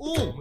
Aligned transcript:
Um. 0.00 0.40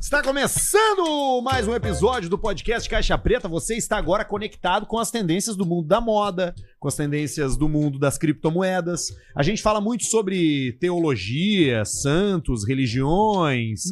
Está 0.00 0.20
começando 0.20 1.40
mais 1.40 1.68
um 1.68 1.74
episódio 1.74 2.28
do 2.28 2.36
podcast 2.36 2.90
Caixa 2.90 3.16
Preta. 3.16 3.48
Você 3.48 3.76
está 3.76 3.96
agora 3.96 4.24
conectado 4.24 4.86
com 4.86 4.98
as 4.98 5.08
tendências 5.08 5.54
do 5.54 5.64
mundo 5.64 5.86
da 5.86 6.00
moda, 6.00 6.52
com 6.82 6.88
as 6.88 6.96
tendências 6.96 7.56
do 7.56 7.68
mundo 7.68 7.96
das 7.96 8.18
criptomoedas. 8.18 9.06
A 9.36 9.42
gente 9.44 9.62
fala 9.62 9.80
muito 9.80 10.02
sobre 10.04 10.72
teologia, 10.80 11.84
santos, 11.84 12.66
religiões, 12.66 13.82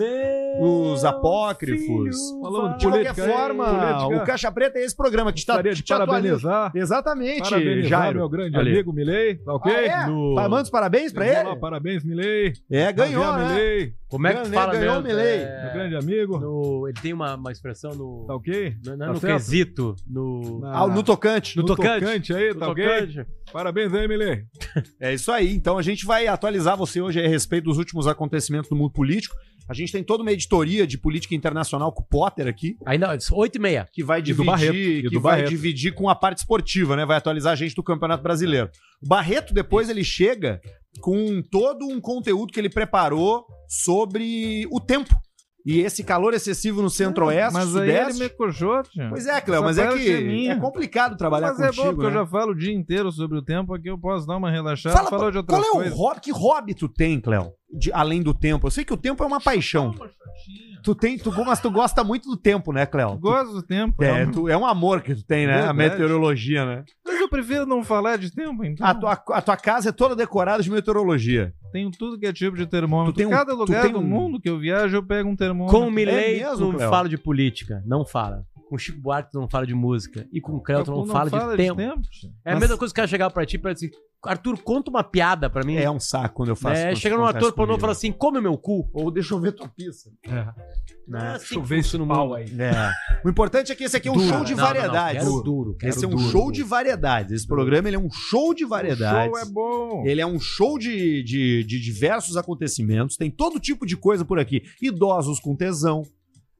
os 0.60 1.04
apócrifos. 1.04 2.16
Falando 2.42 2.78
De 2.78 2.84
qualquer 2.86 3.14
política 3.14 3.24
aí, 3.24 3.32
forma, 3.32 3.64
política. 3.64 4.22
o 4.22 4.26
Caixa 4.26 4.50
Preta 4.50 4.78
é 4.80 4.84
esse 4.84 4.96
programa 4.96 5.32
que 5.32 5.38
está 5.38 5.62
te 5.62 5.68
atualiza- 5.68 5.96
parabenizar. 5.96 6.72
Exatamente, 6.74 7.42
Parabenizar 7.42 7.88
Jairo. 7.88 8.18
meu 8.18 8.28
grande 8.28 8.56
Ali. 8.56 8.70
amigo 8.72 8.92
Milei, 8.92 9.36
tá 9.36 9.54
ok? 9.54 9.72
Ah, 9.72 9.80
é? 10.02 10.06
No... 10.06 10.34
Manda 10.34 10.62
os 10.62 10.70
parabéns 10.70 11.12
pra 11.12 11.24
Vamos 11.24 11.38
ele. 11.40 11.48
lá, 11.48 11.56
parabéns, 11.56 12.02
Milei. 12.04 12.52
É, 12.68 12.92
ganhou, 12.92 13.22
Javier 13.22 13.46
né? 13.48 13.54
Milei, 13.54 13.92
Como 14.08 14.26
é 14.26 14.30
que 14.34 14.36
Ganhou, 14.40 14.52
fala 14.54 14.72
ganhou 14.72 14.94
mesmo? 14.94 15.00
o 15.00 15.08
Milei. 15.08 15.36
É, 15.42 15.62
meu 15.64 15.72
grande 15.72 15.94
amigo. 15.96 16.38
no- 16.40 16.88
ele 16.88 17.00
tem 17.00 17.12
uma, 17.12 17.36
uma 17.36 17.52
expressão 17.52 17.92
no. 17.94 18.24
Tá 18.26 18.34
ok? 18.34 18.74
Não, 18.84 18.96
não 18.96 19.04
é 19.04 19.08
Tá 19.08 19.14
no 19.14 19.20
quesito, 19.20 19.94
no. 20.08 20.60
Ah, 20.64 20.86
no 20.88 21.02
tocante. 21.04 21.56
No 21.56 21.64
tocante. 21.64 22.34
aí, 22.34 22.48
no 22.52 22.58
tá 22.58 22.68
ok? 22.70 22.79
Tocante. 22.88 23.26
Parabéns 23.52 23.92
aí, 23.94 24.06
Milei. 24.08 24.44
É 25.00 25.12
isso 25.14 25.30
aí. 25.32 25.52
Então 25.52 25.76
a 25.78 25.82
gente 25.82 26.04
vai 26.06 26.26
atualizar 26.26 26.76
você 26.76 27.00
hoje 27.00 27.20
a 27.24 27.28
respeito 27.28 27.64
dos 27.64 27.78
últimos 27.78 28.06
acontecimentos 28.06 28.68
do 28.70 28.76
mundo 28.76 28.92
político. 28.92 29.34
A 29.68 29.74
gente 29.74 29.92
tem 29.92 30.02
toda 30.02 30.22
uma 30.22 30.32
editoria 30.32 30.84
de 30.86 30.98
política 30.98 31.34
internacional 31.34 31.92
com 31.92 32.02
o 32.02 32.06
Potter 32.06 32.48
aqui, 32.48 32.76
Ainda, 32.84 33.16
8 33.32 33.54
e 33.56 33.58
meia. 33.60 33.88
que 33.92 34.02
vai 34.02 34.18
E 34.18 34.22
do 34.22 34.26
dividir, 34.26 34.46
Barreto. 34.46 34.74
E 34.76 35.02
que 35.02 35.10
do 35.10 35.20
vai 35.20 35.32
Barreto. 35.36 35.48
dividir 35.50 35.94
com 35.94 36.08
a 36.08 36.14
parte 36.14 36.38
esportiva, 36.38 36.96
né? 36.96 37.06
Vai 37.06 37.16
atualizar 37.16 37.52
a 37.52 37.56
gente 37.56 37.74
do 37.76 37.82
Campeonato 37.82 38.22
Brasileiro. 38.22 38.68
O 39.00 39.08
Barreto 39.08 39.54
depois 39.54 39.88
ele 39.88 40.02
chega 40.02 40.60
com 41.00 41.40
todo 41.40 41.86
um 41.86 42.00
conteúdo 42.00 42.52
que 42.52 42.58
ele 42.58 42.68
preparou 42.68 43.46
sobre 43.68 44.66
o 44.72 44.80
tempo. 44.80 45.14
E 45.64 45.80
esse 45.80 46.02
calor 46.02 46.32
excessivo 46.34 46.80
no 46.80 46.88
centro-oeste, 46.90 47.52
Mas 47.52 47.76
aí 47.76 47.90
ele 47.90 48.12
me. 48.14 48.28
Pois 49.10 49.26
é, 49.26 49.40
Cléo, 49.40 49.62
mas 49.62 49.78
é 49.78 49.88
que 49.88 50.10
é 50.10 50.46
é 50.46 50.56
complicado 50.56 51.16
trabalhar 51.16 51.48
Mas 51.48 51.60
é 51.60 51.66
contigo, 51.66 51.84
bom, 51.84 51.90
porque 51.94 52.06
eu 52.06 52.10
né? 52.10 52.16
já 52.18 52.26
falo 52.26 52.52
o 52.52 52.54
dia 52.54 52.72
inteiro 52.72 53.12
sobre 53.12 53.38
o 53.38 53.42
tempo, 53.42 53.74
aqui 53.74 53.88
eu 53.88 53.98
posso 53.98 54.26
dar 54.26 54.36
uma 54.36 54.50
relaxada 54.50 54.96
Fala, 54.96 55.10
falar 55.10 55.30
de 55.30 55.38
outras 55.38 55.58
qual 55.60 55.70
é 55.70 55.74
coisas. 55.74 55.92
o 55.92 55.96
hobby? 55.96 56.20
Que 56.20 56.32
hobby 56.32 56.74
tu 56.74 56.88
tem, 56.88 57.20
Cléo? 57.20 57.52
De- 57.72 57.92
além 57.92 58.22
do 58.22 58.34
tempo. 58.34 58.66
Eu 58.66 58.70
sei 58.70 58.84
que 58.84 58.92
o 58.92 58.96
tempo 58.96 59.22
é 59.22 59.26
uma 59.26 59.40
paixão. 59.40 59.94
Tu 60.82 60.94
tem, 60.94 61.18
tu, 61.18 61.30
mas 61.44 61.60
tu 61.60 61.70
gosta 61.70 62.02
muito 62.02 62.28
do 62.28 62.36
tempo, 62.38 62.72
né, 62.72 62.86
Cléo? 62.86 63.10
Tu- 63.10 63.18
Gosto 63.20 63.52
do 63.52 63.62
tempo. 63.62 64.02
é, 64.02 64.22
é 64.22 64.26
um- 64.26 64.30
tu- 64.30 64.48
é 64.48 64.56
um 64.56 64.64
amor 64.64 65.02
que 65.02 65.14
tu 65.14 65.22
tem, 65.22 65.46
né? 65.46 65.52
A 65.52 65.72
Verdade. 65.72 65.76
meteorologia, 66.00 66.64
né? 66.64 66.84
Mas 67.04 67.20
eu 67.20 67.28
prefiro 67.28 67.66
não 67.66 67.84
falar 67.84 68.16
de 68.16 68.32
tempo, 68.34 68.64
então. 68.64 68.86
A 68.86 68.94
tua, 68.94 69.12
a 69.12 69.42
tua 69.42 69.56
casa 69.58 69.90
é 69.90 69.92
toda 69.92 70.16
decorada 70.16 70.62
de 70.62 70.70
meteorologia. 70.70 71.52
Tenho 71.70 71.90
tudo 71.90 72.18
que 72.18 72.26
é 72.26 72.32
tipo 72.32 72.56
de 72.56 72.66
termômetro. 72.66 73.12
Tu 73.12 73.16
tem 73.18 73.26
um- 73.26 73.30
Cada 73.30 73.52
tu 73.52 73.58
lugar 73.58 73.82
tem 73.82 73.92
do 73.92 73.98
um- 73.98 74.02
mundo 74.02 74.40
que 74.40 74.48
eu 74.48 74.58
viajo, 74.58 74.96
eu 74.96 75.02
pego 75.06 75.28
um 75.28 75.36
termômetro. 75.36 75.78
Com 75.78 75.86
o 75.86 75.90
Milley, 75.90 76.38
mesmo, 76.42 76.68
não 76.68 76.76
Cléo? 76.78 76.90
fala 76.90 77.08
de 77.10 77.18
política. 77.18 77.82
Não 77.86 78.04
fala. 78.04 78.42
Com 78.70 78.76
o 78.76 78.78
Chico 78.78 79.00
Buarque, 79.00 79.32
tu 79.32 79.40
não 79.40 79.48
fala 79.48 79.66
de 79.66 79.74
música. 79.74 80.28
E 80.32 80.40
com 80.40 80.52
o 80.52 80.62
Cléo, 80.62 80.84
tu 80.84 80.92
não, 80.92 81.04
fala, 81.04 81.28
de 81.28 81.56
tempo. 81.56 81.76
tio. 82.08 82.30
É 82.44 82.52
a 82.52 82.58
mesma 82.60 82.76
coisa 82.78 82.94
que 82.94 82.98
o 82.98 83.02
cara 83.02 83.08
chegar 83.08 83.28
pra 83.30 83.44
ti 83.44 83.56
e 83.56 83.60
falar 83.60 83.72
assim: 83.72 83.90
Arthur, 84.24 84.58
conta 84.62 84.90
uma 84.90 85.02
piada 85.02 85.50
pra 85.50 85.64
mim. 85.64 85.74
É 85.74 85.90
um 85.90 85.98
saco 85.98 86.36
quando 86.36 86.50
eu 86.50 86.56
faço. 86.56 86.80
É, 86.80 86.94
chega 86.94 87.16
isso 87.16 87.20
num 87.24 87.28
ator 87.28 87.52
pornô 87.52 87.76
e 87.76 87.80
fala 87.80 87.90
assim: 87.92 88.12
come 88.12 88.38
o 88.38 88.42
meu 88.42 88.56
cu. 88.56 88.88
Ou 88.94 89.10
deixa 89.10 89.34
eu 89.34 89.40
ver 89.40 89.50
tua 89.52 89.66
pizza. 89.68 90.08
Não 91.08 91.18
é 91.18 91.28
assim 91.30 91.38
Deixa 91.38 91.54
eu 91.56 91.62
ver 91.64 91.82
funciona 91.82 92.04
no 92.04 92.14
pau 92.14 92.24
mundo. 92.28 92.34
aí. 92.36 92.44
É. 92.60 92.92
O 93.24 93.28
importante 93.28 93.72
é 93.72 93.74
que 93.74 93.82
esse 93.82 93.96
aqui 93.96 94.06
é 94.06 94.12
um 94.12 94.14
Duro. 94.14 94.28
show 94.28 94.44
de 94.44 94.54
Não, 94.54 94.62
não, 94.62 94.68
não, 94.68 94.74
variedades. 94.82 95.22
quero 95.24 95.42
duro, 95.42 95.76
quero 95.76 95.90
Esse 95.90 96.04
é 96.04 96.08
um 96.08 96.10
duro. 96.12 96.30
show 96.30 96.52
de 96.52 96.62
variedades. 96.62 97.32
Esse 97.32 97.46
programa 97.48 97.88
ele 97.88 97.96
é 97.96 97.98
um 97.98 98.10
show 98.10 98.54
de 98.54 98.64
O 98.64 98.68
variedades. 98.68 99.36
show 99.36 99.38
é 99.48 99.52
bom. 99.52 100.04
Ele 100.06 100.20
é 100.20 100.26
um 100.26 100.38
show 100.38 100.78
de, 100.78 101.24
de, 101.24 101.64
de 101.64 101.80
diversos 101.80 102.36
acontecimentos, 102.36 103.16
tem 103.16 103.32
todo 103.32 103.58
tipo 103.58 103.84
de 103.84 103.96
coisa 103.96 104.24
por 104.24 104.38
aqui. 104.38 104.62
Idosos 104.80 105.40
com 105.40 105.56
tesão. 105.56 106.02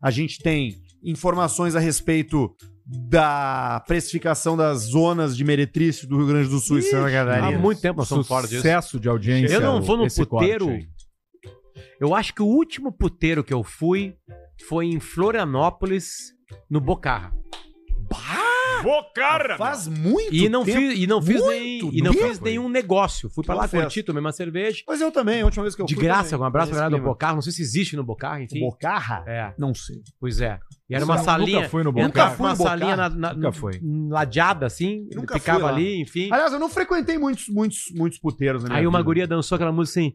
A 0.02 0.10
gente 0.10 0.42
tem 0.42 0.76
informações 1.02 1.74
a 1.74 1.80
respeito 1.80 2.54
da 2.84 3.82
precificação 3.86 4.56
das 4.56 4.78
zonas 4.80 5.36
de 5.36 5.44
meretrício 5.44 6.08
do 6.08 6.16
Rio 6.16 6.26
Grande 6.26 6.48
do 6.48 6.58
Sul 6.58 6.78
e 6.78 6.82
Santa 6.82 7.06
Há 7.08 7.12
Catarina. 7.12 7.58
muito 7.58 7.80
tempo 7.80 7.98
nós 7.98 8.06
estamos 8.06 8.26
fora 8.26 8.46
disso. 8.46 8.62
Sucesso 8.62 8.98
de 8.98 9.08
audiência. 9.08 9.54
Eu 9.54 9.60
não 9.60 9.80
vou 9.80 9.96
no 9.96 10.06
esse 10.06 10.24
puteiro. 10.24 10.66
corte 10.66 10.88
aí. 11.44 11.52
Eu 12.00 12.14
acho 12.14 12.34
que 12.34 12.42
o 12.42 12.46
último 12.46 12.90
puteiro 12.90 13.44
que 13.44 13.52
eu 13.54 13.62
fui 13.62 14.16
foi 14.66 14.86
em 14.86 14.98
Florianópolis, 14.98 16.32
no 16.68 16.80
Bocarra. 16.80 17.32
Bocarra! 18.82 19.56
Faz 19.56 19.86
muito 19.88 20.34
E 20.34 20.48
não 20.48 20.64
tempo. 20.64 20.78
fiz, 20.78 20.98
e 20.98 21.06
não 21.06 21.22
fiz, 21.22 21.40
muito 21.40 21.50
nem, 21.50 21.98
e 21.98 22.02
não 22.02 22.12
tempo. 22.12 22.26
fiz 22.28 22.40
nenhum 22.40 22.68
negócio. 22.68 23.30
Fui 23.30 23.44
pra 23.44 23.54
lá, 23.54 23.68
fez. 23.68 23.82
curti, 23.82 24.02
tomei 24.02 24.20
uma 24.20 24.32
cerveja. 24.32 24.82
Mas 24.86 25.00
eu 25.00 25.10
também, 25.12 25.42
a 25.42 25.44
última 25.44 25.62
vez 25.64 25.74
que 25.74 25.82
eu 25.82 25.86
De 25.86 25.94
fui 25.94 26.04
graça, 26.04 26.30
também, 26.30 26.42
um 26.42 26.46
abraço 26.46 26.72
pra 26.72 26.88
do. 26.88 26.98
Bocarra. 26.98 27.34
Não 27.34 27.42
sei 27.42 27.52
se 27.52 27.62
existe 27.62 27.96
no 27.96 28.04
Bocarra, 28.04 28.42
enfim. 28.42 28.60
Bocarra? 28.60 29.24
É, 29.26 29.52
Não 29.58 29.74
sei. 29.74 29.96
pois 30.18 30.40
é. 30.40 30.58
E 30.88 30.94
era 30.94 31.04
uma 31.04 31.18
salinha. 31.18 31.58
nunca 31.58 31.68
fui 31.68 31.82
no 31.84 31.92
Bocarra. 31.92 32.08
Nunca 32.08 32.24
uma 32.42 32.56
fui 32.56 32.64
no 32.64 32.70
salinha 32.70 32.96
na, 32.96 33.08
na- 33.08 33.34
Nunca 33.34 33.52
foi. 33.52 33.80
ladeada 34.08 34.66
assim, 34.66 35.08
Nunca 35.14 35.34
ficava 35.34 35.68
ali, 35.68 36.00
enfim. 36.00 36.28
Aliás, 36.32 36.52
eu 36.52 36.58
não 36.58 36.68
frequentei 36.68 37.16
muitos, 37.18 37.48
muitos, 37.48 37.84
muitos 37.94 38.18
puteiros 38.18 38.64
minha 38.64 38.76
Aí 38.76 38.86
uma 38.86 38.98
vida. 38.98 39.04
guria 39.06 39.26
dançou 39.26 39.56
aquela 39.56 39.72
música 39.72 40.00
assim. 40.00 40.14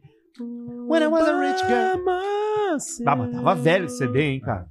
When 0.88 1.02
I 1.02 1.06
was 1.06 1.26
a 1.26 1.40
rich 1.40 1.60
girl. 1.66 1.96
girl. 1.96 2.08
Ah, 3.06 3.16
mas 3.16 3.30
tava 3.32 3.54
velho 3.54 3.86
esse 3.86 3.96
CD, 3.98 4.20
hein, 4.22 4.40
cara? 4.40 4.66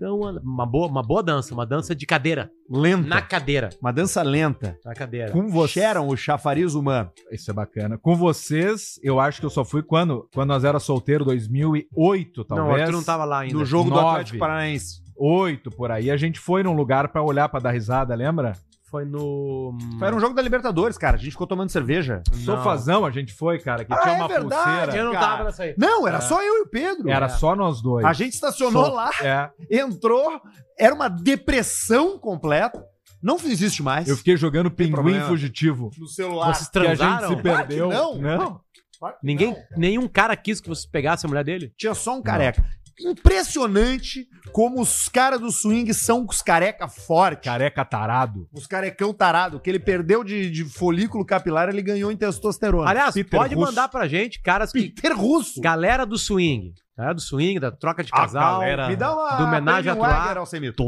Uma 0.00 0.66
boa, 0.66 0.86
uma 0.88 1.02
boa 1.02 1.22
dança, 1.22 1.52
uma 1.54 1.66
dança 1.66 1.94
de 1.94 2.06
cadeira. 2.06 2.50
Lenta. 2.70 3.08
Na 3.08 3.22
cadeira. 3.22 3.70
Uma 3.80 3.92
dança 3.92 4.22
lenta. 4.22 4.78
Na 4.84 4.94
cadeira. 4.94 5.30
Com 5.32 5.48
você. 5.48 5.80
Sharon, 5.80 6.06
o 6.08 6.16
chafariz 6.16 6.74
humano. 6.74 7.10
Isso 7.32 7.50
é 7.50 7.54
bacana. 7.54 7.98
Com 7.98 8.14
vocês, 8.14 8.98
eu 9.02 9.18
acho 9.18 9.40
que 9.40 9.46
eu 9.46 9.50
só 9.50 9.64
fui 9.64 9.82
quando, 9.82 10.28
quando 10.32 10.48
nós 10.48 10.64
era 10.64 10.78
solteiro, 10.78 11.24
2008, 11.24 12.38
Não, 12.38 12.44
talvez. 12.44 12.68
o 12.78 12.80
Arthur 12.82 12.92
não 12.92 13.02
tava 13.04 13.24
lá 13.24 13.40
ainda. 13.40 13.54
No 13.54 13.64
jogo 13.64 13.90
do 13.90 13.96
Nove. 13.96 14.08
Atlético 14.10 14.38
Paranaense. 14.38 15.02
8 15.16 15.70
por 15.70 15.90
aí. 15.90 16.10
A 16.10 16.16
gente 16.16 16.38
foi 16.38 16.62
num 16.62 16.74
lugar 16.74 17.08
pra 17.08 17.22
olhar, 17.22 17.48
pra 17.48 17.58
dar 17.58 17.72
risada, 17.72 18.14
lembra? 18.14 18.52
Foi 18.90 19.04
no. 19.04 19.76
Era 20.02 20.16
um 20.16 20.20
jogo 20.20 20.34
da 20.34 20.40
Libertadores, 20.40 20.96
cara. 20.96 21.16
A 21.16 21.18
gente 21.18 21.32
ficou 21.32 21.46
tomando 21.46 21.68
cerveja. 21.70 22.22
Sofazão 22.44 23.04
a 23.04 23.10
gente 23.10 23.34
foi, 23.34 23.58
cara, 23.58 23.84
que 23.84 23.92
Ah, 23.92 23.98
tinha 23.98 24.14
é 24.14 24.16
uma 24.16 24.28
verdade, 24.28 24.62
pulseira. 24.64 24.96
Eu 24.96 25.04
não 25.04 25.12
cara. 25.12 25.26
tava 25.26 25.44
nessa 25.44 25.62
aí. 25.64 25.74
Não, 25.76 26.08
era 26.08 26.16
É. 26.18 26.20
só 26.22 26.42
eu 26.42 26.56
e 26.56 26.60
o 26.62 26.66
Pedro. 26.68 27.10
Era 27.10 27.26
É. 27.26 27.28
só 27.28 27.54
nós 27.54 27.82
dois. 27.82 28.04
A 28.06 28.12
gente 28.14 28.32
estacionou 28.32 28.86
Só- 28.86 28.92
lá, 28.92 29.10
É. 29.22 29.50
entrou, 29.70 30.40
era 30.78 30.94
uma 30.94 31.08
depressão 31.08 32.18
completa. 32.18 32.82
Não 33.22 33.36
existe 33.36 33.82
mais. 33.82 34.08
Eu 34.08 34.16
fiquei 34.16 34.36
jogando 34.36 34.70
pinguim 34.70 34.92
problema. 34.92 35.26
fugitivo. 35.26 35.90
no 35.98 36.06
celular. 36.06 36.54
Vocês 36.54 36.68
Que 36.68 36.78
a 36.78 36.82
gente 36.84 36.96
transaram? 36.98 37.28
se 37.36 37.42
Claro 37.42 37.58
que 37.58 37.66
perdeu. 37.68 37.88
não. 37.90 38.14
Não. 38.18 38.60
Claro 38.98 39.14
que 39.20 39.26
Ninguém, 39.26 39.50
não. 39.52 39.56
nenhum 39.76 40.08
cara 40.08 40.36
quis 40.36 40.60
que 40.60 40.68
você 40.68 40.88
pegasse 40.90 41.26
a 41.26 41.28
mulher 41.28 41.44
dele? 41.44 41.72
Tinha 41.76 41.94
só 41.94 42.16
um 42.16 42.22
careca. 42.22 42.64
Impressionante 43.00 44.26
como 44.52 44.80
os 44.80 45.08
caras 45.08 45.40
do 45.40 45.50
swing 45.50 45.92
são 45.94 46.26
os 46.28 46.42
careca 46.42 46.88
forte. 46.88 47.44
Careca 47.44 47.84
tarado. 47.84 48.48
Os 48.52 48.66
carecão 48.66 49.12
tarado, 49.12 49.60
que 49.60 49.70
ele 49.70 49.78
perdeu 49.78 50.24
de, 50.24 50.50
de 50.50 50.64
folículo 50.64 51.24
capilar, 51.24 51.68
ele 51.68 51.82
ganhou 51.82 52.10
em 52.10 52.16
testosterona. 52.16 52.90
Aliás, 52.90 53.14
Peter 53.14 53.38
pode 53.38 53.54
Russo. 53.54 53.66
mandar 53.66 53.88
pra 53.88 54.08
gente, 54.08 54.40
caras 54.40 54.72
que. 54.72 54.90
Peter 54.90 55.16
Russo. 55.16 55.60
Galera 55.60 56.04
do 56.04 56.18
swing. 56.18 56.72
Galera 56.98 57.14
do 57.14 57.20
swing, 57.20 57.60
da 57.60 57.70
troca 57.70 58.02
de 58.02 58.10
casal. 58.10 58.58
galera- 58.58 58.88
Me 58.88 58.96
dá 58.96 59.14
uma 59.14 59.36
Do 59.36 59.44
homenagem 59.44 59.92
atuar. 59.92 60.10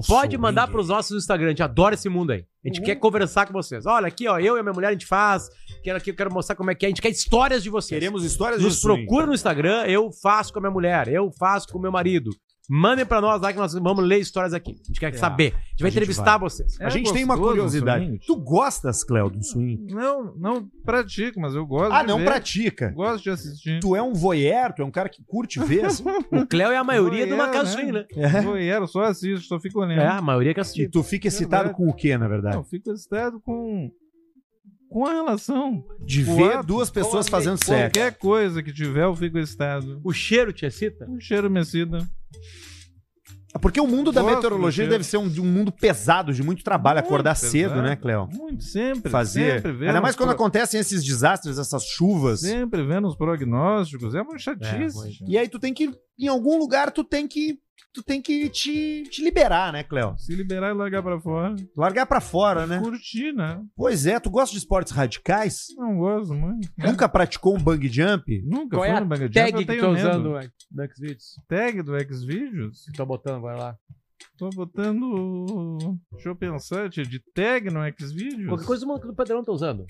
Pode 0.08 0.36
mandar 0.36 0.66
pros 0.66 0.88
nossos 0.88 1.16
Instagram, 1.16 1.46
a 1.46 1.50
gente 1.50 1.62
adora 1.62 1.94
esse 1.94 2.08
mundo 2.08 2.32
aí. 2.32 2.44
A 2.64 2.68
gente 2.68 2.80
Uhum. 2.80 2.84
quer 2.86 2.96
conversar 2.96 3.46
com 3.46 3.52
vocês. 3.52 3.86
Olha, 3.86 4.08
aqui, 4.08 4.26
ó, 4.26 4.36
eu 4.40 4.56
e 4.56 4.58
a 4.60 4.62
minha 4.62 4.72
mulher 4.72 4.88
a 4.88 4.92
gente 4.92 5.06
faz. 5.06 5.48
Quero 5.84 5.96
aqui, 5.98 6.10
eu 6.10 6.16
quero 6.16 6.32
mostrar 6.32 6.56
como 6.56 6.68
é 6.68 6.74
que 6.74 6.84
é. 6.84 6.88
A 6.88 6.90
gente 6.90 7.00
quer 7.00 7.10
histórias 7.10 7.62
de 7.62 7.70
vocês. 7.70 7.96
Queremos 7.96 8.24
histórias 8.24 8.60
Nos 8.60 8.74
de 8.74 8.80
swing. 8.80 9.04
procura 9.06 9.26
no 9.26 9.34
Instagram, 9.34 9.84
eu 9.86 10.10
faço 10.20 10.52
com 10.52 10.58
a 10.58 10.62
minha 10.62 10.72
mulher, 10.72 11.06
eu 11.06 11.30
faço 11.38 11.68
com 11.68 11.78
o 11.78 11.80
meu 11.80 11.92
marido. 11.92 12.30
Mandem 12.72 13.04
pra 13.04 13.20
nós 13.20 13.42
lá 13.42 13.52
que 13.52 13.58
nós 13.58 13.72
vamos 13.74 14.04
ler 14.04 14.20
histórias 14.20 14.54
aqui. 14.54 14.76
A 14.80 14.86
gente 14.86 15.00
quer 15.00 15.12
É. 15.12 15.16
saber. 15.16 15.46
A 15.46 15.48
gente 15.48 15.56
vai 15.56 15.58
A 15.58 15.90
gente 15.90 15.96
entrevistar 15.96 16.38
vai. 16.38 16.48
vocês. 16.48 16.80
A 16.80 16.84
É 16.84 16.90
gente 16.90 17.12
tem 17.12 17.24
uma 17.24 17.36
curiosidade. 17.36 18.20
Tu 18.24 18.36
gostas, 18.36 19.02
Cléo, 19.02 19.28
do 19.28 19.42
swing? 19.44 19.92
Não, 19.92 20.32
não 20.36 20.68
pratico, 20.84 21.40
mas 21.40 21.52
eu 21.56 21.66
gosto 21.66 21.92
Ah, 21.92 22.04
não 22.04 22.18
ver. 22.18 22.26
pratica. 22.26 22.90
Gosto 22.92 23.24
de 23.24 23.30
assistir. 23.30 23.80
Tu 23.80 23.96
é 23.96 24.00
um 24.02 24.12
voyeur, 24.12 24.72
tu 24.72 24.82
é 24.82 24.84
um 24.84 24.90
cara 24.90 25.08
que 25.08 25.20
curte 25.24 25.58
ver, 25.58 25.86
assim. 25.86 26.04
O 26.30 26.46
Cléo 26.46 26.70
é 26.70 26.76
a 26.76 26.84
maioria 26.84 27.26
de 27.26 27.32
uma 27.32 27.46
Voyeur, 27.48 27.52
casa 27.64 27.76
né? 27.76 27.82
swing, 27.82 27.92
né? 27.92 28.06
É. 28.16 28.40
Voyeur, 28.42 28.82
eu 28.82 28.86
só 28.86 29.02
assisto, 29.02 29.46
só 29.48 29.58
fico 29.58 29.80
olhando. 29.80 30.00
É, 30.02 30.06
a 30.06 30.22
maioria 30.22 30.54
que 30.54 30.60
E 30.60 30.62
assistiu. 30.62 30.90
tu 30.92 31.02
fica 31.02 31.26
excitado 31.26 31.70
com 31.70 31.88
o 31.88 31.92
quê, 31.92 32.16
na 32.16 32.28
verdade? 32.28 32.54
Não, 32.54 32.62
eu 32.62 32.68
fico 32.68 32.92
excitado 32.92 33.40
com 33.40 33.90
com 34.88 35.06
a 35.06 35.12
relação. 35.12 35.84
De 36.04 36.22
ver 36.22 36.54
ato, 36.56 36.66
duas 36.66 36.90
pessoas 36.90 37.28
qualquer- 37.28 37.30
fazendo 37.30 37.56
sexo. 37.64 37.92
Qualquer 37.98 38.16
coisa 38.18 38.60
que 38.62 38.72
tiver, 38.72 39.04
eu 39.04 39.14
fico 39.14 39.38
excitado. 39.38 40.00
O 40.04 40.12
cheiro 40.12 40.52
te 40.52 40.66
excita? 40.66 41.08
O 41.08 41.20
cheiro 41.20 41.48
me 41.50 41.60
excita. 41.60 41.98
Porque 43.60 43.80
o 43.80 43.86
mundo 43.86 44.12
da 44.12 44.22
meteorologia 44.22 44.86
deve 44.86 45.02
ser 45.02 45.16
um, 45.16 45.24
um 45.24 45.44
mundo 45.44 45.72
pesado, 45.72 46.32
de 46.32 46.42
muito 46.42 46.62
trabalho, 46.62 46.98
Muito 46.98 47.06
acordar 47.06 47.34
pesado. 47.34 47.50
cedo, 47.50 47.82
né, 47.82 47.96
Cléo? 47.96 48.28
Muito, 48.32 48.62
sempre. 48.62 49.10
Fazer. 49.10 49.54
Sempre 49.56 49.72
vendo 49.72 49.88
Ainda 49.88 50.00
mais 50.00 50.14
quando 50.14 50.28
pro- 50.28 50.36
acontecem 50.36 50.78
esses 50.78 51.02
desastres, 51.02 51.58
essas 51.58 51.82
chuvas. 51.84 52.40
Sempre 52.40 52.82
vendo 52.84 53.08
os 53.08 53.16
prognósticos. 53.16 54.14
É 54.14 54.22
uma 54.22 54.38
chatice. 54.38 54.94
muito. 54.96 55.24
E 55.26 55.36
aí 55.36 55.48
tu 55.48 55.58
tem 55.58 55.74
que, 55.74 55.90
em 56.18 56.28
algum 56.28 56.58
lugar, 56.58 56.92
tu 56.92 57.02
tem 57.02 57.26
que 57.26 57.58
tu 57.92 58.02
tem 58.02 58.20
que 58.22 58.48
te, 58.48 59.02
te 59.04 59.22
liberar, 59.22 59.72
né, 59.72 59.82
Cleo? 59.82 60.14
Se 60.18 60.34
liberar 60.34 60.70
e 60.70 60.74
largar 60.74 61.02
pra 61.02 61.20
fora. 61.20 61.54
Largar 61.76 62.06
pra 62.06 62.20
fora, 62.20 62.66
né? 62.66 62.78
Curtir, 62.80 63.32
né? 63.32 63.62
Pois 63.76 64.06
é, 64.06 64.18
tu 64.20 64.30
gosta 64.30 64.52
de 64.52 64.58
esportes 64.58 64.92
radicais? 64.92 65.66
Não 65.76 65.96
gosto 65.96 66.34
muito. 66.34 66.68
Nunca 66.78 67.08
praticou 67.08 67.56
um 67.56 67.62
bang 67.62 67.88
jump? 67.88 68.42
Nunca 68.46 68.76
Qual 68.76 68.86
fui 68.88 68.96
é 68.96 69.00
no 69.00 69.06
Bang 69.06 69.22
Jump, 69.22 69.32
tag 69.34 69.52
eu 69.52 69.58
que 69.58 69.64
tenho 69.66 69.80
tá 69.82 69.88
medo. 69.90 70.08
usando 70.08 70.30
no 70.72 70.88
Xvideos? 70.94 71.24
Tag 71.48 71.82
do 71.82 72.14
Xvideos? 72.14 72.84
Tá 72.96 73.04
botando 73.04 73.36
agora 73.36 73.56
lá? 73.56 73.76
Tô 74.36 74.50
botando. 74.50 75.98
Deixa 76.12 76.28
eu 76.28 76.36
pensar, 76.36 76.90
tia, 76.90 77.04
de 77.04 77.20
tag 77.34 77.70
no 77.70 77.80
Xvideos. 77.98 78.48
Qualquer 78.48 78.66
coisa 78.66 78.86
do 78.86 78.98
do 78.98 79.14
Pedrão 79.14 79.42
tá 79.44 79.52
usando. 79.52 79.86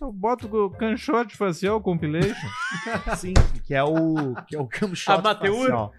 Eu 0.00 0.12
boto 0.12 0.48
o 0.48 0.70
canshot 0.70 1.36
facial 1.36 1.80
compilation. 1.80 2.48
Sim, 3.16 3.34
que 3.64 3.74
é 3.74 3.82
o 3.82 4.34
que 4.46 4.56
é 4.56 4.60
o 4.60 4.68
Amateur? 5.08 5.56
facial. 5.56 5.92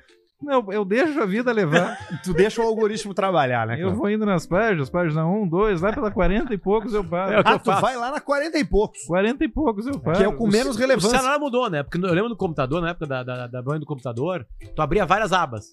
Não, 0.45 0.71
eu 0.71 0.85
deixo 0.85 1.19
a 1.21 1.25
vida 1.25 1.51
levar. 1.51 1.97
Tu 2.23 2.33
deixa 2.33 2.61
o 2.61 2.65
algoritmo 2.65 3.13
trabalhar, 3.13 3.65
né? 3.67 3.73
eu 3.75 3.87
Cleo? 3.87 3.95
vou 3.95 4.09
indo 4.09 4.25
nas 4.25 4.45
páginas, 4.45 4.89
página 4.89 5.25
1, 5.25 5.47
2, 5.47 5.81
lá 5.81 5.91
pela 5.93 6.11
40 6.11 6.53
e 6.53 6.57
poucos 6.57 6.93
eu 6.93 7.03
paro. 7.03 7.33
É 7.33 7.37
o 7.39 7.43
Ah, 7.45 7.51
eu 7.53 7.59
tu 7.59 7.65
faço. 7.65 7.81
vai 7.81 7.97
lá 7.97 8.11
na 8.11 8.19
40 8.21 8.57
e 8.59 8.63
poucos. 8.63 9.01
40 9.07 9.43
e 9.43 9.49
poucos 9.49 9.87
eu 9.87 9.99
paro. 9.99 10.17
Que 10.17 10.23
é 10.23 10.27
o 10.27 10.35
com 10.37 10.47
menos 10.47 10.75
O 10.75 10.79
relevância. 10.79 11.09
celular 11.17 11.39
mudou, 11.39 11.69
né? 11.69 11.83
Porque 11.83 11.97
eu 11.97 12.13
lembro 12.13 12.29
do 12.29 12.37
computador, 12.37 12.81
na 12.81 12.89
época 12.91 13.05
da, 13.07 13.23
da, 13.23 13.47
da 13.47 13.61
banha 13.61 13.79
do 13.79 13.85
computador, 13.85 14.45
tu 14.75 14.81
abria 14.81 15.05
várias 15.05 15.33
abas. 15.33 15.65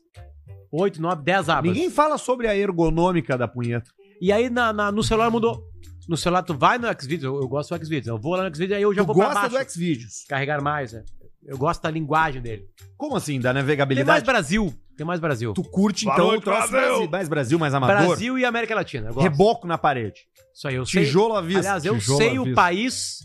8, 0.72 1.00
9, 1.02 1.22
10 1.22 1.48
abas. 1.50 1.70
Ninguém 1.70 1.90
fala 1.90 2.16
sobre 2.16 2.48
a 2.48 2.56
ergonômica 2.56 3.36
da 3.36 3.46
punheta. 3.46 3.90
E 4.20 4.32
aí 4.32 4.48
na, 4.48 4.72
na- 4.72 4.90
no 4.92 5.02
celular 5.02 5.30
mudou. 5.30 5.62
No 6.08 6.16
celular 6.16 6.42
tu 6.42 6.54
vai 6.54 6.78
no 6.78 6.88
Xvideos, 6.88 7.22
eu, 7.24 7.40
eu 7.40 7.46
gosto 7.48 7.76
do 7.76 7.84
Xvideos. 7.84 8.06
Eu 8.08 8.18
vou 8.18 8.34
lá 8.34 8.48
no 8.48 8.54
Xvideos 8.54 8.76
aí 8.76 8.82
eu 8.82 8.92
já 8.94 9.02
Tu 9.02 9.06
vou 9.06 9.14
pra 9.16 9.26
gosta 9.26 9.40
baixo. 9.48 9.64
do 9.66 9.70
Xvideos. 9.70 10.24
Carregar 10.28 10.60
mais, 10.62 10.92
né? 10.92 11.04
Eu 11.46 11.58
gosto 11.58 11.82
da 11.82 11.90
linguagem 11.90 12.40
dele. 12.40 12.64
Como 12.96 13.16
assim? 13.16 13.40
Da 13.40 13.48
Tem 13.50 13.54
mais 13.54 13.64
navegabilidade? 13.64 14.24
Brasil. 14.24 14.72
Tem 14.96 15.06
mais 15.06 15.18
Brasil. 15.20 15.52
Tu 15.54 15.62
curte, 15.62 16.04
Boa 16.04 16.14
então, 16.14 16.26
noite, 16.28 16.40
o 16.40 16.44
troço 16.44 16.70
Brasil. 16.70 16.88
Brasil. 16.90 17.10
mais 17.10 17.28
Brasil, 17.28 17.58
mais 17.58 17.74
amador. 17.74 18.06
Brasil 18.08 18.38
e 18.38 18.44
América 18.44 18.74
Latina. 18.74 19.08
Eu 19.08 19.14
gosto. 19.14 19.22
Reboco 19.28 19.66
na 19.66 19.76
parede. 19.78 20.20
Isso 20.54 20.68
aí, 20.68 20.74
eu 20.76 20.86
sei. 20.86 21.04
Tijolo 21.04 21.34
à 21.34 21.40
vista. 21.40 21.60
Aliás, 21.60 21.84
eu 21.84 21.98
Tijolo 21.98 22.18
sei 22.18 22.36
à 22.36 22.40
o 22.40 22.44
vista. 22.44 22.54
país 22.54 23.18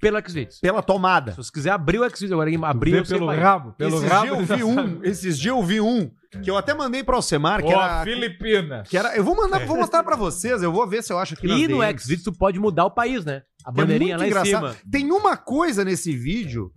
pelo 0.00 0.18
Xvideos. 0.26 0.58
Pela 0.60 0.80
tomada. 0.82 1.32
Se 1.32 1.36
você 1.38 1.52
quiser 1.52 1.70
abrir 1.70 1.98
o 1.98 2.08
Xvideos 2.08 2.32
agora, 2.32 2.50
abrir 2.66 2.92
vê 2.92 3.00
eu 3.00 3.04
sei 3.04 3.16
o 3.16 3.18
pelo 3.18 3.30
país. 3.30 3.42
rabo. 3.42 3.72
Pelo 3.72 3.96
esses 3.98 4.08
rabo. 4.08 4.36
dias 4.36 4.50
eu 4.50 4.56
vi 4.56 4.64
um, 4.64 5.00
esses 5.04 5.38
dias 5.38 5.54
eu 5.56 5.62
vi 5.62 5.80
um 5.80 6.10
que 6.42 6.50
eu 6.50 6.56
até 6.56 6.72
mandei 6.74 7.02
pra 7.02 7.16
Alcemar, 7.16 7.60
que 7.62 7.72
Ó, 7.74 7.82
era 7.82 8.04
Filipinas. 8.04 8.86
que 8.88 8.96
era, 8.96 9.16
eu 9.16 9.24
vou 9.24 9.34
mandar, 9.34 9.66
vou 9.66 9.76
mostrar 9.80 10.02
pra 10.04 10.14
vocês, 10.14 10.62
eu 10.62 10.70
vou 10.70 10.86
ver 10.86 11.02
se 11.02 11.12
eu 11.12 11.18
acho 11.18 11.34
aqui 11.34 11.46
nas 11.48 11.58
E 11.58 11.66
no 11.66 11.78
DMs. 11.78 12.02
Xvideos 12.04 12.22
tu 12.24 12.32
pode 12.32 12.60
mudar 12.60 12.84
o 12.84 12.90
país, 12.90 13.24
né? 13.24 13.42
A 13.66 13.70
É 13.70 13.72
bandeirinha 13.72 14.16
lá 14.16 14.24
em 14.24 14.28
engraçado. 14.28 14.72
cima. 14.72 14.76
Tem 14.90 15.10
uma 15.10 15.36
coisa 15.36 15.84
nesse 15.84 16.14
vídeo. 16.16 16.70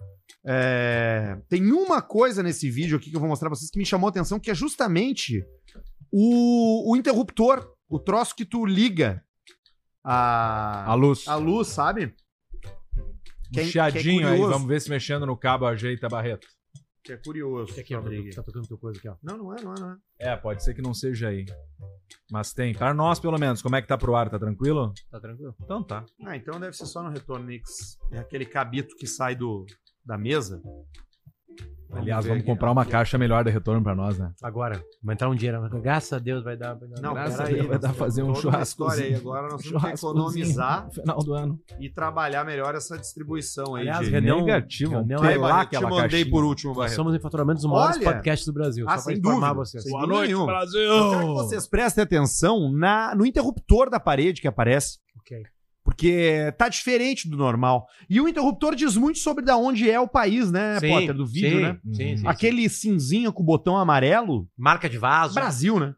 É, 0.45 1.37
tem 1.49 1.71
uma 1.71 2.01
coisa 2.01 2.41
nesse 2.41 2.69
vídeo 2.69 2.97
aqui 2.97 3.09
que 3.09 3.15
eu 3.15 3.19
vou 3.19 3.29
mostrar 3.29 3.49
pra 3.49 3.57
vocês 3.57 3.69
que 3.69 3.77
me 3.79 3.85
chamou 3.85 4.07
a 4.07 4.09
atenção, 4.09 4.39
que 4.39 4.49
é 4.51 4.55
justamente 4.55 5.45
o, 6.11 6.91
o 6.91 6.95
interruptor, 6.97 7.73
o 7.89 7.99
troço 7.99 8.35
que 8.35 8.45
tu 8.45 8.65
liga 8.65 9.23
a, 10.03 10.91
A 10.91 10.93
luz. 10.95 11.27
a 11.27 11.35
luz, 11.35 11.67
sabe? 11.67 12.15
Um 12.65 13.53
que 13.53 13.59
é- 13.59 13.65
chiadinho 13.65 14.21
que 14.21 14.25
é 14.25 14.29
aí, 14.29 14.39
vamos 14.39 14.67
ver 14.67 14.81
se 14.81 14.89
mexendo 14.89 15.25
no 15.25 15.37
cabo 15.37 15.65
ajeita 15.65 16.07
a 16.07 16.09
barreta. 16.09 16.47
Que 17.03 17.13
é 17.13 17.17
curioso. 17.17 17.79
Aqui, 17.79 17.95
ó, 17.95 18.01
tá 18.35 18.43
tocando 18.43 18.67
teu 18.67 18.77
coisa 18.77 18.99
aqui, 18.99 19.09
ó. 19.09 19.15
Não, 19.23 19.35
não 19.35 19.55
é, 19.57 19.61
não 19.63 19.73
é, 19.73 19.79
não 19.79 19.91
é. 19.91 19.97
É, 20.19 20.35
pode 20.37 20.63
ser 20.63 20.75
que 20.75 20.83
não 20.83 20.93
seja 20.93 21.29
aí. 21.29 21.45
Mas 22.31 22.53
tem. 22.53 22.75
Para 22.75 22.93
nós, 22.93 23.19
pelo 23.19 23.39
menos. 23.39 23.59
Como 23.59 23.75
é 23.75 23.81
que 23.81 23.87
tá 23.87 23.97
pro 23.97 24.15
ar? 24.15 24.29
Tá 24.29 24.37
tranquilo? 24.37 24.93
Tá 25.09 25.19
tranquilo? 25.19 25.55
Então 25.63 25.83
tá. 25.83 26.05
Ah, 26.23 26.35
então 26.37 26.59
deve 26.59 26.77
ser 26.77 26.85
só 26.85 27.01
no 27.01 27.09
retorno 27.09 27.43
mix. 27.45 27.97
É 28.11 28.19
aquele 28.19 28.45
cabito 28.45 28.95
que 28.95 29.07
sai 29.07 29.35
do, 29.35 29.65
da 30.05 30.17
mesa. 30.17 30.61
Aliás, 31.93 32.23
vamos 32.25 32.39
aqui. 32.39 32.49
comprar 32.49 32.71
uma 32.71 32.85
caixa 32.85 33.17
melhor 33.17 33.43
de 33.43 33.51
retorno 33.51 33.83
pra 33.83 33.93
nós, 33.93 34.17
né? 34.17 34.31
Agora, 34.41 34.81
vai 35.03 35.13
entrar 35.13 35.27
um 35.29 35.35
dinheiro. 35.35 35.59
Graças 35.81 36.13
a 36.13 36.19
Deus 36.19 36.41
vai 36.41 36.55
dar. 36.55 36.73
Vai 36.75 36.87
dar 36.87 37.01
Não, 37.01 37.13
Graças 37.13 37.37
a 37.41 37.43
Deus, 37.43 37.67
vai 37.67 37.77
dar 37.77 37.91
fazer 37.93 38.23
um 38.23 38.31
história 38.31 39.03
aí. 39.07 39.13
Agora 39.15 39.49
nós 39.49 39.61
temos 39.61 39.81
que 39.83 39.89
economizar 39.89 40.85
no 40.85 40.91
final 40.93 41.17
do 41.19 41.33
ano. 41.33 41.59
e 41.81 41.89
trabalhar 41.89 42.45
melhor 42.45 42.75
essa 42.75 42.97
distribuição 42.97 43.75
aí. 43.75 43.81
Aliás, 43.89 44.05
de... 44.05 44.11
Renan- 44.13 44.37
Negativo. 44.37 44.95
é- 44.95 44.97
Aí, 44.99 45.05
pelar 45.33 45.49
Barreto, 45.49 45.69
te 45.77 45.81
mandei 45.83 45.99
caixinha. 46.09 46.29
por 46.31 46.43
último, 46.45 46.69
Nós 46.71 46.77
Barreto. 46.77 46.95
somos 46.95 47.13
em 47.13 47.19
faturamento 47.19 47.55
dos 47.61 47.69
maiores 47.69 47.97
Olha! 47.97 48.05
podcasts 48.05 48.45
do 48.47 48.53
Brasil. 48.53 48.85
Ah, 48.87 48.91
só 48.97 49.03
pra 49.03 49.03
sem 49.03 49.17
informar 49.17 49.39
dúvida. 49.49 49.53
vocês. 49.65 49.83
Sem 49.83 49.91
Boa 49.91 50.07
noite, 50.07 50.27
nenhuma. 50.27 50.45
Brasil! 50.45 50.79
Eu 50.81 51.09
quero 51.09 51.19
que 51.27 51.33
vocês 51.33 51.67
prestem 51.67 52.03
atenção 52.05 52.71
na, 52.71 53.13
no 53.13 53.25
interruptor 53.25 53.89
da 53.89 53.99
parede 53.99 54.39
que 54.39 54.47
aparece. 54.47 54.97
Ok. 55.19 55.43
Porque 55.91 56.53
tá 56.57 56.69
diferente 56.69 57.29
do 57.29 57.35
normal. 57.35 57.85
E 58.09 58.21
o 58.21 58.27
interruptor 58.27 58.75
diz 58.75 58.95
muito 58.95 59.19
sobre 59.19 59.43
da 59.43 59.57
onde 59.57 59.89
é 59.91 59.99
o 59.99 60.07
país, 60.07 60.49
né, 60.51 60.79
Sim, 60.79 60.89
Potter, 60.89 61.13
do 61.13 61.25
vídeo, 61.27 61.49
sim, 61.57 61.61
né? 61.61 61.79
Sim, 61.93 62.17
sim, 62.17 62.27
Aquele 62.27 62.69
cinzinho 62.69 63.33
com 63.33 63.43
o 63.43 63.45
botão 63.45 63.77
amarelo, 63.77 64.47
Marca 64.57 64.89
de 64.89 64.97
vaso. 64.97 65.35
Brasil, 65.35 65.79
né? 65.79 65.93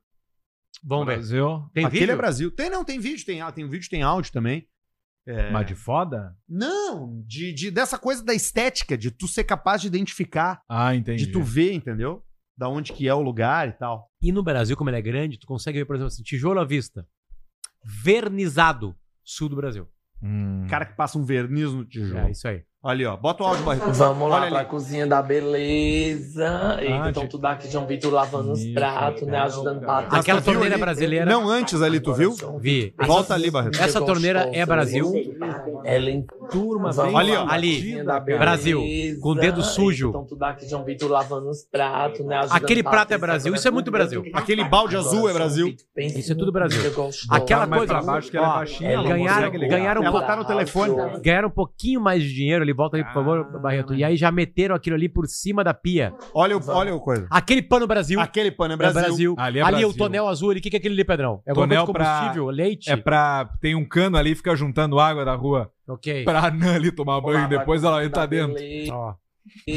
Vamos 0.84 1.06
ver. 1.06 1.14
Brasil. 1.18 1.64
Tem 1.74 1.86
Aquele 1.86 2.00
vídeo? 2.02 2.14
é 2.14 2.18
Brasil. 2.18 2.52
Tem, 2.52 2.70
não, 2.70 2.84
tem 2.84 3.00
vídeo, 3.00 3.26
tem, 3.26 3.40
tem 3.54 3.70
vídeo, 3.70 3.90
tem 3.90 4.02
áudio 4.02 4.32
também. 4.32 4.68
É. 5.26 5.52
Mas 5.52 5.66
de 5.68 5.76
foda? 5.76 6.36
Não, 6.50 7.24
de, 7.26 7.54
de- 7.54 7.72
dessa 7.72 7.98
coisa 7.98 8.22
da 8.26 8.34
estética, 8.34 8.98
de 8.98 9.10
tu 9.12 9.26
ser 9.28 9.46
capaz 9.46 9.80
de 9.80 9.88
identificar, 9.88 10.62
Ah, 10.68 10.94
entendi. 10.94 11.26
de 11.28 11.32
tu 11.32 11.42
ver, 11.42 11.72
entendeu? 11.74 12.22
Da 12.58 12.68
onde 12.68 12.92
que 12.92 13.08
é 13.08 13.14
o 13.14 13.22
lugar 13.22 13.70
e 13.70 13.72
tal. 13.74 14.10
E 14.22 14.32
no 14.34 14.44
Brasil, 14.44 14.76
como 14.76 14.90
ele 14.90 14.98
é 14.98 15.02
grande, 15.02 15.40
tu 15.40 15.48
consegue 15.48 15.78
ver, 15.80 15.86
por 15.86 15.96
exemplo, 15.96 16.08
assim, 16.08 16.24
tijolo 16.24 16.60
à 16.60 16.66
vista. 16.66 17.08
Vernizado. 17.86 18.96
Sul 19.24 19.50
do 19.50 19.56
Brasil. 19.56 19.88
Hum. 20.22 20.66
Cara 20.70 20.86
que 20.86 20.96
passa 20.96 21.18
um 21.18 21.24
verniz 21.24 21.72
no 21.72 21.86
tijolo. 21.86 22.28
É 22.28 22.32
isso 22.32 22.48
aí. 22.48 22.64
Olha 22.86 22.94
ali, 22.94 23.06
ó. 23.06 23.16
Bota 23.16 23.44
o 23.44 23.48
áudio, 23.48 23.64
Barreto. 23.64 23.94
Vamos 23.94 24.30
lá 24.30 24.42
Olha 24.42 24.50
pra 24.50 24.60
ali. 24.60 24.68
cozinha 24.68 25.08
da 25.08 25.22
beleza. 25.22 26.78
Eita, 26.82 27.10
então 27.12 27.28
tudo 27.28 27.46
aqui, 27.46 27.72
João 27.72 27.88
Vitor 27.88 28.12
lavando 28.12 28.52
os 28.52 28.66
pratos, 28.66 29.26
né? 29.26 29.40
Ajudando 29.40 29.80
pra 29.80 30.04
tu 30.04 30.14
Aquela 30.14 30.42
torneira 30.42 30.78
brasileira. 30.78 31.26
Não, 31.26 31.48
antes 31.48 31.82
ali, 31.82 32.02
tu 32.02 32.14
viu? 32.14 32.36
Vi. 32.60 32.94
Volta 33.08 33.36
ali, 33.36 33.50
Barreto. 33.50 33.82
Essa 33.82 34.02
torneira 34.02 34.50
é 34.52 34.66
Brasil. 34.66 35.14
Ela 35.86 36.10
em 36.10 36.26
Turma, 36.52 36.92
Vamos 36.92 37.14
bem 37.14 37.22
Ali, 37.22 37.32
ó. 37.38 37.48
Ali. 37.50 38.04
Brasil. 38.38 38.82
Com 39.22 39.34
dedo 39.34 39.62
Eita, 39.62 39.70
sujo. 39.70 40.10
Então 40.10 40.26
tudo 40.26 40.44
aqui, 40.44 40.68
João 40.68 40.84
Vitor 40.84 41.10
lavando 41.10 41.50
os 41.50 41.64
pratos, 41.64 42.26
né? 42.26 42.40
Ajudando 42.40 42.58
Aquele 42.58 42.84
pra 42.84 42.92
prato 42.92 43.14
é 43.14 43.18
Brasil, 43.18 43.56
isso 43.56 43.66
é 43.66 43.72
muito 43.72 43.90
Brasil. 43.90 44.26
Aquele 44.34 44.66
balde 44.66 44.98
azul 44.98 45.30
é 45.30 45.34
Brasil. 45.34 45.74
Isso 45.96 46.34
é 46.34 46.36
tudo 46.36 46.52
Brasil. 46.52 46.84
Gostosa. 46.84 47.18
Aquela 47.30 47.66
coisa, 47.66 47.94
é 47.94 48.02
não 48.96 49.04
ganharam 51.22 51.48
um 51.48 51.52
pouquinho 51.52 52.02
mais 52.02 52.22
de 52.22 52.34
dinheiro 52.34 52.62
ali, 52.62 52.73
volta 52.74 52.98
aí, 52.98 53.04
por 53.04 53.14
favor, 53.14 53.48
Ah, 53.54 53.58
Barreto. 53.60 53.94
E 53.94 54.04
aí 54.04 54.16
já 54.18 54.32
meteram 54.32 54.76
aquilo 54.76 54.96
ali 54.96 55.08
por 55.08 55.26
cima 55.28 55.64
da 55.64 55.74
pia. 55.74 56.14
Olha, 56.34 56.58
o, 56.58 56.62
olha 56.70 56.94
o 56.96 57.00
coisa. 57.00 57.28
Aquele 57.30 57.62
pano 57.62 57.86
Brasil. 57.88 58.20
Aquele 58.20 58.52
pano 58.52 58.74
é 58.74 58.76
é 58.76 58.78
Brasil. 58.78 59.02
Brasil. 59.02 59.36
Ali 59.38 59.62
Ali, 59.62 59.78
é 59.78 59.82
é 59.82 59.86
o 59.86 59.90
Brasil. 59.90 59.98
tonel 59.98 60.28
azul 60.28 60.50
ali. 60.52 60.60
O 60.60 60.64
que, 60.64 60.70
que 60.70 60.76
é 60.76 60.80
aquele 60.80 60.96
ali, 60.96 61.04
Pedrão? 61.04 61.42
É 61.46 61.54
Tonel 61.54 61.86
coisa 61.86 61.94
pra- 61.94 62.06
combustível? 62.20 62.50
Leite? 62.50 62.90
É 62.92 62.96
pra. 62.96 63.50
Tem 63.62 63.76
um 63.76 63.86
cano 63.86 64.18
ali, 64.18 64.36
fica 64.36 64.56
juntando 64.56 65.00
água 65.00 65.24
da 65.24 65.36
rua 65.36 65.72
Ok. 65.88 66.24
pra 66.24 66.46
Anã 66.48 66.76
ali 66.76 66.92
tomar 66.92 67.22
banho. 67.22 67.48
Depois 67.48 67.84
ela 67.84 68.04
entra 68.04 68.26
dentro. 68.26 68.56
Ó. 68.92 69.14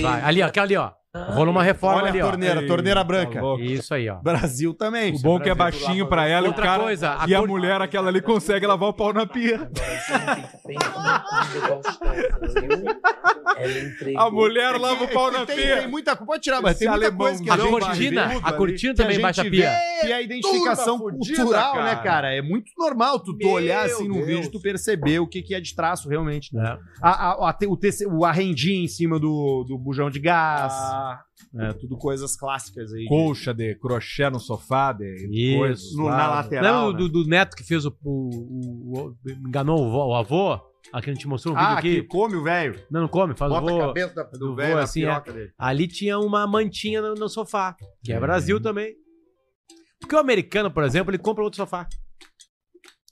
Vai. 0.00 0.20
Ali, 0.22 0.42
ó. 0.42 0.46
Aquela 0.46 0.66
ali, 0.66 0.76
ó. 0.76 0.90
Rolou 1.30 1.50
uma 1.52 1.62
reforma 1.62 1.98
Olha 2.02 2.08
ali, 2.10 2.20
a 2.20 2.26
ó. 2.26 2.30
torneira, 2.30 2.60
Ei, 2.60 2.66
torneira 2.66 3.00
tá 3.00 3.04
branca. 3.04 3.40
louco. 3.40 3.62
Isso 3.62 3.92
aí, 3.94 4.08
ó. 4.08 4.16
Brasil 4.16 4.72
também. 4.74 5.14
O 5.14 5.18
bom 5.20 5.38
é 5.38 5.40
que 5.42 5.50
é 5.50 5.54
baixinho 5.54 6.06
pra 6.06 6.26
ela 6.26 6.46
e 6.46 6.48
o 6.48 6.52
Outra 6.52 6.64
cara. 6.66 6.82
coisa, 6.82 7.16
a 7.22 7.26
e 7.28 7.34
a 7.34 7.38
cor- 7.38 7.48
mulher, 7.48 7.80
aquela 7.80 8.08
ali, 8.08 8.20
consegue 8.20 8.66
lavar 8.66 8.88
o 8.88 8.92
pau 8.92 9.12
na 9.12 9.26
pia. 9.26 9.68
A 14.16 14.30
mulher 14.30 14.78
lava 14.78 15.04
o 15.04 15.08
pau 15.08 15.30
na 15.30 15.44
tem, 15.46 15.56
pia. 15.56 15.76
tem 15.78 15.88
muita 15.88 16.16
Pode 16.16 16.42
tirar, 16.42 16.60
mas 16.60 16.78
tem 16.78 16.88
muita 16.88 17.06
alemão 17.06 17.26
coisa 17.28 17.42
que 17.42 17.50
A 17.50 17.54
a 17.54 17.58
cortina, 17.58 18.24
a 18.42 18.52
cortina 18.52 18.92
que 18.94 18.96
também 19.00 19.14
gente 19.14 19.22
baixa 19.22 19.40
a 19.42 19.44
vê 19.44 19.50
pia. 19.50 19.68
É 20.02 20.12
a 20.12 20.22
identificação 20.22 20.98
Turma 20.98 21.12
fudida, 21.18 21.36
cultural, 21.42 21.72
cara. 21.72 21.84
né, 21.84 21.96
cara? 21.96 22.34
É 22.34 22.42
muito 22.42 22.70
normal 22.76 23.20
tu, 23.20 23.32
tu 23.32 23.38
Meu 23.46 23.50
olhar 23.50 23.86
assim 23.86 24.06
num 24.08 24.14
Deus. 24.14 24.26
vídeo 24.26 24.44
e 24.44 24.50
tu 24.50 24.60
perceber 24.60 25.18
o 25.20 25.26
que, 25.26 25.42
que 25.42 25.54
é 25.54 25.60
de 25.60 25.74
traço 25.74 26.08
realmente, 26.08 26.54
né? 26.54 26.76
É. 26.76 26.78
A, 27.00 27.10
a, 27.10 27.50
a, 27.50 27.52
te- 27.52 27.66
o, 27.66 27.76
tece- 27.76 28.06
o 28.06 28.24
arrendinho 28.24 28.84
em 28.84 28.88
cima 28.88 29.18
do, 29.18 29.64
do 29.66 29.78
bujão 29.78 30.10
de 30.10 30.18
gás. 30.18 30.72
Ah, 31.12 31.24
né? 31.52 31.72
Tudo 31.74 31.96
coisas 31.96 32.36
clássicas 32.36 32.92
aí. 32.92 33.06
colcha 33.06 33.52
de 33.54 33.74
crochê 33.76 34.28
no 34.30 34.40
sofá, 34.40 34.92
de 34.92 35.06
Isso. 35.30 35.58
coisa. 35.58 35.82
No- 35.96 36.08
na 36.08 36.28
lateral. 36.28 36.86
Lembra 36.88 36.92
né? 37.04 37.08
do, 37.08 37.22
do 37.22 37.28
neto 37.28 37.56
que 37.56 37.62
fez 37.64 37.84
o. 37.86 37.96
o- 38.04 38.30
o- 38.30 38.98
o- 39.08 39.16
enganou 39.46 39.78
o, 39.78 40.08
o 40.10 40.14
avô? 40.14 40.58
Aqui 40.92 41.10
a 41.10 41.12
gente 41.12 41.26
mostrou 41.26 41.52
um 41.54 41.58
vídeo 41.58 41.68
Ah, 41.70 41.78
aqui. 41.78 41.94
que 42.02 42.02
come 42.04 42.36
o 42.36 42.44
velho. 42.44 42.80
Não, 42.90 43.00
não 43.02 43.08
come, 43.08 43.34
faz 43.36 43.50
Bota 43.50 43.64
o 43.64 43.68
a 43.68 43.72
vô. 43.72 43.78
cabeça 43.88 44.14
da- 44.14 44.22
do 44.24 44.54
velho 44.54 44.78
assim, 44.78 45.04
é. 45.04 45.20
dele. 45.20 45.50
Ali 45.58 45.88
tinha 45.88 46.18
uma 46.18 46.46
mantinha 46.46 47.02
no, 47.02 47.14
no 47.14 47.28
sofá. 47.28 47.74
Que 48.04 48.12
é 48.12 48.16
É. 48.16 48.20
Brasil 48.20 48.60
também. 48.60 48.94
Porque 50.00 50.14
o 50.14 50.18
americano, 50.18 50.70
por 50.70 50.84
exemplo, 50.84 51.10
ele 51.10 51.18
compra 51.18 51.42
outro 51.42 51.56
sofá. 51.56 51.88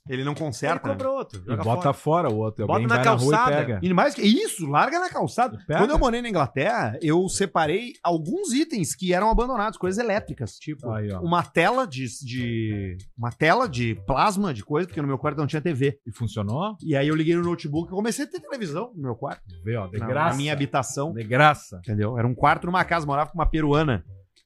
Ele 0.07 0.23
não 0.23 0.33
Ele 0.33 0.39
conserta. 0.39 0.87
né? 0.87 0.93
compra 0.93 1.09
outro. 1.09 1.41
E 1.47 1.55
bota 1.57 1.81
fora. 1.81 1.93
fora 1.93 2.29
o 2.29 2.37
outro. 2.37 2.67
Bota 2.67 2.87
na 2.87 3.01
e 3.01 3.03
calçada. 3.03 3.51
pega. 3.57 3.79
E 3.81 3.93
mais 3.93 4.13
que 4.13 4.21
isso, 4.21 4.67
larga 4.67 4.99
na 4.99 5.09
calçada. 5.09 5.57
Quando 5.65 5.89
eu 5.91 5.99
morei 5.99 6.21
na 6.21 6.29
Inglaterra, 6.29 6.97
eu 7.01 7.27
separei 7.27 7.93
alguns 8.03 8.53
itens 8.53 8.95
que 8.95 9.13
eram 9.13 9.29
abandonados, 9.29 9.77
coisas 9.77 10.03
elétricas, 10.03 10.57
tipo 10.57 10.89
Aí, 10.91 11.11
uma 11.13 11.41
tela 11.43 11.87
de, 11.87 12.05
de 12.23 12.97
uma 13.17 13.31
tela 13.31 13.67
de 13.67 13.95
plasma 14.05 14.53
de 14.53 14.63
coisa, 14.63 14.87
porque 14.87 15.01
no 15.01 15.07
meu 15.07 15.17
quarto 15.17 15.37
não 15.37 15.47
tinha 15.47 15.61
TV. 15.61 15.99
E 16.05 16.11
funcionou? 16.11 16.75
E 16.83 16.95
aí 16.95 17.07
eu 17.07 17.15
liguei 17.15 17.35
no 17.35 17.43
notebook 17.43 17.87
e 17.91 17.95
comecei 17.95 18.25
a 18.25 18.27
ter 18.27 18.39
televisão 18.39 18.91
no 18.95 19.01
meu 19.01 19.15
quarto, 19.15 19.43
Vê, 19.63 19.75
ó, 19.75 19.87
de 19.87 19.97
na, 19.97 20.05
graça. 20.07 20.29
na 20.31 20.35
minha 20.37 20.53
habitação, 20.53 21.13
De 21.13 21.23
graça. 21.23 21.77
entendeu? 21.79 22.17
Era 22.17 22.27
um 22.27 22.35
quarto 22.35 22.65
numa 22.67 22.83
casa, 22.83 23.05
morava 23.05 23.31
com 23.31 23.37
uma 23.39 23.45
peruana 23.49 24.03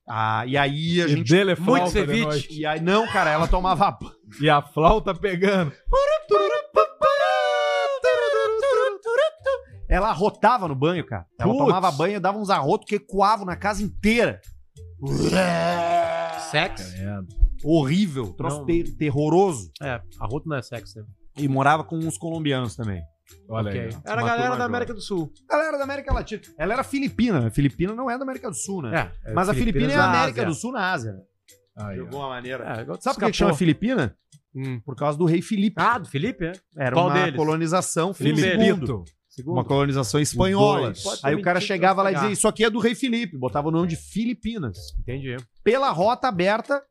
Ah, 0.09 0.43
e 0.47 0.57
aí 0.57 1.01
a 1.01 1.05
E 1.05 1.09
gente. 1.09 1.29
dele 1.29 1.51
é 1.51 1.55
Muito 1.55 1.85
de 1.85 1.91
ceviche. 1.91 2.23
noite. 2.25 2.47
E 2.61 2.65
aí, 2.65 2.81
não, 2.81 3.07
cara, 3.07 3.29
ela 3.29 3.47
tomava. 3.47 3.95
E 4.41 4.49
a 4.49 4.59
flauta 4.61 5.13
pegando. 5.13 5.71
Ela 9.87 10.09
arrotava 10.09 10.67
no 10.67 10.75
banho, 10.75 11.05
cara. 11.05 11.25
Ela 11.39 11.51
Putz. 11.51 11.65
tomava 11.65 11.91
banho, 11.91 12.19
dava 12.19 12.37
uns 12.37 12.49
arrotos 12.49 12.87
que 12.87 12.95
ecoavam 12.95 13.45
na 13.45 13.55
casa 13.55 13.81
inteira. 13.83 14.39
Sexo? 16.51 16.83
É. 16.95 17.19
Horrível, 17.63 18.31
troço 18.33 18.59
Não. 18.59 18.65
ter- 18.65 18.95
terroroso. 18.97 19.71
É, 19.81 19.99
arroto 20.19 20.47
não 20.47 20.57
é 20.57 20.61
sexo, 20.61 20.99
né? 20.99 21.05
E 21.37 21.47
morava 21.47 21.83
com 21.83 21.97
uns 21.97 22.17
colombianos 22.17 22.75
também. 22.75 23.01
Olha 23.47 23.69
Ok. 23.69 23.81
aí. 23.81 23.89
Era 24.05 24.21
a 24.21 24.25
galera 24.25 24.55
da. 24.55 24.65
América 24.65 24.93
do 24.93 25.01
Sul. 25.01 25.31
Ela 25.49 25.65
era 25.67 25.77
da 25.77 25.83
América 25.83 26.13
Latina. 26.13 26.41
Ela 26.57 26.73
era 26.73 26.83
filipina. 26.83 27.39
né? 27.41 27.49
Filipina 27.49 27.93
não 27.93 28.09
é 28.09 28.17
da 28.17 28.23
América 28.23 28.49
do 28.49 28.55
Sul, 28.55 28.81
né? 28.83 29.11
É, 29.25 29.33
Mas 29.33 29.49
a 29.49 29.53
Filipina 29.53 29.91
é 29.91 29.95
a 29.95 29.99
da 29.99 30.05
América 30.09 30.41
Ásia. 30.41 30.45
do 30.45 30.53
Sul 30.53 30.71
na 30.71 30.91
Ásia. 30.91 31.15
Aí, 31.77 31.95
De 31.95 32.01
ó. 32.01 32.03
alguma 32.05 32.29
maneira. 32.29 32.63
É, 32.63 32.75
Sabe 33.01 33.15
por 33.19 33.25
que 33.25 33.31
que 33.31 33.37
chama. 33.37 33.53
Filipina? 33.53 34.15
Hum. 34.55 34.79
Por 34.81 34.95
causa 34.95 35.17
do 35.17 35.25
rei 35.25 35.41
Filipe. 35.41 35.75
Ah, 35.79 35.97
do 35.97 36.07
Felipe, 36.09 36.45
é? 36.45 36.51
Era 36.77 36.95
qual 36.95 37.07
uma 37.07 37.13
deles? 37.13 37.35
colonização 37.35 38.13
Filipe. 38.13 38.41
Filipe 38.41 38.57
Filipito. 38.63 39.03
Uma 39.45 39.63
colonização 39.63 40.19
espanhola. 40.19 40.91
Aí 41.23 41.33
o 41.35 41.41
cara 41.41 41.61
chegava 41.61 42.01
lá 42.01 42.11
e 42.11 42.15
dizia: 42.15 42.31
Isso 42.31 42.47
aqui 42.47 42.65
é 42.65 42.69
do 42.69 42.79
rei 42.79 42.93
Filipe. 42.95 43.37
Botava 43.37 43.69
o 43.69 43.71
nome 43.71 43.87
de 43.87 43.95
Filipinas. 43.95 44.77
Entendi. 44.99 45.37
Pela 45.63 45.89
rota 45.91 46.27
aberta 46.27 46.83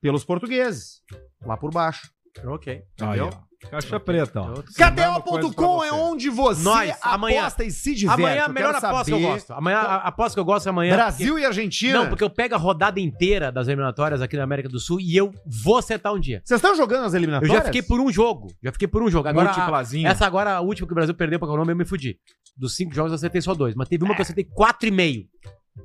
pelos 0.00 0.24
portugueses. 0.24 1.02
Lá 1.44 1.56
por 1.56 1.70
baixo. 1.70 2.10
Ok. 2.46 2.82
Aí, 3.00 3.20
Entendeu? 3.20 3.30
Caixa 3.70 3.98
preta, 3.98 4.40
ó. 4.40 4.48
Eu- 4.54 4.62
KTO.com 4.62 5.84
é 5.84 5.92
onde 5.92 6.30
você 6.30 6.62
Nós, 6.62 6.90
aposta 6.90 7.08
amanhã. 7.08 7.48
e 7.60 7.70
se 7.70 7.94
diverte. 7.94 8.20
Amanhã 8.22 8.42
a 8.44 8.46
Eu 8.48 8.52
melhor 8.52 8.74
quero 8.74 8.86
aposta 8.86 9.04
que 9.04 9.12
eu 9.12 9.18
saber- 9.20 9.32
gosto. 9.32 9.52
Amanhã, 9.52 9.76
a 9.78 9.94
a 9.96 10.08
aposta 10.08 10.34
que 10.36 10.40
eu 10.40 10.44
gosto 10.44 10.66
é 10.66 10.70
amanhã. 10.70 10.94
Brasil 10.94 11.26
e 11.26 11.30
porque- 11.30 11.46
Argentina. 11.46 11.98
Não, 11.98 12.08
porque 12.08 12.24
eu 12.24 12.30
pego 12.30 12.54
a 12.54 12.58
rodada 12.58 13.00
inteira 13.00 13.50
das 13.50 13.66
eliminatórias 13.66 14.22
aqui 14.22 14.36
na 14.36 14.44
América 14.44 14.68
do 14.68 14.78
Sul 14.78 15.00
e 15.00 15.16
eu 15.16 15.32
vou 15.62 15.76
acertar 15.78 16.12
um 16.14 16.20
dia. 16.20 16.40
Vocês 16.44 16.58
estão 16.58 16.76
jogando 16.76 17.04
as 17.06 17.14
Eu 17.14 17.18
eliminatórias? 17.18 17.56
já 17.58 17.64
fiquei 17.64 17.82
por 17.82 18.00
um 18.00 18.10
jogo. 18.12 18.48
Já 18.62 18.70
fiquei 18.72 18.86
por 18.88 19.02
um 19.02 19.10
jogo. 19.10 19.28
Agora, 19.28 19.50
a- 19.50 19.82
essa 20.08 20.26
agora, 20.26 20.54
a 20.54 20.60
última 20.60 20.86
que 20.86 20.92
o 20.92 20.96
Brasil 20.96 21.14
perdeu 21.14 21.38
pra 21.38 21.48
Colômbia, 21.48 21.72
eu 21.72 21.76
me 21.76 21.84
fudi. 21.84 22.18
Dos 22.56 22.76
cinco 22.76 22.94
jogos 22.94 23.10
eu 23.12 23.16
acertei 23.16 23.40
só 23.40 23.54
dois. 23.54 23.74
Mas 23.74 23.88
teve 23.88 24.04
uma 24.04 24.14
que 24.14 24.20
eu 24.20 24.24
acertei 24.24 24.44
quatro 24.44 24.86
e 24.88 24.92
meio. 24.92 25.24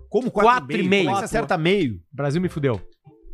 Como 0.07 0.29
Quatro 0.29 0.77
e 0.77 0.83
meio. 0.87 1.05
Como 1.05 1.17
é 1.17 1.21
que 1.21 1.27
você 1.29 1.37
acerta 1.37 1.57
meio? 1.57 1.95
O 1.95 2.15
Brasil 2.15 2.39
me 2.39 2.47
fudeu. 2.49 2.79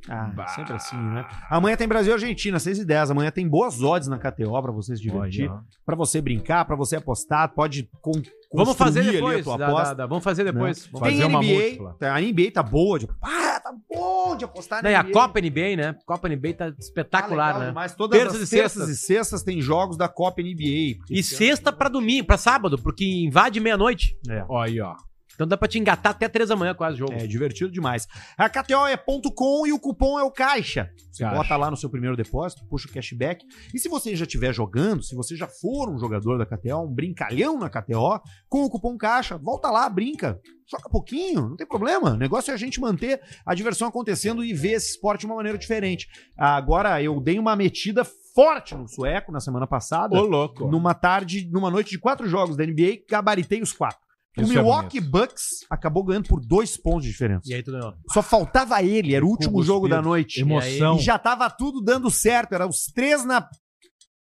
Ah, 0.09 0.31
Bah. 0.35 0.47
sempre 0.49 0.73
assim, 0.73 0.95
né? 0.97 1.25
Amanhã 1.49 1.75
tem 1.75 1.87
Brasil 1.87 2.11
e 2.11 2.13
Argentina, 2.13 2.59
6 2.59 2.79
e 2.79 2.85
10. 2.85 3.09
Amanhã 3.11 3.31
tem 3.31 3.47
boas 3.47 3.81
odds 3.81 4.07
na 4.07 4.17
KTO 4.19 4.61
pra 4.61 4.71
você 4.71 4.95
se 4.95 5.01
divertir, 5.01 5.49
pra 5.85 5.95
você 5.95 6.21
brincar, 6.21 6.63
pra 6.65 6.75
você 6.75 6.95
apostar. 6.97 7.49
Pode 7.53 7.89
con 8.01 8.11
Vamos 8.53 8.75
fazer 8.75 9.03
depois. 9.03 9.39
a 9.39 9.43
tua 9.43 9.65
aposta. 9.65 9.85
da- 9.89 9.93
da- 9.95 10.05
vamos 10.05 10.23
fazer 10.23 10.43
depois. 10.43 10.85
Vamos 10.87 11.07
Tem 11.09 11.17
Fazer 11.19 11.25
uma 11.29 11.39
NBA, 11.39 11.53
múltipla. 11.53 11.95
tá, 11.99 12.15
a 12.15 12.21
NBA 12.21 12.51
tá 12.51 12.63
boa. 12.63 12.99
De... 12.99 13.07
Ah, 13.21 13.59
tá 13.61 13.73
bom 13.89 14.37
de 14.37 14.45
apostar 14.45 14.81
na 14.83 14.89
a 14.89 15.03
NBA. 15.03 15.11
Copa 15.13 15.39
NBA, 15.41 15.75
né? 15.75 15.95
Copa 16.05 16.29
NBA 16.29 16.53
tá 16.53 16.73
espetacular, 16.79 17.43
Ah, 17.43 17.47
legal 17.47 17.59
né? 17.61 17.67
demais. 17.69 17.95
Todas 17.95 18.19
Terças 18.19 18.41
as 18.41 18.47
e 18.47 18.55
terças 18.55 18.71
sextas. 18.83 18.89
e 18.89 19.01
sextas 19.05 19.43
tem 19.43 19.61
jogos 19.61 19.97
da 19.97 20.07
Copa 20.07 20.41
NBA. 20.41 20.97
E 21.09 21.23
sexta 21.23 21.71
pra 21.73 21.89
domingo, 21.89 22.25
pra 22.27 22.37
sábado, 22.37 22.77
porque 22.77 23.03
invade 23.05 23.59
meia-noite. 23.59 24.15
Ó, 24.47 24.61
aí, 24.61 24.79
ó. 24.79 24.93
Então 25.35 25.45
dá 25.45 25.55
pra 25.55 25.67
te 25.67 25.77
engatar 25.77 26.13
até 26.13 26.27
três 26.27 26.49
da 26.49 26.55
manhã 26.55 26.73
quase 26.73 26.95
o 26.95 26.99
jogo. 26.99 27.13
É 27.13 27.27
divertido 27.27 27.71
demais. 27.71 28.07
A 28.37 28.49
KTO 28.49 28.87
é 28.87 28.97
ponto 28.97 29.31
.com 29.31 29.67
e 29.67 29.73
o 29.73 29.79
cupom 29.79 30.17
é 30.17 30.23
o 30.23 30.31
Caixa. 30.31 30.89
Você 31.11 31.23
Caixa. 31.23 31.35
bota 31.37 31.55
lá 31.57 31.69
no 31.69 31.77
seu 31.77 31.89
primeiro 31.89 32.15
depósito, 32.15 32.65
puxa 32.67 32.87
o 32.87 32.91
cashback. 32.91 33.45
E 33.73 33.79
se 33.79 33.87
você 33.87 34.15
já 34.15 34.25
estiver 34.25 34.53
jogando, 34.53 35.03
se 35.03 35.15
você 35.15 35.35
já 35.35 35.47
for 35.47 35.89
um 35.89 35.99
jogador 35.99 36.37
da 36.37 36.45
KTO, 36.45 36.83
um 36.83 36.93
brincalhão 36.93 37.59
na 37.59 37.69
KTO, 37.69 38.21
com 38.49 38.63
o 38.63 38.69
cupom 38.69 38.97
Caixa, 38.97 39.37
volta 39.37 39.69
lá, 39.69 39.87
brinca. 39.89 40.39
Joga 40.67 40.89
pouquinho, 40.89 41.49
não 41.49 41.55
tem 41.55 41.67
problema. 41.67 42.13
O 42.13 42.17
negócio 42.17 42.49
é 42.49 42.53
a 42.55 42.57
gente 42.57 42.81
manter 42.81 43.21
a 43.45 43.53
diversão 43.53 43.87
acontecendo 43.87 44.43
e 44.43 44.51
ver 44.51 44.71
esse 44.71 44.91
esporte 44.91 45.21
de 45.21 45.25
uma 45.27 45.35
maneira 45.35 45.57
diferente. 45.57 46.07
Agora, 46.35 47.01
eu 47.03 47.21
dei 47.21 47.37
uma 47.37 47.55
metida 47.55 48.03
forte 48.33 48.73
no 48.75 48.87
sueco 48.87 49.31
na 49.31 49.39
semana 49.39 49.67
passada. 49.67 50.15
Ô, 50.17 50.25
louco. 50.25 50.67
Numa 50.67 50.93
tarde, 50.93 51.47
numa 51.51 51.69
noite 51.69 51.91
de 51.91 51.99
quatro 51.99 52.27
jogos 52.27 52.57
da 52.57 52.65
NBA, 52.65 53.03
gabaritei 53.07 53.61
os 53.61 53.71
quatro. 53.71 54.04
O 54.37 54.41
é 54.41 54.45
Milwaukee 54.45 54.99
Bucks 54.99 55.65
acabou 55.69 56.03
ganhando 56.03 56.27
por 56.27 56.41
dois 56.41 56.75
pontos 56.75 57.03
de 57.03 57.11
diferença. 57.11 57.49
E 57.49 57.53
aí 57.53 57.63
tu 57.63 57.71
ganhou. 57.71 57.93
Só 58.11 58.21
faltava 58.21 58.81
ele, 58.83 59.15
era 59.15 59.25
o 59.25 59.29
último 59.29 59.63
jogo 59.63 59.87
da 59.87 60.01
noite. 60.01 60.41
Emoção. 60.41 60.97
E 60.97 60.99
já 60.99 61.17
tava 61.17 61.49
tudo 61.49 61.81
dando 61.81 62.09
certo, 62.11 62.53
era 62.53 62.67
os 62.67 62.85
três 62.85 63.23
na 63.23 63.47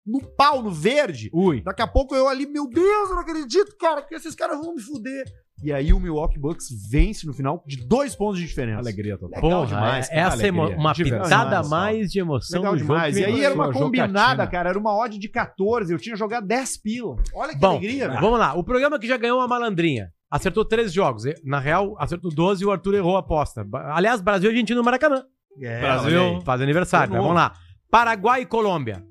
no 0.05 0.21
pau, 0.35 0.63
no 0.63 0.71
verde. 0.71 1.29
Ui. 1.31 1.61
Daqui 1.61 1.83
a 1.83 1.87
pouco 1.87 2.15
eu 2.15 2.27
ali, 2.27 2.47
meu 2.47 2.67
Deus, 2.67 3.09
eu 3.09 3.15
não 3.15 3.21
acredito, 3.21 3.77
cara, 3.77 4.01
porque 4.01 4.15
esses 4.15 4.33
caras 4.33 4.57
vão 4.57 4.73
me 4.73 4.81
fuder. 4.81 5.25
E 5.61 5.73
aí 5.73 5.91
o 5.91 5.99
Milwaukee 5.99 6.39
Bucks 6.39 6.67
vence 6.89 7.25
no 7.27 7.33
final 7.33 7.63
de 7.65 7.77
dois 7.77 8.15
pontos 8.15 8.39
de 8.39 8.47
diferença. 8.47 8.79
Alegria 8.79 9.17
total. 9.17 9.41
Legal 9.41 9.59
Porra, 9.61 9.67
demais, 9.67 10.09
é- 10.09 10.15
cara. 10.15 10.27
essa 10.27 10.47
é 10.47 10.51
uma, 10.51 10.93
pitada 10.93 11.63
mais 11.63 12.11
de 12.11 12.19
emoção 12.19 12.61
Legal 12.61 12.75
demais. 12.77 13.17
E 13.17 13.25
aí 13.25 13.43
era 13.43 13.53
uma 13.53 13.71
combinada, 13.71 14.47
cara. 14.47 14.69
Era 14.69 14.79
uma 14.79 14.95
odd 14.97 15.17
de 15.17 15.27
14. 15.29 15.91
Eu 15.91 15.99
tinha 15.99 16.15
jogado 16.15 16.47
10 16.47 16.77
pila. 16.77 17.15
Olha 17.33 17.53
que 17.53 17.59
Bom, 17.59 17.71
alegria, 17.71 18.07
velho. 18.07 18.21
vamos 18.21 18.39
lá. 18.39 18.53
O 18.53 18.63
programa 18.63 18.97
que 18.97 19.07
já 19.07 19.17
ganhou 19.17 19.39
uma 19.39 19.47
malandrinha. 19.47 20.09
Acertou 20.31 20.63
três 20.63 20.93
jogos. 20.93 21.23
Na 21.43 21.59
real, 21.59 21.95
acertou 21.99 22.31
12 22.31 22.63
e 22.63 22.65
o 22.65 22.71
Arthur 22.71 22.93
errou 22.93 23.17
a 23.17 23.19
aposta. 23.19 23.65
Aliás, 23.93 24.21
Brasil 24.21 24.49
e 24.49 24.53
Argentina 24.53 24.77
no 24.77 24.83
Maracanã. 24.83 25.23
É, 25.61 25.81
Brasil. 25.81 26.41
Faz 26.41 26.61
aniversário. 26.61 27.07
De 27.07 27.13
né? 27.13 27.19
Vamos 27.19 27.35
lá. 27.35 27.53
Paraguai 27.89 28.41
e 28.41 28.45
Colômbia. 28.45 29.03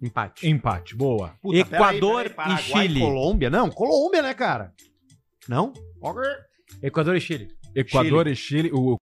Empate. 0.00 0.48
Empate, 0.48 0.94
boa. 0.94 1.34
Puta, 1.42 1.58
Equador 1.58 2.30
peraí, 2.30 2.34
peraí, 2.34 2.54
e 2.54 2.58
Chile. 2.58 3.00
Colômbia? 3.00 3.50
Não, 3.50 3.70
Colômbia, 3.70 4.22
né, 4.22 4.34
cara? 4.34 4.72
Não? 5.48 5.72
Equador 6.82 7.16
e 7.16 7.20
Chile. 7.20 7.48
Equador 7.74 8.26
e 8.26 8.36
Chile. 8.36 8.70
O 8.72 8.96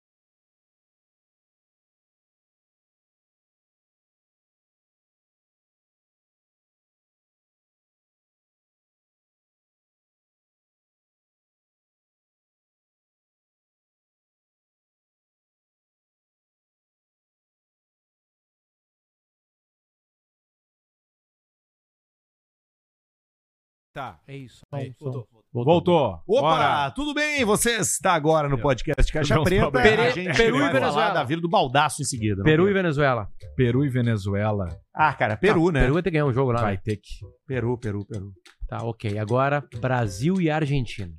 Tá. 23.97 24.21
É 24.29 24.37
isso. 24.37 24.61
Aí, 24.71 24.93
Voltou. 25.01 25.27
Voltou. 25.51 26.21
Opa, 26.29 26.41
Bora. 26.43 26.91
tudo 26.91 27.15
bem? 27.15 27.43
Você 27.47 27.77
está 27.77 28.13
agora 28.13 28.47
no 28.47 28.59
podcast 28.61 29.11
Caixa 29.11 29.43
Preta. 29.43 30.11
gente 30.13 30.37
Peru 30.37 30.59
e 30.59 30.71
Venezuela. 30.71 31.15
da 31.15 31.25
vida 31.25 31.41
do 31.41 31.49
baldaço 31.49 32.03
em 32.03 32.05
seguida. 32.05 32.43
Peru 32.43 32.69
e? 32.69 32.75
Venezuela. 32.75 33.27
Peru 33.57 33.87
e 33.87 33.89
Venezuela. 33.89 34.69
Ah, 34.95 35.15
cara, 35.15 35.35
Peru, 35.35 35.71
né? 35.71 35.81
Peru 35.81 35.95
vai 35.95 36.03
ter 36.03 36.11
que 36.11 36.13
ganhar 36.13 36.27
um 36.27 36.33
jogo 36.35 36.53
lá. 36.53 36.61
Vai 36.61 36.75
né? 36.75 36.81
ter 36.85 36.99
que. 36.99 37.25
Peru, 37.47 37.79
Peru, 37.79 38.05
Peru. 38.05 38.35
Tá, 38.69 38.83
ok. 38.83 39.17
Agora, 39.17 39.65
Brasil 39.81 40.43
e 40.43 40.51
Argentina. 40.51 41.15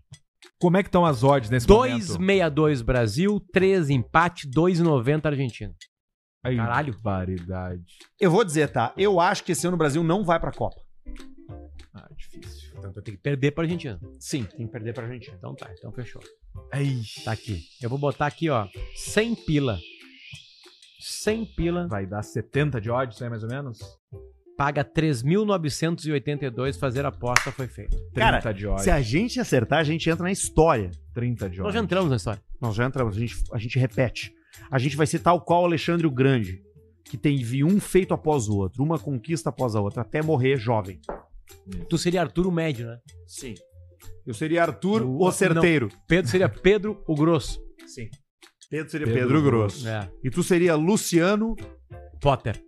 Como 0.60 0.78
é 0.78 0.84
que 0.84 0.90
estão 0.90 1.04
as 1.04 1.24
odds 1.24 1.50
nesse 1.50 1.68
momento? 1.68 2.04
2,62 2.04 2.84
Brasil, 2.84 3.42
3 3.52 3.90
empate, 3.90 4.48
2,90 4.48 5.26
Argentina. 5.26 5.74
Ai, 6.46 6.56
Caralho. 6.56 6.96
Variedade. 7.02 7.82
Eu 8.22 8.30
vou 8.30 8.44
dizer, 8.44 8.72
tá? 8.72 8.94
Eu 8.96 9.20
acho 9.20 9.44
que 9.44 9.54
esse 9.54 9.66
ano 9.66 9.74
o 9.74 9.80
Brasil 9.80 10.04
não 10.04 10.24
vai 10.24 10.40
pra 10.40 10.52
Copa. 10.52 10.86
Ah, 11.98 12.10
difícil. 12.16 12.72
Então 12.78 12.94
tem 12.94 13.16
que 13.16 13.22
perder 13.22 13.52
pra 13.52 13.64
Argentina. 13.64 14.00
Sim, 14.20 14.44
tem 14.44 14.66
que 14.66 14.72
perder 14.72 14.94
pra 14.94 15.08
gente. 15.08 15.32
Então 15.32 15.56
tá, 15.56 15.70
então 15.78 15.92
fechou. 15.92 16.22
Ai, 16.72 17.02
Tá 17.24 17.32
aqui. 17.32 17.64
Eu 17.82 17.90
vou 17.90 17.98
botar 17.98 18.28
aqui, 18.28 18.50
ó, 18.50 18.68
100 18.96 19.36
pila. 19.46 19.80
100 21.00 21.46
pila, 21.56 21.88
vai 21.88 22.06
dar 22.06 22.22
70 22.24 22.82
de 22.82 22.90
odds, 22.90 23.22
aí 23.22 23.30
mais 23.30 23.44
ou 23.44 23.50
menos? 23.50 23.80
paga 24.58 24.84
3.982, 24.84 26.80
fazer 26.80 27.06
a 27.06 27.10
aposta 27.10 27.52
foi 27.52 27.68
feita. 27.68 27.96
30 27.96 28.12
Cara, 28.16 28.52
de 28.52 28.66
odds. 28.68 28.84
Se 28.84 28.90
a 28.90 29.00
gente 29.02 29.40
acertar, 29.40 29.78
a 29.80 29.84
gente 29.84 30.10
entra 30.10 30.24
na 30.24 30.32
história. 30.32 30.90
30 31.14 31.48
de 31.48 31.58
Nós 31.60 31.68
odds. 31.68 31.76
já 31.76 31.84
entramos 31.84 32.10
na 32.10 32.16
história. 32.16 32.42
Nós 32.60 32.76
já 32.76 32.86
entramos, 32.88 33.16
a 33.16 33.20
gente, 33.20 33.36
a 33.54 33.58
gente 33.60 33.78
repete. 33.78 34.34
A 34.72 34.80
gente 34.80 34.96
vai 34.98 35.06
ser 35.06 35.20
tal 35.20 35.40
qual 35.42 35.64
Alexandre 35.64 36.08
o 36.08 36.12
Grande, 36.12 36.60
que 37.06 37.18
teve 37.18 37.64
um 37.64 37.80
feito 37.80 38.16
após 38.16 38.50
o 38.50 38.58
outro, 38.58 38.84
uma 38.84 38.98
conquista 38.98 39.50
após 39.50 39.76
a 39.76 39.80
outra, 39.82 40.02
até 40.02 40.24
morrer 40.24 40.58
jovem. 40.58 41.00
Tu 41.90 41.98
seria 41.98 42.22
Arthur 42.22 42.48
o 42.48 42.52
médio, 42.52 42.88
né? 42.88 42.98
Sim. 43.26 43.54
Eu 44.26 44.34
seria 44.34 44.62
Arthur 44.64 45.04
O- 45.04 45.24
o 45.26 45.32
certeiro. 45.32 45.90
Pedro 46.08 46.30
seria 46.32 46.50
Pedro 46.50 47.04
o 47.08 47.16
grosso. 47.16 47.60
Sim. 47.86 48.10
Pedro 48.70 48.92
seria 48.92 49.08
Pedro 49.08 49.22
Pedro, 49.22 49.42
Grosso. 49.42 49.88
É. 49.88 50.12
E 50.24 50.30
tu 50.30 50.44
seria 50.44 50.76
Luciano. 50.76 51.56
Potter. 52.22 52.62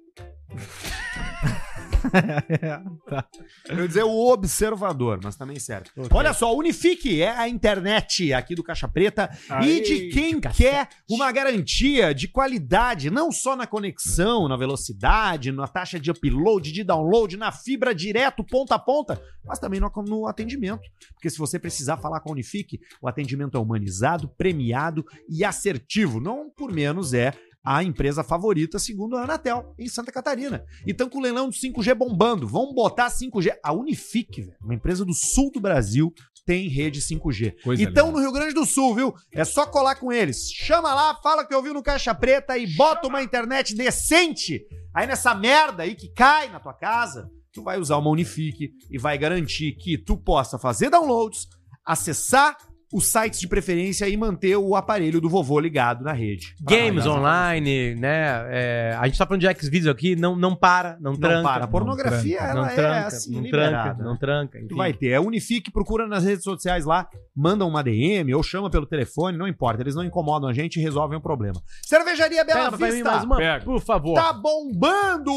Eu 3.67 3.77
ia 3.79 3.87
dizer 3.87 4.03
o 4.03 4.31
observador, 4.31 5.19
mas 5.23 5.35
também 5.35 5.59
serve. 5.59 5.89
Olha 6.11 6.33
só, 6.33 6.55
Unifique 6.55 7.21
é 7.21 7.29
a 7.29 7.47
internet 7.47 8.33
aqui 8.33 8.55
do 8.55 8.63
Caixa 8.63 8.87
Preta 8.87 9.29
e 9.63 9.81
de 9.81 10.09
quem 10.09 10.39
quer 10.39 10.89
uma 11.09 11.31
garantia 11.31 12.13
de 12.13 12.27
qualidade, 12.27 13.09
não 13.09 13.31
só 13.31 13.55
na 13.55 13.67
conexão, 13.67 14.47
na 14.47 14.57
velocidade, 14.57 15.51
na 15.51 15.67
taxa 15.67 15.99
de 15.99 16.11
upload, 16.11 16.71
de 16.71 16.83
download, 16.83 17.37
na 17.37 17.51
fibra 17.51 17.93
direto, 17.93 18.43
ponta 18.43 18.75
a 18.75 18.79
ponta, 18.79 19.21
mas 19.45 19.59
também 19.59 19.79
no, 19.79 19.91
no 20.07 20.27
atendimento. 20.27 20.81
Porque 21.13 21.29
se 21.29 21.37
você 21.37 21.59
precisar 21.59 21.97
falar 21.97 22.19
com 22.19 22.29
a 22.29 22.33
Unifique, 22.33 22.79
o 23.01 23.07
atendimento 23.07 23.57
é 23.57 23.59
humanizado, 23.59 24.29
premiado 24.37 25.05
e 25.27 25.43
assertivo. 25.43 26.19
Não 26.19 26.49
por 26.49 26.71
menos 26.71 27.13
é 27.13 27.33
a 27.63 27.83
empresa 27.83 28.23
favorita, 28.23 28.79
segundo 28.79 29.15
a 29.15 29.23
Anatel, 29.23 29.73
em 29.77 29.87
Santa 29.87 30.11
Catarina. 30.11 30.63
E 30.85 30.91
estão 30.91 31.09
com 31.09 31.19
o 31.19 31.21
leilão 31.21 31.49
do 31.49 31.55
5G 31.55 31.93
bombando. 31.93 32.47
Vão 32.47 32.73
botar 32.73 33.09
5G. 33.09 33.53
A 33.63 33.73
Unifique, 33.73 34.41
velho, 34.41 34.57
uma 34.61 34.73
empresa 34.73 35.03
do 35.03 35.13
sul 35.13 35.51
do 35.51 35.59
Brasil, 35.59 36.13
tem 36.45 36.67
rede 36.67 36.99
5G. 36.99 37.61
Coisa 37.61 37.83
então, 37.83 38.11
no 38.11 38.19
Rio 38.19 38.31
Grande 38.31 38.55
do 38.55 38.65
Sul, 38.65 38.95
viu? 38.95 39.13
É 39.31 39.45
só 39.45 39.67
colar 39.67 39.95
com 39.95 40.11
eles. 40.11 40.51
Chama 40.51 40.91
lá, 40.93 41.13
fala 41.21 41.45
que 41.45 41.53
ouviu 41.53 41.75
no 41.75 41.83
Caixa 41.83 42.15
Preta 42.15 42.57
e 42.57 42.65
bota 42.75 43.07
uma 43.07 43.21
internet 43.21 43.75
decente 43.75 44.65
aí 44.91 45.05
nessa 45.05 45.35
merda 45.35 45.83
aí 45.83 45.93
que 45.93 46.09
cai 46.09 46.49
na 46.49 46.59
tua 46.59 46.73
casa. 46.73 47.29
Tu 47.53 47.61
vai 47.61 47.79
usar 47.79 47.97
uma 47.97 48.09
Unifique 48.09 48.71
e 48.89 48.97
vai 48.97 49.15
garantir 49.15 49.73
que 49.73 49.95
tu 49.95 50.17
possa 50.17 50.57
fazer 50.57 50.89
downloads, 50.89 51.47
acessar 51.85 52.57
os 52.91 53.07
sites 53.11 53.39
de 53.39 53.47
preferência 53.47 54.07
e 54.09 54.17
manter 54.17 54.55
o 54.57 54.75
aparelho 54.75 55.21
do 55.21 55.29
vovô 55.29 55.59
ligado 55.59 56.03
na 56.03 56.11
rede. 56.13 56.55
Games 56.61 57.05
Ah, 57.05 57.11
online, 57.11 57.95
né? 57.95 58.45
é, 58.49 58.95
a 58.99 59.05
gente 59.07 59.17
tá 59.17 59.25
falando 59.25 59.41
de 59.41 59.47
X-Videos 59.47 59.87
aqui, 59.93 60.15
não, 60.15 60.35
não 60.35 60.55
para, 60.55 60.97
não, 60.99 61.11
Não 61.11 61.19
tranca. 61.19 61.43
para. 61.49 61.63
A 61.65 61.67
pornografia, 61.67 62.39
Não 62.41 62.47
ela 62.65 62.71
é 62.71 62.75
tranca, 62.75 63.07
assim, 63.07 63.35
não 63.35 63.41
liberada. 63.41 63.83
tranca, 63.95 64.03
não 64.03 64.17
tranca. 64.17 64.59
Tu 64.59 64.65
enfim. 64.65 64.75
vai 64.75 64.93
ter. 64.93 65.09
É 65.09 65.19
Unifique, 65.19 65.71
procura 65.71 66.07
nas 66.07 66.23
redes 66.23 66.43
sociais 66.43 66.85
lá, 66.85 67.07
manda 67.35 67.65
uma 67.65 67.83
DM 67.83 68.33
ou 68.33 68.41
chama 68.41 68.69
pelo 68.69 68.85
telefone, 68.85 69.37
não 69.37 69.47
importa. 69.47 69.81
Eles 69.83 69.95
não 69.95 70.03
incomodam 70.03 70.49
a 70.49 70.53
gente 70.53 70.77
e 70.79 70.81
resolvem 70.81 71.17
o 71.17 71.21
problema. 71.21 71.61
Cervejaria 71.85 72.43
Bela 72.43 72.71
Pega 72.71 72.91
Vista. 72.91 73.11
mais 73.11 73.23
uma, 73.23 73.37
Pega. 73.37 73.65
por 73.65 73.79
favor. 73.81 74.15
Tá 74.15 74.33
bombando! 74.33 75.31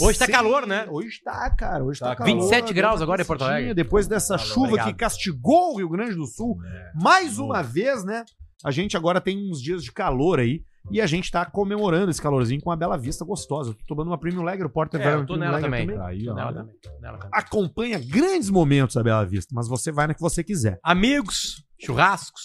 Hoje 0.00 0.18
tá 0.18 0.26
calor, 0.26 0.66
né? 0.66 0.86
Hoje 0.90 1.20
tá, 1.22 1.48
cara. 1.50 1.84
Hoje 1.84 2.00
tá, 2.00 2.08
Tá 2.10 2.16
calor. 2.16 2.32
27 2.34 2.64
Deu 2.66 2.74
graus 2.74 3.00
agora 3.02 3.22
em 3.22 3.24
Porto 3.24 3.42
Alegre. 3.44 3.74
Depois 3.74 4.06
dessa 4.06 4.36
Calor, 4.36 4.52
chuva 4.52 4.66
obrigado. 4.68 4.86
que 4.88 4.94
castigou 4.94 5.74
o 5.74 5.76
Rio 5.78 5.88
Grande 5.88 6.14
do 6.14 6.26
Sul. 6.26 6.56
Mais 6.94 7.38
uma 7.38 7.62
vez, 7.62 8.04
né? 8.04 8.24
A 8.64 8.70
gente 8.70 8.96
agora 8.96 9.20
tem 9.20 9.50
uns 9.50 9.60
dias 9.62 9.82
de 9.84 9.92
calor 9.92 10.38
aí. 10.40 10.62
E 10.90 11.02
a 11.02 11.06
gente 11.06 11.30
tá 11.30 11.44
comemorando 11.44 12.10
esse 12.10 12.22
calorzinho 12.22 12.62
com 12.62 12.70
uma 12.70 12.76
bela 12.76 12.96
vista 12.96 13.22
gostosa. 13.22 13.70
Eu 13.70 13.74
tô 13.74 13.84
tomando 13.88 14.06
uma 14.08 14.16
Premium 14.16 14.42
Lager, 14.42 14.64
o 14.64 14.70
Porter 14.70 14.98
É, 15.00 15.12
eu 15.14 15.26
tô 15.26 15.36
nela 15.36 15.58
Lager 15.60 15.64
também. 15.86 16.00
Aí, 16.00 16.24
Tô 16.24 16.32
nela 16.34 16.52
também. 16.54 16.74
nela 17.02 17.18
também. 17.18 17.30
Acompanha 17.34 17.98
grandes 17.98 18.48
momentos 18.48 18.94
da 18.94 19.02
Bela 19.02 19.26
Vista, 19.26 19.52
mas 19.54 19.68
você 19.68 19.92
vai 19.92 20.06
na 20.06 20.14
que 20.14 20.20
você 20.22 20.42
quiser. 20.42 20.78
Amigos, 20.82 21.62
churrascos, 21.78 22.42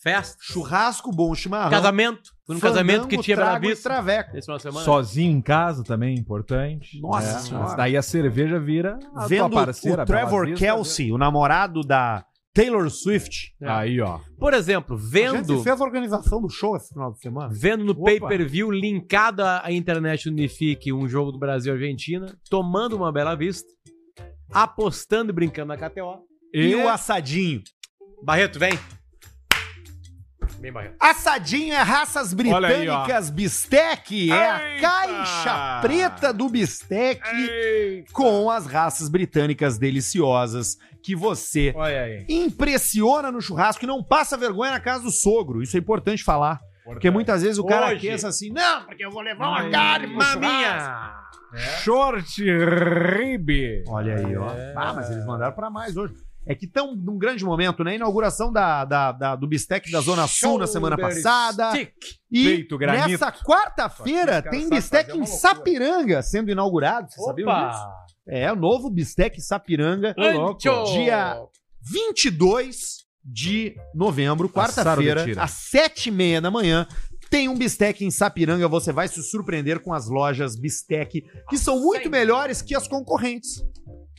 festas, 0.00 0.36
Churrasco 0.40 1.10
bom, 1.10 1.34
chimarrão. 1.34 1.70
casamento. 1.70 2.30
Fui 2.46 2.54
num 2.54 2.60
casamento 2.60 3.08
que 3.08 3.18
tinha 3.18 3.36
Bela 3.36 3.56
e 3.56 3.60
Vista. 3.60 3.88
traveco. 3.88 4.36
Esse 4.36 4.44
final 4.46 4.56
de 4.58 4.62
semana. 4.62 4.84
Sozinho 4.84 5.32
em 5.36 5.42
casa 5.42 5.82
também, 5.82 6.14
importante. 6.16 7.00
Nossa 7.00 7.26
É, 7.26 7.38
Senhora. 7.40 7.64
mas 7.66 7.76
daí 7.76 7.96
a 7.96 8.02
cerveja 8.02 8.60
vira 8.60 9.00
a 9.16 9.26
Vendo 9.26 9.50
tua 9.50 9.64
parceira. 9.64 10.02
o 10.04 10.06
Trevor 10.06 10.54
Kelsey, 10.54 11.10
o 11.10 11.18
namorado 11.18 11.80
da 11.80 12.24
Taylor 12.52 12.90
Swift. 12.90 13.54
É. 13.62 13.68
Aí, 13.68 14.00
ó. 14.00 14.18
Por 14.38 14.52
exemplo, 14.54 14.96
A 14.96 14.98
gente 14.98 15.10
vendo, 15.10 15.62
fez 15.62 15.80
a 15.80 15.84
organização 15.84 16.40
do 16.42 16.48
show 16.48 16.76
esse 16.76 16.92
final 16.92 17.12
de 17.12 17.20
semana. 17.20 17.48
vendo 17.52 17.84
no 17.84 17.94
pay-per-view 18.02 18.70
linkado 18.70 19.42
à 19.42 19.64
à 19.64 19.72
internet 19.72 20.28
Unifique 20.28 20.92
um 20.92 21.08
jogo 21.08 21.30
do 21.32 21.38
Brasil 21.38 21.72
e 21.72 21.76
Argentina, 21.76 22.26
tomando 22.50 22.96
uma 22.96 23.12
Bela 23.12 23.36
Vista, 23.36 23.68
apostando 24.52 25.30
e 25.30 25.34
brincando 25.34 25.68
na 25.68 25.76
KTO. 25.76 26.24
E, 26.52 26.68
E 26.70 26.74
o 26.74 26.88
assadinho. 26.88 27.62
Barreto, 28.22 28.58
vem. 28.58 28.72
Barreto. 30.72 30.96
Assadinho 31.00 31.72
é 31.72 31.80
raças 31.80 32.34
Olha 32.34 32.68
aí, 32.68 32.76
britânicas 32.84 33.30
Bistec. 33.30 34.30
É 34.30 34.50
a 34.50 34.74
Eita! 34.74 34.80
caixa 34.80 35.80
preta 35.80 36.32
do 36.34 36.48
Bistec 36.50 38.04
com 38.12 38.50
as 38.50 38.66
raças 38.66 39.08
britânicas 39.08 39.78
deliciosas 39.78 40.76
que 41.02 41.14
você 41.16 41.72
Olha 41.76 42.02
aí. 42.02 42.24
impressiona 42.28 43.30
no 43.32 43.40
churrasco 43.40 43.84
e 43.84 43.88
não 43.88 44.02
passa 44.02 44.36
vergonha 44.36 44.72
na 44.72 44.80
casa 44.80 45.04
do 45.04 45.10
sogro. 45.10 45.62
Isso 45.62 45.76
é 45.76 45.80
importante 45.80 46.22
falar. 46.24 46.60
Porque 46.84 47.10
muitas 47.10 47.42
vezes 47.42 47.58
o 47.58 47.64
cara 47.64 47.92
Hoje. 47.92 48.08
pensa 48.08 48.28
assim, 48.28 48.50
não, 48.50 48.84
porque 48.84 49.04
eu 49.04 49.10
vou 49.10 49.22
levar 49.22 49.48
uma 49.48 49.64
Hum, 49.66 49.70
carne 49.70 50.06
pro 50.08 50.20
churrasco. 50.22 50.40
Maminha! 50.40 51.20
Short 51.82 52.42
rib. 52.44 53.50
Olha 53.88 54.16
aí, 54.16 54.36
ó. 54.36 54.50
É. 54.52 54.72
Ah, 54.76 54.92
mas 54.94 55.10
eles 55.10 55.24
mandaram 55.26 55.54
pra 55.54 55.70
mais 55.70 55.96
hoje. 55.96 56.14
É 56.46 56.54
que 56.54 56.64
estão 56.64 56.94
num 56.96 57.18
grande 57.18 57.44
momento, 57.44 57.84
né? 57.84 57.96
Inauguração 57.96 58.50
da, 58.50 58.84
da, 58.84 59.12
da- 59.12 59.36
do 59.36 59.46
Bistec 59.46 59.90
da 59.92 60.00
Zona 60.00 60.26
Sul 60.26 60.58
na 60.58 60.66
semana 60.66 60.96
passada. 60.96 61.70
stick. 61.70 61.92
E 62.30 62.66
granito. 62.78 63.08
nessa 63.08 63.30
quarta-feira 63.30 64.40
tem 64.42 64.68
Bistec 64.68 65.16
em. 65.16 65.26
Sapiranga 65.26 66.22
sendo 66.22 66.50
inaugurado. 66.50 67.08
Vocês 67.10 67.26
sabiam 67.26 67.46
disso? 67.68 67.82
É, 68.30 68.50
o 68.52 68.54
novo 68.56 68.88
Bistec 68.88 69.40
Sapiranga. 69.40 70.14
Ancho! 70.16 70.84
Dia 70.92 71.36
22 71.82 72.98
de 73.24 73.74
novembro, 73.92 74.48
quarta-feira, 74.48 75.24
às 75.36 75.50
sete 75.50 76.08
e 76.08 76.12
meia 76.12 76.40
da 76.40 76.50
manhã. 76.50 76.86
Tem 77.28 77.48
um 77.48 77.56
Bistec 77.56 78.04
em 78.04 78.10
Sapiranga, 78.10 78.68
você 78.68 78.92
vai 78.92 79.08
se 79.08 79.20
surpreender 79.22 79.80
com 79.80 79.92
as 79.92 80.08
lojas 80.08 80.56
Bistec, 80.56 81.24
que 81.48 81.58
são 81.58 81.80
muito 81.80 82.08
melhores 82.08 82.62
que 82.62 82.74
as 82.74 82.86
concorrentes. 82.86 83.64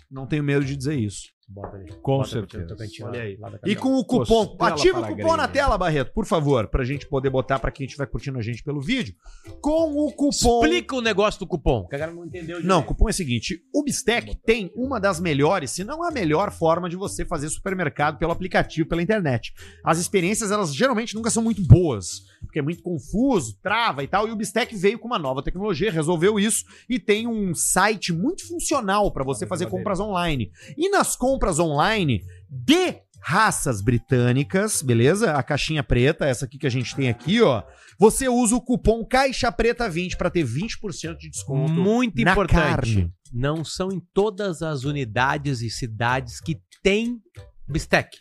Não 0.09 0.27
tenho 0.27 0.43
medo 0.43 0.65
de 0.65 0.75
dizer 0.75 0.97
isso. 0.97 1.29
Bota 1.53 1.75
ali. 1.75 1.91
Com 2.01 2.17
Bota 2.17 2.29
certeza. 2.29 2.75
Olha 3.03 3.21
aí. 3.21 3.35
lá 3.37 3.49
da 3.49 3.59
E 3.65 3.75
com 3.75 3.95
o 3.97 4.05
cupom, 4.05 4.47
Costela 4.47 4.69
ativa 4.69 5.01
o 5.01 5.07
cupom 5.07 5.35
na 5.35 5.49
tela, 5.49 5.77
Barreto, 5.77 6.13
por 6.13 6.25
favor, 6.25 6.67
pra 6.67 6.85
gente 6.85 7.05
poder 7.05 7.29
botar 7.29 7.59
pra 7.59 7.69
quem 7.69 7.85
estiver 7.85 8.05
curtindo 8.05 8.39
a 8.39 8.41
gente 8.41 8.63
pelo 8.63 8.79
vídeo. 8.79 9.13
Com 9.59 9.91
o 9.97 10.11
cupom 10.13 10.63
Explica 10.63 10.95
o 10.95 11.01
negócio 11.01 11.39
do 11.41 11.47
cupom. 11.47 11.87
Que 11.87 11.95
a 11.95 11.99
galera 11.99 12.15
não 12.15 12.25
entendeu 12.25 12.63
Não, 12.63 12.79
o 12.79 12.83
cupom 12.83 13.09
é 13.09 13.11
o 13.11 13.13
seguinte: 13.13 13.61
o 13.73 13.83
Bistec 13.83 14.33
tem 14.45 14.71
uma 14.75 14.97
das 14.97 15.19
melhores, 15.19 15.71
se 15.71 15.83
não 15.83 16.03
a 16.03 16.11
melhor 16.11 16.51
forma 16.51 16.89
de 16.89 16.95
você 16.95 17.25
fazer 17.25 17.49
supermercado 17.49 18.17
pelo 18.17 18.31
aplicativo, 18.31 18.87
pela 18.87 19.01
internet. 19.01 19.53
As 19.83 19.97
experiências, 19.97 20.51
elas 20.51 20.73
geralmente 20.73 21.15
nunca 21.15 21.29
são 21.29 21.43
muito 21.43 21.61
boas, 21.61 22.21
porque 22.41 22.59
é 22.59 22.61
muito 22.61 22.81
confuso, 22.81 23.57
trava 23.61 24.03
e 24.03 24.07
tal. 24.07 24.25
E 24.25 24.31
o 24.31 24.35
Bistec 24.37 24.73
veio 24.75 24.97
com 24.97 25.07
uma 25.07 25.19
nova 25.19 25.43
tecnologia, 25.43 25.91
resolveu 25.91 26.39
isso 26.39 26.63
e 26.89 26.97
tem 26.97 27.27
um 27.27 27.53
site 27.53 28.13
muito 28.13 28.47
funcional 28.47 29.11
para 29.11 29.25
você 29.25 29.45
fazer 29.45 29.65
compras 29.65 29.99
online. 29.99 30.49
E 30.77 30.89
nas 30.89 31.15
compras 31.15 31.40
online 31.59 32.23
de 32.49 33.01
raças 33.21 33.81
britânicas, 33.81 34.81
beleza? 34.81 35.33
A 35.33 35.43
caixinha 35.43 35.83
preta, 35.83 36.25
essa 36.25 36.45
aqui 36.45 36.57
que 36.57 36.67
a 36.67 36.71
gente 36.71 36.95
tem 36.95 37.07
aqui, 37.07 37.41
ó. 37.41 37.63
Você 37.99 38.27
usa 38.27 38.55
o 38.55 38.61
cupom 38.61 39.05
Caixa 39.05 39.51
Preta 39.51 39.87
20 39.87 40.17
para 40.17 40.31
ter 40.31 40.43
20% 40.43 41.17
de 41.17 41.29
desconto. 41.29 41.71
Muito 41.71 42.19
importante. 42.19 42.55
carne. 42.55 43.13
Não 43.31 43.63
são 43.63 43.91
em 43.91 44.01
todas 44.13 44.61
as 44.61 44.83
unidades 44.83 45.61
e 45.61 45.69
cidades 45.69 46.41
que 46.41 46.59
tem 46.81 47.21
bistec. 47.67 48.17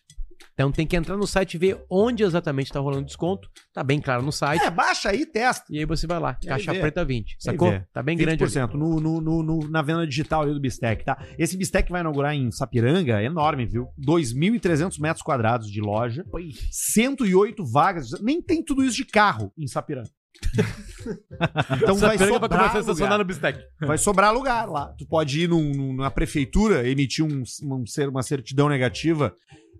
Então 0.54 0.70
tem 0.72 0.86
que 0.86 0.96
entrar 0.96 1.16
no 1.16 1.26
site 1.26 1.54
e 1.54 1.58
ver 1.58 1.82
onde 1.90 2.22
exatamente 2.22 2.70
tá 2.72 2.80
rolando 2.80 3.04
desconto. 3.06 3.48
Tá 3.72 3.82
bem 3.82 4.00
claro 4.00 4.22
no 4.22 4.32
site. 4.32 4.62
É, 4.62 4.70
baixa 4.70 5.10
aí 5.10 5.22
e 5.22 5.26
testa. 5.26 5.64
E 5.70 5.78
aí 5.78 5.84
você 5.86 6.06
vai 6.06 6.18
lá. 6.18 6.34
Caixa 6.34 6.72
preta 6.72 7.04
20. 7.04 7.30
aí 7.30 7.36
Sacou? 7.38 7.72
Tá 7.92 8.02
bem 8.02 8.16
grande. 8.16 8.42
ali. 8.42 8.52
20% 8.52 8.74
no, 8.74 9.00
no, 9.00 9.20
no, 9.20 9.42
no- 9.42 9.70
na 9.70 9.80
venda 9.82 10.06
digital 10.06 10.46
do 10.46 10.60
Bistec, 10.60 11.04
tá? 11.04 11.22
Esse 11.38 11.56
Bistec 11.56 11.90
vai 11.90 12.00
inaugurar 12.02 12.34
em 12.34 12.50
Sapiranga, 12.50 13.20
é 13.20 13.24
enorme, 13.24 13.66
viu? 13.66 13.88
2.300 13.98 15.00
metros 15.00 15.22
quadrados 15.22 15.70
de 15.70 15.80
loja, 15.80 16.24
108 16.70 17.64
vagas. 17.64 18.10
Nem 18.20 18.42
tem 18.42 18.62
tudo 18.64 18.82
isso 18.84 18.96
de 18.96 19.04
carro 19.06 19.52
em 19.56 19.66
Sapiranga. 19.66 20.10
então 21.76 21.94
vai 21.96 22.16
Sapiranga 22.16 22.18
vai 22.18 22.28
sobrar, 22.28 22.48
começar 22.60 22.78
a 22.78 22.80
estacionar 22.80 23.12
lugar. 23.12 23.18
no 23.18 23.24
bistec. 23.24 23.58
vai 23.80 23.98
sobrar 23.98 24.32
lugar 24.34 24.68
lá. 24.68 24.86
Tu 24.98 25.06
pode 25.06 25.40
ir 25.42 25.48
num- 25.48 26.02
prefeitura, 26.10 26.88
emitir 26.88 27.24
um, 27.24 27.42
um 27.62 27.84
uma 28.08 28.22
certidão 28.22 28.68
negativa 28.68 29.34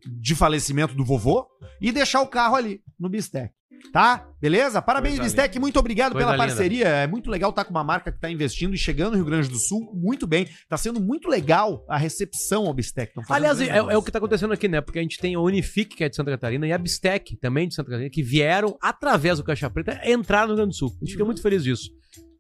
de 0.07 0.35
falecimento 0.35 0.95
do 0.95 1.05
vovô 1.05 1.47
e 1.81 1.93
deixar 1.93 2.21
o 2.21 2.27
carro 2.27 2.57
ali 2.57 2.81
no 2.99 3.09
Bistec. 3.09 3.53
Tá? 3.93 4.29
Beleza? 4.41 4.81
Parabéns, 4.81 5.17
Coisa 5.17 5.25
Bistec. 5.25 5.59
Muito 5.59 5.79
obrigado 5.79 6.13
Coisa 6.13 6.27
pela 6.27 6.37
linda. 6.37 6.47
parceria. 6.47 6.87
É 6.87 7.07
muito 7.07 7.31
legal 7.31 7.51
estar 7.51 7.65
com 7.65 7.71
uma 7.71 7.83
marca 7.83 8.11
que 8.13 8.19
está 8.19 8.31
investindo 8.31 8.75
e 8.75 8.79
chegando 8.79 9.13
no 9.13 9.17
Rio 9.17 9.25
Grande 9.25 9.49
do 9.49 9.59
Sul 9.59 9.91
muito 9.95 10.27
bem. 10.27 10.49
Tá 10.69 10.77
sendo 10.77 11.01
muito 11.01 11.29
legal 11.29 11.85
a 11.89 11.97
recepção 11.97 12.67
ao 12.67 12.75
Bistec. 12.75 13.13
Aliás, 13.29 13.61
é, 13.61 13.69
é 13.69 13.97
o 13.97 14.03
que 14.03 14.13
tá 14.13 14.19
acontecendo 14.19 14.53
aqui, 14.53 14.69
né? 14.69 14.81
Porque 14.81 14.99
a 14.99 15.03
gente 15.03 15.19
tem 15.19 15.35
a 15.35 15.41
Unifique, 15.41 15.97
que 15.97 16.05
é 16.05 16.09
de 16.09 16.15
Santa 16.15 16.31
Catarina, 16.31 16.67
e 16.67 16.73
a 16.73 16.79
Bistec, 16.79 17.37
também 17.37 17.69
de 17.69 17.75
Santa 17.75 17.91
Catarina, 17.91 18.11
que 18.11 18.23
vieram, 18.23 18.77
através 18.81 19.39
do 19.39 19.45
Caixa 19.45 19.69
Preta, 19.71 20.01
entrar 20.05 20.43
no 20.43 20.49
Rio 20.49 20.57
Grande 20.57 20.71
do 20.71 20.77
Sul. 20.77 20.93
A 21.01 21.05
gente 21.05 21.13
fica 21.13 21.25
muito 21.25 21.43
feliz 21.43 21.65
disso. 21.65 21.91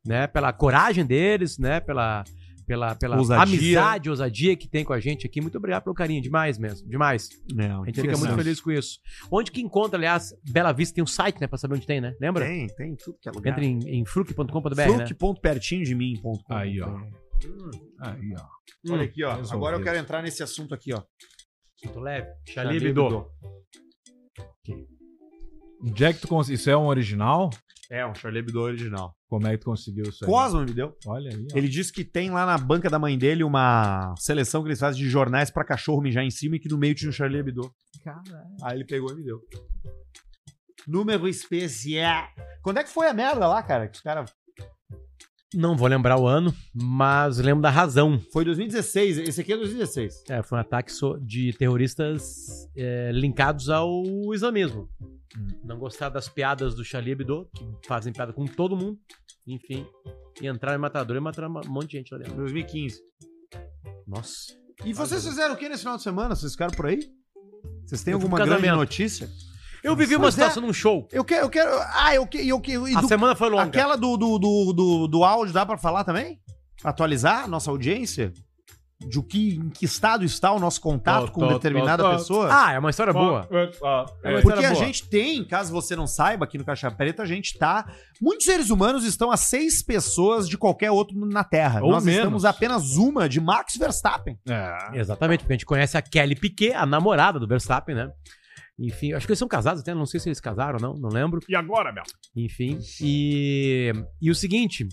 Né? 0.07 0.27
Pela 0.27 0.53
coragem 0.53 1.05
deles, 1.05 1.59
né? 1.59 1.81
Pela, 1.81 2.25
pela, 2.71 2.95
pela 2.95 3.17
Ousadia. 3.17 3.43
amizade, 3.43 4.09
ousadia 4.09 4.57
que 4.57 4.69
tem 4.69 4.85
com 4.85 4.93
a 4.93 5.01
gente 5.01 5.27
aqui. 5.27 5.41
Muito 5.41 5.59
obrigado 5.59 5.83
pelo 5.83 5.95
carinho. 5.95 6.23
Demais 6.23 6.57
mesmo. 6.57 6.89
Demais. 6.89 7.29
Não, 7.53 7.83
A 7.83 7.87
gente 7.87 8.01
fica 8.01 8.17
muito 8.17 8.33
feliz 8.37 8.61
com 8.61 8.71
isso. 8.71 9.01
Onde 9.29 9.51
que 9.51 9.61
encontra, 9.61 9.99
aliás, 9.99 10.33
Bela 10.49 10.71
Vista 10.71 10.95
tem 10.95 11.03
um 11.03 11.07
site, 11.07 11.41
né? 11.41 11.49
Pra 11.49 11.59
saber 11.59 11.75
onde 11.75 11.85
tem, 11.85 12.01
né? 12.01 12.15
Lembra? 12.21 12.47
Tem, 12.47 12.69
tem 12.69 12.95
tudo 12.95 13.19
que 13.21 13.29
é 13.29 13.33
lugar. 13.33 13.51
Entra 13.51 13.65
em, 13.65 13.79
em 14.01 14.05
fruc.com.br, 14.05 14.71
né? 14.77 15.05
Mim. 15.97 16.17
ponto 16.23 16.45
com. 16.45 16.55
Aí, 16.55 16.81
ó. 16.81 16.97
Aí, 17.99 18.35
ó. 18.39 18.93
Olha 18.93 19.03
aqui, 19.03 19.25
ó. 19.25 19.31
resolvido. 19.31 19.55
Agora 19.57 19.77
eu 19.77 19.83
quero 19.83 19.99
entrar 19.99 20.23
nesse 20.23 20.45
assunto 20.45 20.73
aqui, 20.73 20.95
ó. 20.95 21.03
Sinto 21.77 21.99
leve. 21.99 22.29
Onde 25.83 26.05
é 26.05 26.13
que 26.13 26.21
tu 26.21 26.29
conseguiu? 26.29 26.55
Isso 26.55 26.71
é 26.71 26.77
um 26.77 26.87
original? 26.87 27.51
É, 27.91 28.07
um 28.07 28.15
Charlie 28.15 28.39
Hebdo 28.39 28.61
original. 28.61 29.17
Como 29.29 29.49
é 29.49 29.51
que 29.51 29.59
tu 29.59 29.65
conseguiu 29.65 30.05
isso 30.05 30.25
aí? 30.25 30.31
Cosmo 30.31 30.61
me 30.61 30.73
deu. 30.73 30.97
Olha 31.07 31.29
aí, 31.35 31.47
ó. 31.53 31.59
Ele 31.59 31.69
disse 31.69 31.93
que 31.93 32.05
tem 32.05 32.31
lá 32.31 32.47
na 32.47 32.57
banca 32.57 32.89
da 32.89 33.01
mãe 33.01 33.19
dele 33.19 33.43
uma 33.43 34.15
seleção 34.17 34.63
que 34.63 34.69
eles 34.69 34.79
fazem 34.79 35.03
de 35.03 35.11
jornais 35.11 35.51
pra 35.51 35.65
cachorro 35.65 36.01
mijar 36.01 36.23
em 36.23 36.31
cima 36.31 36.55
e 36.55 36.61
que 36.61 36.69
no 36.69 36.79
meio 36.79 36.95
tinha 36.95 37.09
um 37.09 37.13
Charlie 37.13 37.41
Hebdo. 37.41 37.69
Aí 38.63 38.77
ele 38.77 38.85
pegou 38.85 39.11
e 39.11 39.17
me 39.17 39.25
deu. 39.25 39.41
Número 40.87 41.27
especial. 41.27 42.29
Quando 42.63 42.79
é 42.79 42.85
que 42.85 42.91
foi 42.91 43.09
a 43.09 43.13
merda 43.13 43.49
lá, 43.49 43.61
cara? 43.61 43.89
Que 43.89 43.97
os 43.97 44.03
caras. 44.03 44.33
Não 45.53 45.77
vou 45.77 45.89
lembrar 45.89 46.17
o 46.17 46.29
ano, 46.29 46.55
mas 46.73 47.39
lembro 47.39 47.61
da 47.61 47.71
razão. 47.71 48.21
Foi 48.33 48.45
2016. 48.45 49.19
Esse 49.19 49.41
aqui 49.41 49.53
é 49.53 49.57
2016. 49.57 50.25
É, 50.29 50.43
foi 50.45 50.59
um 50.59 50.61
ataque 50.61 50.93
de 51.23 51.53
terroristas 51.55 52.69
é, 52.77 53.11
linkados 53.13 53.69
ao 53.69 54.05
islamismo. 54.33 54.89
Não 55.65 55.79
gostaram 55.79 56.13
das 56.13 56.29
piadas 56.29 56.75
do 56.75 56.85
Charlie 56.85 57.13
Hebdo, 57.13 57.49
que 57.55 57.65
fazem 57.87 58.13
piada 58.13 58.33
com 58.33 58.45
todo 58.47 58.77
mundo. 58.77 58.99
Enfim, 59.47 59.87
e 60.41 60.49
entraram 60.49 60.79
em 60.79 60.81
matador 60.81 61.17
e 61.17 61.21
mataram 61.21 61.49
um 61.49 61.71
monte 61.73 61.91
de 61.93 61.99
gente 61.99 62.13
lá 62.13 62.19
dentro. 62.19 62.35
2015. 62.37 63.01
Nossa. 64.07 64.55
E 64.85 64.93
vocês 64.93 65.25
fizeram 65.27 65.55
o 65.55 65.57
que 65.57 65.69
nesse 65.69 65.81
final 65.83 65.97
de 65.97 66.03
semana? 66.03 66.35
Vocês 66.35 66.53
ficaram 66.53 66.73
por 66.75 66.87
aí? 66.87 67.01
Vocês 67.85 68.03
têm 68.03 68.13
Eu 68.13 68.19
fui 68.19 68.25
alguma 68.27 68.37
pro 68.39 68.47
grande 68.47 68.63
casamento. 68.63 68.81
notícia? 68.81 69.29
Eu 69.83 69.97
vivi 69.97 70.15
uma 70.15 70.23
Pois 70.25 70.35
é. 70.35 70.43
situação 70.43 70.63
num 70.63 70.73
show. 70.73 71.09
Eu 71.11 71.25
quero, 71.25 71.47
eu 71.47 71.51
quero. 71.51 71.71
Ah, 71.95 72.15
eu 72.15 72.27
quero. 72.27 72.45
Eu, 72.45 72.61
quero- 72.61 72.89
e 72.89 72.95
A 72.95 73.01
do- 73.01 73.09
semana 73.09 73.35
foi 73.35 73.49
longa. 73.49 73.65
Aquela 73.65 73.97
do, 73.97 74.17
do, 74.17 74.39
do, 74.39 74.73
do, 74.73 75.09
do 75.09 75.25
áudio 75.25 75.55
dá 75.55 75.65
pra 75.65 75.79
falar 75.79 76.05
também? 76.05 76.41
Atualizar 76.85 77.45
a 77.45 77.49
nossa 77.49 77.71
audiência? 77.71 78.33
De 79.01 79.19
o 79.19 79.23
que, 79.23 79.55
em 79.55 79.71
que 79.71 79.87
estado 79.87 80.25
está 80.27 80.53
o 80.53 80.59
nosso 80.61 80.79
contato 80.79 81.27
Tô, 81.27 81.33
com 81.33 81.41
tô, 81.41 81.55
determinada 81.55 82.03
tô, 82.03 82.11
tô. 82.11 82.17
pessoa? 82.19 82.49
Ah, 82.51 82.73
é 82.75 82.79
uma 82.79 82.91
história 82.91 83.15
boa. 83.15 83.49
É 83.51 83.55
uma 83.55 83.71
Porque 83.73 84.37
história 84.39 84.69
a 84.69 84.73
boa. 84.73 84.85
gente 84.85 85.09
tem, 85.09 85.43
caso 85.43 85.73
você 85.73 85.97
não 85.97 86.07
saiba, 86.07 86.45
aqui 86.45 86.59
no 86.59 86.65
Caixa 86.67 86.91
Preta, 86.91 87.23
a 87.23 87.27
gente 87.27 87.57
tá. 87.57 87.91
Muitos 88.21 88.45
seres 88.45 88.69
humanos 88.69 89.05
estão 89.05 89.31
a 89.31 89.39
seis 89.39 89.83
pessoas 89.83 90.47
de 90.47 90.59
qualquer 90.59 90.91
outro 90.91 91.17
na 91.27 91.43
Terra. 91.43 91.83
Ou 91.83 91.93
Nós 91.93 92.05
menos. 92.05 92.19
estamos 92.21 92.45
apenas 92.45 92.97
uma 92.97 93.27
de 93.27 93.41
Max 93.41 93.75
Verstappen. 93.77 94.39
É. 94.47 94.99
Exatamente, 94.99 95.41
porque 95.41 95.55
a 95.55 95.57
gente 95.57 95.67
conhece 95.67 95.97
a 95.97 96.03
Kelly 96.03 96.35
Piquet, 96.35 96.75
a 96.75 96.85
namorada 96.85 97.41
do 97.41 97.49
Verstappen, 97.49 97.95
né? 97.95 98.11
Enfim, 98.79 99.13
acho 99.15 99.27
que 99.27 99.33
eles 99.33 99.39
são 99.39 99.49
casados 99.49 99.81
até, 99.83 99.95
não 99.95 100.07
sei 100.07 100.21
se 100.21 100.29
eles 100.29 100.41
casaram 100.41 100.77
ou 100.77 100.81
não, 100.81 100.95
não 101.01 101.09
lembro. 101.11 101.41
E 101.49 101.55
agora, 101.57 101.93
meu? 101.93 102.03
Enfim, 102.37 102.79
e, 103.01 103.93
e 104.21 104.31
o 104.31 104.35
seguinte, 104.35 104.87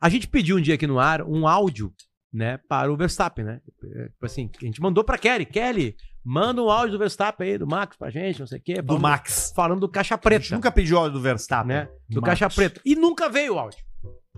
a 0.00 0.08
gente 0.08 0.26
pediu 0.28 0.56
um 0.56 0.60
dia 0.60 0.74
aqui 0.74 0.86
no 0.86 0.98
ar 0.98 1.22
um 1.22 1.46
áudio, 1.46 1.92
né, 2.36 2.58
para 2.68 2.92
o 2.92 2.96
Verstappen, 2.96 3.44
né? 3.44 3.60
Tipo 3.80 4.26
assim, 4.26 4.50
a 4.60 4.64
gente 4.66 4.80
mandou 4.80 5.02
pra 5.02 5.16
Kelly, 5.16 5.46
Kelly, 5.46 5.96
manda 6.22 6.62
um 6.62 6.68
áudio 6.70 6.92
do 6.92 6.98
Verstappen 6.98 7.48
aí, 7.52 7.56
do 7.58 7.66
Max 7.66 7.96
pra 7.96 8.10
gente, 8.10 8.40
não 8.40 8.46
sei 8.46 8.58
o 8.58 8.62
quê. 8.62 8.82
Do 8.82 8.98
Max. 8.98 9.52
Falando 9.56 9.80
do 9.80 9.88
Caixa 9.88 10.14
A 10.14 10.16
gente 10.16 10.22
Preta, 10.22 10.54
nunca 10.54 10.70
pediu 10.70 10.98
áudio 10.98 11.14
do 11.14 11.20
Verstappen. 11.22 11.68
né? 11.74 11.88
Do 12.08 12.20
Max. 12.20 12.38
Caixa 12.38 12.54
Preta. 12.54 12.80
E 12.84 12.94
nunca 12.94 13.28
veio 13.30 13.54
o 13.54 13.58
áudio. 13.58 13.78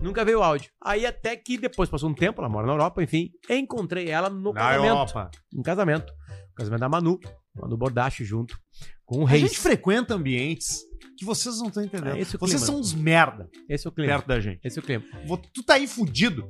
Nunca 0.01 0.23
veio 0.23 0.39
o 0.39 0.43
áudio. 0.43 0.71
Aí 0.81 1.05
até 1.05 1.35
que 1.35 1.57
depois 1.57 1.89
passou 1.89 2.09
um 2.09 2.13
tempo, 2.13 2.39
ela 2.39 2.47
mora 2.47 2.65
na 2.65 2.71
Europa, 2.71 3.03
enfim, 3.03 3.31
encontrei 3.49 4.07
ela 4.09 4.29
no 4.29 4.53
Na 4.53 4.61
casamento. 4.61 4.87
Europa. 4.87 5.31
Um 5.53 5.61
casamento. 5.61 6.13
Casamento 6.55 6.79
da 6.79 6.89
Manu, 6.89 7.19
Manu 7.55 7.77
Bordache 7.77 8.23
junto 8.23 8.57
com 9.05 9.23
o 9.23 9.27
A 9.27 9.29
Reis. 9.29 9.41
gente 9.43 9.59
frequenta 9.59 10.13
ambientes 10.13 10.79
que 11.17 11.25
vocês 11.25 11.59
não 11.59 11.67
estão 11.67 11.83
entendendo. 11.83 12.15
É 12.15 12.19
esse 12.21 12.37
o 12.37 12.39
vocês 12.39 12.61
clima. 12.61 12.65
são 12.65 12.79
uns 12.79 12.93
merda 12.93 13.49
Esse 13.67 13.85
é 13.87 13.89
o 13.89 13.93
clima. 13.93 14.13
perto 14.13 14.27
da 14.27 14.39
gente. 14.39 14.59
Esse 14.63 14.79
é 14.79 14.81
o 14.81 14.85
clima. 14.85 15.03
Tu 15.53 15.63
tá 15.63 15.73
aí 15.73 15.85
fudido. 15.87 16.49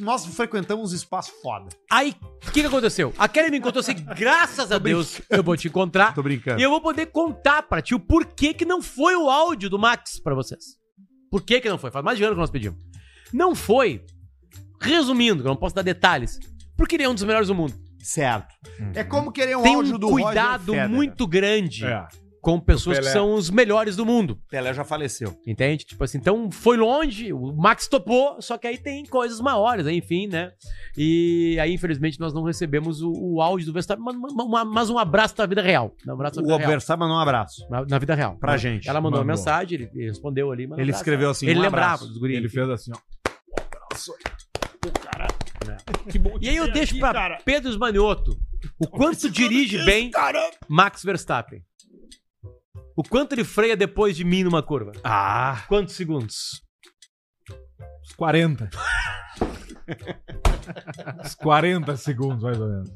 Nós 0.00 0.26
frequentamos 0.26 0.92
espaço 0.92 1.32
foda. 1.42 1.68
Aí, 1.90 2.14
o 2.46 2.50
que, 2.50 2.60
que 2.60 2.66
aconteceu? 2.66 3.12
A 3.16 3.28
Kelly 3.28 3.50
me 3.50 3.58
encontrou 3.58 3.80
assim, 3.80 3.94
graças 4.16 4.72
a 4.72 4.78
Deus, 4.78 5.20
eu 5.30 5.42
vou 5.42 5.56
te 5.56 5.68
encontrar. 5.68 6.14
Tô 6.14 6.22
brincando. 6.22 6.60
E 6.60 6.62
eu 6.62 6.70
vou 6.70 6.80
poder 6.80 7.06
contar 7.06 7.62
pra 7.62 7.80
ti 7.80 7.94
o 7.94 8.00
porquê 8.00 8.52
que 8.52 8.64
não 8.64 8.82
foi 8.82 9.14
o 9.14 9.30
áudio 9.30 9.70
do 9.70 9.78
Max 9.78 10.18
pra 10.18 10.34
vocês. 10.34 10.76
Por 11.30 11.42
que 11.42 11.60
que 11.60 11.68
não 11.68 11.78
foi? 11.78 11.90
Faz 11.90 12.04
mais 12.04 12.18
de 12.18 12.24
ano 12.24 12.34
que 12.34 12.40
nós 12.40 12.50
pedimos. 12.50 12.78
Não 13.32 13.54
foi, 13.54 14.04
resumindo, 14.80 15.42
que 15.42 15.48
eu 15.48 15.52
não 15.52 15.56
posso 15.56 15.74
dar 15.74 15.82
detalhes, 15.82 16.38
porque 16.76 16.96
ele 16.96 17.04
é 17.04 17.08
um 17.08 17.14
dos 17.14 17.24
melhores 17.24 17.48
do 17.48 17.54
mundo. 17.54 17.74
Certo. 18.02 18.54
É 18.94 19.04
como 19.04 19.30
querer 19.30 19.56
um 19.56 19.62
Tem 19.62 19.76
áudio 19.76 19.94
um 19.94 19.98
do 19.98 20.08
cuidado 20.08 20.72
Roger 20.72 20.82
Federer. 20.82 20.90
muito 20.90 21.26
grande 21.26 21.86
É. 21.86 22.06
com 22.42 22.58
pessoas 22.60 22.98
que 22.98 23.04
são 23.04 23.34
os 23.34 23.48
melhores 23.48 23.94
do 23.94 24.04
mundo. 24.04 24.36
Pelé 24.50 24.74
já 24.74 24.82
faleceu. 24.84 25.34
Entende? 25.46 25.84
Tipo 25.84 26.02
assim, 26.04 26.18
então 26.18 26.50
foi 26.50 26.76
longe, 26.76 27.32
o 27.32 27.52
Max 27.54 27.86
topou, 27.86 28.36
só 28.42 28.58
que 28.58 28.66
aí 28.66 28.76
tem 28.76 29.06
coisas 29.06 29.40
maiores, 29.40 29.86
aí, 29.86 29.96
enfim, 29.96 30.26
né? 30.26 30.50
E 30.98 31.56
aí, 31.60 31.72
infelizmente, 31.72 32.18
nós 32.18 32.34
não 32.34 32.42
recebemos 32.42 33.00
o, 33.00 33.12
o 33.12 33.40
áudio 33.40 33.66
do 33.68 33.72
Verstappen, 33.72 34.04
mas, 34.04 34.16
mas- 34.34 34.66
mas 34.66 34.90
um 34.90 34.98
abraço 34.98 35.36
da 35.36 35.46
vida 35.46 35.62
real. 35.62 35.94
Um 36.06 36.12
abraço 36.12 36.34
da 36.36 36.42
O 36.42 36.44
vida 36.46 36.56
real. 36.58 36.70
Verstappen 36.72 37.00
mandou 37.06 37.16
um 37.16 37.22
abraço. 37.22 37.66
Na, 37.70 37.84
na 37.86 37.98
vida 37.98 38.14
real. 38.14 38.36
Pra 38.36 38.56
gente. 38.56 38.88
Ela 38.88 39.00
mandou, 39.00 39.20
uma 39.20 39.24
Mandou. 39.24 39.38
mensagem, 39.38 39.78
ele, 39.78 39.90
ele 39.94 40.08
respondeu 40.08 40.50
ali. 40.50 40.66
um 40.66 40.72
Ele 40.74 40.82
abraço. 40.82 40.98
escreveu 41.00 41.30
assim, 41.30 41.46
Ele 41.46 41.60
um 41.60 41.62
lembrava 41.62 41.86
abraço. 41.94 42.08
dos 42.08 42.18
guris. 42.18 42.36
Ele 42.36 42.48
fez 42.48 42.68
assim, 42.68 42.90
ó. 42.92 42.98
E 46.40 46.48
aí 46.48 46.56
eu 46.56 46.70
deixo 46.72 46.98
pra 46.98 47.38
Pedro 47.44 47.70
Esmanioto 47.70 48.36
o 48.80 48.88
quanto 48.88 49.30
dirige 49.30 49.84
bem 49.84 50.10
Max 50.68 51.02
Verstappen. 51.04 51.62
O 52.96 53.02
quanto 53.02 53.32
ele 53.32 53.44
freia 53.44 53.76
depois 53.76 54.16
de 54.16 54.24
mim 54.24 54.44
numa 54.44 54.62
curva. 54.62 54.92
Ah, 55.04 55.64
Quantos 55.68 55.94
segundos? 55.94 56.62
uns 58.02 58.12
40. 58.16 58.70
uns 61.24 61.34
40 61.34 61.96
segundos, 61.96 62.42
mais 62.42 62.60
ou 62.60 62.68
menos. 62.68 62.90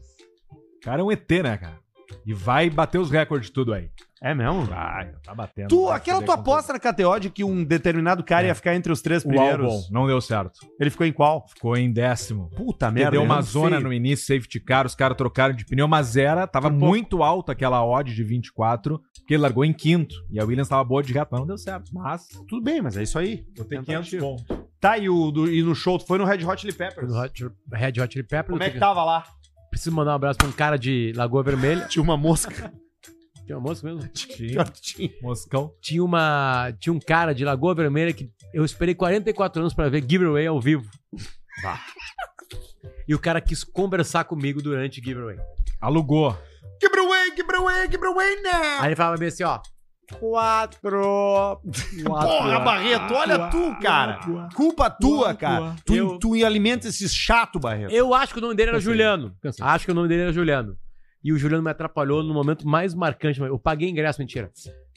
O 0.52 0.80
cara 0.82 1.00
é 1.00 1.04
um 1.04 1.10
ET, 1.10 1.30
né, 1.42 1.56
cara? 1.56 1.78
E 2.24 2.32
vai 2.34 2.68
bater 2.70 2.98
os 2.98 3.10
recordes 3.10 3.48
de 3.48 3.52
tudo 3.54 3.72
aí. 3.72 3.90
É 4.22 4.34
mesmo? 4.34 4.62
Vai, 4.64 5.12
tá 5.22 5.34
batendo. 5.34 5.68
Tu, 5.68 5.86
vai 5.86 5.96
aquela 5.96 6.22
tua 6.22 6.36
aposta 6.36 6.72
na 6.72 6.78
KTO 6.78 7.18
de 7.20 7.28
que 7.28 7.44
um 7.44 7.62
determinado 7.62 8.24
cara 8.24 8.46
É. 8.46 8.48
ia 8.48 8.54
ficar 8.54 8.74
entre 8.74 8.90
os 8.90 9.02
três 9.02 9.22
primeiros. 9.22 9.66
álbum 9.66 9.82
não 9.90 10.06
deu 10.06 10.20
certo. 10.22 10.58
Ele 10.80 10.88
ficou 10.88 11.06
em 11.06 11.12
qual? 11.12 11.46
Ficou 11.48 11.76
em 11.76 11.92
décimo. 11.92 12.48
Puta 12.56 12.90
merda. 12.90 13.10
deu 13.12 13.22
uma 13.22 13.42
zona 13.42 13.76
feio. 13.76 13.82
no 13.82 13.92
início, 13.92 14.26
safety 14.26 14.58
car, 14.58 14.86
os 14.86 14.94
caras 14.94 15.16
trocaram 15.18 15.54
de 15.54 15.66
pneu, 15.66 15.86
mas 15.86 16.16
era, 16.16 16.46
tava 16.46 16.70
pouco. 16.70 16.86
muito 16.86 17.22
alta 17.22 17.52
aquela 17.52 17.84
odd 17.84 18.14
de 18.14 18.24
24, 18.24 18.98
porque 19.18 19.34
ele 19.34 19.42
largou 19.42 19.64
em 19.66 19.72
quinto. 19.74 20.14
E 20.30 20.40
a 20.40 20.44
Williams 20.44 20.68
tava 20.68 20.82
boa 20.82 21.02
de 21.02 21.12
reto, 21.12 21.28
mas 21.32 21.40
não 21.40 21.46
deu 21.46 21.58
certo. 21.58 21.90
Mas 21.92 22.26
Tudo 22.48 22.62
bem, 22.62 22.80
mas 22.80 22.96
é 22.96 23.02
isso 23.02 23.18
aí. 23.18 23.44
botei 23.56 23.78
Tentativa. 23.80 24.02
500 24.24 24.44
pontos. 24.46 24.66
Tá, 24.80 24.96
e, 24.96 25.10
o, 25.10 25.30
do- 25.30 25.50
e 25.50 25.62
no 25.62 25.74
show, 25.74 25.98
tu 25.98 26.06
foi 26.06 26.16
no 26.16 26.24
Red 26.24 26.42
Hot 26.44 26.60
Chili 26.60 26.72
Peppers. 26.72 27.08
no 27.10 27.18
Hot- 27.22 27.50
Red 27.70 28.00
Hot 28.00 28.12
Chili 28.12 28.26
Peppers. 28.26 28.52
Como 28.58 28.62
é 28.62 28.70
que 28.70 28.78
tava 28.78 29.04
lá? 29.04 29.24
Preciso 29.70 29.94
mandar 29.94 30.12
um 30.12 30.14
abraço 30.14 30.38
pra 30.38 30.48
um 30.48 30.52
cara 30.52 30.78
de 30.78 31.12
Lagoa 31.14 31.42
Vermelha. 31.42 31.86
Tinha 31.86 32.02
uma 32.02 32.16
mosca. 32.16 32.72
Tinha 33.46 33.56
uma 33.58 33.68
moça 33.68 33.86
mesmo? 33.86 34.06
Tinha, 34.12 34.64
Tinha. 34.64 35.10
Moscão. 35.22 35.72
Tinha, 35.80 36.02
uma, 36.04 36.72
tinha 36.80 36.92
um 36.92 36.98
cara 37.00 37.32
de 37.32 37.44
Lagoa 37.44 37.74
Vermelha 37.74 38.12
que 38.12 38.28
eu 38.52 38.64
esperei 38.64 38.94
44 38.94 39.60
anos 39.62 39.72
pra 39.72 39.88
ver 39.88 40.04
Giveaway 40.08 40.46
ao 40.46 40.60
vivo. 40.60 40.90
E 43.08 43.14
o 43.14 43.18
cara 43.18 43.40
quis 43.40 43.62
conversar 43.62 44.24
comigo 44.24 44.60
durante 44.60 45.00
Giveaway. 45.02 45.36
Alugou. 45.80 46.36
Quebra 46.80 47.00
away, 47.02 47.30
quebra 47.32 47.58
away, 47.58 47.88
quebra 47.88 48.08
away 48.10 48.42
now. 48.42 48.80
Aí 48.80 48.88
ele 48.88 48.96
falava 48.96 49.16
bem 49.16 49.28
assim, 49.28 49.44
ó. 49.44 49.60
Quatro. 50.18 51.60
Porra, 52.04 52.60
Barreto, 52.60 53.14
olha 53.14 53.48
tu, 53.48 53.76
cara. 53.80 54.20
Culpa 54.54 54.90
tua, 54.90 55.34
cara. 55.34 55.74
Tu, 55.84 55.94
Eu- 55.94 56.18
tu 56.18 56.34
alimenta 56.44 56.88
esses 56.88 57.12
chato, 57.14 57.58
Barreto. 57.58 57.92
Eu 57.92 58.12
acho 58.14 58.32
que 58.32 58.38
o 58.38 58.42
nome 58.42 58.54
dele 58.54 58.70
era 58.70 58.78
Cansei. 58.78 58.92
Juliano. 58.92 59.34
Cansei. 59.42 59.64
Acho 59.64 59.84
que 59.86 59.90
o 59.92 59.94
nome 59.94 60.08
dele 60.08 60.22
era 60.22 60.32
Juliano. 60.32 60.76
E 61.26 61.32
o 61.32 61.36
Juliano 61.36 61.60
me 61.60 61.70
atrapalhou 61.72 62.22
no 62.22 62.32
momento 62.32 62.68
mais 62.68 62.94
marcante. 62.94 63.40
Eu 63.40 63.58
paguei 63.58 63.88
ingresso, 63.88 64.20
mentira. 64.20 64.48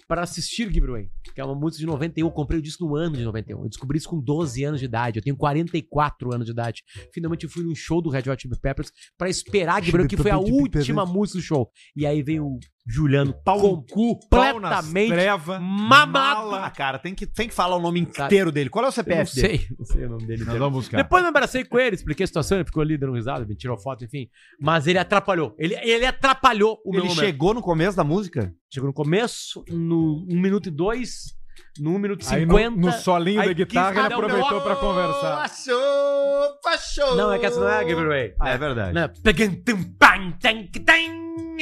Para 0.07 0.21
assistir 0.21 0.71
Giveaway, 0.71 1.09
que 1.33 1.41
é 1.41 1.43
uma 1.43 1.55
música 1.55 1.79
de 1.79 1.87
91. 1.87 2.27
Eu 2.27 2.31
comprei 2.31 2.59
o 2.59 2.61
disco 2.61 2.85
no 2.85 2.95
ano 2.95 3.17
de 3.17 3.23
91. 3.23 3.63
Eu 3.63 3.67
descobri 3.67 3.97
isso 3.97 4.07
com 4.07 4.19
12 4.19 4.63
anos 4.63 4.79
de 4.79 4.85
idade. 4.85 5.17
Eu 5.17 5.23
tenho 5.23 5.35
44 5.35 6.31
anos 6.31 6.45
de 6.45 6.51
idade. 6.51 6.83
Finalmente 7.11 7.45
eu 7.45 7.49
fui 7.49 7.63
num 7.63 7.73
show 7.73 7.99
do 7.99 8.11
Red 8.11 8.29
Hot 8.29 8.39
Chili 8.43 8.59
Peppers 8.61 8.91
para 9.17 9.27
esperar 9.27 9.83
Giveaway, 9.83 10.07
que 10.07 10.17
foi 10.17 10.29
a 10.29 10.37
última 10.37 11.03
música 11.03 11.39
do 11.39 11.43
show. 11.43 11.71
E 11.95 12.05
aí 12.05 12.21
veio 12.21 12.45
o 12.45 12.59
Juliano 12.91 13.33
Pau 13.45 13.59
no 13.61 13.83
cu. 13.83 14.19
completamente 14.19 15.09
Treva. 15.11 15.59
mamado. 15.59 16.55
Ah, 16.55 16.69
cara, 16.71 16.97
tem 16.97 17.13
que, 17.13 17.27
tem 17.27 17.47
que 17.47 17.53
falar 17.53 17.75
o 17.75 17.79
nome 17.81 17.99
inteiro 17.99 18.51
dele. 18.51 18.69
Qual 18.69 18.83
é 18.83 18.87
o 18.87 18.89
Eu 18.89 18.89
não 18.89 18.91
CPF 18.91 19.35
dele? 19.35 19.57
sei, 19.59 19.67
não 19.77 19.85
sei 19.85 20.05
o 20.05 20.09
nome 20.09 20.25
dele. 20.25 20.43
Nós 20.43 20.57
vamos 20.57 20.73
buscar. 20.79 20.97
Depois 20.97 21.21
eu 21.21 21.25
me 21.25 21.29
abracei 21.29 21.63
com 21.63 21.77
ele, 21.79 21.95
expliquei 21.95 22.23
a 22.23 22.27
situação, 22.27 22.57
ele 22.57 22.65
ficou 22.65 22.81
ali 22.81 22.97
dando 22.97 23.13
risada, 23.13 23.45
me 23.45 23.55
tirou 23.55 23.77
foto, 23.77 24.03
enfim. 24.05 24.27
Mas 24.59 24.87
ele 24.87 24.97
atrapalhou. 24.97 25.55
Ele, 25.59 25.75
ele 25.75 26.05
atrapalhou 26.05 26.81
o 26.83 26.91
meu 26.91 27.01
Ele 27.01 27.09
momento. 27.09 27.25
chegou 27.25 27.53
no 27.53 27.61
começo 27.61 27.95
da 27.95 28.03
música? 28.03 28.51
Chegou 28.73 28.87
no 28.87 28.93
começo, 28.93 29.63
no 29.69 30.25
1 30.29 30.41
minuto 30.41 30.67
e 30.69 30.71
2, 30.71 31.37
no 31.79 31.91
1 31.95 31.99
minuto 31.99 32.23
e 32.23 32.33
Aí 32.33 32.41
50. 32.41 32.69
no, 32.71 32.77
no 32.77 32.91
solinho 32.93 33.41
aí 33.41 33.47
da 33.49 33.53
guitarra 33.53 33.91
quis 33.93 33.99
ele 34.05 34.13
um 34.13 34.17
aproveitou 34.17 34.51
meu- 34.51 34.61
pra 34.61 34.75
conversar. 34.77 35.43
Achou, 35.43 36.59
achou. 36.65 37.15
Não, 37.15 37.31
é 37.31 37.37
que 37.39 37.45
essa 37.45 37.59
não 37.59 37.69
é 37.69 37.77
a 37.83 37.87
giveaway. 37.87 38.33
É 38.43 38.57
verdade. 38.57 38.93
Não, 38.93 39.09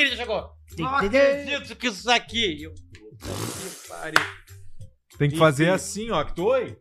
ele 0.01 0.11
já 0.11 0.17
chegou. 0.17 0.49
Não 0.77 0.95
acredito 0.95 1.75
que 1.75 1.87
isso 1.87 2.09
aqui. 2.09 2.63
Eu, 2.63 2.73
puta 3.19 3.69
que 3.69 3.87
pariu. 3.87 4.25
Tem 5.17 5.29
que 5.31 5.37
fazer 5.37 5.69
assim, 5.69 6.11
ó, 6.11 6.23
que 6.23 6.35
tu 6.35 6.45
oi. 6.45 6.77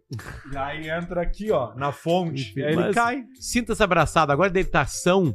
E 0.53 0.57
aí 0.57 0.91
entra 0.91 1.23
aqui, 1.23 1.51
ó, 1.51 1.75
na 1.75 1.91
fonte. 1.91 2.51
Enfim, 2.51 2.61
e 2.61 2.65
aí 2.65 2.73
ele 2.75 2.93
cai. 2.93 3.25
Sinta-se 3.41 3.83
abraçado. 3.83 4.31
Agora 4.31 4.51
ele 4.51 4.65
tá 4.65 4.83
ação. 4.83 5.35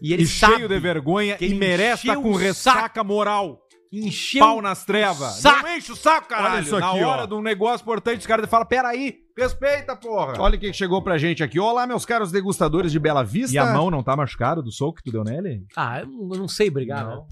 E 0.00 0.14
ele 0.14 0.22
E 0.22 0.26
cheio 0.26 0.66
de 0.66 0.78
vergonha 0.78 1.36
que 1.36 1.46
e 1.46 1.54
merece 1.54 2.08
encheu 2.08 2.14
estar 2.14 2.22
com 2.22 2.34
ressaca 2.34 3.04
moral. 3.04 3.60
Encheu 3.92 4.40
Pau 4.40 4.62
nas 4.62 4.84
trevas. 4.84 5.34
saco. 5.36 5.62
Não 5.66 5.76
enche 5.76 5.92
o 5.92 5.96
saco, 5.96 6.28
caralho. 6.28 6.54
Olha 6.54 6.62
isso 6.62 6.78
Na 6.78 6.90
aqui, 6.90 7.02
hora 7.02 7.22
ó. 7.22 7.26
de 7.26 7.34
um 7.34 7.42
negócio 7.42 7.82
importante, 7.82 8.20
os 8.20 8.26
caras 8.26 8.48
falam, 8.48 8.66
peraí, 8.66 9.16
respeita, 9.36 9.96
porra. 9.96 10.34
Olha 10.40 10.56
o 10.56 10.60
que 10.60 10.72
chegou 10.72 11.02
pra 11.02 11.18
gente 11.18 11.42
aqui. 11.42 11.58
Olá, 11.58 11.86
meus 11.86 12.04
caros 12.06 12.30
degustadores 12.30 12.92
de 12.92 12.98
Bela 12.98 13.24
Vista. 13.24 13.54
E 13.54 13.58
a 13.58 13.72
mão 13.72 13.90
não 13.90 14.02
tá 14.02 14.14
machucada 14.16 14.62
do 14.62 14.70
soco 14.70 14.98
que 14.98 15.04
tu 15.04 15.12
deu 15.12 15.24
nele? 15.24 15.64
Ah, 15.76 16.00
eu 16.00 16.06
não, 16.06 16.28
eu 16.34 16.38
não 16.40 16.48
sei 16.48 16.70
brigar, 16.70 17.04
Não. 17.04 17.16
né? 17.16 17.22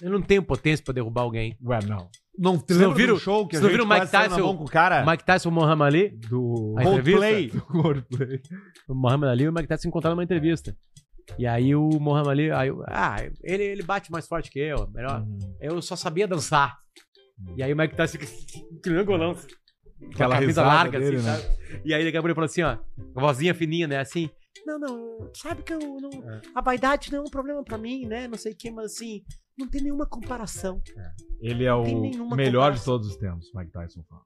Eu 0.00 0.10
não 0.12 0.22
tenho 0.22 0.42
potência 0.44 0.84
pra 0.84 0.94
derrubar 0.94 1.22
alguém. 1.22 1.56
Ué, 1.64 1.80
não. 1.84 2.08
Não, 2.38 2.56
te 2.56 2.72
Vocês 2.72 2.78
não 2.80 2.94
viram- 2.94 3.14
do 3.14 3.20
show 3.20 3.48
que 3.48 3.56
a 3.56 3.58
vocês 3.58 3.62
não 3.62 3.68
gente 3.70 3.80
viram 3.80 3.84
o 3.84 3.88
Mike 3.88 4.00
quase 4.02 4.10
saiu 4.12 4.30
na 4.30 4.36
Tyson- 4.36 4.46
mão 4.46 4.56
com 4.56 4.64
o 4.64 4.68
cara? 4.70 5.04
Mike 5.04 5.24
Tyson 5.24 5.48
e 5.48 5.50
o 5.50 5.54
Muhammad 5.56 5.88
Ali, 5.92 6.08
Do 6.28 6.74
A 6.78 6.84
entrevista? 6.84 7.18
Roleplay. 7.18 7.52
Roleplay. 7.68 8.40
o 8.88 8.94
Muhammad 8.94 9.30
Ali 9.30 9.42
e 9.44 9.48
o 9.48 9.52
Mike 9.52 9.66
Tyson 9.66 9.82
se 9.82 9.88
encontraram 9.88 10.14
numa 10.14 10.22
entrevista. 10.22 10.72
E 11.38 11.46
aí 11.46 11.74
o 11.74 11.88
Muhammad 12.00 12.30
Ali, 12.30 12.50
aí, 12.50 12.68
eu- 12.68 12.82
ah, 12.88 13.16
ele, 13.42 13.64
ele 13.64 13.82
bate 13.82 14.10
mais 14.10 14.26
forte 14.26 14.50
que 14.50 14.58
eu, 14.58 14.88
melhor. 14.90 15.22
Uhum. 15.22 15.38
Eu 15.60 15.82
só 15.82 15.96
sabia 15.96 16.26
dançar. 16.28 16.78
E 17.56 17.62
aí 17.62 17.72
o 17.72 17.76
Mike 17.76 17.94
Tyson 17.96 18.18
fica 18.18 18.26
triangulão. 18.82 19.34
Com 19.34 20.04
a 20.04 20.08
Aquela 20.10 20.38
camisa 20.38 20.62
larga, 20.62 20.98
dele, 21.00 21.16
assim, 21.16 21.26
né? 21.26 21.36
sabe? 21.36 21.82
E 21.84 21.92
aí 21.92 22.02
ele 22.06 22.12
falou 22.34 22.44
assim, 22.44 22.62
ó, 22.62 22.78
vozinha 23.14 23.52
fininha, 23.54 23.88
né, 23.88 23.98
assim. 23.98 24.30
Não, 24.64 24.78
não, 24.78 25.30
sabe 25.34 25.62
que 25.62 25.72
eu 25.72 25.78
não, 25.78 26.10
a 26.54 26.60
vaidade 26.60 27.10
não 27.10 27.18
é 27.18 27.22
um 27.22 27.30
problema 27.30 27.64
pra 27.64 27.76
mim, 27.78 28.06
né, 28.06 28.28
não 28.28 28.38
sei 28.38 28.52
o 28.52 28.56
que, 28.56 28.70
mas 28.70 28.92
assim, 28.92 29.22
não 29.58 29.68
tem 29.68 29.82
nenhuma 29.82 30.06
comparação. 30.06 30.80
Ele 31.40 31.64
é 31.64 31.74
o 31.74 31.82
melhor 31.84 32.12
de 32.12 32.18
comparação. 32.18 32.84
todos 32.84 33.08
os 33.08 33.16
tempos, 33.16 33.50
Mike 33.54 33.72
Tyson 33.72 34.04
fala. 34.08 34.22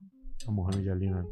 O 0.47 0.53
Muhammad 0.53 0.89
Ali, 0.89 1.09
né? 1.11 1.23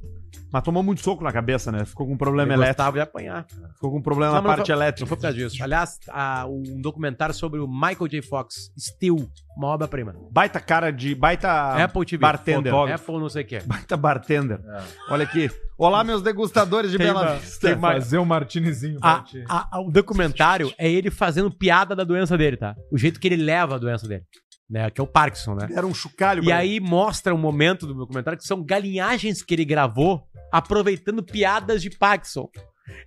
Mas 0.53 0.63
tomou 0.63 0.83
muito 0.83 1.01
soco 1.01 1.23
na 1.25 1.33
cabeça, 1.33 1.71
né? 1.73 1.85
Ficou 1.85 2.07
com 2.07 2.17
problema 2.17 2.53
Ele 2.53 2.63
elétrico. 2.63 2.77
gostava 2.77 2.97
de 2.97 3.01
apanhar. 3.01 3.47
Ficou 3.75 3.91
com 3.91 4.01
problema 4.03 4.35
Não, 4.35 4.43
na 4.43 4.49
parte 4.49 4.67
foi- 4.67 4.75
elétrica. 4.75 5.01
Não 5.03 5.07
foi 5.09 5.17
por 5.17 5.23
causa 5.23 5.37
disso. 5.37 5.63
Aliás, 5.63 5.99
há 6.09 6.47
um 6.47 6.81
documentário 6.81 7.35
sobre 7.35 7.61
o 7.61 7.69
Michael 7.69 8.09
J. 8.09 8.23
Fox, 8.23 8.73
Steel, 8.79 9.17
uma 9.57 9.69
obra-prima. 9.69 10.15
Baita 10.31 10.59
cara 10.61 10.91
de. 10.91 11.15
Baita. 11.15 11.51
Apple 11.85 12.05
TV. 12.05 12.21
bartender. 12.21 12.73
fotógrafo, 12.73 13.05
Apple 13.11 13.21
não 13.21 13.29
sei 13.29 13.43
o 13.43 13.47
que. 13.47 13.61
Baita 13.61 13.97
bartender. 13.97 14.61
Olha 15.09 15.25
aqui. 15.25 15.51
Olá, 15.79 16.05
meus 16.05 16.21
degustadores 16.23 16.91
de 16.91 16.99
Tem 16.99 17.07
Bela 17.07 17.23
uma- 17.23 17.35
Vista. 17.37 17.67
tem 17.69 17.77
uma- 17.77 17.93
Fazer 17.93 18.19
um 18.19 18.25
martinezinho 18.25 18.99
A- 19.03 19.25
a- 19.49 19.69
a- 19.77 19.81
o 19.81 19.91
documentário 19.91 20.73
é 20.79 20.91
ele 20.91 21.11
fazendo 21.11 21.51
piada 21.51 21.97
da 21.97 22.05
doença 22.05 22.37
dele, 22.37 22.57
tá? 22.57 22.75
O 22.93 22.99
jeito 22.99 23.19
que 23.19 23.27
ele 23.29 23.43
leva 23.43 23.77
a 23.77 23.79
doença 23.79 24.07
dele. 24.07 24.25
Né? 24.71 24.89
Que 24.89 25.01
é 25.01 25.05
o 25.05 25.07
Parkinson, 25.07 25.57
né? 25.57 25.69
Era 25.75 25.85
um 25.87 25.93
chocalho. 25.93 26.45
E 26.45 26.53
aí 26.53 26.79
mostra 26.79 27.35
um 27.35 27.39
momento 27.39 27.87
do 27.87 27.95
documentário 27.95 28.39
que 28.39 28.47
são 28.47 28.63
galinhagens 28.63 29.43
que 29.43 29.53
ele 29.53 29.65
gravou 29.65 30.23
aproveitando 30.53 31.23
piadas 31.25 31.83
de 31.83 31.91
Parkinson. 31.91 32.49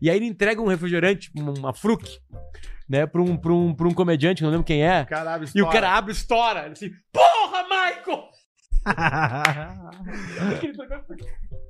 E 0.02 0.10
aí 0.10 0.18
ele 0.18 0.26
entrega 0.26 0.62
um 0.62 0.68
refrigerante, 0.68 1.32
uma 1.36 1.74
fruc, 1.74 2.20
né, 2.88 3.06
pra 3.06 3.22
um, 3.22 3.38
pra 3.38 3.54
um, 3.54 3.74
pra 3.74 3.88
um 3.88 3.94
comediante, 3.94 4.44
não 4.44 4.50
lembro 4.50 4.66
quem 4.66 4.86
é. 4.86 5.06
Caralho, 5.06 5.48
E 5.56 5.62
o 5.62 5.70
cara 5.70 5.96
abre 5.96 6.12
e 6.12 6.16
estoura. 6.16 6.66
Ele 6.66 6.74
assim, 6.74 6.92
porra, 7.12 7.64
Michael! 7.64 8.33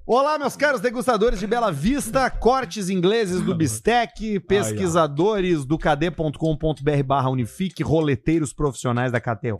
Olá, 0.05 0.37
meus 0.37 0.57
caros 0.57 0.81
degustadores 0.81 1.39
de 1.39 1.47
Bela 1.47 1.71
Vista, 1.71 2.29
cortes 2.29 2.89
ingleses 2.89 3.41
do 3.41 3.55
Bistec, 3.55 4.39
pesquisadores 4.41 5.63
do 5.65 5.77
kd.com.br 5.77 7.03
barra 7.05 7.29
Unifique, 7.29 7.81
roleteiros 7.81 8.51
profissionais 8.51 9.13
da 9.13 9.21
KTO. 9.21 9.57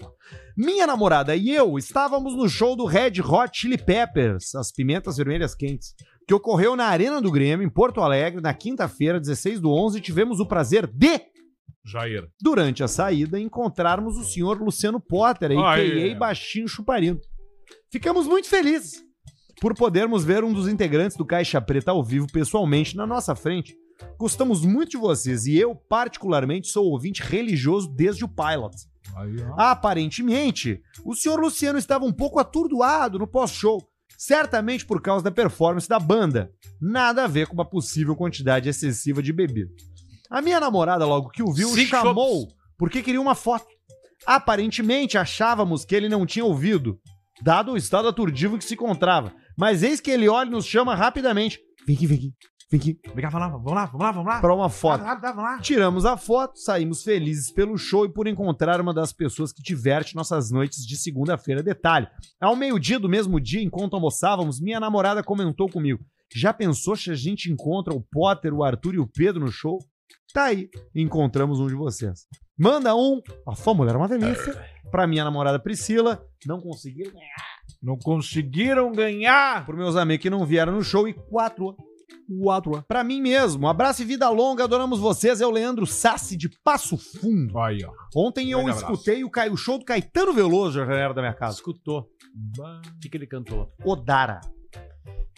Minha 0.58 0.86
namorada 0.86 1.36
e 1.36 1.50
eu 1.52 1.78
estávamos 1.78 2.36
no 2.36 2.50
show 2.50 2.76
do 2.76 2.86
Red 2.86 3.22
Hot 3.22 3.58
Chili 3.58 3.78
Peppers, 3.78 4.54
as 4.56 4.72
pimentas 4.72 5.16
vermelhas 5.18 5.56
quentes, 5.56 5.94
que 6.28 6.34
ocorreu 6.34 6.76
na 6.76 6.88
Arena 6.88 7.22
do 7.22 7.32
Grêmio, 7.32 7.66
em 7.66 7.70
Porto 7.70 8.02
Alegre, 8.02 8.42
na 8.42 8.54
quinta-feira, 8.54 9.20
16 9.20 9.62
do 9.62 9.72
11, 9.72 10.00
e 10.00 10.02
tivemos 10.02 10.40
o 10.40 10.46
prazer 10.46 10.88
de 10.88 11.22
Jair. 11.86 12.28
durante 12.42 12.84
a 12.84 12.88
saída, 12.88 13.40
encontrarmos 13.40 14.18
o 14.18 14.24
senhor 14.24 14.62
Luciano 14.62 15.00
Potter, 15.00 15.52
a.k.a. 15.52 16.16
Baixinho 16.18 16.68
Chuparino. 16.68 17.20
Ficamos 17.94 18.26
muito 18.26 18.50
felizes 18.50 19.04
por 19.62 19.76
podermos 19.76 20.26
ver 20.26 20.44
um 20.44 20.52
dos 20.52 20.68
integrantes 20.68 21.16
do 21.16 21.24
Caixa 21.24 21.62
Preta 21.62 21.92
ao 21.92 22.04
vivo 22.04 22.26
pessoalmente 22.26 22.98
na 22.98 23.06
nossa 23.06 23.36
frente. 23.36 23.78
Gostamos 24.18 24.66
muito 24.66 24.90
de 24.90 24.98
vocês 24.98 25.46
e 25.46 25.60
eu, 25.60 25.76
particularmente, 25.76 26.70
sou 26.70 26.88
ouvinte 26.88 27.22
religioso 27.22 27.88
desde 27.88 28.26
o 28.26 28.28
Pilot. 28.28 28.76
Aí. 29.16 29.36
Aparentemente, 29.56 30.82
o 31.06 31.14
senhor 31.14 31.40
Luciano 31.40 31.78
estava 31.78 32.04
um 32.04 32.12
pouco 32.12 32.40
atordoado 32.40 33.20
no 33.20 33.28
pós-show, 33.28 33.80
certamente 34.18 34.88
por 34.88 35.00
causa 35.00 35.26
da 35.26 35.32
performance 35.32 35.88
da 35.88 36.00
banda. 36.00 36.52
Nada 36.82 37.26
a 37.26 37.28
ver 37.28 37.46
com 37.46 37.54
uma 37.54 37.70
possível 37.70 38.16
quantidade 38.16 38.68
excessiva 38.68 39.22
de 39.22 39.32
bebida. 39.32 39.72
A 40.32 40.42
minha 40.42 40.60
namorada, 40.60 41.06
logo 41.06 41.30
que 41.30 41.44
o 41.44 41.54
viu, 41.54 41.70
Cinco 41.70 41.92
chamou 41.92 42.48
porque 42.76 43.04
queria 43.04 43.22
uma 43.22 43.36
foto. 43.36 43.68
Aparentemente 44.26 45.16
achávamos 45.16 45.86
que 45.86 45.94
ele 45.94 46.10
não 46.10 46.26
tinha 46.26 46.44
ouvido, 46.44 47.00
dado 47.44 47.74
o 47.74 47.78
estado 47.78 48.08
aturdivo 48.08 48.56
em 48.56 48.58
que 48.58 48.64
se 48.66 48.74
encontrava. 48.76 49.34
Mas 49.58 49.84
eis 49.84 50.00
que 50.00 50.10
ele 50.10 50.30
olha 50.30 50.48
e 50.48 50.52
nos 50.52 50.66
chama 50.66 50.96
rapidamente. 50.96 51.60
Vem 51.86 51.96
aqui, 51.96 52.08
vem 52.08 52.18
aqui, 52.18 52.34
vem 52.72 52.80
aqui, 52.80 53.00
Vem 53.14 53.22
cá, 53.24 53.30
vamos 53.30 53.48
lá, 53.48 53.50
vamos 53.50 53.74
lá, 53.74 53.86
vamos 53.86 54.02
lá, 54.02 54.12
vamos 54.12 54.34
lá. 54.34 54.42
para 54.42 54.56
uma 54.56 54.70
foto. 54.70 55.04
Rápido, 55.04 55.24
rápido, 55.26 55.36
vamos 55.36 55.52
lá. 55.52 55.60
Tiramos 55.62 56.06
a 56.06 56.16
foto, 56.18 56.58
saímos 56.58 57.04
felizes 57.04 57.52
pelo 57.52 57.78
show 57.78 58.06
e 58.06 58.10
por 58.12 58.28
encontrar 58.28 58.80
uma 58.80 58.94
das 58.94 59.12
pessoas 59.12 59.52
que 59.52 59.62
diverte 59.62 60.16
nossas 60.16 60.50
noites 60.50 60.86
de 60.86 60.96
segunda-feira. 60.96 61.62
Detalhe: 61.62 62.08
ao 62.40 62.56
meio-dia 62.56 62.98
do 62.98 63.10
mesmo 63.10 63.40
dia, 63.40 63.62
enquanto 63.62 63.96
almoçávamos, 63.96 64.62
minha 64.62 64.80
namorada 64.80 65.22
comentou 65.22 65.70
comigo: 65.70 66.04
Já 66.34 66.54
pensou 66.54 66.96
se 66.96 67.12
a 67.12 67.16
gente 67.16 67.52
encontra 67.52 67.94
o 67.94 68.02
Potter, 68.02 68.54
o 68.54 68.64
Arthur 68.64 68.96
e 68.96 69.00
o 69.00 69.08
Pedro 69.08 69.42
no 69.42 69.52
show? 69.52 69.78
Tá 70.34 70.46
aí, 70.46 70.70
encontramos 70.96 71.60
um 71.60 71.68
de 71.68 71.76
vocês. 71.76 72.26
Manda 72.58 72.96
um, 72.96 73.22
a 73.48 73.56
sua 73.56 73.74
mulher 73.74 73.96
é 73.96 73.98
uma 73.98 74.08
delícia, 74.08 74.60
pra 74.92 75.08
minha 75.08 75.24
namorada 75.24 75.60
Priscila. 75.60 76.24
Não 76.46 76.60
conseguiram 76.60 77.12
ganhar. 77.12 77.54
Não 77.82 77.98
conseguiram 77.98 78.92
ganhar. 78.92 79.66
Por 79.66 79.76
meus 79.76 79.96
amigos 79.96 80.22
que 80.22 80.30
não 80.30 80.46
vieram 80.46 80.74
no 80.74 80.84
show 80.84 81.08
e 81.08 81.14
quatro. 81.14 81.76
Quatro. 82.42 82.84
Pra 82.88 83.04
mim 83.04 83.22
mesmo. 83.22 83.68
Abraço 83.68 84.02
e 84.02 84.06
vida 84.06 84.30
longa, 84.30 84.64
adoramos 84.64 85.00
vocês. 85.00 85.42
É 85.42 85.46
o 85.46 85.52
Leandro 85.52 85.86
Sassi 85.86 86.38
de 86.38 86.50
Passo 86.64 86.98
Fundo. 86.98 87.60
Aí, 87.60 87.84
ó. 87.84 87.92
Ontem 88.16 88.52
eu 88.52 88.64
Grande 88.64 88.78
escutei 88.78 89.24
o, 89.24 89.32
o 89.52 89.58
show 89.58 89.78
do 89.78 89.86
Caetano 89.86 90.34
Veloso 90.34 90.80
na 90.80 90.86
janela 90.86 91.14
da 91.14 91.22
minha 91.22 91.34
casa. 91.34 91.56
Escutou. 91.56 92.08
O 92.60 93.00
que, 93.00 93.10
que 93.10 93.18
ele 93.18 93.28
cantou? 93.28 93.72
Odara. 93.84 94.40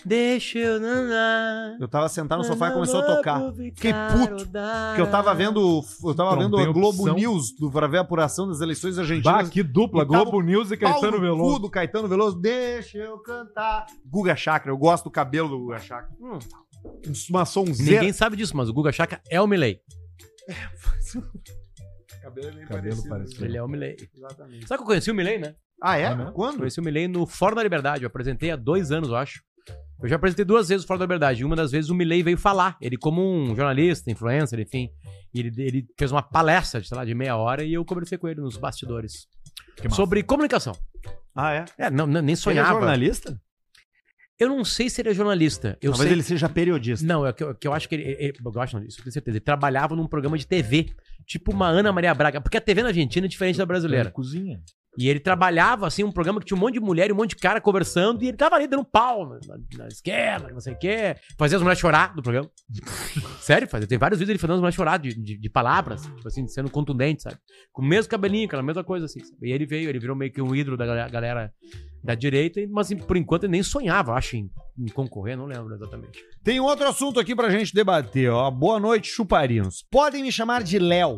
Deixa 0.03 0.59
eu 0.59 0.79
nanar. 0.79 1.77
Eu 1.79 1.87
tava 1.87 2.07
sentado 2.09 2.39
no 2.39 2.43
sofá 2.43 2.69
e 2.69 2.73
começou 2.73 2.99
a 2.99 3.03
tocar. 3.15 3.53
Fiquei 3.53 3.91
puto. 3.93 4.45
Porque 4.47 5.01
eu 5.01 5.09
tava 5.09 5.33
vendo. 5.33 5.81
Eu 6.03 6.13
tava 6.15 6.35
vendo 6.37 6.57
a 6.57 6.65
Globo 6.65 7.01
opção. 7.03 7.15
News 7.15 7.55
do, 7.55 7.71
pra 7.71 7.87
ver 7.87 7.97
a 7.97 8.01
apuração 8.01 8.47
das 8.47 8.61
eleições 8.61 8.95
Bah, 8.95 9.01
argentinas. 9.01 9.49
que 9.49 9.63
dupla. 9.63 10.03
E 10.03 10.05
Globo 10.05 10.41
News 10.41 10.71
e 10.71 10.77
Caetano 10.77 11.13
no 11.13 11.21
Veloso. 11.21 11.59
do 11.59 11.69
Caetano 11.69 12.07
Veloso. 12.07 12.39
Deixa 12.39 12.97
eu 12.97 13.17
cantar. 13.19 13.85
Guga 14.05 14.35
Chakra. 14.35 14.71
Eu 14.71 14.77
gosto 14.77 15.05
do 15.05 15.11
cabelo 15.11 15.49
do 15.49 15.57
Guga 15.59 15.79
Chakra. 15.79 16.09
Hum. 16.19 16.37
Uma 17.29 17.45
sonzeira. 17.45 17.93
Ninguém 17.93 18.13
sabe 18.13 18.35
disso, 18.35 18.55
mas 18.55 18.69
o 18.69 18.73
Guga 18.73 18.91
Chaka 18.91 19.19
é 19.29 19.41
o 19.41 19.47
Milley. 19.47 19.79
Cabelo 22.21 22.47
é 22.47 22.51
meio 22.51 22.67
Cabelo 22.67 23.07
parecido. 23.09 23.45
Ele 23.45 23.57
é 23.57 23.63
o 23.63 23.67
Milley. 23.67 23.95
Exatamente. 24.15 24.67
Sabe 24.67 24.79
que 24.79 24.83
eu 24.83 24.87
conheci 24.87 25.11
o 25.11 25.15
Milley, 25.15 25.39
né? 25.39 25.55
Ah, 25.81 25.97
é? 25.97 26.05
Ah, 26.05 26.15
né? 26.15 26.31
Quando? 26.33 26.57
Conheci 26.57 26.79
o 26.79 26.83
Milley 26.83 27.07
no 27.07 27.25
Fórum 27.25 27.55
da 27.55 27.63
Liberdade. 27.63 28.03
Eu 28.03 28.07
apresentei 28.07 28.51
há 28.51 28.55
dois 28.55 28.91
anos, 28.91 29.09
eu 29.09 29.15
acho. 29.15 29.41
Eu 30.01 30.09
já 30.09 30.15
apresentei 30.17 30.43
duas 30.45 30.67
vezes 30.69 30.83
o 30.83 30.87
Fórum 30.87 30.99
da 30.99 31.05
Liberdade. 31.05 31.43
Uma 31.45 31.55
das 31.55 31.71
vezes 31.71 31.89
o 31.89 31.95
Milley 31.95 32.21
veio 32.21 32.37
falar. 32.37 32.77
Ele, 32.81 32.97
como 32.97 33.21
um 33.21 33.55
jornalista, 33.55 34.11
influencer, 34.11 34.59
enfim. 34.59 34.89
Ele, 35.33 35.51
ele 35.61 35.87
fez 35.97 36.11
uma 36.11 36.21
palestra, 36.21 36.81
de, 36.81 36.87
sei 36.87 36.97
lá, 36.97 37.05
de 37.05 37.13
meia 37.15 37.35
hora 37.37 37.63
e 37.63 37.73
eu 37.73 37.83
conversei 37.85 38.17
com 38.17 38.27
ele 38.27 38.41
nos 38.41 38.57
bastidores. 38.57 39.27
Sobre 39.91 40.21
comunicação. 40.23 40.75
Ah, 41.33 41.53
é? 41.53 41.65
É, 41.77 41.89
não, 41.89 42.05
não- 42.05 42.13
nem 42.21 42.23
Ele 42.23 42.31
é 42.33 42.35
sonhava. 42.35 42.71
jornalista? 42.79 43.39
eu 44.37 44.49
não 44.49 44.65
sei 44.65 44.89
se 44.89 45.01
ele 45.01 45.09
é 45.09 45.13
jornalista. 45.13 45.77
Eu 45.81 45.91
Talvez 45.91 46.09
sei... 46.09 46.15
ele 46.15 46.23
seja 46.23 46.49
periodista. 46.49 47.05
Não, 47.05 47.25
é 47.25 47.31
que, 47.31 47.41
eu- 47.43 47.55
que 47.55 47.65
eu 47.67 47.73
acho 47.73 47.87
que 47.87 47.95
ele, 47.95 48.03
ele- 48.19 48.33
Eu 48.43 48.51
gosto 48.51 48.79
disso, 48.81 48.99
eu 48.99 49.03
tenho 49.03 49.13
certeza. 49.13 49.37
Ele 49.37 49.43
trabalhava 49.43 49.95
num 49.95 50.07
programa 50.07 50.37
de 50.37 50.45
TV. 50.45 50.87
Tipo 51.25 51.51
uma 51.53 51.67
Ana 51.67 51.91
Maria 51.93 52.13
Braga. 52.13 52.41
Porque 52.41 52.57
a 52.57 52.61
TV 52.61 52.81
na 52.83 52.89
Argentina 52.89 53.25
é 53.25 53.29
diferente 53.29 53.57
da 53.57 53.65
brasileira. 53.65 54.11
Cozinha. 54.11 54.61
E 54.97 55.09
ele 55.09 55.19
trabalhava, 55.19 55.85
assim, 55.87 56.03
um 56.03 56.11
programa 56.11 56.39
que 56.39 56.45
tinha 56.45 56.57
um 56.57 56.59
monte 56.59 56.75
de 56.75 56.79
mulher 56.79 57.09
e 57.09 57.13
um 57.13 57.15
monte 57.15 57.31
de 57.31 57.35
cara 57.37 57.59
conversando, 57.59 58.23
e 58.23 58.27
ele 58.29 58.37
tava 58.37 58.55
ali 58.55 58.67
dando 58.67 58.85
pau 58.85 59.27
na, 59.27 59.39
na- 59.77 59.87
esquerda, 59.87 60.49
não 60.53 60.59
sei 60.61 60.73
o 60.73 60.77
quê. 60.79 61.15
Fazia 61.37 61.57
as 61.57 61.61
mulheres 61.61 61.79
chorar 61.79 62.15
do 62.15 62.21
programa. 62.21 62.49
Sério, 63.41 63.67
fazia. 63.67 63.87
Tem 63.87 63.97
vários 63.97 64.19
vídeos 64.19 64.31
ele 64.31 64.39
fazendo 64.39 64.55
as 64.55 64.59
mulheres 64.61 64.75
chorar 64.75 64.97
de, 64.97 65.13
de, 65.13 65.37
de 65.37 65.49
palavras, 65.49 66.03
tipo 66.03 66.27
assim, 66.27 66.47
sendo 66.47 66.69
contundente, 66.69 67.23
sabe? 67.23 67.37
Com 67.73 67.81
o 67.81 67.85
mesmo 67.85 68.09
cabelinho, 68.09 68.45
aquela 68.47 68.63
mesma 68.63 68.83
coisa, 68.83 69.05
assim. 69.05 69.19
sabe? 69.19 69.49
E 69.49 69.51
ele 69.51 69.65
veio, 69.65 69.89
ele 69.89 69.99
virou 69.99 70.15
meio 70.15 70.31
que 70.31 70.41
um 70.41 70.55
ídolo 70.55 70.77
da 70.77 70.85
galera, 70.85 71.09
galera 71.09 71.53
da 72.03 72.13
direita, 72.15 72.61
mas 72.69 72.87
assim, 72.87 72.97
por 72.97 73.17
enquanto 73.17 73.43
ele 73.45 73.51
nem 73.51 73.63
sonhava, 73.63 74.13
acho, 74.13 74.35
em, 74.37 74.49
em 74.77 74.85
concorrer, 74.87 75.35
não 75.35 75.45
lembro 75.45 75.73
exatamente. 75.73 76.23
Tem 76.43 76.59
outro 76.59 76.87
assunto 76.87 77.19
aqui 77.19 77.35
pra 77.35 77.49
gente 77.49 77.73
debater, 77.73 78.29
ó. 78.31 78.49
Boa 78.51 78.79
noite, 78.79 79.07
chuparinos. 79.09 79.83
Podem 79.91 80.21
me 80.23 80.31
chamar 80.31 80.63
de 80.63 80.77
Léo. 80.79 81.17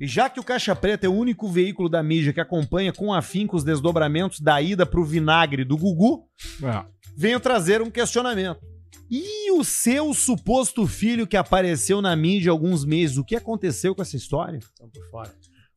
E 0.00 0.06
já 0.06 0.30
que 0.30 0.38
o 0.38 0.44
Caixa 0.44 0.76
Preta 0.76 1.06
é 1.06 1.08
o 1.08 1.14
único 1.14 1.48
veículo 1.48 1.88
da 1.88 2.02
mídia 2.02 2.32
que 2.32 2.40
acompanha 2.40 2.92
com 2.92 3.12
afinco 3.12 3.56
os 3.56 3.64
desdobramentos 3.64 4.40
da 4.40 4.60
ida 4.62 4.86
pro 4.86 5.04
vinagre 5.04 5.64
do 5.64 5.76
Gugu, 5.76 6.24
É. 6.62 6.84
venho 7.16 7.40
trazer 7.40 7.82
um 7.82 7.90
questionamento. 7.90 8.60
E 9.10 9.50
o 9.52 9.64
seu 9.64 10.12
suposto 10.14 10.86
filho 10.86 11.26
que 11.26 11.36
apareceu 11.36 12.00
na 12.02 12.14
mídia 12.14 12.50
há 12.50 12.52
alguns 12.52 12.84
meses, 12.84 13.16
o 13.16 13.24
que 13.24 13.34
aconteceu 13.34 13.94
com 13.94 14.02
essa 14.02 14.16
história? 14.16 14.58
Estão 14.58 14.88
por 14.88 15.04
fora. 15.10 15.34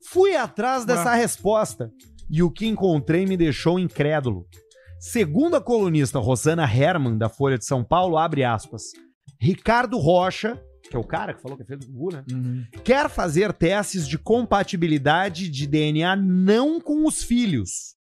Fui 0.10 0.36
atrás 0.36 0.84
dessa 0.86 1.14
resposta 1.16 1.92
e 2.30 2.44
o 2.44 2.52
que 2.52 2.68
encontrei 2.68 3.26
me 3.26 3.38
deixou 3.38 3.80
incrédulo. 3.80 4.46
Segundo 5.00 5.56
a 5.56 5.62
colunista 5.62 6.20
Rosana 6.20 6.64
Herman, 6.72 7.18
da 7.18 7.28
Folha 7.30 7.58
de 7.58 7.66
São 7.66 7.84
Paulo, 7.84 8.18
abre 8.18 8.44
aspas, 8.44 8.84
Ricardo 9.40 9.98
Rocha, 9.98 10.62
que 10.92 10.98
é 10.98 11.00
o 11.00 11.04
cara 11.06 11.34
que 11.34 11.42
falou 11.42 11.56
que 11.56 11.64
é 11.64 11.66
filho 11.66 11.80
do 11.80 11.88
Gugu, 11.88 12.12
né? 12.12 12.26
Quer 12.84 13.10
fazer 13.10 13.54
testes 13.54 14.06
de 14.06 14.18
compatibilidade 14.18 15.50
de 15.50 15.66
DNA 15.66 16.18
não 16.18 16.82
com 16.82 17.08
os 17.08 17.24
filhos, 17.24 17.96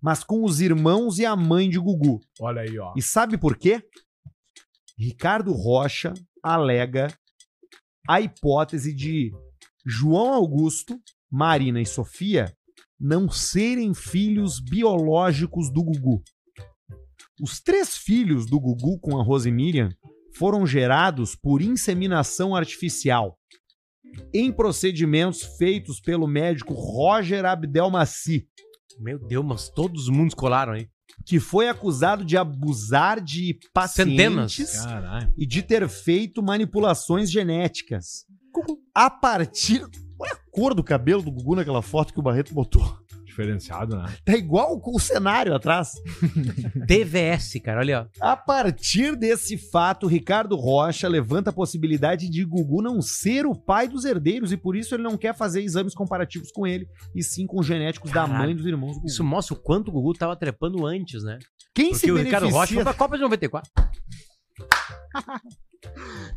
mas 0.00 0.24
com 0.24 0.42
os 0.42 0.62
irmãos 0.62 1.18
e 1.18 1.26
a 1.26 1.36
mãe 1.36 1.68
de 1.68 1.78
Gugu. 1.78 2.18
Olha 2.40 2.62
aí, 2.62 2.78
ó. 2.78 2.94
E 2.96 3.02
sabe 3.02 3.36
por 3.36 3.54
quê? 3.54 3.82
Ricardo 4.98 5.52
Rocha 5.52 6.14
alega 6.42 7.12
a 8.08 8.18
hipótese 8.18 8.94
de 8.94 9.30
João 9.84 10.32
Augusto, 10.32 10.98
Marina 11.30 11.82
e 11.82 11.86
Sofia 11.86 12.50
não 12.98 13.30
serem 13.30 13.92
filhos 13.94 14.58
biológicos 14.58 15.70
do 15.70 15.82
Gugu. 15.82 16.22
Os 17.40 17.60
três 17.60 17.96
filhos 17.96 18.46
do 18.46 18.58
Gugu 18.58 18.98
com 19.00 19.18
a 19.18 19.22
Rose 19.22 19.50
Miriam 19.50 19.90
foram 20.34 20.66
gerados 20.66 21.34
por 21.34 21.60
inseminação 21.62 22.54
artificial 22.54 23.36
em 24.34 24.50
procedimentos 24.50 25.42
feitos 25.56 26.00
pelo 26.00 26.26
médico 26.26 26.74
Roger 26.74 27.44
Abdelmaci, 27.44 28.46
Meu 28.98 29.18
Deus, 29.18 29.44
mas 29.44 29.68
todos 29.68 30.04
os 30.04 30.08
mundos 30.08 30.34
colaram 30.34 30.72
aí. 30.72 30.88
que 31.24 31.38
foi 31.38 31.68
acusado 31.68 32.24
de 32.24 32.36
abusar 32.36 33.20
de 33.20 33.58
pacientes 33.72 34.54
Centenas. 34.56 34.84
Caralho. 34.84 35.32
e 35.36 35.46
de 35.46 35.62
ter 35.62 35.88
feito 35.88 36.42
manipulações 36.42 37.30
genéticas. 37.30 38.24
A 38.94 39.08
partir. 39.08 39.82
Olha 40.18 40.32
a 40.32 40.50
cor 40.50 40.74
do 40.74 40.82
cabelo 40.82 41.22
do 41.22 41.30
Gugu 41.30 41.56
naquela 41.56 41.80
foto 41.82 42.12
que 42.12 42.18
o 42.18 42.22
Barreto 42.22 42.52
botou. 42.52 42.99
Diferenciado, 43.30 43.96
né? 43.96 44.12
Tá 44.24 44.32
igual 44.36 44.80
com 44.80 44.96
o 44.96 45.00
cenário 45.00 45.54
atrás. 45.54 45.92
TVS, 46.86 47.60
cara, 47.64 47.80
olha. 47.80 48.08
ó. 48.20 48.32
A 48.32 48.36
partir 48.36 49.14
desse 49.16 49.56
fato, 49.56 50.08
Ricardo 50.08 50.56
Rocha 50.56 51.06
levanta 51.08 51.50
a 51.50 51.52
possibilidade 51.52 52.28
de 52.28 52.44
Gugu 52.44 52.82
não 52.82 53.00
ser 53.00 53.46
o 53.46 53.54
pai 53.54 53.86
dos 53.86 54.04
herdeiros 54.04 54.50
e 54.50 54.56
por 54.56 54.74
isso 54.74 54.94
ele 54.94 55.04
não 55.04 55.16
quer 55.16 55.34
fazer 55.34 55.62
exames 55.62 55.94
comparativos 55.94 56.50
com 56.50 56.66
ele, 56.66 56.88
e 57.14 57.22
sim 57.22 57.46
com 57.46 57.62
genéticos 57.62 58.10
da 58.10 58.26
Caralho. 58.26 58.46
mãe 58.46 58.56
dos 58.56 58.66
irmãos 58.66 58.94
do 58.94 58.94
Gugu. 58.96 59.06
Isso 59.06 59.22
mostra 59.22 59.54
o 59.54 59.60
quanto 59.60 59.88
o 59.88 59.92
Gugu 59.92 60.14
tava 60.14 60.34
trepando 60.34 60.84
antes, 60.84 61.22
né? 61.22 61.38
Quem 61.72 61.90
Porque 61.90 62.06
se 62.06 62.10
o 62.10 62.16
Ricardo 62.16 62.48
Rocha 62.48 62.74
foi 62.74 62.82
beneficia 62.82 62.84
pra 62.84 62.94
Copa 62.94 63.16
de 63.16 63.22
94. 63.22 63.70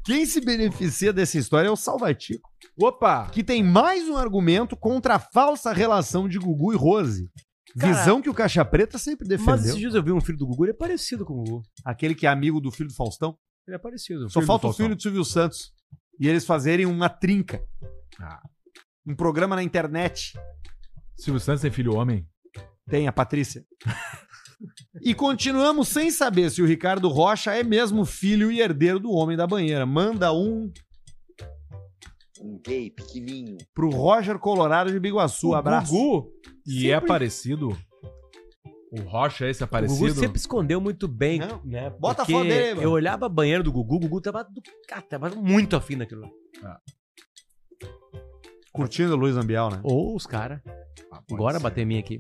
Quem 0.06 0.26
se 0.26 0.42
beneficia 0.42 1.12
dessa 1.14 1.38
história 1.38 1.68
é 1.68 1.72
o 1.72 1.76
Salvatico, 1.76 2.50
Opa! 2.80 3.30
que 3.30 3.44
tem 3.44 3.64
mais 3.64 4.08
um 4.08 4.18
argumento 4.18 4.76
contra 4.76 5.16
a 5.16 5.20
falsa 5.20 5.72
relação 5.74 6.28
de 6.28 6.38
Gugu 6.40 6.74
e 6.74 6.76
Rose. 6.76 7.30
Cara, 7.78 7.94
Visão 7.94 8.22
que 8.22 8.30
o 8.30 8.34
Caixa 8.34 8.64
Preta 8.64 8.98
sempre 8.98 9.28
Mas 9.28 9.40
defendeu. 9.40 9.56
esses 9.56 9.78
dias 9.78 9.96
eu 9.96 10.04
vi 10.04 10.12
um 10.12 10.22
filho 10.22 10.38
do 10.38 10.46
Gugu, 10.46 10.66
ele 10.66 10.72
é 10.72 10.76
parecido 10.76 11.26
com 11.26 11.34
o 11.34 11.44
Gugu. 11.44 11.64
Aquele 11.84 12.14
que 12.14 12.28
é 12.28 12.30
amigo 12.30 12.62
do 12.62 12.72
filho 12.72 12.90
do 12.90 12.96
Faustão. 12.96 13.38
Ele 13.68 13.76
é 13.76 13.80
parecido. 13.80 14.30
Só 14.30 14.40
Filho 14.40 14.48
falta 14.48 14.68
o 14.68 14.74
filho 14.74 14.96
do 14.96 15.02
Silvio 15.02 15.24
Santos. 15.24 15.72
E 16.20 16.28
eles 16.28 16.46
fazerem 16.46 16.86
uma 16.86 17.10
trinca. 17.10 17.64
Ah. 18.20 18.42
Um 19.08 19.16
programa 19.16 19.56
na 19.56 19.64
internet. 19.64 20.34
Silvio 21.18 21.40
Santos 21.40 21.62
tem 21.62 21.72
filho 21.72 21.96
homem? 21.96 22.28
Tem 22.90 23.08
a 23.08 23.12
Patrícia. 23.12 23.66
e 25.02 25.14
continuamos 25.14 25.88
sem 25.90 26.10
saber 26.12 26.50
se 26.50 26.62
o 26.62 26.66
Ricardo 26.66 27.08
Rocha 27.10 27.54
é 27.56 27.64
mesmo 27.64 28.06
filho 28.06 28.52
e 28.52 28.62
herdeiro 28.62 29.00
do 29.00 29.12
homem 29.12 29.36
da 29.38 29.46
banheira. 29.48 29.86
Manda 29.86 30.32
um 30.34 30.72
Um 32.42 32.60
gay 32.66 32.90
pequenininho. 32.90 33.58
pro 33.74 33.90
Roger 33.90 34.38
Colorado 34.40 34.92
de 34.92 35.00
Biguaçu. 35.00 35.50
O 35.50 35.56
Abraço. 35.56 35.92
Gugu. 35.92 36.32
E 36.68 36.72
Sempre- 36.74 36.92
é 36.92 37.00
parecido? 37.02 37.78
O 38.92 39.02
Rocha 39.02 39.46
é 39.46 39.50
esse 39.50 39.64
O 39.64 39.66
Gugu 39.68 39.76
aparecido? 39.78 40.14
sempre 40.20 40.38
escondeu 40.38 40.80
muito 40.80 41.08
bem, 41.08 41.40
Não. 41.40 41.62
né? 41.66 41.90
Bota 41.90 42.22
a 42.22 42.26
foto 42.26 42.44
dele 42.44 42.54
aí, 42.54 42.70
mano. 42.76 42.82
Eu 42.84 42.92
olhava 42.92 43.26
a 43.26 43.30
banheira 43.30 43.64
do 43.64 43.72
Gugu, 43.72 43.96
o 43.96 44.00
Gugu 44.00 44.22
tava, 44.22 44.44
do... 44.44 44.62
cara, 44.88 45.02
tava 45.02 45.30
muito 45.30 45.76
afim 45.76 45.98
daquilo 45.98 46.22
lá. 46.62 46.80
Curtindo 48.72 49.14
o 49.14 49.16
Luiz 49.18 49.36
Ambiel, 49.38 49.70
né? 49.70 49.80
Ou 49.84 50.16
os 50.16 50.26
caras. 50.26 50.60
Ah, 51.12 51.22
Bora 51.30 51.58
ser. 51.58 51.64
bater 51.64 51.86
minha 51.86 52.00
aqui. 52.00 52.20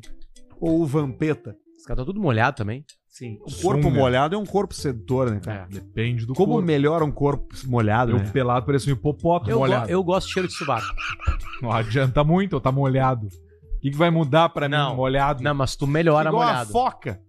Ou 0.59 0.81
o 0.81 0.85
Vampeta. 0.85 1.55
Os 1.83 1.87
caras 1.87 1.99
estão 2.01 2.05
tudo 2.05 2.21
molhado 2.21 2.55
também. 2.55 2.85
Sim. 3.09 3.33
O 3.41 3.61
corpo 3.61 3.83
Sunga. 3.83 3.99
molhado 3.99 4.35
é 4.35 4.37
um 4.37 4.45
corpo 4.45 4.73
sedutor, 4.73 5.29
né, 5.29 5.41
cara? 5.43 5.67
Depende 5.69 6.25
do 6.25 6.33
Como 6.33 6.53
corpo. 6.53 6.65
melhora 6.65 7.03
um 7.03 7.11
corpo 7.11 7.45
molhado, 7.65 8.13
Eu 8.13 8.19
né? 8.19 8.29
pelado 8.31 8.65
parece 8.65 8.89
um 8.89 8.93
hipopótamo 8.93 9.51
Eu, 9.51 9.55
go- 9.59 9.65
molhado. 9.65 9.89
eu 9.91 10.01
gosto 10.01 10.27
de 10.27 10.33
cheiro 10.33 10.47
de 10.47 10.53
sovaco. 10.53 10.87
Não 11.61 11.69
adianta 11.73 12.23
muito, 12.23 12.55
eu 12.55 12.61
tá 12.61 12.71
molhado. 12.71 13.27
O 13.27 13.79
que, 13.81 13.91
que 13.91 13.97
vai 13.97 14.09
mudar 14.09 14.47
pra 14.47 14.69
Não. 14.69 14.91
mim 14.91 14.95
molhado? 14.95 15.43
Não, 15.43 15.53
mas 15.53 15.75
tu 15.75 15.85
melhora 15.85 16.29
Igual 16.29 16.41
a 16.41 16.45
molhado. 16.51 16.71
foca. 16.71 17.21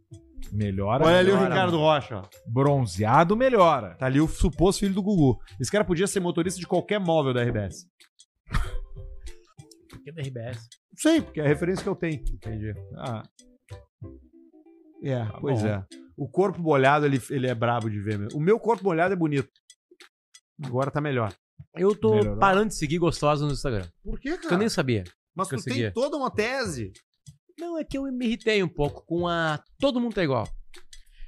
Melhora, 0.53 1.05
Olha 1.05 1.19
ali 1.19 1.31
o 1.31 1.35
melhora. 1.35 1.53
Ricardo 1.53 1.77
Rocha, 1.79 2.17
ó. 2.19 2.23
Bronzeado 2.47 3.37
melhora. 3.37 3.97
Tá 3.97 4.07
ali 4.07 4.21
o 4.21 4.29
suposto 4.29 4.81
filho 4.81 4.95
do 4.95 5.03
Gugu. 5.03 5.37
Esse 5.61 5.73
cara 5.73 5.85
podia 5.85 6.07
ser 6.07 6.21
motorista 6.21 6.61
de 6.61 6.67
qualquer 6.69 7.01
móvel 7.01 7.35
da 7.35 7.43
RBS. 7.43 7.87
Por 9.91 10.01
que 10.05 10.13
da 10.13 10.23
RBS? 10.23 10.59
Não 10.93 10.99
sei, 10.99 11.21
porque 11.21 11.41
é 11.41 11.45
a 11.45 11.49
referência 11.49 11.83
que 11.83 11.89
eu 11.89 11.97
tenho. 11.97 12.23
Entendi. 12.33 12.73
Ah. 12.97 13.25
É, 15.05 15.25
Tá 15.25 15.39
pois 15.41 15.61
bom. 15.63 15.69
é. 15.69 15.85
O 16.17 16.29
corpo 16.29 16.61
molhado, 16.61 17.05
ele, 17.07 17.21
ele 17.31 17.47
é 17.47 17.55
brabo 17.55 17.91
de 17.91 18.01
ver 18.01 18.19
mesmo. 18.19 18.39
O 18.39 18.43
meu 18.43 18.59
corpo 18.59 18.85
molhado 18.85 19.13
é 19.13 19.17
bonito. 19.17 19.49
Agora 20.65 20.91
tá 20.91 21.01
melhor. 21.01 21.33
Eu 21.75 21.95
tô 21.95 22.15
Melhorou. 22.15 22.39
parando 22.39 22.69
de 22.69 22.77
seguir 22.77 22.99
gostosa 22.99 23.45
no 23.45 23.53
Instagram. 23.53 23.87
Por 24.03 24.19
quê, 24.21 24.37
Porque 24.39 24.55
eu 24.55 24.59
nem 24.59 24.69
sabia. 24.69 25.05
Mas 25.35 25.49
que 25.49 25.57
tu 25.57 25.69
eu 25.69 25.75
tem 25.75 25.93
toda 25.93 26.17
uma 26.17 26.31
tese. 26.31 26.93
Não, 27.59 27.77
é 27.79 27.85
que 27.85 27.99
eu 27.99 28.05
me 28.05 28.27
irritei 28.27 28.63
um 28.63 28.69
pouco 28.69 29.05
com 29.07 29.27
a. 29.27 29.61
Todo 29.81 30.01
mundo 30.01 30.15
tá 30.15 30.23
igual. 30.23 30.49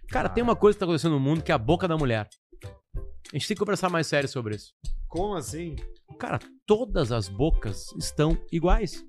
Cara, 0.08 0.28
tem 0.28 0.42
uma 0.42 0.54
coisa 0.54 0.76
que 0.76 0.80
tá 0.80 0.84
acontecendo 0.84 1.12
no 1.12 1.20
mundo 1.20 1.42
que 1.42 1.50
é 1.50 1.54
a 1.54 1.58
boca 1.58 1.88
da 1.88 1.96
mulher. 1.96 2.28
A 2.64 3.36
gente 3.36 3.48
tem 3.48 3.56
que 3.56 3.60
conversar 3.60 3.88
mais 3.90 4.06
sério 4.06 4.28
sobre 4.28 4.54
isso. 4.54 4.72
Como 5.08 5.34
assim? 5.34 5.74
Cara, 6.18 6.38
todas 6.64 7.10
as 7.10 7.28
bocas 7.28 7.92
estão 7.98 8.38
iguais. 8.52 9.04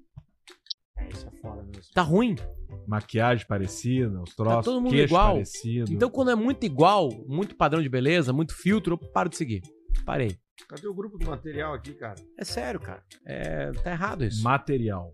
É, 0.98 1.08
isso 1.10 1.28
é 1.28 1.32
foda 1.42 1.64
mesmo. 1.64 1.94
Tá 1.94 2.02
ruim. 2.02 2.36
Maquiagem 2.88 3.46
parecida, 3.48 4.22
os 4.22 4.36
troços, 4.36 4.56
Tá 4.58 4.64
todo 4.64 4.82
mundo 4.82 4.96
igual. 4.96 5.34
parecido. 5.34 5.92
Então, 5.92 6.10
quando 6.10 6.32
é 6.32 6.36
muito 6.36 6.66
igual, 6.66 7.10
muito 7.28 7.56
padrão 7.56 7.82
de 7.82 7.90
beleza, 7.90 8.34
muito 8.34 8.54
filtro, 8.56 8.94
eu 9.02 9.10
paro 9.12 9.30
de 9.30 9.38
seguir. 9.38 9.62
Parei. 10.06 10.38
Cadê 10.68 10.88
o 10.88 10.94
grupo 10.94 11.18
do 11.18 11.26
material 11.30 11.74
aqui, 11.74 11.94
cara? 11.94 12.16
É 12.38 12.44
sério, 12.44 12.80
cara. 12.80 13.04
É, 13.26 13.72
tá 13.72 13.92
errado 13.92 14.26
isso. 14.26 14.44
Material. 14.44 15.14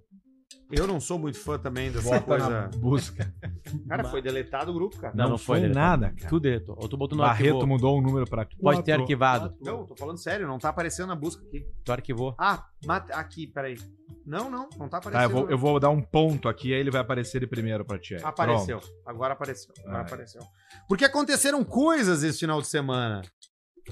Eu 0.71 0.87
não 0.87 0.99
sou 0.99 1.19
muito 1.19 1.37
fã 1.37 1.59
também 1.59 1.91
dessa 1.91 2.09
Bota 2.19 2.21
coisa. 2.25 2.69
busca. 2.79 3.31
Cara, 3.87 4.03
foi 4.05 4.21
deletado 4.21 4.71
o 4.71 4.73
grupo, 4.73 4.97
cara. 4.97 5.13
Não, 5.15 5.29
não 5.29 5.37
foi 5.37 5.59
deletado. 5.61 6.01
nada, 6.01 6.15
cara. 6.15 6.29
Tudo 6.29 6.41
deletou. 6.43 6.77
Eu 6.81 6.89
tô 6.89 6.97
botando 6.97 7.19
no 7.19 7.23
Barreto 7.25 7.49
arquivo. 7.55 7.67
mudou 7.67 7.97
um 7.97 8.01
número 8.01 8.25
pra 8.27 8.45
Pode 8.45 8.77
ter 8.83 8.91
quatro. 8.91 9.01
arquivado. 9.03 9.55
Não, 9.61 9.85
tô 9.85 9.95
falando 9.95 10.17
sério, 10.17 10.47
não 10.47 10.57
tá 10.57 10.69
aparecendo 10.69 11.07
na 11.07 11.15
busca 11.15 11.45
aqui. 11.45 11.65
Tu 11.83 11.91
arquivou. 11.91 12.35
Ah, 12.39 12.65
mate... 12.85 13.11
aqui, 13.11 13.45
peraí. 13.47 13.77
Não, 14.25 14.49
não, 14.49 14.67
não 14.77 14.87
tá 14.89 14.99
Tá, 14.99 15.09
aparecendo. 15.09 15.23
eu 15.23 15.29
vou, 15.29 15.49
eu 15.51 15.57
vou 15.57 15.79
dar 15.79 15.89
um 15.89 16.01
ponto 16.01 16.47
aqui, 16.49 16.73
aí 16.73 16.79
ele 16.79 16.89
vai 16.91 17.01
aparecer 17.01 17.37
ele 17.37 17.47
primeiro 17.47 17.85
pra 17.85 17.99
ti. 17.99 18.15
aí. 18.15 18.23
Apareceu. 18.23 18.79
Pronto. 18.79 18.93
Agora 19.05 19.33
apareceu. 19.33 19.71
Agora 19.79 19.93
Vai. 19.97 20.01
apareceu. 20.05 20.41
Porque 20.87 21.05
aconteceram 21.05 21.63
coisas 21.63 22.23
esse 22.23 22.39
final 22.39 22.59
de 22.61 22.67
semana. 22.67 23.21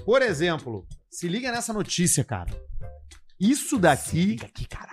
Por 0.04 0.20
exemplo, 0.22 0.86
se 1.10 1.28
liga 1.28 1.52
nessa 1.52 1.72
notícia, 1.72 2.24
cara. 2.24 2.50
Isso 3.42 3.76
daqui, 3.76 4.36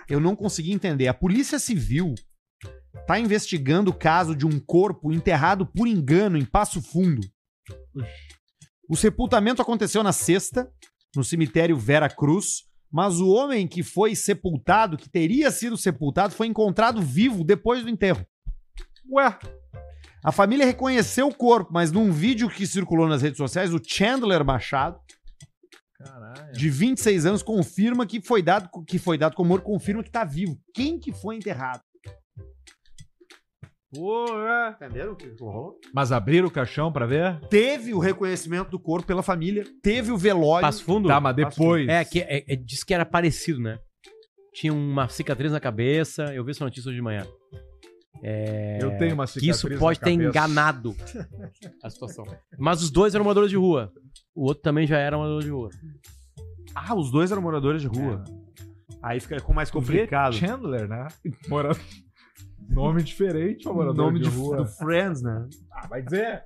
eu 0.08 0.18
não 0.18 0.34
consegui 0.34 0.72
entender. 0.72 1.06
A 1.06 1.14
Polícia 1.14 1.56
Civil 1.56 2.16
tá 3.06 3.16
investigando 3.16 3.92
o 3.92 3.94
caso 3.94 4.34
de 4.34 4.44
um 4.44 4.58
corpo 4.58 5.12
enterrado 5.12 5.64
por 5.64 5.86
engano 5.86 6.36
em 6.36 6.44
Passo 6.44 6.82
Fundo. 6.82 7.20
O 8.88 8.96
sepultamento 8.96 9.62
aconteceu 9.62 10.02
na 10.02 10.12
sexta, 10.12 10.68
no 11.14 11.22
cemitério 11.22 11.76
Vera 11.76 12.08
Cruz, 12.08 12.64
mas 12.90 13.20
o 13.20 13.28
homem 13.28 13.68
que 13.68 13.84
foi 13.84 14.16
sepultado, 14.16 14.96
que 14.96 15.08
teria 15.08 15.52
sido 15.52 15.76
sepultado, 15.76 16.34
foi 16.34 16.48
encontrado 16.48 17.00
vivo 17.00 17.44
depois 17.44 17.84
do 17.84 17.88
enterro. 17.88 18.26
Ué, 19.12 19.38
A 20.24 20.32
família 20.32 20.66
reconheceu 20.66 21.28
o 21.28 21.34
corpo, 21.34 21.72
mas 21.72 21.92
num 21.92 22.10
vídeo 22.10 22.50
que 22.50 22.66
circulou 22.66 23.06
nas 23.06 23.22
redes 23.22 23.38
sociais, 23.38 23.72
o 23.72 23.80
Chandler 23.82 24.44
Machado, 24.44 24.98
caralho. 26.02 26.52
de 26.52 26.70
26 26.70 27.26
anos, 27.26 27.42
confirma 27.42 28.06
que 28.06 28.20
foi 28.20 28.42
dado 28.42 28.68
que 28.86 28.98
foi 28.98 29.16
dado 29.18 29.34
como 29.36 29.48
morto, 29.50 29.64
confirma 29.64 30.02
que 30.02 30.10
tá 30.10 30.24
vivo. 30.24 30.58
Quem 30.74 30.98
que 30.98 31.12
foi 31.12 31.36
enterrado? 31.36 31.82
É. 33.92 34.70
Entenderam 34.70 35.12
o 35.12 35.16
que 35.16 35.28
rolou? 35.40 35.76
Mas 35.92 36.12
abriram 36.12 36.46
o 36.46 36.50
caixão 36.50 36.92
pra 36.92 37.06
ver? 37.06 37.40
Teve 37.48 37.92
o 37.92 37.98
reconhecimento 37.98 38.70
do 38.70 38.78
corpo 38.78 39.04
pela 39.06 39.22
família, 39.22 39.64
teve 39.82 40.12
o 40.12 40.16
velório. 40.16 40.60
Passo 40.64 40.84
fundo? 40.84 41.08
Tá, 41.08 41.20
mas 41.20 41.34
depois. 41.34 41.88
É, 41.88 42.04
que 42.04 42.20
é, 42.20 42.44
é- 42.46 42.56
diz 42.56 42.84
que 42.84 42.94
era 42.94 43.04
parecido, 43.04 43.60
né? 43.60 43.78
tinha 44.52 44.72
uma 44.72 45.08
cicatriz 45.08 45.52
na 45.52 45.60
cabeça. 45.60 46.24
Eu 46.34 46.44
vi 46.44 46.50
essa 46.50 46.64
notícia 46.64 46.88
hoje 46.88 46.96
de 46.96 47.02
manhã. 47.02 47.24
Eu 48.80 48.96
tenho 48.98 49.14
uma 49.14 49.24
Que 49.24 49.32
cicatriz 49.34 49.56
isso 49.56 49.68
na 49.68 49.78
pode 49.78 49.98
ter 50.00 50.10
cabeça. 50.10 50.28
enganado 50.28 50.94
a 51.82 51.88
situação. 51.88 52.24
Mas 52.58 52.82
os 52.82 52.90
dois 52.90 53.14
eram 53.14 53.24
moradores 53.24 53.48
de 53.50 53.56
rua. 53.56 53.92
O 54.34 54.46
outro 54.46 54.62
também 54.62 54.86
já 54.86 54.98
era 54.98 55.16
morador 55.16 55.42
de 55.42 55.50
rua. 55.50 55.70
Ah, 56.74 56.94
os 56.94 57.10
dois 57.10 57.32
eram 57.32 57.42
moradores 57.42 57.82
de 57.82 57.88
rua. 57.88 58.22
Aí 59.02 59.18
fica 59.20 59.40
com 59.40 59.52
mais 59.52 59.70
complicado. 59.70 60.34
Chandler, 60.34 60.88
né? 60.88 61.08
Mora... 61.48 61.70
Nome 62.68 63.02
diferente 63.02 63.64
pra 63.64 63.72
morador 63.72 64.06
nome 64.06 64.20
de, 64.20 64.30
de, 64.30 64.36
rua. 64.36 64.58
do 64.58 64.66
Friends, 64.66 65.22
né? 65.22 65.44
Ah, 65.72 65.88
vai 65.88 66.02
dizer. 66.02 66.44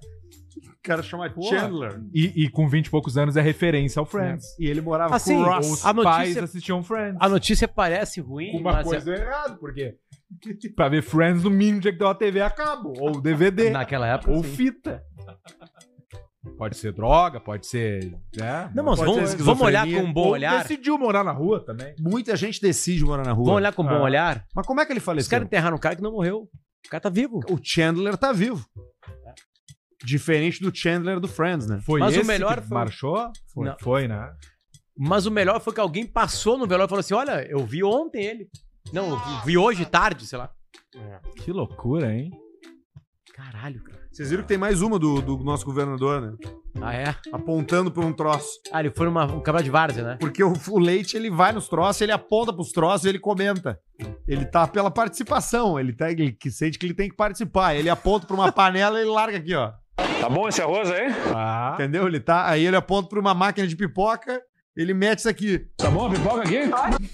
O 0.56 0.76
cara 0.82 1.02
chama 1.02 1.28
Porra. 1.28 1.58
Chandler. 1.58 2.00
E, 2.14 2.44
e 2.44 2.48
com 2.50 2.66
20 2.66 2.86
e 2.86 2.90
poucos 2.90 3.18
anos 3.18 3.36
é 3.36 3.42
referência 3.42 4.00
ao 4.00 4.06
Friends. 4.06 4.46
E 4.58 4.66
ele 4.66 4.80
morava 4.80 5.14
Assim, 5.14 5.34
com 5.34 5.40
o 5.40 5.58
Os 5.58 5.68
Ross. 5.68 5.84
A 5.84 5.92
notícia- 5.92 6.16
pais 6.16 6.36
assistiam 6.38 6.82
Friends. 6.82 7.18
A 7.20 7.28
notícia 7.28 7.68
parece 7.68 8.22
ruim, 8.22 8.58
Uma 8.58 8.72
mas 8.72 8.86
é 8.86 8.90
coisa 8.90 9.14
errada, 9.14 9.56
porque 9.56 9.96
pra 10.74 10.88
ver 10.88 11.02
Friends, 11.02 11.44
no 11.44 11.50
mínimo 11.50 11.80
tinha 11.82 11.92
que 11.92 11.98
ter 11.98 12.04
uma 12.04 12.14
TV 12.14 12.40
a 12.40 12.48
cabo, 12.48 12.94
ou 12.98 13.20
DVD, 13.20 13.68
naquela 13.68 14.06
época. 14.06 14.30
ou 14.32 14.42
sim. 14.42 14.50
fita. 14.50 15.02
Pode 16.56 16.76
ser 16.76 16.92
droga, 16.92 17.40
pode 17.40 17.66
ser. 17.66 18.12
Né? 18.36 18.70
Não, 18.74 18.84
mas 18.84 18.98
vamos, 19.00 19.30
ser 19.30 19.36
vamos 19.42 19.62
olhar 19.62 19.86
com 19.86 19.96
um 19.98 20.12
bom 20.12 20.26
Ou 20.26 20.30
olhar. 20.32 20.62
decidiu 20.62 20.96
morar 20.96 21.24
na 21.24 21.32
rua 21.32 21.64
também. 21.64 21.94
Muita 21.98 22.36
gente 22.36 22.60
decide 22.60 23.04
morar 23.04 23.24
na 23.24 23.32
rua. 23.32 23.44
Vamos 23.46 23.56
olhar 23.58 23.72
com 23.72 23.82
um 23.82 23.86
bom 23.86 23.96
Ah. 23.96 24.02
olhar. 24.02 24.44
Mas 24.54 24.66
como 24.66 24.80
é 24.80 24.86
que 24.86 24.92
ele 24.92 24.98
Os 25.00 25.04
faleceu? 25.04 25.30
caras 25.30 25.46
enterraram 25.46 25.76
um 25.76 25.80
cara 25.80 25.96
que 25.96 26.02
não 26.02 26.12
morreu. 26.12 26.48
O 26.86 26.88
cara 26.90 27.00
tá 27.00 27.08
vivo. 27.10 27.40
O 27.50 27.58
Chandler 27.62 28.16
tá 28.16 28.32
vivo. 28.32 28.64
Diferente 30.04 30.60
do 30.62 30.74
Chandler 30.74 31.18
do 31.18 31.26
Friends, 31.28 31.66
né? 31.66 31.80
Foi 31.80 31.98
Mas 31.98 32.16
o 32.16 32.24
melhor 32.24 32.60
que 32.60 32.68
foi- 32.68 32.74
marchou? 32.76 33.30
Foi, 33.52 33.66
Não. 33.66 33.76
foi, 33.80 34.06
né? 34.06 34.32
Mas 34.96 35.24
o 35.26 35.30
melhor 35.30 35.60
foi 35.60 35.72
que 35.72 35.80
alguém 35.80 36.06
passou 36.06 36.58
no 36.58 36.66
velório 36.66 36.86
e 36.86 36.90
falou 36.90 37.00
assim: 37.00 37.14
Olha, 37.14 37.44
eu 37.48 37.64
vi 37.64 37.82
ontem 37.82 38.22
ele. 38.24 38.48
Não, 38.92 39.08
eu 39.10 39.16
vi, 39.16 39.46
vi 39.46 39.58
hoje 39.58 39.84
tarde, 39.86 40.26
sei 40.26 40.38
lá. 40.38 40.50
Que 41.42 41.50
loucura, 41.50 42.14
hein? 42.14 42.30
Caralho, 43.34 43.82
cara. 43.82 44.03
Vocês 44.14 44.30
viram 44.30 44.44
que 44.44 44.48
tem 44.48 44.56
mais 44.56 44.80
uma 44.80 44.96
do, 44.96 45.20
do 45.20 45.38
nosso 45.38 45.64
governador, 45.64 46.20
né? 46.20 46.36
Ah, 46.80 46.94
é? 46.94 47.16
Apontando 47.32 47.90
pra 47.90 48.06
um 48.06 48.12
troço. 48.12 48.60
Ah, 48.72 48.78
ele 48.78 48.92
foi 48.92 49.06
numa, 49.06 49.24
um 49.24 49.38
campeonato 49.40 49.64
de 49.64 49.70
várzea, 49.70 50.04
né? 50.04 50.16
Porque 50.20 50.44
o, 50.44 50.52
o 50.68 50.78
Leite, 50.78 51.16
ele 51.16 51.28
vai 51.28 51.50
nos 51.50 51.66
troços, 51.66 52.00
ele 52.00 52.12
aponta 52.12 52.52
pros 52.52 52.70
troços 52.70 53.06
e 53.06 53.08
ele 53.08 53.18
comenta. 53.18 53.76
Ele 54.28 54.44
tá 54.44 54.68
pela 54.68 54.88
participação, 54.88 55.80
ele, 55.80 55.92
tá, 55.92 56.12
ele 56.12 56.30
que 56.30 56.48
sente 56.48 56.78
que 56.78 56.86
ele 56.86 56.94
tem 56.94 57.08
que 57.08 57.16
participar. 57.16 57.74
Ele 57.74 57.90
aponta 57.90 58.24
pra 58.24 58.36
uma 58.36 58.50
panela 58.54 59.00
e 59.00 59.02
ele 59.02 59.10
larga 59.10 59.36
aqui, 59.36 59.52
ó. 59.52 59.72
Tá 60.20 60.28
bom 60.28 60.46
esse 60.46 60.62
arroz 60.62 60.88
aí? 60.92 61.08
Ah, 61.34 61.72
Entendeu? 61.74 62.06
Ele 62.06 62.20
tá, 62.20 62.48
aí 62.48 62.64
ele 62.64 62.76
aponta 62.76 63.08
pra 63.08 63.18
uma 63.18 63.34
máquina 63.34 63.66
de 63.66 63.74
pipoca, 63.74 64.40
ele 64.76 64.92
mete 64.94 65.20
isso 65.20 65.28
aqui. 65.28 65.66
Tá 65.76 65.90
bom 65.90 66.10
pipoca 66.10 66.42
aqui? 66.42 66.70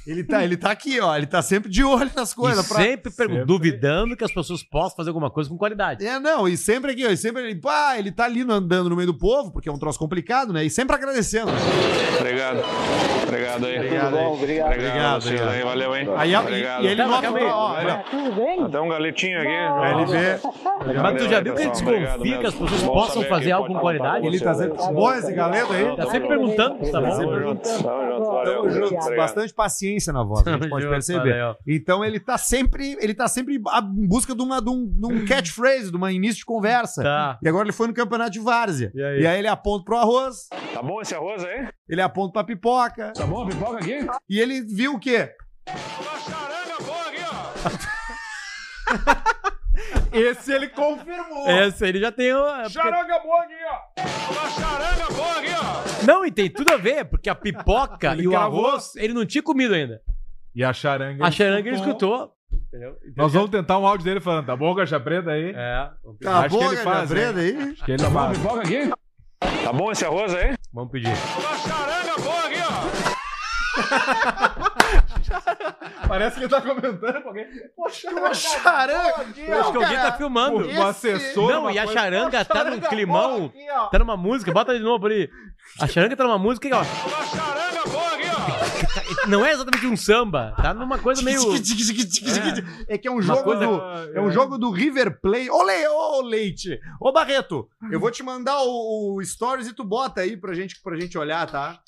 Ele 0.06 0.24
tá, 0.24 0.42
ele 0.44 0.56
tá 0.56 0.70
aqui, 0.70 0.98
ó. 1.00 1.16
Ele 1.16 1.26
tá 1.26 1.42
sempre 1.42 1.70
de 1.70 1.84
olho 1.84 2.10
nas 2.16 2.32
E 2.32 2.36
coisas. 2.36 2.66
pra- 2.66 2.80
sempre, 2.82 3.10
Sempre. 3.12 3.44
duvidando 3.44 4.16
que 4.16 4.24
as 4.24 4.32
pessoas 4.32 4.62
possam 4.62 4.96
fazer 4.96 5.10
alguma 5.10 5.30
coisa 5.30 5.48
com 5.50 5.56
qualidade. 5.58 6.04
É, 6.06 6.18
não, 6.18 6.48
e 6.48 6.56
sempre 6.56 6.92
aqui, 6.92 7.06
ó. 7.06 7.10
E 7.10 7.16
sempre 7.16 7.42
ele, 7.42 7.54
pá, 7.60 7.96
ele 7.98 8.10
tá 8.10 8.24
ali 8.24 8.44
no- 8.44 8.54
andando 8.54 8.88
no 8.90 8.96
meio 8.96 9.06
do 9.08 9.18
povo, 9.18 9.52
porque 9.52 9.68
é 9.68 9.72
um 9.72 9.78
troço 9.78 9.98
complicado, 9.98 10.52
né? 10.52 10.64
E 10.64 10.70
sempre 10.70 10.94
agradecendo. 10.96 11.50
Obrigado. 12.18 12.60
Obrigado 13.26 13.66
aí. 13.66 13.76
Obrigado 13.78 14.16
aí. 14.16 14.26
Obrigado, 14.26 14.72
Obrigado, 14.72 15.22
vocês 15.22 15.40
obrigado. 15.40 15.54
aí. 15.56 15.62
Valeu, 15.64 15.96
hein? 15.96 16.08
Aí, 16.16 16.34
a- 16.34 16.38
e, 16.40 16.42
Obrigado. 16.46 16.82
e 16.82 16.86
ele 16.88 16.96
Tá, 17.02 17.06
nota, 17.08 17.22
calma 17.22 17.38
aí. 17.38 17.44
ó, 17.44 17.72
olha, 17.74 18.04
Até 18.66 18.80
um 18.80 18.88
galetinho 18.88 19.38
aqui. 19.38 19.48
Aí 19.48 19.92
ele 19.94 20.04
vê. 20.06 20.40
Mas 21.02 21.22
tu 21.22 21.28
já 21.28 21.40
viu 21.40 21.54
que 21.54 21.62
ele. 21.62 21.70
Obrigado 21.70 22.18
desconfia 22.22 22.38
que 22.38 22.46
as 22.46 22.54
pessoas 22.54 22.82
possam 22.82 23.22
fazer 23.24 23.52
algo 23.52 23.68
com 23.68 23.78
qualidade? 23.78 24.26
Ele 24.26 24.40
tá 24.40 24.54
sempre. 24.54 24.78
Bom 24.92 25.12
esse 25.14 25.32
galeto 25.32 25.72
aí. 25.72 25.96
Tá 25.96 26.10
sempre 26.10 26.28
perguntando, 26.28 26.78
tá 26.80 26.90
Tamo 26.90 27.06
bom? 27.06 27.49
Junto. 27.54 27.82
Tamo 27.82 28.06
junto. 28.06 28.30
Valeu. 28.30 28.62
Tamo 28.62 28.70
junto, 28.70 29.16
bastante 29.16 29.54
paciência 29.54 30.12
na 30.12 30.22
voz, 30.22 30.46
a 30.46 30.52
gente 30.52 30.68
pode 30.68 30.88
perceber. 30.88 31.30
Valeu. 31.38 31.56
Então 31.66 32.04
ele 32.04 32.20
tá 32.20 32.38
sempre, 32.38 32.96
ele 33.00 33.14
tá 33.14 33.28
sempre 33.28 33.56
em 33.56 34.06
busca 34.08 34.34
de, 34.34 34.42
uma, 34.42 34.60
de, 34.60 34.70
um, 34.70 34.86
de 34.86 35.06
um 35.06 35.24
catchphrase, 35.24 35.90
de 35.90 35.96
um 35.96 36.08
início 36.08 36.38
de 36.38 36.44
conversa. 36.44 37.02
Tá. 37.02 37.38
E 37.42 37.48
agora 37.48 37.64
ele 37.64 37.72
foi 37.72 37.88
no 37.88 37.94
campeonato 37.94 38.30
de 38.30 38.40
várzea. 38.40 38.90
E 38.94 39.02
aí? 39.02 39.20
E 39.22 39.26
aí 39.26 39.38
ele 39.38 39.48
aponta 39.48 39.84
pro 39.84 39.96
arroz, 39.96 40.48
Tá 40.72 40.82
bom 40.82 41.00
esse 41.00 41.14
arroz 41.14 41.44
aí? 41.44 41.68
ele 41.88 42.00
aponta 42.00 42.32
pra 42.32 42.44
pipoca. 42.44 43.12
Tá 43.12 43.26
bom 43.26 43.42
a 43.42 43.46
pipoca 43.46 43.78
aqui? 43.78 44.06
E 44.28 44.38
ele 44.40 44.62
viu 44.62 44.94
o 44.94 45.00
quê? 45.00 45.30
esse 50.12 50.52
ele 50.52 50.68
confirmou. 50.68 51.48
Esse 51.48 51.86
ele 51.86 52.00
já 52.00 52.10
tem. 52.12 52.34
uma- 52.34 52.62
porque- 52.62 52.70
Charoga 52.70 53.18
boa 53.20 53.42
aqui, 53.42 53.54
ó. 53.64 53.80
Não, 56.06 56.24
e 56.24 56.30
tem 56.30 56.48
tudo 56.50 56.72
a 56.72 56.76
ver, 56.76 57.04
porque 57.04 57.28
a 57.28 57.34
pipoca 57.34 58.12
Ele 58.12 58.22
e 58.22 58.28
o 58.28 58.30
gravou. 58.30 58.66
arroz, 58.66 58.96
ele 58.96 59.12
não 59.12 59.26
tinha 59.26 59.42
comido 59.42 59.74
ainda. 59.74 60.00
E 60.54 60.64
a 60.64 60.72
charanga. 60.72 61.24
A 61.26 61.30
charanga 61.30 61.68
ele 61.68 61.76
escutou. 61.76 62.32
Entendeu? 62.68 62.96
Nós 63.16 63.32
vamos 63.32 63.50
tentar 63.50 63.78
um 63.78 63.86
áudio 63.86 64.04
dele 64.04 64.20
falando, 64.20 64.46
tá 64.46 64.56
bom, 64.56 64.74
caixa 64.74 64.98
preta 64.98 65.30
aí? 65.30 65.50
É. 65.50 65.88
Cala 66.22 66.36
a 66.36 66.40
Acho 66.46 66.48
que 66.56 66.62
boca, 66.64 66.74
ele 66.74 66.82
faz, 66.82 67.08
Breda 67.08 67.40
aí. 67.40 67.56
Acho 67.72 67.84
que 67.84 67.92
ele 67.92 68.02
Tá 68.02 68.10
bom 68.10 68.18
faz. 68.18 68.38
pipoca 68.38 68.60
aqui? 68.60 68.90
Tá 69.64 69.72
bom 69.72 69.92
esse 69.92 70.04
arroz 70.04 70.34
aí? 70.34 70.54
Vamos 70.72 70.90
pedir. 70.90 71.12
Parece 76.08 76.36
que 76.36 76.42
ele 76.42 76.48
tá 76.50 76.60
comentando 76.60 77.22
com 77.22 77.28
alguém. 77.28 77.46
Poxa, 77.76 78.10
Uma 78.10 78.34
charanga. 78.34 79.24
Eu 79.36 79.60
acho 79.60 79.70
que 79.72 79.76
alguém 79.78 79.96
tá 79.98 80.12
filmando. 80.12 80.56
um 80.58 80.70
Esse- 80.70 80.80
assessor. 80.80 81.50
Não, 81.52 81.60
uma 81.62 81.72
e 81.72 81.78
a 81.78 81.84
coisa- 81.84 82.00
charanga 82.00 82.44
tá 82.44 82.54
num 82.54 82.60
Charanga 82.70 82.88
climão. 82.88 83.38
boa 83.38 83.46
aqui. 83.80 83.90
Tá 83.92 83.98
numa 84.00 84.16
música, 84.16 84.52
bota 84.52 84.76
de 84.76 84.82
novo 84.82 85.06
ali. 85.06 85.30
A 85.80 85.86
charanga 85.86 86.16
tá 86.16 86.24
numa 86.24 86.38
música 86.38 86.68
ó. 86.72 86.82
Não 89.28 89.44
é 89.44 89.52
exatamente 89.52 89.86
um 89.86 89.96
samba, 89.96 90.52
tá 90.56 90.74
numa 90.74 90.98
coisa 90.98 91.22
meio. 91.22 91.40
É 92.88 92.98
que 92.98 93.06
é 93.06 93.10
um 93.10 93.20
jogo 93.22 93.42
coisa- 93.44 93.66
do, 93.66 93.80
é 94.14 94.20
um 94.20 94.30
jogo 94.30 94.58
do 94.58 94.70
River 94.70 95.20
Play. 95.20 95.48
Ô, 95.50 95.62
Le, 95.62 95.86
ô 95.88 96.20
Leite! 96.22 96.78
Ô, 97.00 97.12
Barreto, 97.12 97.68
eu 97.90 98.00
vou 98.00 98.10
te 98.10 98.22
mandar 98.22 98.60
o, 98.62 99.16
o 99.16 99.24
Stories 99.24 99.68
e 99.68 99.72
tu 99.72 99.84
bota 99.84 100.20
aí 100.22 100.36
pra 100.36 100.54
gente, 100.54 100.80
pra 100.82 100.98
gente 100.98 101.16
olhar, 101.16 101.46
tá? 101.50 101.80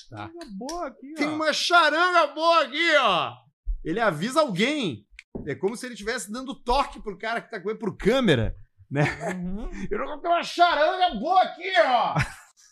boa 0.57 0.87
aqui, 0.87 1.13
Tem 1.15 1.27
uma 1.27 1.51
charanga 1.53 2.27
boa 2.27 2.63
aqui, 2.63 2.95
ó! 2.97 3.33
Ele 3.83 3.99
avisa 3.99 4.41
alguém. 4.41 5.05
É 5.45 5.55
como 5.55 5.75
se 5.75 5.85
ele 5.85 5.93
estivesse 5.93 6.31
dando 6.31 6.55
toque 6.55 7.01
pro 7.01 7.17
cara 7.17 7.41
que 7.41 7.49
tá 7.51 7.59
com 7.59 7.69
ele 7.69 7.79
por 7.79 7.97
câmera, 7.97 8.55
né? 8.89 9.03
Eu 9.91 9.99
não 9.99 10.21
tenho 10.21 10.33
uma 10.33 10.43
charanga 10.43 11.19
boa 11.19 11.41
aqui, 11.41 11.71
ó! 11.85 12.15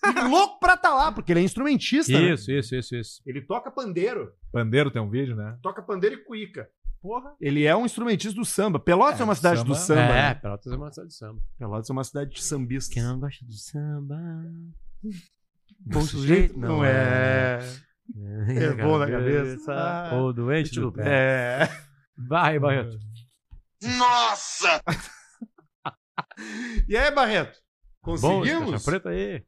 E 0.04 0.20
louco 0.28 0.60
pra 0.60 0.76
tá 0.76 0.94
lá, 0.94 1.12
porque 1.12 1.32
ele 1.32 1.42
é 1.42 1.44
instrumentista, 1.44 2.12
né? 2.12 2.34
Isso, 2.34 2.52
isso, 2.52 2.76
isso, 2.76 2.96
isso. 2.96 3.22
Ele 3.26 3.42
toca 3.42 3.70
pandeiro. 3.72 4.34
Pandeiro 4.52 4.90
tem 4.92 5.02
um 5.02 5.10
vídeo, 5.10 5.36
né? 5.36 5.58
Toca 5.62 5.82
pandeiro 5.82 6.16
e 6.16 6.24
cuíca. 6.24 6.68
Porra. 7.02 7.34
Ele 7.40 7.66
é 7.66 7.76
um 7.76 7.86
instrumentista 7.86 8.36
do 8.40 8.46
samba. 8.46 8.80
Pelotas 8.80 9.20
é, 9.20 9.24
É, 9.24 9.26
uma 9.26 9.36
cidade 9.36 9.60
samba- 9.60 9.70
do 9.70 9.76
samba. 9.76 10.02
é, 10.02 10.08
né? 10.30 10.34
Pelotas 10.36 10.72
é 10.72 10.76
uma 10.76 10.92
cidade 10.92 11.10
de 11.10 11.16
samba. 11.16 11.42
Pelotas 11.58 11.90
é 11.90 11.94
uma 11.94 12.04
cidade 12.04 12.32
de 12.32 12.44
sambistas. 12.44 12.94
Quem 12.94 13.04
não 13.04 13.20
gosta 13.20 13.46
do 13.46 13.54
samba. 13.54 14.18
Bom 15.80 16.02
sujeito, 16.02 16.58
Não 16.60 16.84
é. 16.86 17.60
É 18.50 18.74
bom 18.84 18.98
na 18.98 19.10
cabeça. 19.10 19.72
Ah, 19.74 20.16
Ou 20.16 20.34
doente 20.34 20.80
do 20.80 20.92
pé. 20.92 21.04
É. 21.06 21.70
Vai, 22.18 22.60
Barreto. 22.60 22.98
Nossa! 23.98 24.82
E 26.88 26.96
aí, 26.98 27.12
Barreto? 27.12 27.58
Bom, 28.04 28.12
Conseguimos? 28.12 28.72
caixa 28.72 28.86
preta 28.86 29.10
aí. 29.10 29.44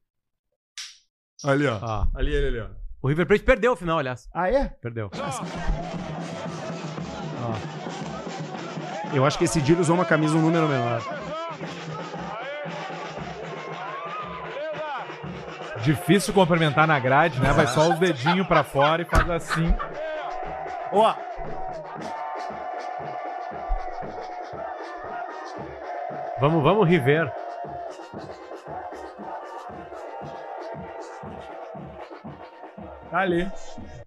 Ali, 1.44 1.68
ó. 1.68 1.80
Ó, 1.82 2.08
Ali, 2.16 2.34
ele, 2.34 2.48
ali, 2.48 2.60
ó. 2.60 2.68
o 3.02 3.08
River 3.08 3.26
Plate 3.26 3.44
perdeu 3.44 3.74
o 3.74 3.76
final, 3.76 4.00
aliás. 4.00 4.30
Ah, 4.34 4.50
é? 4.50 4.66
Perdeu. 4.82 5.10
Eu 9.14 9.26
acho 9.26 9.38
que 9.38 9.44
esse 9.44 9.60
ele 9.60 9.80
usou 9.82 9.96
uma 9.96 10.06
camisa 10.06 10.36
um 10.36 10.42
número 10.42 10.68
menor. 10.68 11.02
Difícil 15.84 16.34
cumprimentar 16.34 16.88
na 16.88 16.98
grade, 16.98 17.40
né? 17.40 17.52
Vai 17.52 17.68
só 17.68 17.90
os 17.90 18.00
dedinhos 18.00 18.48
pra 18.48 18.64
fora 18.64 19.02
e 19.02 19.06
faz 19.06 19.30
assim. 19.30 19.76
Ó. 20.92 21.14
Vamos, 26.40 26.64
vamos, 26.64 26.88
River. 26.88 27.32
Tá 33.14 33.20
ali. 33.20 33.48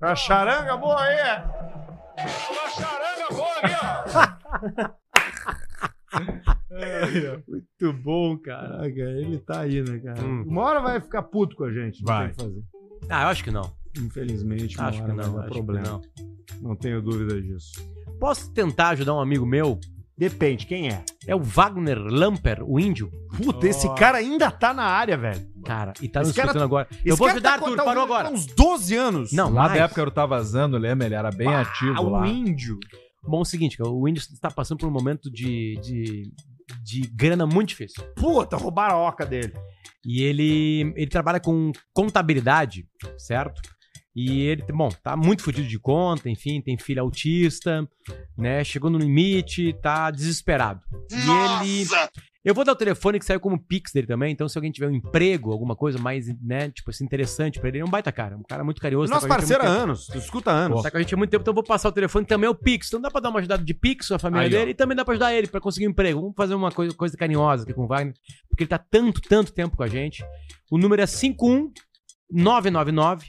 A 0.01 0.17
charanga 0.17 0.77
boa 0.77 1.01
aí. 1.01 1.17
Muito 7.47 7.93
bom, 8.03 8.37
cara. 8.37 8.79
Caraca, 8.79 9.01
ele 9.01 9.39
tá 9.39 9.61
aí, 9.61 9.81
né, 9.81 10.01
cara? 10.01 10.25
Hum. 10.25 10.43
Uma 10.49 10.63
hora 10.63 10.81
vai 10.81 11.01
ficar 11.01 11.23
puto 11.23 11.55
com 11.55 11.63
a 11.63 11.73
gente. 11.73 12.03
Vai. 12.03 12.33
tem 12.33 12.49
o 12.49 12.51
que 12.51 12.53
fazer. 12.59 12.65
Ah, 13.09 13.23
eu 13.23 13.29
acho 13.29 13.45
que 13.45 13.53
não. 13.53 13.73
Infelizmente, 13.97 14.77
uma 14.77 14.89
Acho 14.89 15.05
que 15.05 15.09
não. 15.13 15.17
vai 15.17 15.25
dar 15.25 15.39
Acho 15.39 15.49
problema. 15.51 15.85
que 15.85 16.23
não. 16.23 16.71
Não 16.71 16.75
tenho 16.75 17.01
dúvida 17.01 17.41
disso. 17.41 17.89
Posso 18.19 18.53
tentar 18.53 18.89
ajudar 18.89 19.15
um 19.15 19.21
amigo 19.21 19.47
meu 19.47 19.79
Depende, 20.19 20.65
quem 20.67 20.89
é? 20.89 21.05
É 21.27 21.35
o 21.37 21.41
Wagner 21.43 21.99
Lamper, 21.99 22.63
o 22.67 22.81
índio. 22.81 23.11
Puta, 23.37 23.69
esse 23.69 23.87
cara 23.97 24.17
ainda 24.19 24.51
tá 24.51 24.73
na 24.73 24.85
área, 24.85 25.17
velho. 25.17 25.47
Cara, 25.63 25.93
e 26.01 26.09
tá 26.09 26.21
Esse 26.23 26.29
nos 26.29 26.37
cara- 26.37 26.47
escutando 26.49 26.63
agora. 26.65 26.89
Esse 26.91 27.03
Eu 27.05 27.17
vou 27.17 27.27
cara 27.27 27.37
ajudar, 27.39 27.49
tá, 27.51 27.55
Arthur, 27.65 27.77
tá 27.77 27.85
parou 27.85 28.05
agora. 28.05 28.29
há 28.29 28.31
uns 28.31 28.47
12 28.47 28.97
anos. 28.97 29.33
Não, 29.33 29.47
Lá 29.53 29.65
mais. 29.65 29.75
da 29.75 29.85
época 29.85 30.01
eu 30.01 30.11
tava 30.11 30.37
vazando, 30.39 30.79
lembra? 30.79 31.07
Ele 31.07 31.15
era 31.15 31.31
bem 31.31 31.49
ativo 31.55 32.01
o 32.03 32.09
lá. 32.09 32.27
índio. 32.27 32.79
Bom, 33.23 33.39
é 33.39 33.43
o 33.43 33.45
seguinte, 33.45 33.77
o 33.83 34.09
índio 34.09 34.21
está 34.21 34.51
passando 34.51 34.79
por 34.79 34.87
um 34.89 34.93
momento 34.93 35.31
de, 35.31 35.79
de, 35.83 36.33
de 36.83 37.01
grana 37.15 37.45
muito 37.47 37.69
difícil. 37.71 38.03
Puta, 38.15 38.57
roubaram 38.57 38.97
a 38.97 39.09
oca 39.09 39.27
dele. 39.27 39.53
E 40.05 40.23
ele, 40.23 40.95
ele 40.97 41.11
trabalha 41.11 41.41
com 41.41 41.73
contabilidade, 41.93 42.87
certo? 43.19 43.61
E 44.17 44.41
ele, 44.45 44.65
bom, 44.73 44.89
tá 44.89 45.15
muito 45.15 45.43
fodido 45.43 45.69
de 45.69 45.79
conta, 45.79 46.31
enfim, 46.31 46.63
tem 46.63 46.79
filho 46.79 47.03
autista, 47.03 47.87
né? 48.35 48.65
Chegou 48.65 48.89
no 48.89 48.97
limite, 48.97 49.75
tá 49.83 50.11
desesperado. 50.11 50.81
E 51.13 51.75
ele. 51.75 51.87
Eu 52.43 52.55
vou 52.55 52.65
dar 52.65 52.73
o 52.73 52.77
telefone 52.77 53.19
que 53.19 53.25
saiu 53.27 53.41
como 53.41 53.59
Pix 53.59 53.93
dele 53.93 54.07
também, 54.07 54.33
então 54.33 54.49
se 54.49 54.57
alguém 54.57 54.71
tiver 54.71 54.87
um 54.87 54.95
emprego, 54.95 55.51
alguma 55.51 55.75
coisa 55.75 55.99
mais, 55.99 56.29
né, 56.41 56.71
tipo 56.71 56.91
assim, 56.91 57.05
interessante 57.05 57.59
pra 57.59 57.69
ele, 57.69 57.79
ele 57.79 57.83
é 57.83 57.87
um 57.87 57.91
baita 57.91 58.13
cara, 58.13 58.37
um 58.37 58.43
cara 58.45 58.63
muito 58.63 58.81
carinhoso. 58.81 59.13
Nosso 59.13 59.27
tá 59.27 59.35
gente 59.41 59.53
há 59.53 59.59
parceiro 59.59 59.63
há 59.65 59.83
anos. 59.83 60.07
Tu 60.07 60.17
escuta 60.17 60.53
há 60.53 60.55
anos. 60.55 60.81
Tá 60.81 60.91
com 60.91 60.97
a 60.97 61.01
gente 61.01 61.13
há 61.13 61.17
muito 61.19 61.31
tempo, 61.31 61.43
então 61.43 61.51
eu 61.51 61.57
vou 61.57 61.65
passar 61.65 61.89
o 61.89 61.93
telefone 61.93 62.25
também 62.25 62.47
é 62.47 62.51
o 62.51 62.55
Pix. 62.55 62.87
Então 62.87 63.01
dá 63.01 63.11
pra 63.11 63.21
dar 63.21 63.31
uma 63.31 63.41
ajudada 63.41 63.65
de 63.65 63.75
Pix 63.75 64.13
à 64.13 64.19
família 64.19 64.45
Aí, 64.45 64.51
dele 64.51 64.67
ó. 64.67 64.71
e 64.71 64.75
também 64.75 64.97
dá 64.97 65.05
pra 65.05 65.13
ajudar 65.13 65.35
ele 65.35 65.49
pra 65.49 65.61
conseguir 65.61 65.89
um 65.89 65.91
emprego. 65.91 66.21
Vamos 66.21 66.37
fazer 66.37 66.55
uma 66.55 66.71
coisa, 66.71 66.95
coisa 66.95 67.17
carinhosa 67.17 67.65
aqui 67.65 67.75
com 67.75 67.83
o 67.83 67.89
Wagner, 67.89 68.15
porque 68.49 68.63
ele 68.63 68.71
tá 68.71 68.79
tanto, 68.79 69.21
tanto 69.21 69.53
tempo 69.53 69.77
com 69.77 69.83
a 69.83 69.89
gente. 69.89 70.25
O 70.71 70.79
número 70.79 71.03
é 71.03 71.07
51 71.07 71.73
999 72.31 73.29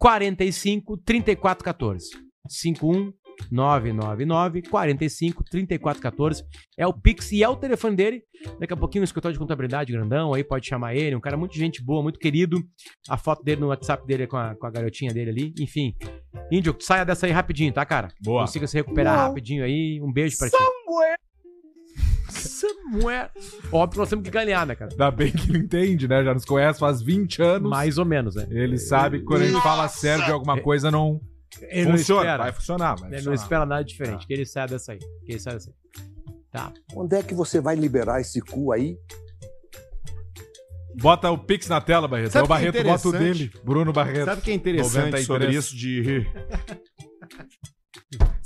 45 0.00 0.96
34 0.96 1.62
14. 1.62 2.08
51 2.48 3.12
999 3.50 4.62
45 4.62 5.44
34 5.44 6.02
14 6.02 6.44
é 6.76 6.86
o 6.86 6.92
Pix 6.92 7.32
e 7.32 7.42
é 7.42 7.48
o 7.48 7.56
telefone 7.56 7.96
dele. 7.96 8.22
Daqui 8.58 8.72
a 8.72 8.76
pouquinho 8.76 9.02
o 9.02 9.04
escritório 9.04 9.34
de 9.34 9.38
contabilidade 9.38 9.92
grandão, 9.92 10.32
aí 10.32 10.42
pode 10.42 10.66
chamar 10.66 10.94
ele, 10.94 11.14
um 11.14 11.20
cara 11.20 11.36
muito 11.36 11.54
gente 11.54 11.84
boa, 11.84 12.02
muito 12.02 12.18
querido. 12.18 12.62
A 13.10 13.18
foto 13.18 13.42
dele 13.42 13.60
no 13.60 13.68
WhatsApp 13.68 14.06
dele 14.06 14.22
é 14.22 14.26
com 14.26 14.38
a, 14.38 14.54
com 14.54 14.66
a 14.66 14.70
garotinha 14.70 15.12
dele 15.12 15.30
ali, 15.30 15.54
enfim. 15.60 15.94
Índio, 16.50 16.74
saia 16.80 17.04
dessa 17.04 17.26
aí 17.26 17.32
rapidinho, 17.32 17.72
tá, 17.72 17.84
cara? 17.84 18.08
Boa. 18.22 18.42
Consiga 18.42 18.66
se 18.66 18.76
recuperar 18.78 19.28
rapidinho 19.28 19.62
aí. 19.62 20.00
Um 20.02 20.10
beijo 20.10 20.38
pra 20.38 20.48
ti. 20.48 20.56
Samuel. 22.30 23.28
Óbvio 23.72 23.90
que 23.92 23.98
nós 23.98 24.08
temos 24.08 24.24
que 24.24 24.30
ganhar, 24.30 24.66
né, 24.66 24.74
cara? 24.74 24.90
Ainda 24.90 25.10
bem 25.10 25.32
que 25.32 25.50
ele 25.50 25.58
entende, 25.58 26.08
né? 26.08 26.24
Já 26.24 26.34
nos 26.34 26.44
conhece 26.44 26.78
faz 26.80 27.02
20 27.02 27.42
anos. 27.42 27.70
Mais 27.70 27.98
ou 27.98 28.04
menos, 28.04 28.34
né? 28.34 28.46
Ele 28.50 28.78
sabe 28.78 29.20
que 29.20 29.24
quando 29.24 29.42
a 29.42 29.46
gente 29.46 29.62
fala 29.62 29.88
sério 29.88 30.24
de 30.24 30.30
alguma 30.30 30.60
coisa, 30.60 30.90
não 30.90 31.20
Ele 31.62 31.84
não 31.90 31.96
funciona. 31.98 32.20
espera. 32.22 32.42
Vai 32.44 32.52
funcionar, 32.52 32.94
vai 32.94 33.08
Ele 33.08 33.10
não 33.10 33.18
funcionar. 33.18 33.34
espera 33.36 33.66
nada 33.66 33.84
diferente. 33.84 34.26
Que 34.26 34.32
ele 34.32 34.46
saia 34.46 34.66
dessa 34.66 34.92
aí. 34.92 34.98
Que 34.98 35.32
ele 35.32 35.38
saia 35.40 35.56
dessa 35.56 35.70
aí. 35.70 35.76
Tá. 36.50 36.72
Onde 36.96 37.16
é 37.16 37.22
que 37.22 37.34
você 37.34 37.60
vai 37.60 37.76
liberar 37.76 38.20
esse 38.20 38.40
cu 38.40 38.72
aí? 38.72 38.96
Bota 41.00 41.30
o 41.30 41.38
Pix 41.38 41.68
na 41.68 41.80
tela, 41.80 42.08
Barreto. 42.08 42.32
Sabe 42.32 42.42
é 42.42 42.44
o 42.44 42.46
que 42.48 42.52
é 42.52 42.56
Barreto, 42.72 42.84
bota 42.84 43.06
o 43.06 43.10
interessante? 43.10 43.38
dele. 43.50 43.64
Bruno 43.64 43.92
Barreto. 43.92 44.24
Sabe 44.24 44.40
o 44.40 44.44
que 44.44 44.50
é 44.50 44.54
interessante 44.54 44.94
93. 45.12 45.26
sobre 45.26 45.50
isso 45.50 45.76
de. 45.76 46.26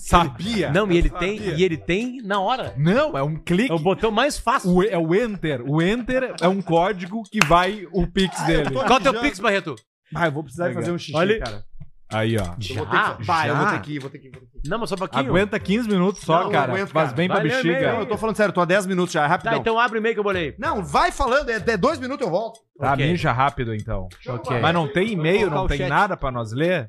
Sabia? 0.09 0.71
Não, 0.73 0.91
e 0.91 0.97
ele 0.99 1.09
Sabia. 1.09 1.27
tem, 1.29 1.41
e 1.57 1.65
ele 1.65 1.77
tem 1.77 2.23
na 2.23 2.41
hora. 2.41 2.75
Não, 2.77 3.17
é 3.17 3.23
um 3.23 3.37
clique. 3.37 3.71
É 3.71 3.75
o 3.75 3.79
botão 3.79 4.11
mais 4.11 4.37
fácil. 4.39 4.71
O- 4.71 4.83
é 4.83 4.99
o 4.99 5.15
Enter. 5.15 5.63
O 5.67 5.81
Enter 5.81 6.35
é 6.41 6.49
um 6.49 6.61
código 6.61 7.23
que 7.31 7.39
vai 7.47 7.87
o 7.93 8.07
Pix 8.07 8.41
dele. 8.47 8.71
tô- 8.71 8.85
Qual 8.85 8.99
é 8.99 9.01
o 9.01 9.01
teu 9.13 9.21
Pix, 9.21 9.41
Barreto? 9.41 9.75
Ah, 10.15 10.27
eu 10.27 10.33
vou 10.33 10.43
precisar 10.45 10.69
de 10.69 10.75
fazer 10.75 10.93
um 10.93 10.99
xixi, 10.99 11.17
Olha- 11.17 11.39
cara. 11.41 11.65
Aí, 12.13 12.37
ó. 12.37 12.43
Eu 12.43 12.47
vou 12.77 12.87
ter 12.87 12.93
Já? 12.97 13.15
que... 13.15 13.25
Vai, 13.25 13.51
eu 13.51 13.57
vou 13.57 13.65
Já? 13.65 13.73
ter 13.73 13.81
que 13.81 13.93
ir, 13.95 13.99
vou 13.99 14.11
ter 14.11 14.19
que 14.19 14.29
ir. 14.29 14.31
Vou 14.31 14.41
ter 14.41 14.47
que 14.47 14.67
ir. 14.67 14.71
Não, 14.71 14.79
mas 14.79 14.89
só 14.89 14.95
um 14.95 14.99
pouquinho. 14.99 15.29
Aguenta 15.31 15.59
15 15.59 15.89
minutos 15.89 16.23
só, 16.23 16.45
Não, 16.45 16.51
cara. 16.51 16.73
aguento, 16.73 16.91
Faz 16.91 17.07
cara. 17.07 17.17
bem 17.17 17.27
pra 17.29 17.37
Vai 17.37 17.45
ler 17.47 17.53
bexiga. 17.55 17.79
e-mail 17.79 18.01
eu 18.01 18.07
tô 18.07 18.17
falando 18.19 18.37
sério, 18.37 18.53
tô 18.55 18.61
há 18.61 18.65
10 18.65 18.87
minutos 18.87 19.13
já, 19.13 19.25
é 19.25 19.27
rapidão. 19.27 19.53
Tá, 19.55 19.59
então 19.59 19.79
abre 19.79 19.99
o 19.99 20.01
e-mail 20.01 20.15
que 20.15 20.21
eu 20.21 20.25
bolei. 20.25 20.55
Não, 20.59 20.85
vai 20.85 21.11
falando, 21.11 21.49
é, 21.51 21.55
é 21.57 21.77
dois 21.77 21.99
minutos 21.99 22.25
eu 22.25 22.31
volto. 22.31 22.61
Tá, 22.79 22.93
Ok. 22.93 23.11
mija 23.11 23.33
rápido 23.33 23.75
então. 23.75 24.09
Ok. 24.29 24.61
Mas 24.61 24.75
não 24.75 24.87
tem 24.87 25.13
e-mail, 25.13 25.51
não 25.51 25.67
tem 25.67 25.79
chat. 25.79 25.89
nada 25.89 26.17
pra 26.17 26.31
nós 26.31 26.53
ler? 26.53 26.89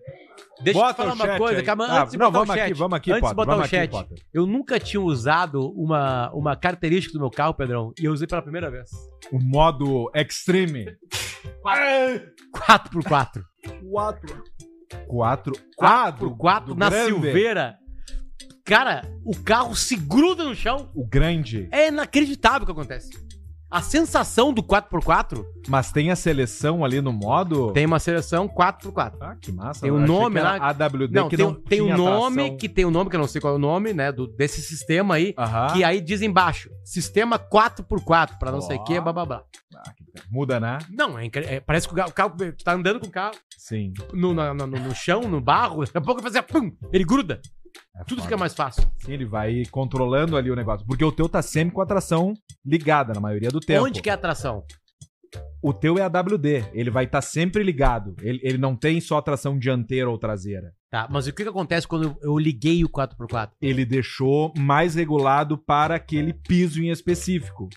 Deixa 0.61 0.79
eu 0.79 0.93
te 0.93 0.95
falar 0.97 1.11
o 1.11 1.15
uma 1.15 1.25
chat 1.25 1.37
coisa, 1.37 1.59
aí. 1.59 1.65
calma, 1.65 1.85
Ah, 1.85 2.01
antes 2.01 2.11
de 2.11 2.17
não, 2.17 2.27
botar 2.27 2.39
vamos 2.39 2.49
o 2.49 2.51
aqui, 2.53 2.61
chat. 2.69 2.73
vamos 2.77 2.97
aqui, 2.97 3.11
antes 3.11 3.17
de 3.17 3.21
Potter, 3.21 3.35
botar 3.35 3.51
vamos 3.51 3.63
o 3.63 3.65
aqui, 3.65 3.75
chat. 3.75 3.89
Potter. 3.91 4.17
eu 4.33 4.45
nunca 4.47 4.79
tinha 4.79 5.01
usado 5.01 5.69
uma, 5.75 6.31
uma 6.33 6.55
característica 6.55 7.13
do 7.13 7.19
meu 7.19 7.29
carro, 7.29 7.53
Pedrão, 7.53 7.93
e 7.99 8.05
eu 8.05 8.11
usei 8.13 8.27
pela 8.27 8.41
primeira 8.41 8.69
vez. 8.69 8.89
O 9.31 9.39
modo 9.39 10.09
Extreme 10.15 10.85
4x4. 11.63 13.43
4. 13.89 14.43
4. 15.07 15.53
4x4 15.79 16.75
na 16.75 16.89
grande. 16.89 17.11
Silveira. 17.11 17.77
Cara, 18.63 19.03
o 19.23 19.35
carro 19.37 19.75
se 19.75 19.95
gruda 19.95 20.43
no 20.43 20.55
chão. 20.55 20.89
O 20.95 21.05
grande. 21.07 21.67
É 21.71 21.87
inacreditável 21.89 22.63
o 22.63 22.65
que 22.65 22.71
acontece. 22.71 23.09
A 23.69 23.81
sensação 23.81 24.53
do 24.53 24.63
4x4 24.63 25.43
Mas 25.67 25.91
tem 25.91 26.09
a 26.09 26.15
seleção 26.15 26.85
ali 26.85 27.01
no 27.01 27.11
modo? 27.11 27.73
tem 27.73 27.85
uma 27.85 27.99
seleção 27.99 28.47
4x4. 28.47 29.13
Ah, 29.19 29.35
que 29.35 29.51
massa. 29.51 29.81
Tem 29.81 29.91
um 29.91 29.95
achei 29.97 30.07
nome 30.07 30.39
lá- 30.39 30.55
AWD 30.69 31.07
Não, 31.13 31.27
que 31.27 31.35
tem, 31.35 31.45
não 31.45 31.53
tem 31.55 31.81
um 31.81 31.85
tinha 31.85 31.97
nome 31.97 32.35
tração. 32.37 32.57
que 32.57 32.69
tem 32.69 32.85
um 32.85 32.91
nome 32.91 33.09
que 33.09 33.15
eu 33.15 33.19
não 33.19 33.27
sei 33.27 33.41
qual 33.41 33.53
é 33.53 33.55
o 33.57 33.59
nome, 33.59 33.91
né, 33.91 34.11
do, 34.11 34.27
desse 34.27 34.61
sistema 34.61 35.15
aí, 35.15 35.33
Aham. 35.37 35.67
que 35.73 35.83
aí 35.83 35.99
diz 35.99 36.21
embaixo, 36.21 36.69
sistema 36.85 37.37
4x4, 37.37 38.37
pra 38.39 38.51
não 38.51 38.61
sei 38.61 38.77
o 38.77 38.83
que, 38.83 38.99
blá 39.01 39.11
blá 39.11 39.25
blá. 39.25 39.43
Muda, 40.29 40.59
né? 40.59 40.77
Não, 40.89 41.17
é, 41.19 41.27
é, 41.33 41.59
parece 41.59 41.87
que 41.87 41.93
o, 41.93 41.95
ga- 41.95 42.07
o 42.07 42.11
carro, 42.11 42.35
tu 42.37 42.63
tá 42.63 42.73
andando 42.73 42.99
com 42.99 43.07
o 43.07 43.11
carro 43.11 43.35
Sim. 43.57 43.93
no, 44.13 44.33
na- 44.33 44.53
no, 44.53 44.65
no- 44.67 44.79
no 44.79 44.95
chão, 44.95 45.21
no 45.21 45.39
barro, 45.41 45.83
daqui 45.85 45.97
a 45.97 46.01
pouco 46.01 46.21
fazer 46.21 46.41
pum, 46.43 46.71
ele 46.93 47.03
gruda. 47.03 47.41
É 47.95 47.99
Tudo 48.05 48.17
foda. 48.19 48.21
fica 48.23 48.37
mais 48.37 48.53
fácil. 48.53 48.83
Sim, 48.99 49.11
ele 49.13 49.25
vai 49.25 49.63
controlando 49.69 50.37
ali 50.37 50.49
o 50.49 50.55
negócio. 50.55 50.85
Porque 50.87 51.03
o 51.03 51.11
teu 51.11 51.27
tá 51.27 51.41
sempre 51.41 51.73
com 51.75 51.81
a 51.81 51.85
tração 51.85 52.33
ligada 52.65 53.13
na 53.13 53.19
maioria 53.19 53.49
do 53.49 53.59
tempo. 53.59 53.83
Onde 53.85 54.01
que 54.01 54.09
é 54.09 54.13
a 54.13 54.17
tração? 54.17 54.63
O 55.61 55.73
teu 55.73 55.97
é 55.97 56.01
a 56.01 56.07
WD. 56.07 56.69
Ele 56.73 56.89
vai 56.89 57.03
estar 57.05 57.21
sempre 57.21 57.63
ligado. 57.63 58.15
Ele, 58.21 58.39
ele 58.43 58.57
não 58.57 58.75
tem 58.77 59.01
só 59.01 59.21
tração 59.21 59.57
dianteira 59.59 60.09
ou 60.09 60.17
traseira. 60.17 60.71
Tá, 60.89 61.07
mas 61.11 61.27
o 61.27 61.33
que 61.33 61.43
que 61.43 61.49
acontece 61.49 61.85
quando 61.85 62.03
eu, 62.03 62.17
eu 62.21 62.37
liguei 62.37 62.83
o 62.85 62.89
4x4? 62.89 63.49
Ele 63.61 63.83
deixou 63.83 64.53
mais 64.57 64.95
regulado 64.95 65.57
para 65.57 65.95
aquele 65.95 66.31
piso 66.31 66.81
em 66.81 66.89
específico. 66.91 67.67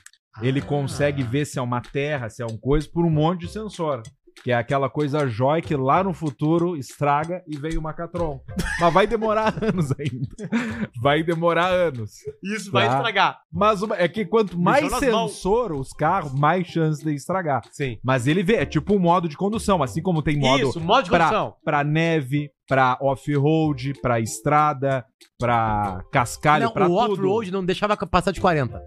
Ele 0.43 0.61
Ah. 0.61 0.65
consegue 0.65 1.23
ver 1.23 1.45
se 1.45 1.59
é 1.59 1.63
uma 1.63 1.81
terra, 1.81 2.29
se 2.29 2.43
é 2.43 2.47
um 2.47 2.57
coisa, 2.57 2.89
por 2.93 3.05
um 3.05 3.11
monte 3.11 3.41
de 3.43 3.49
sensor. 3.53 4.03
Que 4.45 4.53
é 4.53 4.55
aquela 4.55 4.89
coisa 4.89 5.27
jóia 5.27 5.61
que 5.61 5.75
lá 5.75 6.05
no 6.05 6.15
futuro 6.15 6.77
estraga 6.77 7.43
e 7.49 7.57
veio 7.59 7.81
o 7.81 7.83
Macatron. 7.83 8.41
Mas 8.81 8.95
vai 8.95 9.05
demorar 9.05 9.53
anos 9.61 9.93
ainda. 9.99 10.89
Vai 11.03 11.25
demorar 11.25 11.67
anos. 11.67 12.13
Isso 12.45 12.71
vai 12.71 12.87
estragar. 12.87 13.41
Mas 13.53 13.83
uma- 13.83 13.97
é 13.97 14.07
que 14.07 14.25
quanto 14.25 14.57
mais 14.57 14.93
sensor 14.93 15.73
os 15.73 15.89
carros, 15.93 16.33
mais 16.33 16.69
chance 16.69 17.03
de 17.05 17.13
estragar. 17.13 17.63
Sim. 17.73 17.99
Mas 18.01 18.29
ele 18.29 18.45
vê, 18.45 18.55
é 18.55 18.65
tipo 18.65 18.95
um 18.95 19.01
modo 19.01 19.29
de 19.29 19.37
condução, 19.37 19.83
assim 19.83 20.01
como 20.01 20.23
tem 20.23 20.39
modo 20.39 20.69
Isso, 20.69 20.81
modo 20.81 21.03
de 21.03 21.11
pra- 21.11 21.25
condução. 21.25 21.55
pra 21.65 21.83
neve, 21.83 22.49
pra 22.69 22.97
off-road, 23.03 23.95
pra 24.01 24.21
estrada, 24.21 25.05
pra 25.37 26.01
cascalho, 26.13 26.67
Não, 26.67 26.73
pra 26.73 26.85
o 26.89 26.97
tudo. 26.97 27.13
off-road 27.13 27.51
não 27.51 27.65
deixava 27.65 27.97
passar 27.97 28.31
de 28.31 28.41
40. 28.41 28.81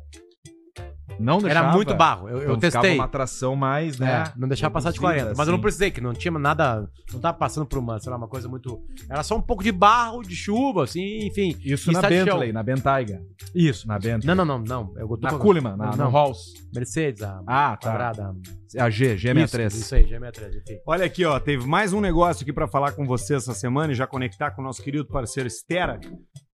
Não 1.19 1.39
deixava. 1.39 1.67
Era 1.67 1.75
muito 1.75 1.93
barro. 1.95 2.27
Eu, 2.29 2.37
eu 2.37 2.41
Então 2.55 2.55
ficava 2.61 2.81
testei. 2.83 2.95
uma 2.99 3.07
tração 3.07 3.55
mais, 3.55 3.99
né? 3.99 4.23
É, 4.35 4.39
não 4.39 4.47
deixava 4.47 4.73
passar 4.73 4.91
de 4.91 4.99
reduzida, 4.99 5.21
40. 5.23 5.37
Mas 5.37 5.47
eu 5.47 5.51
não 5.51 5.55
assim. 5.57 5.61
precisei, 5.61 5.91
que 5.91 6.01
não 6.01 6.13
tinha 6.13 6.31
nada. 6.31 6.89
Não 7.13 7.19
tava 7.19 7.37
passando 7.37 7.65
por 7.65 7.77
uma, 7.79 7.99
sei 7.99 8.09
lá, 8.11 8.17
uma 8.17 8.27
coisa 8.27 8.47
muito. 8.49 8.81
Era 9.09 9.23
só 9.23 9.35
um 9.37 9.41
pouco 9.41 9.63
de 9.63 9.71
barro, 9.71 10.21
de 10.21 10.35
chuva, 10.35 10.83
assim, 10.83 11.25
enfim. 11.27 11.55
Isso 11.63 11.89
E 11.91 11.93
na. 11.93 12.01
Bentley, 12.01 12.51
na 12.51 12.63
Bentayga. 12.63 13.21
Isso. 13.53 13.87
Na 13.87 13.97
Bentley. 13.99 14.25
Não, 14.25 14.35
não, 14.45 14.59
não, 14.59 14.63
não. 14.85 14.93
Eu 14.97 15.07
tô 15.09 15.17
Na 15.21 15.37
Coleman, 15.37 15.75
na, 15.77 15.95
não, 15.95 16.09
no 16.09 16.17
Halls. 16.17 16.53
Mercedes, 16.73 17.21
a 17.23 17.41
Ah, 17.47 17.77
tá. 17.77 17.89
quadrada. 17.91 18.35
A 18.79 18.89
G, 18.89 19.15
G63. 19.17 19.67
Isso, 19.67 19.77
isso 19.81 19.95
aí, 19.95 20.03
G63, 20.05 20.49
enfim. 20.61 20.79
Olha 20.87 21.05
aqui, 21.05 21.25
ó, 21.25 21.39
teve 21.39 21.67
mais 21.67 21.91
um 21.93 21.99
negócio 21.99 22.43
aqui 22.43 22.53
pra 22.53 22.67
falar 22.67 22.93
com 22.93 23.05
você 23.05 23.35
essa 23.35 23.53
semana 23.53 23.91
e 23.91 23.95
já 23.95 24.07
conectar 24.07 24.51
com 24.51 24.61
o 24.61 24.63
nosso 24.65 24.81
querido 24.81 25.05
parceiro 25.05 25.47
Estera, 25.47 25.99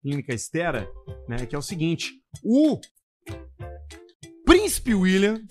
Clínica 0.01 0.33
Estera, 0.33 0.89
né, 1.29 1.45
que 1.45 1.55
é 1.55 1.57
o 1.59 1.61
seguinte, 1.61 2.13
o 2.43 2.79
Príncipe 4.47 4.93
William, 4.95 5.41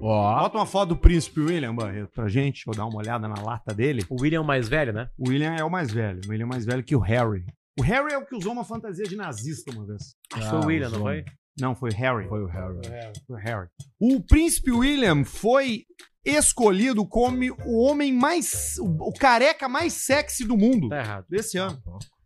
Ó. 0.00 0.40
bota 0.40 0.56
uma 0.58 0.66
foto 0.66 0.88
do 0.90 0.96
Príncipe 0.96 1.40
William, 1.40 1.74
Barreto, 1.74 2.10
pra 2.12 2.26
gente, 2.28 2.64
ou 2.66 2.74
dar 2.74 2.86
uma 2.86 2.96
olhada 2.98 3.28
na 3.28 3.40
lata 3.40 3.74
dele. 3.74 4.04
O 4.08 4.20
William 4.22 4.38
é 4.38 4.40
o 4.40 4.44
mais 4.46 4.66
velho, 4.68 4.92
né? 4.92 5.08
O 5.18 5.28
William 5.28 5.54
é 5.54 5.62
o 5.62 5.70
mais 5.70 5.90
velho, 5.92 6.20
o 6.26 6.30
William 6.30 6.44
é 6.46 6.48
mais 6.48 6.64
velho 6.64 6.82
que 6.82 6.96
o 6.96 7.00
Harry. 7.00 7.44
O 7.78 7.82
Harry 7.82 8.12
é 8.14 8.18
o 8.18 8.24
que 8.24 8.34
usou 8.34 8.52
uma 8.52 8.64
fantasia 8.64 9.04
de 9.04 9.14
nazista 9.16 9.70
uma 9.72 9.84
vez. 9.86 10.14
Que 10.32 10.40
foi 10.40 10.58
o 10.58 10.66
William, 10.66 10.88
não 10.90 11.00
foi? 11.00 11.24
Não, 11.60 11.74
foi 11.76 11.90
o 11.90 11.94
Harry. 11.94 12.28
Foi 12.28 12.42
o 12.42 12.46
Harry. 12.46 12.78
Foi 13.26 13.36
o 13.36 13.38
Harry. 13.38 13.68
O 14.00 14.20
Príncipe 14.20 14.70
William 14.72 15.24
foi 15.24 15.84
escolhido 16.24 17.06
como 17.06 17.36
o 17.66 17.82
homem 17.84 18.12
mais. 18.12 18.76
o 18.80 19.12
careca 19.12 19.68
mais 19.68 19.92
sexy 19.92 20.44
do 20.44 20.56
mundo 20.56 20.88
Tá 20.88 20.98
errado. 21.00 21.26
desse 21.28 21.58
ano. 21.58 21.80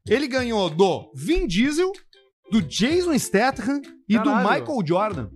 Ele 0.08 0.26
ganhou 0.28 0.70
do 0.70 1.10
Vin 1.14 1.46
Diesel, 1.46 1.92
do 2.50 2.62
Jason 2.62 3.18
Statham 3.18 3.82
e 4.08 4.16
do 4.18 4.24
Caralho. 4.24 4.60
Michael 4.60 4.86
Jordan. 4.86 5.28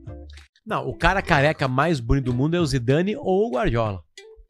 Não, 0.64 0.86
o 0.88 0.96
cara 0.96 1.20
careca 1.20 1.66
mais 1.66 1.98
bonito 2.00 2.26
do 2.26 2.34
mundo 2.34 2.56
é 2.56 2.60
o 2.60 2.66
Zidane 2.66 3.16
ou 3.16 3.48
o 3.48 3.50
Guardiola. 3.52 4.00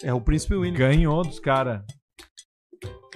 É 0.03 0.13
o 0.13 0.21
Príncipe 0.21 0.55
William. 0.55 0.77
Ganhou 0.79 1.23
dos 1.23 1.39
caras. 1.41 1.81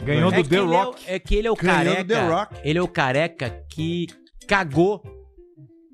Ganhou 0.03 0.32
é 0.32 0.42
do 0.42 0.49
The 0.49 0.57
é 0.57 0.61
o- 0.62 0.66
Rock. 0.70 1.05
É, 1.07 1.18
que 1.18 1.34
ele 1.34 1.49
é 1.49 1.51
o 1.51 1.57
Ganhou 1.57 1.78
do 1.78 1.84
careca. 1.84 2.05
The 2.05 2.28
Rock. 2.28 2.55
Ele 2.64 2.78
é 2.78 2.82
o 2.82 2.88
careca 2.88 3.64
que 3.72 4.07
cagou 4.47 5.03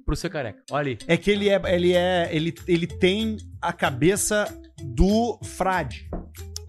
pro 0.04 0.14
ser 0.16 0.28
careca. 0.30 0.62
Olha 0.70 0.90
aí. 0.90 0.98
É 1.06 1.16
que 1.16 1.30
ele 1.30 1.48
é. 1.48 1.60
Ele 1.74 1.92
é. 1.92 2.28
Ele, 2.32 2.54
ele 2.68 2.86
tem 2.86 3.36
a 3.60 3.72
cabeça 3.72 4.46
do 4.82 5.38
frade. 5.44 6.08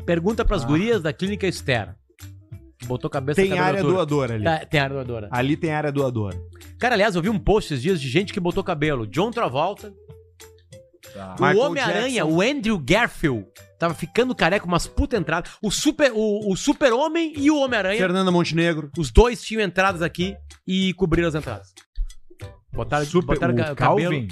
Pergunta 0.06 0.44
pras 0.46 0.64
gurias 0.64 1.02
da 1.02 1.12
clínica 1.14 1.48
Estera. 1.48 1.96
Botou 2.86 3.10
cabeça 3.10 3.42
Tem 3.42 3.58
área 3.58 3.82
doadora 3.82 4.34
ali. 4.36 4.44
Tá, 4.44 4.66
tem 4.66 4.80
área 4.80 4.96
doadora. 4.96 5.30
Ali 5.32 5.56
tem 5.56 5.72
área 5.72 5.92
doadora. 5.92 6.38
Cara, 6.78 6.96
aliás, 6.96 7.16
eu 7.16 7.22
vi 7.22 7.30
um 7.30 7.40
post 7.40 7.74
esses 7.74 7.82
dias 7.82 8.00
de 8.02 8.10
gente 8.10 8.34
que 8.34 8.40
botou 8.42 8.62
cabelo. 8.64 9.08
John 9.08 9.32
Travolta, 9.32 9.94
Tá. 11.14 11.36
O 11.54 11.58
Homem-Aranha, 11.58 12.26
o 12.26 12.42
Andrew 12.42 12.80
Garfield, 12.80 13.46
tava 13.78 13.94
ficando 13.94 14.34
careca, 14.34 14.66
umas 14.66 14.88
puta 14.88 15.18
entradas. 15.18 15.52
O 15.62 15.70
super, 15.70 16.12
o, 16.14 16.52
o 16.52 16.56
super-homem 16.56 17.34
e 17.36 17.52
o 17.52 17.58
Homem-Aranha, 17.58 17.98
Fernanda 18.00 18.32
Montenegro. 18.32 18.90
os 18.98 19.12
dois 19.12 19.42
tinham 19.44 19.62
entradas 19.62 20.02
aqui 20.02 20.36
e 20.66 20.94
cobriram 20.94 21.28
as 21.28 21.36
entradas. 21.36 21.74
Botaram, 22.72 23.06
Super, 23.06 23.36
botaram 23.36 23.54
o 23.54 23.58
ca- 23.58 23.76
Calvin, 23.76 24.28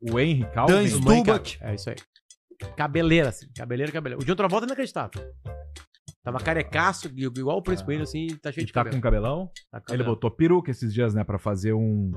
o 0.00 0.18
Henry 0.20 0.44
Calvin. 0.52 0.72
Dan 0.74 0.86
Stubach. 0.88 1.58
cara. 1.58 1.72
É 1.72 1.74
isso 1.74 1.88
aí. 1.90 1.96
Cabeleira, 2.76 3.28
assim. 3.30 3.46
Cabeleira, 3.56 3.92
cabeleira. 3.92 4.22
O 4.22 4.26
John 4.26 4.34
Travolta 4.34 4.66
é 4.66 4.68
inacreditável. 4.68 5.22
Tava 6.22 6.38
carecaço, 6.40 7.08
igual 7.16 7.56
o 7.58 7.62
Príncipe 7.62 7.90
William, 7.90 8.02
assim, 8.02 8.26
tá 8.42 8.52
cheio 8.52 8.64
E 8.64 8.66
de 8.66 8.72
tá 8.72 8.80
cabelo. 8.80 8.96
com 8.96 9.00
cabelão. 9.00 9.50
Tá 9.70 9.80
com 9.80 9.94
Ele 9.94 10.02
botou 10.04 10.30
peruca 10.30 10.70
esses 10.70 10.92
dias, 10.92 11.14
né, 11.14 11.24
pra 11.24 11.38
fazer 11.38 11.72
um, 11.72 12.10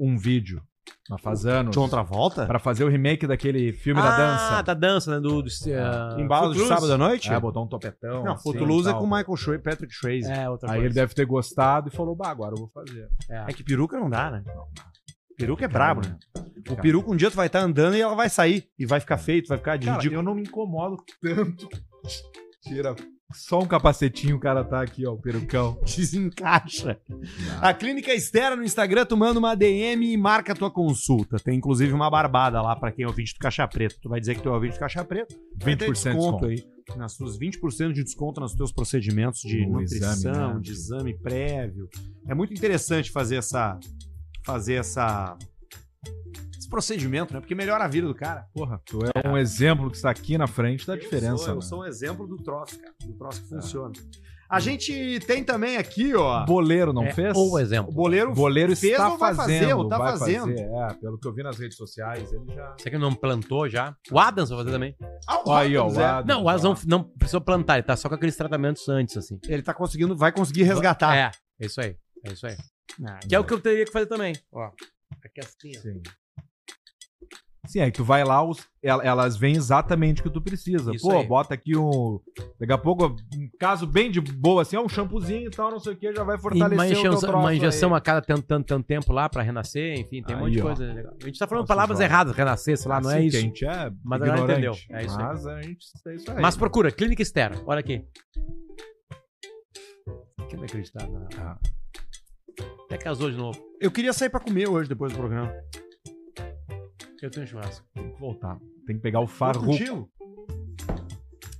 um 0.00 0.16
vídeo. 0.18 0.60
Mas 1.08 1.20
faz 1.20 1.46
anos. 1.46 1.74
John 1.74 1.88
Travolta? 1.88 2.46
Pra 2.46 2.58
fazer 2.58 2.84
o 2.84 2.88
remake 2.88 3.26
daquele 3.26 3.72
filme 3.72 4.00
ah, 4.00 4.04
da 4.04 4.16
dança. 4.16 4.62
da 4.62 4.74
dança, 4.74 5.10
né? 5.12 5.20
Do, 5.20 5.42
do, 5.42 5.48
uh, 5.48 6.20
Embalo 6.20 6.52
de 6.52 6.66
sábado 6.66 6.92
à 6.92 6.98
noite? 6.98 7.32
É, 7.32 7.38
botou 7.38 7.64
um 7.64 7.68
topetão. 7.68 8.24
Não, 8.24 8.32
assim, 8.32 8.42
Footloose 8.42 8.88
é 8.88 8.92
com 8.92 9.04
o 9.04 9.06
Michael 9.06 9.36
Schwe 9.36 9.58
Patrick 9.58 9.94
Swayze. 9.94 10.30
É, 10.30 10.48
outra 10.48 10.68
Aí 10.68 10.76
coisa. 10.76 10.86
ele 10.86 10.94
deve 10.94 11.14
ter 11.14 11.24
gostado 11.24 11.88
e 11.88 11.92
falou, 11.92 12.16
bah, 12.16 12.30
agora 12.30 12.54
eu 12.54 12.58
vou 12.58 12.68
fazer. 12.68 13.08
É 13.28 13.52
que 13.52 13.62
peruca 13.62 13.98
não 13.98 14.10
dá, 14.10 14.30
né? 14.30 14.44
Peruca 15.36 15.64
é 15.64 15.68
brabo, 15.68 16.00
né? 16.00 16.16
O 16.70 16.76
peruca 16.76 17.10
um 17.10 17.16
dia 17.16 17.30
tu 17.30 17.36
vai 17.36 17.46
estar 17.46 17.60
andando 17.60 17.94
e 17.94 18.00
ela 18.00 18.14
vai 18.14 18.28
sair. 18.28 18.68
E 18.78 18.86
vai 18.86 18.98
ficar 18.98 19.18
feio, 19.18 19.42
tu 19.42 19.48
vai 19.48 19.58
ficar 19.58 19.76
de 19.76 19.86
Cara, 19.86 19.98
ridículo. 19.98 20.20
eu 20.20 20.24
não 20.24 20.34
me 20.34 20.42
incomodo 20.42 20.96
tanto. 21.20 21.68
Tira 22.64 22.96
só 23.32 23.58
um 23.60 23.66
capacetinho, 23.66 24.36
o 24.36 24.40
cara 24.40 24.62
tá 24.64 24.80
aqui, 24.80 25.06
ó, 25.06 25.12
o 25.12 25.20
perucão. 25.20 25.78
Desencaixa. 25.84 26.98
A 27.60 27.74
Clínica 27.74 28.14
Estera 28.14 28.54
no 28.56 28.62
Instagram, 28.62 29.04
tu 29.04 29.16
manda 29.16 29.38
uma 29.38 29.54
DM 29.54 30.12
e 30.12 30.16
marca 30.16 30.52
a 30.52 30.56
tua 30.56 30.70
consulta. 30.70 31.36
Tem 31.38 31.56
inclusive 31.58 31.92
uma 31.92 32.08
barbada 32.10 32.62
lá 32.62 32.76
pra 32.76 32.92
quem 32.92 33.04
é 33.04 33.08
ouvinte 33.08 33.34
do 33.34 33.38
Caixa 33.40 33.66
Preto. 33.66 33.96
Tu 34.00 34.08
vai 34.08 34.20
dizer 34.20 34.36
que 34.36 34.42
tu 34.42 34.48
é 34.48 34.52
ouvinte 34.52 34.74
do 34.74 34.78
Caixa 34.80 35.04
Preto. 35.04 35.34
vai 35.60 35.74
20% 35.74 35.78
ter 35.78 35.86
de 35.86 35.92
desconto. 35.92 36.44
aí. 36.46 36.64
Nas 36.96 37.14
suas 37.14 37.36
20% 37.36 37.92
de 37.92 38.04
desconto 38.04 38.40
nos 38.40 38.54
teus 38.54 38.70
procedimentos 38.72 39.40
de 39.40 39.66
No 39.66 39.80
nutrição, 39.80 40.12
exame, 40.12 40.54
né? 40.54 40.60
de 40.60 40.70
exame 40.70 41.18
prévio. 41.18 41.88
É 42.28 42.34
muito 42.34 42.54
interessante 42.54 43.10
fazer 43.10 43.36
essa. 43.36 43.76
Fazer 44.44 44.74
essa. 44.74 45.36
Esse 46.58 46.68
procedimento, 46.68 47.32
né? 47.34 47.40
Porque 47.40 47.54
melhora 47.54 47.84
a 47.84 47.88
vida 47.88 48.06
do 48.08 48.14
cara. 48.14 48.46
Porra, 48.54 48.80
tu 48.84 49.00
é 49.04 49.28
um 49.28 49.36
exemplo 49.36 49.90
que 49.90 49.96
está 49.96 50.10
aqui 50.10 50.36
na 50.38 50.46
frente 50.46 50.86
da 50.86 50.96
diferença. 50.96 51.30
Eu 51.32 51.38
sou, 51.38 51.48
eu 51.50 51.54
né? 51.56 51.60
sou 51.62 51.80
um 51.80 51.84
exemplo 51.84 52.26
do 52.26 52.36
troço, 52.36 52.78
cara. 52.80 52.94
Do 53.04 53.12
troço 53.14 53.42
que 53.42 53.48
funciona. 53.48 53.92
A 54.48 54.60
gente 54.60 55.18
tem 55.26 55.42
também 55.42 55.76
aqui, 55.76 56.14
ó. 56.14 56.44
Boleiro 56.44 56.92
não 56.92 57.02
É, 57.04 57.12
fez? 57.12 57.36
Ou 57.36 57.54
O 57.54 57.58
exemplo. 57.58 57.92
boleiro 57.92 58.32
Boleiro 58.32 58.76
fez 58.76 58.92
está 58.92 59.08
ou 59.10 59.18
vai 59.18 59.34
fazer, 59.34 59.60
fazendo. 59.60 59.78
ou 59.78 59.88
tá 59.88 59.98
vai 59.98 60.12
fazendo. 60.16 60.40
fazer, 60.56 60.60
é, 60.62 60.94
pelo 61.00 61.18
que 61.18 61.26
eu 61.26 61.34
vi 61.34 61.42
nas 61.42 61.58
redes 61.58 61.76
sociais, 61.76 62.32
ele 62.32 62.54
já. 62.54 62.74
Você 62.78 62.88
que 62.90 62.96
não 62.96 63.12
plantou 63.12 63.68
já? 63.68 63.96
O 64.10 64.18
Adams 64.20 64.48
vai 64.50 64.58
fazer 64.60 64.70
também. 64.70 64.94
Ah, 65.26 65.38
o 65.40 65.50
Ó 65.50 65.56
aí, 65.56 65.76
ó, 65.76 65.82
Adams, 65.82 65.96
o 65.96 66.00
é. 66.00 66.04
Adams, 66.04 66.26
Não, 66.36 66.44
o 66.44 66.48
Adams 66.48 66.64
ó. 66.64 66.84
não, 66.86 66.98
não 66.98 67.04
precisou 67.18 67.40
plantar, 67.40 67.74
ele 67.74 67.82
tá 67.82 67.96
só 67.96 68.08
com 68.08 68.14
aqueles 68.14 68.36
tratamentos 68.36 68.88
antes, 68.88 69.16
assim. 69.16 69.36
Ele 69.48 69.62
tá 69.62 69.74
conseguindo, 69.74 70.16
vai 70.16 70.30
conseguir 70.30 70.62
resgatar. 70.62 71.16
É, 71.16 71.30
é 71.60 71.66
isso 71.66 71.80
aí. 71.80 71.96
É 72.24 72.32
isso 72.32 72.46
aí. 72.46 72.56
Ah, 73.04 73.18
Que 73.28 73.34
é 73.34 73.40
o 73.40 73.44
que 73.44 73.52
eu 73.52 73.60
teria 73.60 73.84
que 73.84 73.90
fazer 73.92 74.06
também. 74.06 74.32
Ó. 74.52 74.70
Aqui 75.24 75.40
assim, 75.40 75.76
ó. 75.76 75.80
Sim. 75.80 76.02
Sim, 77.68 77.80
aí 77.80 77.90
tu 77.90 78.04
vai 78.04 78.22
lá, 78.22 78.44
os- 78.48 78.64
el- 78.80 79.02
elas 79.02 79.36
veem 79.36 79.56
exatamente 79.56 80.20
o 80.20 80.22
que 80.22 80.30
tu 80.30 80.40
precisa. 80.40 80.94
Isso 80.94 81.04
Pô, 81.08 81.18
aí. 81.18 81.26
bota 81.26 81.52
aqui 81.52 81.76
um. 81.76 82.20
Daqui 82.60 82.72
a 82.72 82.78
pouco, 82.78 83.06
um 83.06 83.50
caso 83.58 83.88
bem 83.88 84.08
de 84.08 84.20
boa, 84.20 84.62
assim, 84.62 84.76
ó, 84.76 84.84
um 84.84 84.88
shampoozinho 84.88 85.48
e 85.48 85.50
tal, 85.50 85.72
não 85.72 85.80
sei 85.80 85.94
o 85.94 85.96
que, 85.96 86.14
já 86.14 86.22
vai 86.22 86.36
E 86.36 86.40
fortalecer 86.40 86.76
uma 86.78 86.84
o 86.84 86.86
teu 86.86 87.00
injeção, 87.00 87.20
troço 87.28 87.36
uma 87.44 87.54
injeção 87.56 87.92
aí. 87.92 87.98
a 87.98 88.00
cada 88.00 88.22
tanto, 88.22 88.42
tanto, 88.44 88.66
tanto 88.66 88.86
tempo 88.86 89.12
lá 89.12 89.28
pra 89.28 89.42
renascer, 89.42 89.98
enfim, 89.98 90.22
tem 90.22 90.36
um 90.36 90.40
monte 90.40 90.52
de 90.52 90.58
Aí, 90.58 90.62
ó. 90.62 90.66
coisa 90.68 90.92
legal. 90.92 91.14
A 91.20 91.26
gente 91.26 91.38
tá 91.40 91.46
falando 91.48 91.62
Nossa, 91.62 91.74
palavras 91.74 91.98
jovem. 91.98 92.06
erradas, 92.06 92.36
renascer, 92.36 92.78
sei 92.78 92.88
lá, 92.88 93.00
não 93.00 93.10
é 93.10 93.16
Assim, 93.18 93.26
isso. 93.26 93.36
que 93.36 93.36
A 93.36 93.40
gente 93.40 93.64
é 93.64 93.90
Mas 94.04 94.22
a 94.22 94.26
ignorante. 94.26 94.52
entendeu, 94.52 94.72
é 94.90 95.04
isso 95.04 95.18
aí. 95.18 95.24
Mas 95.24 95.46
a 95.48 95.62
gente 95.62 95.86
é 96.06 96.14
isso 96.14 96.30
aí. 96.30 96.40
Mas 96.42 96.56
procura, 96.56 96.92
Clínica 96.92 97.22
Estera, 97.22 97.60
olha 97.66 97.80
aqui. 97.80 98.04
Que 100.48 100.54
inacreditável. 100.54 101.26
Ah. 101.36 101.58
Até 102.84 102.96
casou 102.98 103.30
de 103.30 103.36
novo. 103.36 103.58
Eu 103.80 103.90
queria 103.90 104.12
sair 104.12 104.30
pra 104.30 104.40
comer 104.40 104.68
hoje, 104.68 104.88
depois 104.88 105.12
do 105.12 105.18
programa. 105.18 105.52
Eu 107.22 107.30
tenho 107.30 107.46
churrasco. 107.46 107.84
Tem 107.94 108.10
que 108.12 108.20
voltar. 108.20 108.58
Tem 108.86 108.96
que 108.96 109.02
pegar 109.02 109.20
o 109.20 109.26
farruco. 109.26 109.66
contigo. 109.66 110.08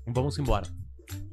Vamos 0.07 0.39
embora. 0.39 0.67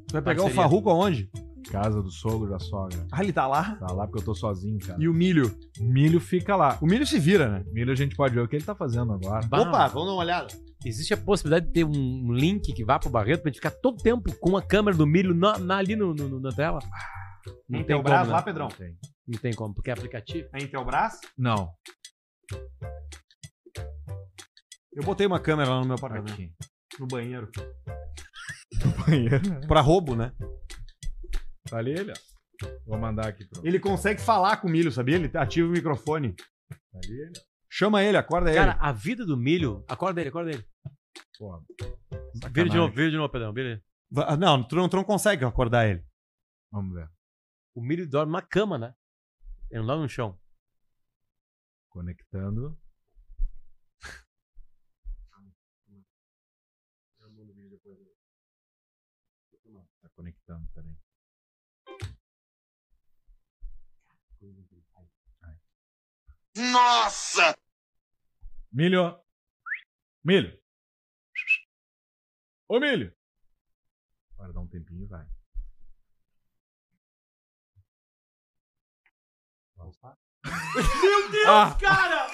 Tu 0.07 0.13
vai 0.13 0.21
pegar 0.21 0.41
o 0.41 0.45
Parceria. 0.45 0.55
farruco 0.55 0.89
aonde? 0.89 1.29
Casa 1.71 2.01
do 2.01 2.11
sogro 2.11 2.49
da 2.49 2.59
sogra. 2.59 3.05
Ah, 3.11 3.23
ele 3.23 3.31
tá 3.33 3.47
lá. 3.47 3.75
Tá 3.75 3.91
lá 3.93 4.05
porque 4.05 4.19
eu 4.21 4.25
tô 4.25 4.35
sozinho, 4.35 4.77
cara. 4.79 5.01
E 5.01 5.07
o 5.07 5.13
milho? 5.13 5.55
milho 5.79 6.19
fica 6.19 6.55
lá. 6.55 6.77
O 6.81 6.85
milho 6.85 7.05
se 7.05 7.17
vira, 7.19 7.49
né? 7.49 7.65
Milho 7.71 7.91
a 7.91 7.95
gente 7.95 8.15
pode 8.15 8.35
ver 8.35 8.41
o 8.41 8.47
que 8.47 8.55
ele 8.55 8.65
tá 8.65 8.75
fazendo 8.75 9.13
agora. 9.13 9.45
Bah, 9.47 9.61
Opa, 9.61 9.87
vamos 9.87 10.07
dar 10.07 10.13
uma 10.13 10.21
olhada. 10.21 10.47
Existe 10.85 11.13
a 11.13 11.17
possibilidade 11.17 11.67
de 11.67 11.71
ter 11.71 11.83
um 11.85 12.33
link 12.33 12.73
que 12.73 12.83
vá 12.83 12.99
pro 12.99 13.09
Barreto 13.09 13.41
pra 13.41 13.49
gente 13.49 13.57
ficar 13.57 13.71
todo 13.71 14.01
tempo 14.03 14.35
com 14.39 14.57
a 14.57 14.61
câmera 14.61 14.95
do 14.97 15.07
milho 15.07 15.33
na, 15.33 15.57
na- 15.57 15.77
ali 15.77 15.95
no, 15.95 16.13
no- 16.13 16.39
na 16.39 16.51
tela? 16.51 16.79
Não 17.69 17.79
tem 17.79 17.81
Intelbras 17.81 18.19
como, 18.19 18.31
lá, 18.31 18.37
né? 18.37 18.43
Pedrão? 18.43 18.67
Não 18.67 18.75
tem. 18.75 18.95
Não 19.27 19.39
tem 19.39 19.53
como, 19.53 19.73
porque 19.73 19.89
é 19.89 19.93
aplicativo. 19.93 20.49
É 20.53 20.61
Intelbras? 20.61 21.19
Não. 21.37 21.73
Eu 24.93 25.03
botei 25.03 25.25
uma 25.25 25.39
câmera 25.39 25.69
lá 25.69 25.79
no 25.79 25.85
meu 25.87 25.95
apartamento. 25.95 26.33
Aqui. 26.33 26.51
No 26.99 27.07
banheiro. 27.07 27.49
Banheiro. 29.07 29.39
Pra 29.67 29.81
roubo, 29.81 30.15
né? 30.15 30.33
Tá 31.69 31.77
ali 31.77 31.91
ele, 31.91 32.11
ó. 32.11 32.67
Vou 32.85 32.97
mandar 32.99 33.27
aqui 33.27 33.45
pro. 33.45 33.65
Ele 33.65 33.79
consegue 33.79 34.21
falar 34.21 34.57
com 34.57 34.67
o 34.67 34.71
milho, 34.71 34.91
sabia? 34.91 35.15
Ele 35.15 35.29
ativa 35.37 35.67
o 35.67 35.71
microfone. 35.71 36.33
Tá 36.35 36.99
ali 37.03 37.21
ele. 37.21 37.33
Chama 37.71 38.03
ele, 38.03 38.17
acorda 38.17 38.53
Cara, 38.53 38.71
ele. 38.73 38.79
a 38.81 38.91
vida 38.91 39.25
do 39.25 39.35
milho. 39.37 39.83
Acorda 39.87 40.21
ele, 40.21 40.29
acorda 40.29 40.51
ele. 40.51 40.63
Porra. 41.39 41.61
Vira 42.51 42.69
de 42.69 42.75
novo, 42.77 42.93
vira 42.93 43.09
de 43.09 43.17
novo, 43.17 43.31
Pedrão. 43.31 43.53
Vira. 43.53 43.81
Va- 44.11 44.37
Não, 44.37 44.63
tu 44.67 44.75
não, 44.75 44.87
tu 44.87 44.95
não 44.95 45.03
consegue 45.03 45.43
acordar 45.43 45.87
ele. 45.87 46.03
Vamos 46.71 46.93
ver. 46.93 47.09
O 47.75 47.81
milho 47.81 48.07
dorme 48.07 48.31
na 48.33 48.41
cama, 48.41 48.77
né? 48.77 48.93
Dorme 49.81 50.03
no 50.03 50.09
chão. 50.09 50.39
Conectando. 51.89 52.79
Tá 60.01 60.09
conectando, 60.15 60.67
peraí. 60.73 60.95
Nossa! 66.55 67.55
Milho! 68.71 69.19
Milho! 70.23 70.61
Ô, 72.67 72.79
milho! 72.79 73.15
Agora 74.33 74.53
dá 74.53 74.59
um 74.59 74.67
tempinho 74.67 75.03
e 75.03 75.07
vai. 75.07 75.32
Meu 80.45 81.31
Deus, 81.31 81.47
Ah. 81.47 81.77
cara! 81.79 82.27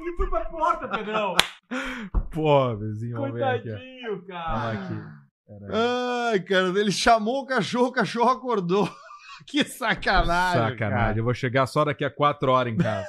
Ele 0.00 0.16
foi 0.16 0.30
pra 0.30 0.44
porta, 0.46 0.88
Pedrão. 0.88 1.34
Aqui. 1.34 1.44
ó. 1.70 2.76
Coitadinho, 2.76 3.16
Vamos 3.16 4.26
cara. 4.26 4.70
aqui. 4.72 4.94
Ai, 5.72 6.40
cara, 6.40 6.68
ele 6.78 6.92
chamou 6.92 7.42
o 7.42 7.46
cachorro, 7.46 7.88
o 7.88 7.92
cachorro 7.92 8.30
acordou. 8.30 8.88
que 9.46 9.64
sacanagem. 9.64 10.70
Sacanagem, 10.70 11.18
eu 11.18 11.24
vou 11.24 11.34
chegar 11.34 11.66
só 11.66 11.84
daqui 11.84 12.04
a 12.04 12.10
quatro 12.10 12.50
horas 12.52 12.72
em 12.72 12.76
casa. 12.76 13.06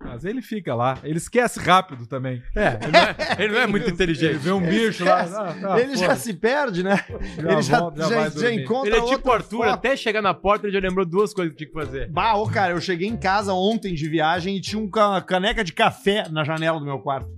Mas 0.00 0.24
ele 0.24 0.40
fica 0.42 0.74
lá. 0.74 0.98
Ele 1.02 1.18
esquece 1.18 1.58
rápido 1.58 2.06
também. 2.06 2.42
É, 2.54 2.78
ele 2.82 2.92
não 2.92 3.00
é, 3.00 3.16
ele 3.42 3.52
não 3.54 3.60
é 3.60 3.66
muito 3.66 3.84
Ele 3.86 3.92
inteligente. 3.92 4.36
vê 4.38 4.52
um 4.52 4.60
bicho 4.60 5.04
lá. 5.04 5.22
Ah, 5.22 5.54
tá, 5.54 5.80
ele 5.80 5.96
já 5.96 6.06
foda-se. 6.08 6.22
se 6.22 6.34
perde, 6.34 6.82
né? 6.82 7.04
Já 7.38 7.52
ele 7.52 7.62
já, 7.62 7.78
volta, 7.80 8.02
já, 8.02 8.08
já 8.08 8.28
dormir. 8.28 8.62
encontra 8.62 8.88
Ele 8.96 8.98
é 8.98 9.04
tipo 9.08 9.30
Arthur, 9.32 9.64
até 9.68 9.96
chegar 9.96 10.22
na 10.22 10.34
porta 10.34 10.66
ele 10.66 10.72
já 10.74 10.80
lembrou 10.80 11.04
duas 11.04 11.32
coisas 11.32 11.52
que 11.54 11.58
tinha 11.58 11.68
que 11.68 11.74
fazer. 11.86 12.10
Bah, 12.10 12.34
ô, 12.34 12.46
cara, 12.48 12.72
eu 12.72 12.80
cheguei 12.80 13.08
em 13.08 13.16
casa 13.16 13.52
ontem 13.52 13.94
de 13.94 14.08
viagem 14.08 14.56
e 14.56 14.60
tinha 14.60 14.80
uma 14.80 15.20
caneca 15.22 15.64
de 15.64 15.72
café 15.72 16.28
na 16.28 16.44
janela 16.44 16.78
do 16.78 16.84
meu 16.84 16.98
quarto. 16.98 17.28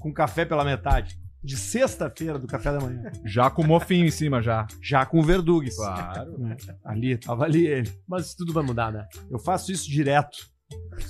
Com 0.00 0.12
café 0.12 0.44
pela 0.44 0.64
metade. 0.64 1.18
De 1.42 1.56
sexta-feira 1.56 2.38
do 2.38 2.46
café 2.46 2.70
da 2.70 2.80
manhã. 2.80 3.10
Já 3.24 3.48
com 3.48 3.62
o 3.62 3.66
mofinho 3.66 4.04
em 4.04 4.10
cima, 4.10 4.42
já. 4.42 4.66
Já 4.82 5.06
com 5.06 5.22
verdugues. 5.22 5.74
Claro. 5.74 6.32
Ali, 6.84 7.16
tava 7.16 7.44
ali 7.44 7.66
ele. 7.66 7.90
Mas 8.06 8.26
isso 8.26 8.36
tudo 8.36 8.52
vai 8.52 8.62
mudar, 8.62 8.92
né? 8.92 9.06
Eu 9.30 9.38
faço 9.38 9.72
isso 9.72 9.88
direto. 9.90 10.36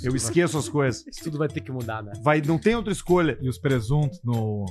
Eu 0.03 0.15
esqueço 0.15 0.57
as 0.57 0.69
coisas. 0.69 1.07
Isso 1.07 1.25
tudo 1.25 1.39
vai 1.39 1.49
ter 1.49 1.61
que 1.61 1.71
mudar, 1.71 2.03
né? 2.03 2.13
Vai, 2.23 2.41
não 2.41 2.59
tem 2.59 2.75
outra 2.75 2.93
escolha. 2.93 3.37
E 3.41 3.49
os 3.49 3.59
presuntos 3.59 4.21
no, 4.25 4.65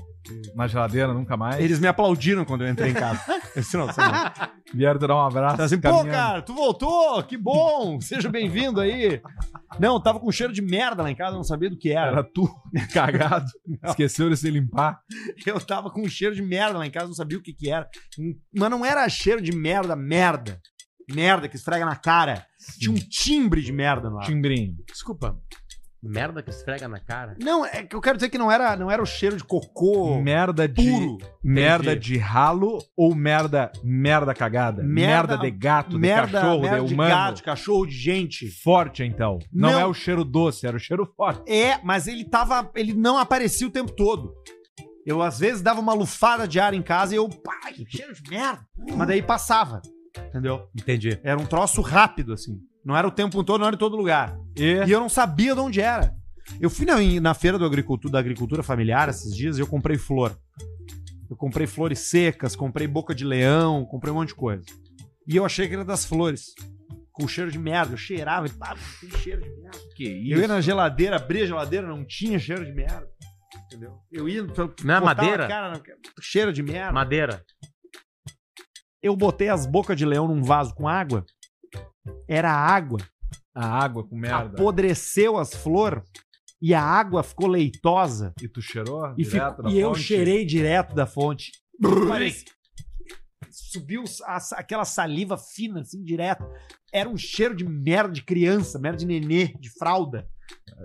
na 0.56 0.68
geladeira 0.68 1.14
nunca 1.14 1.38
mais. 1.38 1.60
Eles 1.64 1.80
me 1.80 1.88
aplaudiram 1.88 2.46
quando 2.46 2.64
eu 2.64 2.70
entrei 2.70 2.92
em 2.92 2.96
casa. 2.96 3.20
Esse 3.56 3.76
não, 3.76 3.90
esse 3.90 4.00
não. 4.00 4.14
vieram 4.74 5.00
dar 5.00 5.16
um 5.16 5.20
abraço. 5.20 5.58
Tá 5.58 5.64
assim, 5.64 5.80
pô, 5.80 6.06
cara, 6.06 6.42
tu 6.42 6.54
voltou, 6.54 7.22
que 7.24 7.36
bom, 7.36 8.00
seja 8.00 8.30
bem-vindo 8.30 8.80
aí. 8.80 9.22
Não, 9.80 10.00
tava 10.00 10.20
com 10.20 10.32
cheiro 10.32 10.54
de 10.54 10.62
merda 10.62 11.02
lá 11.02 11.10
em 11.10 11.16
casa, 11.16 11.32
eu 11.32 11.38
não 11.38 11.44
sabia 11.44 11.70
do 11.70 11.78
que 11.78 11.92
era. 11.92 12.12
Era 12.12 12.24
tu 12.24 12.48
cagado. 12.94 13.48
Esqueceu 13.84 14.30
de 14.30 14.38
se 14.38 14.50
limpar. 14.52 15.00
Eu 15.46 15.60
tava 15.60 15.90
com 15.90 16.08
cheiro 16.08 16.36
de 16.36 16.44
merda 16.44 16.78
lá 16.78 16.86
em 16.86 16.92
casa, 16.92 17.08
não 17.08 17.14
sabia 17.14 17.40
o 17.40 17.42
que 17.42 17.54
que 17.54 17.72
era. 17.72 17.90
Mas 18.56 18.70
não 18.70 18.86
era 18.86 19.10
cheiro 19.10 19.42
de 19.42 19.52
merda, 19.52 19.96
merda. 19.96 20.62
Merda 21.14 21.48
que 21.48 21.56
esfrega 21.56 21.86
na 21.86 21.96
cara. 21.96 22.46
Tinha 22.80 22.92
um 22.92 22.96
timbre 23.00 23.62
de 23.62 23.72
merda 23.72 24.10
no 24.10 24.20
ar. 24.20 24.26
Timbrinho. 24.26 24.76
Desculpa. 24.88 25.38
Merda 26.02 26.42
que 26.42 26.50
esfrega 26.50 26.88
na 26.88 26.98
cara. 26.98 27.36
Não, 27.44 27.66
é 27.66 27.84
que 27.84 27.94
eu 27.94 28.00
quero 28.00 28.16
dizer 28.18 28.30
que 28.30 28.38
não 28.38 28.50
era, 28.50 28.74
não 28.78 28.90
era 28.90 29.04
o 29.04 29.06
cheiro 29.06 29.36
de 29.36 29.44
cocô 29.44 30.18
Merda 30.22 30.66
de. 30.66 30.82
puro. 30.82 31.18
Merda 31.44 31.92
Entendi. 31.92 32.14
de 32.14 32.18
ralo 32.18 32.78
ou 32.96 33.14
merda. 33.14 33.70
Merda 33.84 34.34
cagada? 34.34 34.82
Merda, 34.82 35.38
de 35.38 35.52
gato, 35.52 35.90
de 35.92 35.98
merda, 35.98 36.40
cachorro, 36.40 36.62
merda 36.62 36.80
de 36.80 36.88
de 36.88 36.94
humano. 36.94 37.10
gato, 37.10 37.36
de 37.36 37.44
cachorro, 37.44 37.86
de 37.86 37.96
gente. 37.98 38.50
Forte, 38.50 39.04
então. 39.04 39.40
Não, 39.52 39.72
Não. 39.74 39.80
é 39.80 39.86
o 39.86 39.94
cheiro 39.94 40.24
doce, 40.24 40.66
era 40.66 40.78
o 40.78 40.80
cheiro 40.80 41.06
forte. 41.18 41.52
É, 41.52 41.80
mas 41.84 42.08
ele 42.08 42.24
tava. 42.24 42.72
Ele 42.76 42.94
não 42.94 43.18
aparecia 43.18 43.68
o 43.68 43.72
tempo 43.72 43.92
todo. 43.92 44.34
Eu, 45.06 45.22
às 45.22 45.40
vezes, 45.40 45.62
dava 45.62 45.82
uma 45.82 45.94
lufada 45.94 46.48
de 46.48 46.62
ar 46.62 46.74
em 46.74 46.82
casa 46.82 47.14
e 47.14 47.18
eu. 47.18 47.28
Pai, 47.28 47.74
que 47.74 47.86
cheiro 47.90 48.14
de 48.14 48.30
merda. 48.30 48.62
Mas 48.96 49.08
daí 49.08 49.22
passava. 49.22 49.82
Entendeu? 50.30 50.68
Entendi. 50.76 51.20
Era 51.24 51.40
um 51.40 51.46
troço 51.46 51.82
rápido, 51.82 52.34
assim. 52.34 52.58
Não 52.84 52.96
era 52.96 53.08
o 53.08 53.12
tempo 53.12 53.44
todo, 53.44 53.60
não 53.60 53.68
era 53.68 53.76
em 53.76 53.80
todo 53.80 53.96
lugar. 53.96 54.38
E. 54.56 54.84
E 54.86 54.92
eu 54.92 55.00
não 55.00 55.10
sabia 55.10 55.54
de 55.54 55.60
onde 55.60 55.82
era. 55.82 56.14
Eu 56.60 56.70
fui 56.70 56.86
na, 56.86 56.96
na 57.22 57.34
feira 57.34 57.60
do 57.60 57.66
agricultura, 57.66 58.14
da 58.14 58.20
agricultura 58.20 58.64
familiar 58.64 59.10
esses 59.10 59.36
dias 59.36 59.58
e 59.58 59.62
eu 59.62 59.68
comprei 59.68 59.98
flor. 59.98 60.36
Eu 61.30 61.36
comprei 61.36 61.68
flores 61.68 62.00
secas, 62.00 62.56
comprei 62.56 62.88
boca 62.88 63.14
de 63.14 63.24
leão, 63.24 63.86
comprei 63.86 64.12
um 64.12 64.16
monte 64.16 64.30
de 64.30 64.36
coisa. 64.36 64.64
E 65.28 65.36
eu 65.36 65.46
achei 65.46 65.68
que 65.68 65.76
era 65.76 65.86
das 65.86 66.06
flores. 66.06 66.56
Com 67.12 67.28
cheiro 67.28 67.52
de 67.52 67.60
merda. 67.60 67.94
Eu 67.94 67.98
cheirava 67.98 68.48
e 68.48 68.50
pá, 68.50 68.76
tem 69.00 69.10
cheiro 69.20 69.42
de 69.42 69.50
merda. 69.62 69.78
Que 69.96 70.32
Eu 70.32 70.40
ia 70.40 70.48
na 70.48 70.60
geladeira, 70.62 71.18
abria 71.18 71.44
a 71.44 71.48
geladeira, 71.48 71.88
não 71.88 72.04
tinha 72.04 72.40
cheiro 72.40 72.66
de 72.66 72.72
merda. 72.72 73.08
Entendeu? 73.66 74.00
Eu 74.12 74.28
ia. 74.28 74.40
eu 74.40 74.76
Não 74.84 74.96
é 74.96 75.00
madeira? 75.00 75.48
Cara, 75.48 75.74
não- 75.74 75.82
cheiro 76.20 76.52
de 76.52 76.64
merda. 76.64 76.92
Madeira. 76.92 77.44
Eu 79.02 79.16
botei 79.16 79.50
as 79.50 79.66
bocas 79.66 79.98
de 79.98 80.06
leão 80.06 80.28
num 80.28 80.44
vaso 80.44 80.74
com 80.76 80.88
água. 80.88 81.26
Era 82.28 82.52
água. 82.52 83.00
A 83.56 83.66
água 83.84 84.08
com 84.08 84.16
merda. 84.16 84.54
Apodreceu 84.58 85.38
as 85.38 85.54
flores 85.54 86.04
e 86.62 86.74
a 86.74 86.82
água 86.82 87.24
ficou 87.24 87.48
leitosa. 87.48 88.34
E 88.42 88.48
tu 88.48 88.62
cheirou? 88.62 89.14
E, 89.18 89.24
direto 89.24 89.50
fico- 89.52 89.64
da 89.64 89.70
e 89.72 89.80
eu 89.80 89.90
fonte? 89.90 90.02
cheirei 90.04 90.46
direto 90.46 90.94
da 90.94 91.06
fonte. 91.06 91.52
Parece- 92.08 92.46
Subiu 93.52 94.04
a- 94.26 94.38
aquela 94.58 94.86
saliva 94.86 95.38
fina, 95.38 95.82
assim, 95.82 96.04
direto. 96.04 96.44
Era 96.94 97.10
um 97.10 97.18
cheiro 97.18 97.56
de 97.56 97.66
merda 97.66 98.12
de 98.14 98.24
criança, 98.24 98.78
merda 98.80 98.98
de 99.00 99.06
nenê, 99.06 99.48
de 99.60 99.70
fralda. 99.78 100.28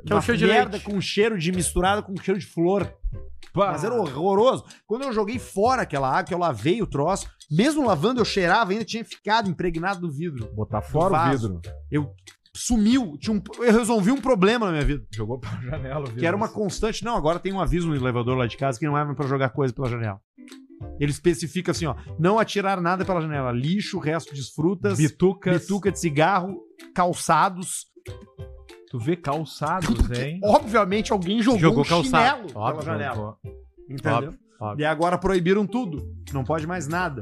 Que 0.07 0.12
é 0.12 0.16
o 0.16 0.20
cheiro 0.20 0.38
de 0.38 0.47
merda 0.47 0.72
leite. 0.72 0.84
com 0.84 1.01
cheiro 1.01 1.38
de 1.38 1.53
misturado 1.53 2.03
com 2.03 2.16
cheiro 2.16 2.38
de 2.40 2.47
flor. 2.47 2.92
Pá. 3.53 3.72
Mas 3.72 3.84
era 3.84 3.95
horroroso. 3.95 4.64
Quando 4.86 5.03
eu 5.03 5.12
joguei 5.12 5.38
fora 5.38 5.82
aquela 5.82 6.09
água, 6.09 6.24
que 6.24 6.34
eu 6.34 6.38
lavei 6.38 6.82
o 6.82 6.86
troço, 6.86 7.28
mesmo 7.51 7.86
lavando, 7.86 8.20
eu 8.20 8.24
cheirava 8.24 8.72
ainda, 8.72 8.84
tinha 8.84 9.05
ficado 9.05 9.49
impregnado 9.49 10.01
no 10.01 10.11
vidro. 10.12 10.53
Botar 10.55 10.82
fora 10.82 11.28
o 11.28 11.30
vidro. 11.30 11.61
Eu 11.90 12.12
sumiu, 12.57 13.16
tinha 13.18 13.36
um- 13.36 13.42
eu 13.62 13.72
resolvi 13.72 14.11
um 14.11 14.20
problema 14.20 14.66
na 14.66 14.72
minha 14.72 14.84
vida. 14.84 15.05
Jogou 15.12 15.38
pra 15.38 15.51
janela. 15.61 16.05
Que 16.11 16.26
era 16.26 16.36
uma 16.36 16.49
constante. 16.49 17.05
Não, 17.05 17.16
agora 17.16 17.38
tem 17.38 17.53
um 17.53 17.61
aviso 17.61 17.86
no 17.88 17.95
elevador 17.95 18.36
lá 18.36 18.47
de 18.47 18.57
casa 18.57 18.78
que 18.78 18.86
não 18.86 18.99
é 18.99 19.14
pra 19.14 19.26
jogar 19.26 19.51
coisa 19.51 19.72
pela 19.72 19.88
janela. 19.88 20.20
Ele 21.01 21.11
especifica 21.12 21.70
assim, 21.70 21.86
ó, 21.86 21.95
não 22.18 22.38
atirar 22.38 22.80
nada 22.80 23.05
pela 23.05 23.20
janela, 23.20 23.51
lixo, 23.53 23.99
resto 23.99 24.34
de 24.34 24.42
frutas, 24.55 24.99
Bitucas. 24.99 25.62
bituca 25.62 25.90
de 25.92 25.99
cigarro, 25.99 26.61
calçados. 26.95 27.86
Tu 28.95 28.99
vê 29.01 29.16
calçados, 29.16 30.09
hein? 30.16 30.38
Obviamente 30.45 31.12
alguém 31.12 31.42
jogou, 31.42 31.59
Jogou 31.59 31.82
um 31.82 31.84
calçado. 31.84 32.36
chinelo 32.36 32.53
pela 32.53 32.64
Óbvio, 32.64 32.84
janela. 32.84 33.36
Entendeu? 33.90 34.12
Óbvio, 34.14 34.38
óbvio. 34.61 34.82
E 34.82 34.86
agora 34.86 35.18
proibiram 35.18 35.66
tudo. 35.66 36.14
Não 36.32 36.45
pode 36.45 36.64
mais 36.64 36.86
nada. 36.86 37.20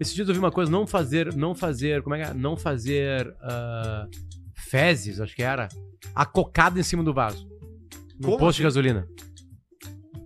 Esses 0.00 0.14
dias 0.14 0.26
eu 0.26 0.32
vi 0.32 0.38
uma 0.40 0.50
coisa, 0.50 0.72
não 0.72 0.86
fazer, 0.86 1.34
não 1.34 1.54
fazer, 1.54 2.02
como 2.02 2.14
é 2.14 2.24
que 2.24 2.30
é? 2.30 2.32
Não 2.32 2.56
fazer 2.56 3.30
ah, 3.42 4.06
fezes, 4.54 5.20
acho 5.20 5.36
que 5.36 5.42
era, 5.42 5.68
acocado 6.14 6.80
em 6.80 6.82
cima 6.82 7.04
do 7.04 7.12
vaso. 7.12 7.46
No 8.18 8.28
Como 8.28 8.38
posto 8.38 8.44
assim? 8.48 8.56
de 8.56 8.62
gasolina. 8.62 9.06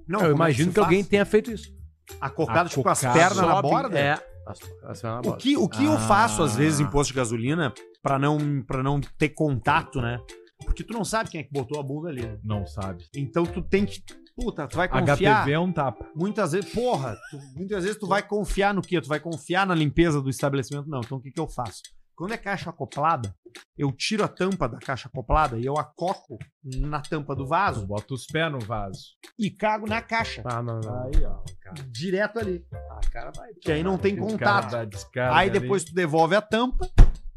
Não, 0.06 0.20
eu 0.20 0.30
é 0.30 0.34
imagino 0.34 0.68
se 0.70 0.74
que, 0.74 0.80
alguém 0.80 1.02
tenha 1.02 1.24
feito 1.24 1.50
isso. 1.50 1.74
acocado 2.20 2.68
tipo, 2.68 2.84
com 2.84 2.88
as 2.88 3.00
pernas 3.00 3.38
na 3.38 3.60
borda. 3.60 3.98
É. 3.98 4.12
As, 4.46 4.60
as 4.84 5.02
pernas 5.02 5.02
na 5.02 5.18
O 5.18 5.22
borda. 5.22 5.38
que, 5.38 5.56
o 5.56 5.68
que 5.68 5.84
eu 5.84 5.94
Ah. 5.94 5.98
faço 5.98 6.44
às 6.44 6.54
vezes 6.54 6.78
em 6.78 6.86
posto 6.88 7.10
de 7.10 7.16
gasolina 7.16 7.74
pra 8.02 8.18
não 8.18 8.62
para 8.62 8.82
não 8.82 9.00
ter 9.00 9.30
contato, 9.30 10.00
né? 10.00 10.18
Porque 10.64 10.84
tu 10.84 10.92
não 10.92 11.04
sabe 11.04 11.30
quem 11.30 11.40
é 11.40 11.44
que 11.44 11.52
botou 11.52 11.80
a 11.80 11.82
bunda 11.82 12.08
ali, 12.08 12.22
né? 12.22 12.38
Não 12.44 12.66
sabe. 12.66 13.04
Então 13.16 13.44
tu 13.44 13.62
tem 13.62 13.84
que. 13.84 14.02
Puta, 14.36 14.66
tu 14.66 14.76
vai 14.76 14.88
confiar. 14.88 15.42
HPV 15.42 15.52
é 15.52 15.58
um 15.58 15.72
tapa. 15.72 16.06
Muitas 16.14 16.52
vezes, 16.52 16.72
porra, 16.72 17.16
tu- 17.30 17.38
muitas 17.56 17.84
vezes 17.84 17.98
tu 17.98 18.06
vai 18.06 18.22
confiar 18.22 18.72
no 18.72 18.80
quê? 18.80 19.00
Tu 19.00 19.08
vai 19.08 19.20
confiar 19.20 19.66
na 19.66 19.74
limpeza 19.74 20.22
do 20.22 20.30
estabelecimento? 20.30 20.88
Não. 20.88 21.00
Então 21.00 21.18
o 21.18 21.20
que, 21.20 21.30
que 21.30 21.40
eu 21.40 21.48
faço? 21.48 21.82
Quando 22.14 22.32
é 22.32 22.36
caixa 22.38 22.70
acoplada, 22.70 23.34
eu 23.76 23.90
tiro 23.90 24.22
a 24.22 24.28
tampa 24.28 24.68
da 24.68 24.78
caixa 24.78 25.08
acoplada 25.08 25.58
e 25.58 25.64
eu 25.64 25.76
acoco 25.76 26.38
na 26.62 27.00
tampa 27.00 27.34
do 27.34 27.46
vaso 27.46 27.86
bota 27.86 28.14
os 28.14 28.26
pés 28.26 28.52
no 28.52 28.60
vaso. 28.60 29.00
e 29.38 29.50
cago 29.50 29.86
na 29.88 30.00
caixa. 30.00 30.42
Ah, 30.44 30.62
não, 30.62 30.78
não. 30.80 31.02
Aí, 31.04 31.24
ó. 31.24 31.42
Direto 31.90 32.38
ali. 32.38 32.64
Ah, 32.72 33.00
cara 33.10 33.32
vai. 33.36 33.50
Que 33.60 33.72
aí 33.72 33.82
não 33.82 33.98
tem 33.98 34.14
cara 34.14 34.28
contato. 34.68 34.86
descarga 34.90 35.36
Aí 35.36 35.50
ali. 35.50 35.58
depois 35.58 35.84
tu 35.84 35.94
devolve 35.94 36.36
a 36.36 36.42
tampa 36.42 36.88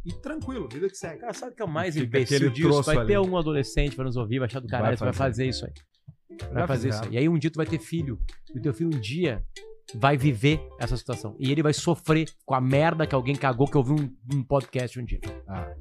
e 0.05 0.13
tranquilo, 0.13 0.67
vida 0.71 0.87
que 0.89 0.95
segue. 0.97 1.19
Cara, 1.19 1.33
sabe 1.33 1.53
o 1.53 1.55
que 1.55 1.61
é 1.61 1.65
o 1.65 1.69
mais 1.69 1.95
Fica 1.95 2.05
imbecil 2.05 2.49
disso? 2.51 2.83
Vai 2.83 2.97
ali. 2.97 3.07
ter 3.07 3.15
algum 3.15 3.37
adolescente 3.37 3.95
pra 3.95 4.05
nos 4.05 4.15
ouvir, 4.15 4.39
vai 4.39 4.47
achar 4.47 4.59
do 4.59 4.67
caralho, 4.67 4.89
Vai 4.89 4.97
você 4.97 5.03
vai 5.05 5.13
fazer. 5.13 5.29
fazer 5.31 5.49
isso 5.49 5.65
aí. 5.65 5.73
Vai 6.53 6.67
fazer 6.67 6.89
isso 6.89 7.03
aí. 7.03 7.09
E 7.13 7.17
aí 7.17 7.29
um 7.29 7.37
dia 7.37 7.49
tu 7.49 7.57
vai 7.57 7.65
ter 7.65 7.79
filho. 7.79 8.19
E 8.53 8.59
o 8.59 8.61
teu 8.61 8.73
filho 8.73 8.89
um 8.93 8.99
dia 8.99 9.43
vai 9.95 10.17
viver 10.17 10.59
essa 10.79 10.95
situação. 10.97 11.35
E 11.39 11.51
ele 11.51 11.63
vai 11.63 11.73
sofrer 11.73 12.29
com 12.45 12.53
a 12.55 12.61
merda 12.61 13.05
que 13.07 13.15
alguém 13.15 13.35
cagou 13.35 13.67
que 13.67 13.75
eu 13.77 13.83
vi 13.83 13.91
um, 13.93 14.13
um 14.33 14.43
podcast 14.43 14.99
um 14.99 15.05
dia. 15.05 15.19
Ah, 15.47 15.71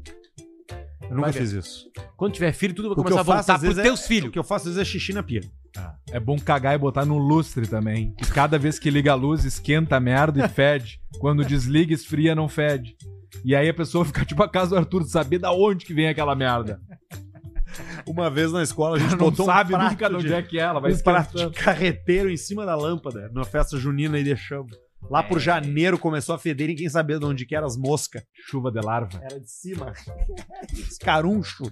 Eu 1.02 1.10
nunca 1.10 1.22
Vai 1.22 1.32
fiz 1.32 1.50
isso. 1.52 1.90
Quando 2.16 2.32
tiver 2.34 2.52
filho, 2.52 2.74
tudo 2.74 2.88
vai 2.88 2.96
começar 2.96 3.20
a 3.20 3.24
faço, 3.24 3.46
voltar 3.48 3.58
pros 3.58 3.74
vezes, 3.74 3.82
teus 3.82 4.04
é, 4.04 4.06
filhos. 4.08 4.28
O 4.28 4.32
que 4.32 4.38
eu 4.38 4.44
faço 4.44 4.68
às 4.68 4.74
vezes 4.76 4.88
é 4.88 4.90
xixi 4.90 5.12
na 5.12 5.22
pia. 5.22 5.40
ah. 5.76 5.94
É 6.10 6.20
bom 6.20 6.38
cagar 6.38 6.74
e 6.74 6.78
botar 6.78 7.04
no 7.04 7.18
lustre 7.18 7.66
também. 7.66 8.14
Que 8.14 8.30
cada 8.30 8.58
vez 8.58 8.78
que 8.78 8.88
liga 8.90 9.12
a 9.12 9.14
luz, 9.14 9.44
esquenta 9.44 9.96
a 9.96 10.00
merda 10.00 10.44
e 10.44 10.48
fede. 10.48 11.00
Quando 11.18 11.44
desliga, 11.44 11.92
esfria, 11.92 12.34
não 12.34 12.48
fede. 12.48 12.96
E 13.44 13.54
aí 13.54 13.68
a 13.68 13.74
pessoa 13.74 14.04
fica 14.06 14.24
tipo 14.24 14.42
a 14.42 14.48
casa 14.48 14.70
do 14.70 14.76
Arthur, 14.76 15.04
saber 15.04 15.38
da 15.38 15.52
onde 15.52 15.84
que 15.84 15.94
vem 15.94 16.08
aquela 16.08 16.34
merda. 16.34 16.80
Uma 18.06 18.30
vez 18.30 18.52
na 18.52 18.62
escola 18.62 18.96
a 18.96 19.00
gente 19.00 19.12
não 19.12 19.30
botou 19.30 19.46
sabe 19.46 19.74
um 19.74 19.78
prato 19.78 19.90
nunca 19.90 20.08
de 20.08 20.14
onde 20.14 20.26
de, 20.28 20.34
é 20.34 20.42
que 20.42 20.58
é, 20.58 20.62
ela 20.62 20.78
vai 20.78 20.92
um 20.92 20.98
prato 20.98 21.50
de 21.50 21.50
carreteiro 21.50 22.30
em 22.30 22.36
cima 22.36 22.64
da 22.64 22.76
lâmpada 22.76 23.28
numa 23.32 23.44
festa 23.44 23.76
junina 23.76 24.18
e 24.18 24.22
deixamos. 24.22 24.76
Lá 25.10 25.22
por 25.22 25.38
janeiro 25.38 25.98
começou 25.98 26.34
a 26.34 26.38
feder 26.38 26.68
e 26.68 26.72
ninguém 26.72 26.88
sabia 26.88 27.18
de 27.18 27.24
onde 27.24 27.44
que 27.44 27.54
eram 27.54 27.66
as 27.66 27.76
moscas. 27.76 28.22
Chuva 28.48 28.70
de 28.70 28.80
larva. 28.80 29.20
Era 29.22 29.38
de 29.38 29.50
cima. 29.50 29.92
Escaruncho. 30.72 31.64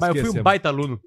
Mas 0.00 0.14
eu 0.14 0.26
fui 0.26 0.40
um 0.40 0.42
baita 0.42 0.68
aluno. 0.68 1.00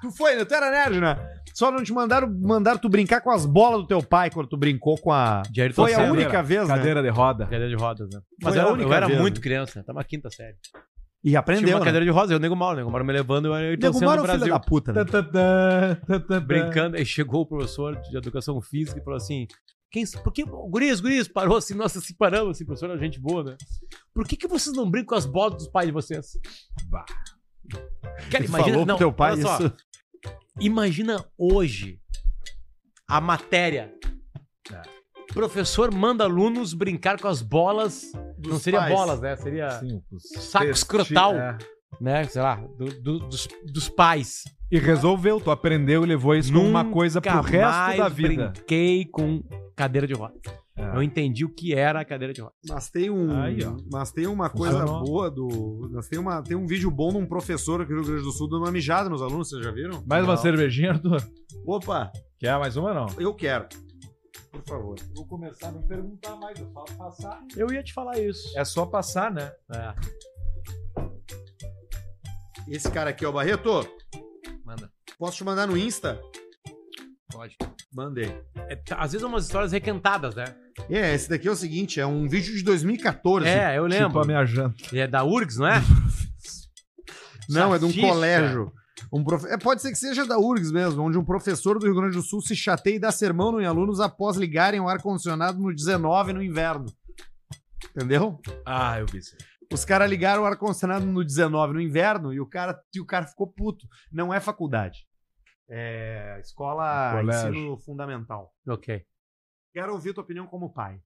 Tu 0.00 0.10
foi, 0.12 0.36
né? 0.36 0.44
Tu 0.44 0.54
era 0.54 0.70
nerd, 0.70 1.00
né? 1.00 1.16
Só 1.54 1.70
não 1.70 1.82
te 1.82 1.92
mandaram, 1.92 2.32
mandaram 2.40 2.78
tu 2.78 2.88
brincar 2.88 3.20
com 3.20 3.30
as 3.30 3.44
bolas 3.44 3.80
do 3.80 3.86
teu 3.88 4.02
pai 4.02 4.30
quando 4.30 4.48
tu 4.48 4.56
brincou 4.56 4.96
com 4.98 5.10
a. 5.10 5.42
Foi 5.74 5.92
a 5.94 6.12
única 6.12 6.42
vez, 6.42 6.68
né? 6.68 6.76
Cadeira 6.76 7.02
de 7.02 7.08
roda. 7.08 7.44
Cadeira 7.44 7.68
de 7.68 7.74
rodas, 7.74 8.08
né? 8.12 8.20
Mas 8.42 8.54
Foi 8.54 8.62
a 8.62 8.66
eu, 8.66 8.72
única 8.74 8.88
eu 8.88 8.92
era 8.92 9.06
vez, 9.06 9.20
muito 9.20 9.36
né? 9.36 9.42
criança, 9.42 9.82
tava 9.82 9.98
na 9.98 10.04
quinta 10.04 10.30
série. 10.30 10.56
E 11.24 11.30
Tinha 11.30 11.40
aprendeu, 11.40 11.70
uma 11.70 11.80
né? 11.80 11.84
cadeira 11.84 12.04
de 12.04 12.12
rodas, 12.12 12.30
eu 12.30 12.38
nego 12.38 12.54
mal, 12.54 12.76
nego 12.76 12.90
mal 12.90 13.02
me 13.02 13.12
levando, 13.12 13.46
eu 13.46 13.54
era 13.54 13.76
torcendo 13.76 14.02
no 14.02 14.06
é 14.06 14.08
um 14.08 14.12
filho 14.12 14.38
Brasil. 14.38 14.54
da 14.54 14.60
puta, 14.60 14.92
né? 14.92 15.04
brincando, 16.46 16.96
aí 16.96 17.04
chegou 17.04 17.40
o 17.40 17.46
professor 17.46 17.96
de 18.02 18.16
educação 18.16 18.60
física 18.60 19.00
e 19.00 19.02
falou 19.02 19.16
assim: 19.16 19.48
quem, 19.90 20.04
por 20.22 20.32
que, 20.32 20.44
gurias, 20.44 21.00
gurias, 21.00 21.26
parou 21.26 21.56
assim, 21.56 21.74
nossa, 21.74 22.00
se 22.00 22.14
paramos, 22.14 22.50
assim, 22.50 22.64
professor, 22.64 22.90
era 22.90 22.98
gente 23.00 23.18
boa, 23.18 23.42
né? 23.42 23.56
Por 24.14 24.28
que, 24.28 24.36
que 24.36 24.46
vocês 24.46 24.76
não 24.76 24.88
brincam 24.88 25.08
com 25.08 25.14
as 25.16 25.26
bolas 25.26 25.54
dos 25.54 25.68
pais 25.68 25.86
de 25.86 25.92
vocês? 25.92 26.38
Bah. 26.88 27.04
Cara, 28.30 28.44
imagina, 28.44 28.70
falou 28.72 28.86
não, 28.86 28.96
pro 28.96 29.06
teu 29.06 29.12
pai 29.12 29.40
só, 29.40 29.58
isso. 29.58 29.72
imagina 30.60 31.24
hoje 31.36 31.98
a 33.08 33.20
matéria. 33.20 33.92
Professor 35.32 35.92
manda 35.94 36.24
alunos 36.24 36.72
brincar 36.74 37.20
com 37.20 37.28
as 37.28 37.42
bolas. 37.42 38.10
não 38.14 38.34
Dos 38.38 38.62
seria 38.62 38.80
pais. 38.80 38.94
bolas, 38.94 39.20
né? 39.20 39.36
Seria, 39.36 39.70
Sim, 39.78 40.02
Saco 40.18 40.66
testi- 40.66 40.82
escrotal. 40.84 41.34
é. 41.34 41.58
né? 42.00 42.24
Sei 42.24 42.40
lá, 42.40 42.56
do- 42.56 43.00
do- 43.00 43.18
dos, 43.20 43.46
dos 43.66 43.88
pais. 43.88 44.44
E 44.70 44.78
resolveu, 44.78 45.40
tu 45.40 45.50
aprendeu 45.50 46.02
e 46.04 46.06
levou 46.06 46.34
isso 46.34 46.52
como 46.52 46.66
uma 46.66 46.82
Nunca 46.82 46.94
coisa 46.94 47.20
pro 47.20 47.40
resto 47.40 47.76
mais 47.76 47.98
da 47.98 48.08
vida. 48.08 48.48
brinquei 48.52 49.04
com 49.06 49.42
cadeira 49.76 50.06
de 50.06 50.14
roda. 50.14 50.34
É. 50.78 50.96
Eu 50.96 51.02
entendi 51.02 51.44
o 51.44 51.48
que 51.52 51.74
era 51.74 52.00
a 52.00 52.04
cadeira 52.04 52.32
de 52.32 52.40
rodas. 52.40 52.56
Mas 52.68 52.88
tem 52.88 53.10
um, 53.10 53.32
Aí, 53.42 53.58
mas 53.90 54.12
tem 54.12 54.28
uma 54.28 54.48
coisa 54.48 54.78
Funcionou. 54.80 55.04
boa 55.04 55.28
do, 55.30 55.90
mas 55.92 56.08
tem 56.08 56.18
uma 56.20 56.40
tem 56.40 56.56
um 56.56 56.66
vídeo 56.66 56.88
bom 56.90 57.10
de 57.10 57.16
um 57.16 57.26
professor 57.26 57.80
aqui 57.82 57.90
no 57.92 57.98
Rio 58.00 58.06
Grande 58.10 58.22
do 58.22 58.30
Sul 58.30 58.48
dando 58.48 58.62
uma 58.62 58.70
mijada 58.70 59.08
nos 59.08 59.20
alunos, 59.20 59.48
vocês 59.48 59.64
já 59.64 59.72
viram? 59.72 60.02
Mais 60.06 60.22
uma 60.24 60.34
Não. 60.36 60.40
cervejinha, 60.42 60.92
Arthur? 60.92 61.20
Opa, 61.66 62.12
Quer 62.38 62.56
mais 62.60 62.76
uma, 62.76 62.94
não? 62.94 63.06
eu 63.18 63.34
quero. 63.34 63.66
Por 64.52 64.62
favor. 64.64 64.96
Vou 65.16 65.26
começar 65.26 65.68
a 65.68 65.72
me 65.72 65.84
perguntar 65.86 66.36
mais, 66.36 66.58
é 66.60 66.64
só 66.72 66.84
passar. 66.96 67.42
Eu 67.56 67.72
ia 67.72 67.82
te 67.82 67.92
falar 67.92 68.18
isso. 68.20 68.56
É 68.56 68.64
só 68.64 68.86
passar, 68.86 69.32
né? 69.32 69.52
É. 69.74 69.94
Esse 72.68 72.90
cara 72.90 73.10
aqui, 73.10 73.24
ó, 73.26 73.32
Barreto, 73.32 73.86
Manda. 74.64 74.90
posso 75.18 75.38
te 75.38 75.44
mandar 75.44 75.66
no 75.66 75.76
Insta? 75.76 76.20
Pode. 77.30 77.56
Mandei. 77.92 78.34
É, 78.68 78.76
tá, 78.76 78.96
às 78.96 79.12
vezes 79.12 79.26
umas 79.26 79.44
histórias 79.44 79.72
requentadas, 79.72 80.34
né? 80.34 80.44
É, 80.88 81.14
esse 81.14 81.28
daqui 81.28 81.46
é 81.46 81.50
o 81.50 81.56
seguinte, 81.56 82.00
é 82.00 82.06
um 82.06 82.26
vídeo 82.28 82.54
de 82.54 82.62
2014. 82.62 83.46
É, 83.46 83.76
eu 83.78 83.88
Tipo 83.88 84.02
lembro. 84.02 84.20
a 84.20 84.24
minha 84.24 84.44
janta. 84.46 84.76
É 84.96 85.06
da 85.06 85.24
URGS, 85.24 85.58
não 85.58 85.68
é? 85.68 85.82
Não, 87.48 87.74
é 87.74 87.78
de 87.78 87.86
um 87.86 87.92
colégio. 87.92 88.70
Um 89.10 89.24
profe... 89.24 89.46
é, 89.48 89.56
pode 89.56 89.80
ser 89.80 89.90
que 89.90 89.96
seja 89.96 90.26
da 90.26 90.38
URGS 90.38 90.70
mesmo, 90.70 91.02
onde 91.02 91.16
um 91.16 91.24
professor 91.24 91.78
do 91.78 91.86
Rio 91.86 91.94
Grande 91.94 92.14
do 92.16 92.22
Sul 92.22 92.42
se 92.42 92.54
chateia 92.54 92.96
e 92.96 92.98
dá 92.98 93.10
sermão 93.10 93.58
em 93.58 93.64
alunos 93.64 94.00
após 94.00 94.36
ligarem 94.36 94.80
o 94.80 94.86
ar-condicionado 94.88 95.58
no 95.58 95.74
19 95.74 96.34
no 96.34 96.42
inverno. 96.42 96.84
Entendeu? 97.96 98.38
Ah, 98.66 99.00
eu 99.00 99.06
vi 99.06 99.18
isso. 99.18 99.34
Os 99.72 99.82
caras 99.82 100.10
ligaram 100.10 100.42
o 100.42 100.46
ar-condicionado 100.46 101.06
no 101.06 101.24
19 101.24 101.72
no 101.72 101.80
inverno 101.80 102.34
e 102.34 102.40
o 102.40 102.44
cara, 102.46 102.78
e 102.94 103.00
o 103.00 103.06
cara 103.06 103.26
ficou 103.26 103.46
puto. 103.46 103.86
Não 104.12 104.32
é 104.32 104.40
faculdade. 104.40 105.07
É 105.68 106.38
escola 106.40 107.20
Colégio. 107.20 107.50
ensino 107.50 107.78
fundamental. 107.78 108.54
Ok. 108.66 109.06
Quero 109.72 109.92
ouvir 109.92 110.14
tua 110.14 110.24
opinião 110.24 110.46
como 110.46 110.72
pai. 110.72 111.02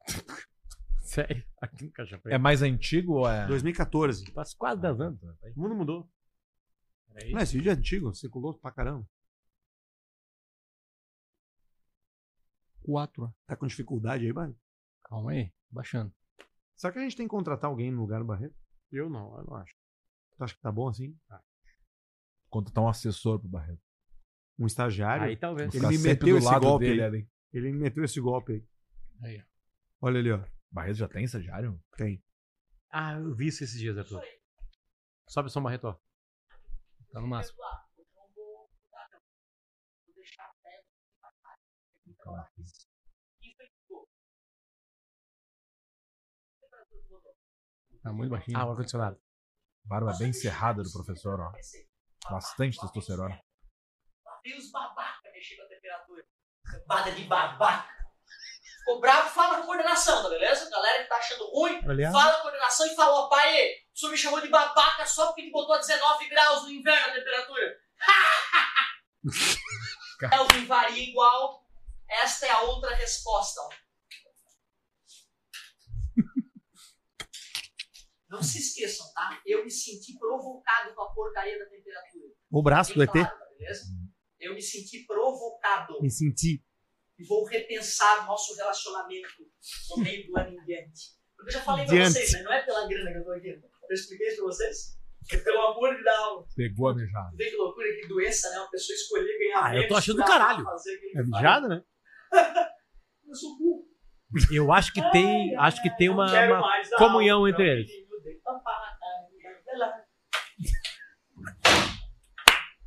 Sério. 1.00 1.44
Aqui 1.60 1.84
no 1.84 1.92
Caixa 1.92 2.20
É 2.26 2.38
mais 2.38 2.62
antigo 2.62 3.14
ou 3.14 3.28
é. 3.28 3.46
2014. 3.46 4.30
Faz 4.32 4.54
quase 4.54 4.80
10 4.80 5.00
anos. 5.00 5.22
O 5.22 5.60
mundo 5.60 5.74
mudou. 5.74 6.10
Peraí. 7.12 7.32
Não, 7.32 7.40
esse 7.40 7.56
vídeo 7.56 7.70
é 7.70 7.74
antigo, 7.74 8.14
circulou 8.14 8.58
pra 8.58 8.70
caramba. 8.70 9.06
Quatro. 12.82 13.32
Tá 13.46 13.56
com 13.56 13.66
dificuldade 13.66 14.24
aí, 14.24 14.32
Barreto? 14.32 14.58
Calma 15.04 15.32
aí. 15.32 15.52
Baixando. 15.70 16.12
Será 16.76 16.92
que 16.92 16.98
a 16.98 17.02
gente 17.02 17.16
tem 17.16 17.26
que 17.26 17.30
contratar 17.30 17.68
alguém 17.68 17.90
no 17.90 18.00
lugar 18.00 18.20
do 18.20 18.26
Barreto? 18.26 18.54
Eu 18.90 19.10
não, 19.10 19.36
eu 19.38 19.44
não 19.44 19.56
acho. 19.56 19.74
Tu 20.36 20.44
acha 20.44 20.54
que 20.54 20.60
tá 20.60 20.72
bom 20.72 20.88
assim? 20.88 21.16
Contratar 22.50 22.84
um 22.84 22.88
assessor 22.88 23.38
pro 23.38 23.48
Barreto. 23.48 23.80
Um 24.58 24.66
estagiário? 24.66 25.24
Aí 25.24 25.36
talvez. 25.36 25.72
Ele 25.74 25.86
me 25.86 25.98
meteu 25.98 26.36
esse 26.36 26.58
golpe 26.58 26.84
dele 26.84 27.02
aí. 27.02 27.28
Ele 27.52 27.72
me 27.72 27.78
meteu 27.78 28.04
esse 28.04 28.20
golpe 28.20 28.52
aí. 28.52 28.68
Aí, 29.22 29.40
ó. 29.40 30.06
Olha 30.06 30.18
ali, 30.18 30.32
ó. 30.32 30.44
Barreto 30.70 30.96
já 30.96 31.08
tem 31.08 31.24
estagiário? 31.24 31.80
Tem. 31.96 32.22
Ah, 32.90 33.14
eu 33.14 33.34
vi 33.34 33.46
isso 33.46 33.64
esses 33.64 33.78
dias, 33.78 33.96
Arthur. 33.96 34.22
Sobe 35.28 35.48
o 35.48 35.50
som 35.50 35.62
Barreto, 35.62 35.84
ó. 35.84 35.96
Tá 37.12 37.20
no 37.20 37.28
máximo. 37.28 37.58
Tá 48.02 48.12
muito 48.12 48.30
baixinho. 48.30 48.58
Ah, 48.58 48.66
o 48.66 48.70
ar-condicionado. 48.70 49.20
Barba 49.84 50.16
bem 50.18 50.32
cerrada 50.32 50.82
do 50.82 50.92
professor, 50.92 51.40
ó. 51.40 51.52
Bastante 52.28 52.78
testosterona. 52.80 53.40
E 54.44 54.54
os 54.54 54.70
babaca 54.70 55.30
mexendo 55.32 55.62
a 55.62 55.68
temperatura. 55.68 56.24
Bada 56.86 57.12
de 57.12 57.24
babaca. 57.24 57.88
Ficou 58.78 59.00
bravo, 59.00 59.28
fala 59.30 59.58
com 59.58 59.66
coordenação, 59.66 60.22
tá 60.22 60.28
beleza? 60.28 60.70
Galera 60.70 61.02
que 61.02 61.08
tá 61.08 61.16
achando 61.16 61.46
ruim, 61.50 61.80
fala 62.10 62.36
com 62.36 62.42
coordenação 62.42 62.86
e 62.86 62.94
fala, 62.94 63.12
ó, 63.12 63.28
pai, 63.28 63.70
o 63.94 63.98
senhor 63.98 64.12
me 64.12 64.18
chamou 64.18 64.40
de 64.40 64.48
babaca 64.48 65.04
só 65.06 65.26
porque 65.26 65.42
ele 65.42 65.50
botou 65.50 65.74
a 65.74 65.78
19 65.78 66.28
graus 66.28 66.62
no 66.62 66.70
inverno 66.70 67.08
a 67.08 67.14
temperatura. 67.14 67.76
Kelvin 70.18 70.66
varia 70.66 71.02
igual. 71.10 71.64
Esta 72.08 72.46
é 72.46 72.50
a 72.50 72.62
outra 72.62 72.94
resposta. 72.94 73.60
ó. 73.60 73.70
Não 78.30 78.42
se 78.42 78.58
esqueçam, 78.58 79.06
tá? 79.12 79.40
Eu 79.44 79.64
me 79.64 79.70
senti 79.70 80.16
provocado 80.18 80.94
com 80.94 81.02
a 81.02 81.12
porcaria 81.12 81.58
da 81.58 81.66
temperatura. 81.66 82.28
o 82.50 82.62
braço 82.62 82.94
do 82.94 82.98
Bem 83.00 83.08
ET. 83.08 83.12
claro, 83.12 83.38
beleza? 83.58 83.82
Eu 84.38 84.54
me 84.54 84.62
senti 84.62 85.04
provocado 85.04 86.00
Me 86.00 86.10
senti. 86.10 86.64
e 87.18 87.24
vou 87.26 87.44
repensar 87.44 88.24
nosso 88.26 88.54
relacionamento 88.56 89.28
no 89.90 90.02
meio 90.02 90.26
do 90.26 90.38
ano 90.38 90.52
em 90.56 90.64
diante. 90.64 91.18
Porque 91.36 91.50
eu 91.50 91.54
já 91.58 91.60
falei 91.62 91.84
pra 91.86 92.04
vocês, 92.04 92.32
né? 92.32 92.42
Não 92.42 92.52
é 92.52 92.62
pela 92.64 92.86
grana 92.88 93.10
que 93.12 93.18
eu 93.18 93.24
tô 93.24 93.32
aqui. 93.32 93.48
Eu 93.48 93.94
expliquei 93.94 94.28
isso 94.28 94.36
pra 94.36 94.44
vocês? 94.46 95.00
É 95.32 95.36
pelo 95.36 95.60
amor 95.60 95.94
de 95.96 96.02
Deus. 96.02 96.54
Pegou 96.54 96.88
a 96.88 96.94
mijada. 96.94 97.36
Vê 97.36 97.50
que 97.50 97.56
loucura, 97.56 97.86
que 98.00 98.08
doença, 98.08 98.48
né? 98.50 98.58
Uma 98.58 98.70
pessoa 98.70 98.94
escolher 98.94 99.38
ganhar 99.38 99.64
Ah, 99.64 99.76
eu 99.76 99.88
tô 99.88 99.96
achando 99.96 100.16
do 100.16 100.24
caralho. 100.24 100.64
É 101.16 101.22
mijada, 101.22 101.68
né? 101.68 101.82
Eu 103.28 103.34
sou 103.34 103.58
burro. 103.58 103.86
Eu 104.52 104.72
acho 104.72 104.92
que 104.92 105.00
tem, 105.10 105.54
acho 105.56 105.82
que 105.82 105.90
tem 105.96 106.08
uma, 106.08 106.26
uma 106.26 106.60
mais 106.60 106.88
comunhão 106.96 107.46
entre 107.46 107.68
eles. 107.68 107.90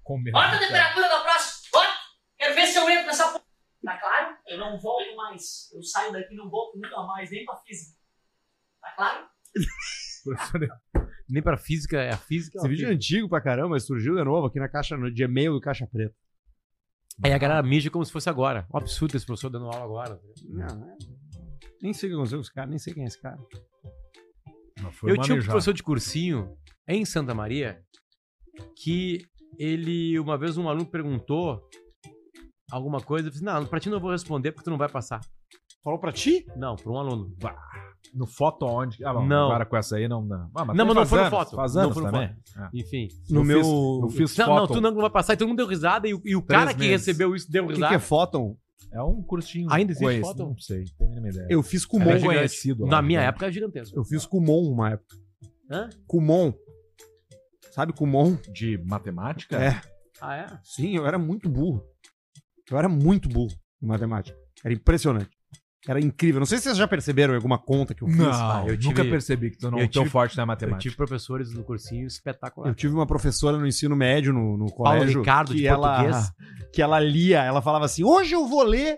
Comeu. 0.04 0.34
Bota 0.34 0.56
a 0.56 0.60
temperatura 0.60 1.08
da 1.08 1.22
próxima. 1.22 1.70
Bota. 1.72 1.94
Quero 2.38 2.56
ver 2.56 2.68
se 2.68 2.78
eu 2.78 2.90
entro 2.90 3.06
nessa 3.08 3.28
porra. 3.32 3.44
Tá 3.86 3.98
claro? 4.00 4.38
Eu 4.48 4.58
não 4.58 4.80
volto 4.80 5.16
mais. 5.16 5.72
Eu 5.74 5.84
saio 5.84 6.12
daqui 6.12 6.34
e 6.34 6.38
não 6.38 6.50
volto 6.50 6.76
nunca 6.78 7.02
mais, 7.04 7.30
nem 7.32 7.46
pra 7.46 7.56
física. 7.58 7.98
Tá 8.82 8.92
claro? 8.96 9.28
Nem 11.30 11.44
pra 11.44 11.58
física, 11.58 12.02
é 12.02 12.12
a 12.14 12.18
física. 12.18 12.58
Esse 12.58 12.68
vídeo 12.68 12.88
é 12.88 12.92
antigo 12.94 13.28
pra 13.30 13.42
caramba, 13.42 13.70
mas 13.70 13.86
surgiu 13.86 14.16
de 14.16 14.24
novo 14.24 14.48
aqui 14.48 14.60
na 14.60 14.70
caixa, 14.70 14.96
no 14.98 15.12
de 15.14 15.24
e-mail 15.24 15.54
do 15.54 15.62
Caixa 15.62 15.88
Preta. 15.88 16.16
Aí 17.24 17.32
a 17.34 17.38
galera 17.38 17.62
mija 17.64 17.90
como 17.92 18.04
se 18.06 18.12
fosse 18.12 18.30
agora. 18.30 18.66
Um 18.74 18.78
absurdo 18.78 19.16
esse 19.18 19.26
professor 19.26 19.50
dando 19.50 19.66
aula 19.68 19.84
agora. 19.84 20.20
Não, 20.46 20.66
é- 20.92 20.98
Nem 21.82 21.94
sei 21.94 22.10
o 22.10 22.12
que 22.12 22.16
aconteceu 22.16 22.38
com 22.40 22.42
esse 22.44 22.54
cara, 22.54 22.68
nem 22.68 22.80
sei 22.80 22.94
quem 22.94 23.04
é 23.04 23.08
esse 23.08 23.22
cara. 23.22 23.38
Mas 24.84 24.96
foi 24.96 25.12
Eu 25.12 25.16
uma 25.16 25.24
tinha 25.24 25.38
um 25.40 25.44
professor 25.44 25.74
de 25.74 25.82
cursinho 25.84 26.56
em 26.88 27.06
Santa 27.06 27.34
Maria 27.34 27.80
que 28.84 29.20
ele, 29.58 30.20
uma 30.20 30.38
vez 30.38 30.58
um 30.58 30.68
aluno 30.70 30.86
perguntou 30.86 31.62
alguma 32.72 33.00
coisa, 33.02 33.28
eu 33.28 33.32
disse, 33.32 33.44
não, 33.44 33.66
pra 33.66 33.80
ti 33.80 33.90
não 33.90 34.00
vou 34.00 34.12
responder 34.12 34.52
porque 34.52 34.66
tu 34.66 34.70
não 34.72 34.78
vai 34.78 34.90
passar. 34.90 35.22
Falou 35.84 36.00
pra 36.00 36.12
ti? 36.12 36.46
Não, 36.56 36.76
pra 36.76 36.92
um 36.92 36.98
aluno. 36.98 37.36
No 38.14 38.28
foto 38.28 38.66
onde? 38.66 39.04
Ah, 39.06 39.14
bom, 39.14 39.26
Não. 39.26 39.46
Agora 39.46 39.66
com 39.66 39.78
essa 39.78 39.96
aí 39.96 40.08
não. 40.08 40.22
Não, 40.24 40.50
ah, 40.56 40.66
Não, 40.66 40.76
tem 40.76 40.86
mas 40.86 40.96
não 40.96 41.06
foi 41.06 41.20
no 41.20 41.26
anos, 41.26 41.38
foto. 41.38 41.56
Faz 41.56 41.74
Não 41.76 41.82
anos 41.84 41.94
foi 41.94 42.04
no 42.04 42.12
também. 42.12 42.28
É. 42.58 42.70
Enfim. 42.74 43.08
No 43.30 43.40
Eu 43.42 43.44
meu. 43.44 43.60
fiz- 43.60 43.68
eu 43.72 44.10
fiz 44.28 44.38
Não, 44.38 44.46
foto. 44.46 44.60
não, 44.60 44.68
tu 44.68 44.82
não 44.82 44.96
vai 45.02 45.10
passar. 45.10 45.34
E 45.34 45.38
todo 45.38 45.48
mundo 45.48 45.58
deu 45.58 45.68
risada 45.68 46.08
e, 46.08 46.14
o- 46.14 46.22
e 46.24 46.36
o 46.36 46.42
Três 46.42 46.60
cara 46.62 46.74
que 46.74 46.80
meses. 46.82 47.06
recebeu 47.08 47.36
isso 47.36 47.50
deu 47.52 47.64
O 47.64 47.68
que, 47.68 47.74
risada. 47.76 47.90
que 47.90 47.96
é 47.96 48.00
Fóton? 48.00 48.56
É 48.92 49.02
um 49.02 49.22
cursinho. 49.24 49.72
Ainda 49.72 49.92
existe 49.92 50.04
conhecido, 50.04 50.26
foto? 50.28 50.44
Não 50.50 50.58
sei, 50.60 50.86
tenho 50.98 51.26
a 51.26 51.30
ideia. 51.30 51.48
Eu 51.50 51.64
fiz 51.64 51.82
Era 51.84 51.90
Kumon. 51.90 52.20
conhecido. 52.22 52.84
lá, 52.84 52.90
Na 52.92 53.02
minha 53.02 53.20
né? 53.22 53.26
época 53.28 53.46
era 53.46 53.52
gigantesco. 53.54 53.98
Eu 53.98 54.04
fiz 54.04 54.26
Kumon 54.26 54.70
uma 54.72 54.92
época. 54.92 55.16
Hã? 55.70 55.90
Kumon. 56.06 56.54
Sabe 57.72 57.94
Kumon? 57.94 58.36
De 58.52 58.78
matemática? 58.86 59.58
É. 59.58 59.82
Ah, 60.22 60.36
é? 60.36 60.46
Sim, 60.64 60.96
eu 60.96 61.08
era 61.08 61.18
muito 61.18 61.50
burro. 61.50 61.84
Eu 62.70 62.78
era 62.78 62.88
muito 62.88 63.28
burro 63.28 63.52
em 63.82 63.88
matemática. 63.88 64.38
Era 64.64 64.74
impressionante. 64.74 65.33
Era 65.88 66.00
incrível. 66.00 66.40
Não 66.40 66.46
sei 66.46 66.58
se 66.60 66.64
vocês 66.66 66.78
já 66.78 66.88
perceberam 66.88 67.36
alguma 67.36 67.58
conta 67.58 67.94
que 67.94 68.02
eu 68.04 68.08
fiz. 68.08 68.18
Não, 68.18 68.62
eu 68.68 68.74
eu 68.76 68.80
nunca 68.82 69.02
tive- 69.02 69.10
percebi 69.10 69.52
que 69.52 69.58
tu 69.58 69.70
não, 69.70 69.80
eu 69.80 69.90
teu 69.90 70.04
tive- 70.04 70.10
forte 70.10 70.38
na 70.38 70.44
Eu 70.44 70.48
matemática. 70.48 70.80
tive 70.82 70.96
professores 70.96 71.52
no 71.54 71.64
cursinho 71.64 72.08
espetacular. 72.08 72.70
Eu 72.70 72.74
tive 72.76 72.94
uma 72.94 73.06
professora 73.06 73.58
no 73.58 73.68
ensino 73.68 73.94
médio, 73.96 74.32
no, 74.32 74.56
no 74.58 74.68
Paulo 74.68 75.00
colégio. 75.00 75.20
Ricardo, 75.20 75.52
que 75.52 75.58
de 75.58 75.68
ela, 75.68 75.96
português. 75.98 76.32
Que 76.74 76.82
ela 76.82 77.00
lia, 77.02 77.44
ela 77.44 77.62
falava 77.62 77.84
assim: 77.86 78.04
hoje 78.04 78.34
eu 78.34 78.48
vou 78.48 78.64
ler 78.64 78.98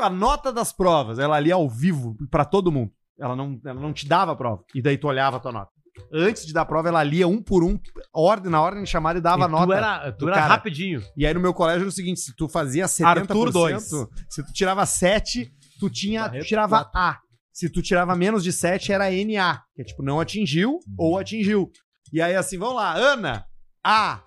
a 0.00 0.10
nota 0.10 0.52
das 0.52 0.72
provas. 0.72 1.18
Ela 1.18 1.40
lia 1.40 1.54
ao 1.54 1.68
vivo 1.70 2.14
pra 2.30 2.44
todo 2.44 2.70
mundo. 2.70 2.90
Ela 3.18 3.34
não, 3.34 3.58
ela 3.64 3.80
não 3.80 3.92
te 3.92 4.06
dava 4.06 4.32
a 4.32 4.36
prova. 4.36 4.62
E 4.74 4.82
daí 4.82 4.98
tu 4.98 5.06
olhava 5.08 5.38
a 5.38 5.40
tua 5.40 5.52
nota. 5.52 5.70
Antes 6.12 6.44
de 6.44 6.52
dar 6.52 6.62
a 6.62 6.64
prova, 6.66 6.88
ela 6.88 7.04
lia 7.04 7.26
um 7.28 7.40
por 7.40 7.62
um, 7.62 7.78
ordem, 8.12 8.50
na 8.50 8.60
ordem 8.60 8.82
de 8.82 8.90
chamada 8.90 9.16
e 9.20 9.22
dava 9.22 9.42
E 9.42 9.44
a 9.44 9.48
nota. 9.48 9.66
tu 9.66 9.72
era, 9.72 10.12
tu 10.12 10.24
do 10.26 10.28
era 10.32 10.40
rapidinho. 10.44 11.00
E 11.16 11.24
aí 11.24 11.32
no 11.32 11.38
meu 11.40 11.54
colégio 11.54 11.82
era 11.82 11.88
o 11.88 11.92
seguinte: 11.92 12.18
se 12.20 12.34
tu 12.36 12.48
fazia 12.48 12.86
70%, 12.86 13.04
Arthur 13.06 13.52
dois. 13.52 13.84
se 14.28 14.42
tu 14.44 14.52
tirava 14.52 14.84
7, 14.84 15.52
tu, 15.88 15.90
tinha, 15.90 16.28
tu 16.30 16.44
tirava. 16.44 16.90
A. 16.94 17.18
Se 17.52 17.70
tu 17.70 17.80
tirava 17.80 18.16
menos 18.16 18.42
de 18.42 18.52
7, 18.52 18.92
era 18.92 19.10
NA. 19.10 19.62
Que 19.74 19.82
é 19.82 19.84
tipo, 19.84 20.02
não 20.02 20.20
atingiu 20.20 20.80
ou 20.98 21.18
atingiu. 21.18 21.70
E 22.12 22.20
aí 22.20 22.34
assim, 22.34 22.58
vamos 22.58 22.76
lá, 22.76 22.94
Ana, 22.94 23.44
A. 23.84 24.22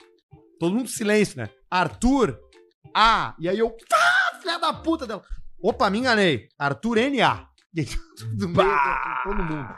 Todo 0.60 0.74
mundo 0.74 0.90
silêncio, 0.90 1.38
né? 1.38 1.50
Arthur, 1.70 2.40
A. 2.96 3.36
E 3.40 3.50
aí 3.50 3.60
eu, 3.60 3.76
ah, 3.94 4.40
filha 4.40 4.58
da 4.58 4.74
puta 4.74 5.06
dela. 5.06 5.24
Opa, 5.62 5.90
me 5.90 6.00
enganei. 6.00 6.48
Arthur, 6.58 6.98
NA. 6.98 7.48
E 7.74 7.82
aí, 7.82 7.88
do 8.38 8.50
meio, 8.50 8.70
todo 9.24 9.44
mundo. 9.44 9.76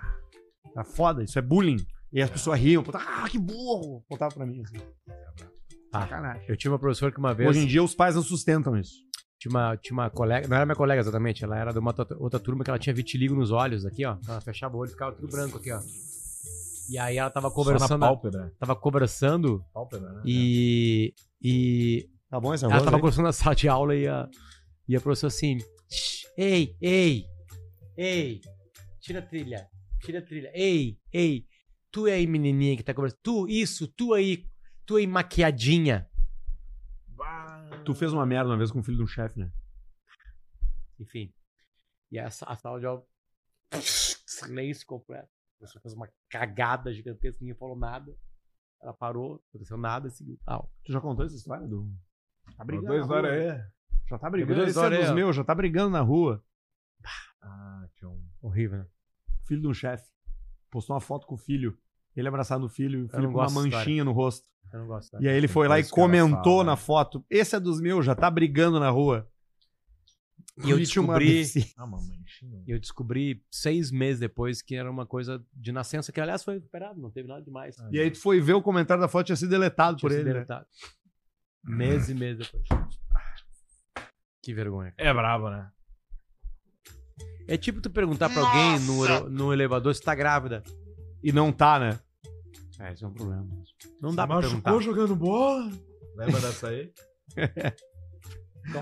Tá 0.73 0.83
foda, 0.83 1.23
isso 1.23 1.37
é 1.39 1.41
bullying. 1.41 1.83
E 2.11 2.21
as 2.21 2.29
pessoas 2.29 2.59
riam, 2.59 2.83
ah, 2.93 3.27
que 3.29 3.37
burro. 3.37 4.03
Contava 4.07 4.33
pra 4.33 4.45
mim 4.45 4.61
assim. 4.61 4.77
Ah, 5.91 6.01
Sacanagem. 6.01 6.45
Eu 6.47 6.55
tinha 6.55 6.71
uma 6.71 6.79
professora 6.79 7.11
que 7.11 7.19
uma 7.19 7.33
vez. 7.33 7.49
Hoje 7.49 7.59
em 7.59 7.67
dia 7.67 7.83
os 7.83 7.95
pais 7.95 8.15
não 8.15 8.21
sustentam 8.21 8.77
isso. 8.77 8.93
Tinha 9.39 9.49
uma, 9.51 9.77
tinha 9.77 9.93
uma 9.93 10.09
colega, 10.09 10.47
não 10.47 10.57
era 10.57 10.65
minha 10.65 10.75
colega 10.75 10.99
exatamente, 11.01 11.43
ela 11.45 11.57
era 11.57 11.71
de 11.71 11.79
uma 11.79 11.95
outra- 12.19 12.39
turma 12.39 12.63
que 12.63 12.69
ela 12.69 12.77
tinha 12.77 12.93
vitiligo 12.93 13.33
nos 13.33 13.51
olhos 13.51 13.85
aqui, 13.85 14.05
ó. 14.05 14.17
Ela 14.27 14.41
fechava 14.41 14.75
o 14.75 14.79
olho 14.79 14.89
e 14.89 14.91
ficava 14.91 15.13
tudo 15.15 15.29
branco 15.29 15.57
aqui, 15.57 15.71
ó. 15.71 15.79
E 16.89 16.97
aí 16.97 17.17
ela 17.17 17.29
tava 17.29 17.47
Só 17.49 17.49
na 17.49 17.55
conversando, 17.55 17.99
pálpebra. 18.01 18.53
tava 18.59 18.75
conversando 18.75 19.63
Pálpebra, 19.73 20.11
né? 20.11 20.21
e 20.25 21.13
e 21.41 22.09
Tá 22.29 22.39
bom 22.39 22.53
esse 22.53 22.65
ela 22.65 22.73
tava 22.83 22.97
aí? 22.97 23.01
conversando 23.01 23.25
na 23.25 23.31
sala 23.33 23.55
de 23.55 23.69
aula 23.69 23.95
e 23.95 24.07
a 24.07 24.27
e 24.87 24.95
a 24.95 24.99
professora 24.99 25.29
assim, 25.31 25.59
"Shh, 25.89 26.25
ei, 26.37 26.75
ei. 26.81 27.25
Ei. 27.95 28.41
Tira 28.99 29.19
a 29.19 29.21
trilha. 29.21 29.67
Tira 30.01 30.19
a 30.19 30.21
trilha. 30.21 30.51
Ei, 30.53 30.97
ei. 31.13 31.45
Tu 31.91 32.05
aí, 32.05 32.25
menininha 32.27 32.75
que 32.75 32.83
tá 32.83 32.93
conversando. 32.93 33.19
Tu, 33.23 33.47
isso, 33.49 33.87
tu 33.87 34.13
aí, 34.13 34.45
tu 34.85 34.95
aí 34.95 35.05
maquiadinha. 35.07 36.07
Tu 37.85 37.93
fez 37.95 38.13
uma 38.13 38.25
merda 38.25 38.49
uma 38.49 38.57
vez 38.57 38.71
com 38.71 38.79
o 38.79 38.83
filho 38.83 38.97
de 38.97 39.03
um 39.03 39.07
chefe, 39.07 39.39
né? 39.39 39.51
Enfim. 40.99 41.33
E 42.11 42.19
a, 42.19 42.29
sa- 42.29 42.45
a 42.47 42.55
sala 42.55 42.79
de 42.79 42.85
aula. 42.85 43.03
Silêncio 43.71 44.85
completo. 44.85 45.29
A 45.57 45.59
pessoa 45.59 45.81
fez 45.81 45.93
uma 45.93 46.09
cagada 46.29 46.93
gigantesca, 46.93 47.39
ninguém 47.41 47.57
falou 47.57 47.77
nada. 47.77 48.15
Ela 48.81 48.93
parou, 48.93 49.31
não 49.31 49.41
aconteceu 49.49 49.77
nada 49.77 50.07
e 50.07 50.11
seguiu. 50.11 50.39
Ah, 50.47 50.63
Tu 50.85 50.91
já 50.91 51.01
contou 51.01 51.25
essa 51.25 51.35
história 51.35 51.67
do. 51.67 51.91
Tá 52.55 52.63
brigando. 52.63 52.87
Dois 52.87 53.09
horas 53.09 53.31
aí. 53.31 53.63
Já 54.09 54.17
tá 54.17 54.29
brigando. 54.29 54.55
dois 54.55 54.69
Esse 54.69 54.79
é 54.79 54.81
horas 54.81 55.05
dos 55.05 55.15
meus, 55.15 55.35
já 55.35 55.43
tá 55.43 55.53
brigando 55.53 55.89
na 55.91 56.01
rua. 56.01 56.43
Ah, 57.41 57.87
tinha 57.95 58.09
um... 58.09 58.29
horrível, 58.41 58.79
né? 58.79 58.87
Filho 59.45 59.61
de 59.61 59.67
um 59.67 59.73
chefe. 59.73 60.09
Postou 60.69 60.93
uma 60.95 61.01
foto 61.01 61.27
com 61.27 61.35
o 61.35 61.37
filho. 61.37 61.77
Ele 62.15 62.27
abraçado 62.27 62.61
no 62.61 62.69
filho, 62.69 62.99
e 62.99 63.03
o 63.03 63.09
filho 63.09 63.31
com 63.31 63.37
uma 63.39 63.49
manchinha 63.49 64.03
no 64.03 64.11
rosto. 64.11 64.45
Eu 64.71 64.79
não 64.79 64.87
gosto. 64.87 65.17
E 65.21 65.27
aí 65.27 65.35
ele 65.35 65.47
foi 65.47 65.67
lá 65.67 65.79
e 65.79 65.87
comentou 65.87 66.59
fala. 66.59 66.63
na 66.63 66.75
foto. 66.75 67.25
Esse 67.29 67.55
é 67.55 67.59
dos 67.59 67.79
meus, 67.81 68.05
já 68.05 68.13
tá 68.15 68.29
brigando 68.29 68.79
na 68.79 68.89
rua. 68.89 69.27
E 70.63 70.69
eu 70.69 70.77
descobri-. 70.77 71.43
Ah, 71.77 71.85
uma 71.85 71.97
manchinha. 71.97 72.61
E 72.67 72.71
eu 72.71 72.79
descobri 72.79 73.43
seis 73.49 73.89
meses 73.91 74.19
depois 74.19 74.61
que 74.61 74.75
era 74.75 74.89
uma 74.89 75.05
coisa 75.05 75.43
de 75.53 75.71
nascença, 75.71 76.11
que 76.11 76.19
aliás 76.21 76.43
foi 76.43 76.55
recuperado, 76.55 76.99
não 77.01 77.09
teve 77.09 77.27
nada 77.27 77.41
demais. 77.41 77.77
E 77.91 77.99
aí 77.99 78.11
tu 78.11 78.19
foi 78.19 78.39
ver 78.39 78.53
o 78.53 78.61
comentário 78.61 79.01
da 79.01 79.07
foto 79.07 79.27
tinha 79.27 79.35
sido 79.35 79.49
deletado 79.49 79.97
Tinha 79.97 80.01
por 80.09 80.11
sido 80.11 80.19
ele. 80.21 80.27
né? 80.29 80.33
deletado. 80.33 80.65
Meses 81.63 82.09
e 82.09 82.13
meses 82.13 82.45
depois. 82.45 82.67
Que 84.43 84.53
vergonha. 84.53 84.93
É 84.97 85.13
brabo, 85.13 85.49
né? 85.49 85.69
É 87.47 87.57
tipo 87.57 87.81
tu 87.81 87.89
perguntar 87.89 88.29
pra 88.29 88.41
alguém 88.41 88.79
no, 88.81 89.29
no 89.29 89.53
elevador 89.53 89.93
se 89.95 90.01
tá 90.01 90.13
grávida. 90.13 90.63
E 91.23 91.31
não 91.31 91.51
tá, 91.51 91.79
né? 91.79 91.99
É, 92.79 92.93
esse 92.93 93.03
é 93.03 93.07
um 93.07 93.13
problema. 93.13 93.45
Não 94.01 94.15
dá 94.15 94.25
pra 94.25 94.39
perguntar. 94.39 94.79
jogando 94.79 95.15
bola? 95.15 95.69
Lembra 96.15 96.39
dessa 96.41 96.69
aí? 96.69 96.91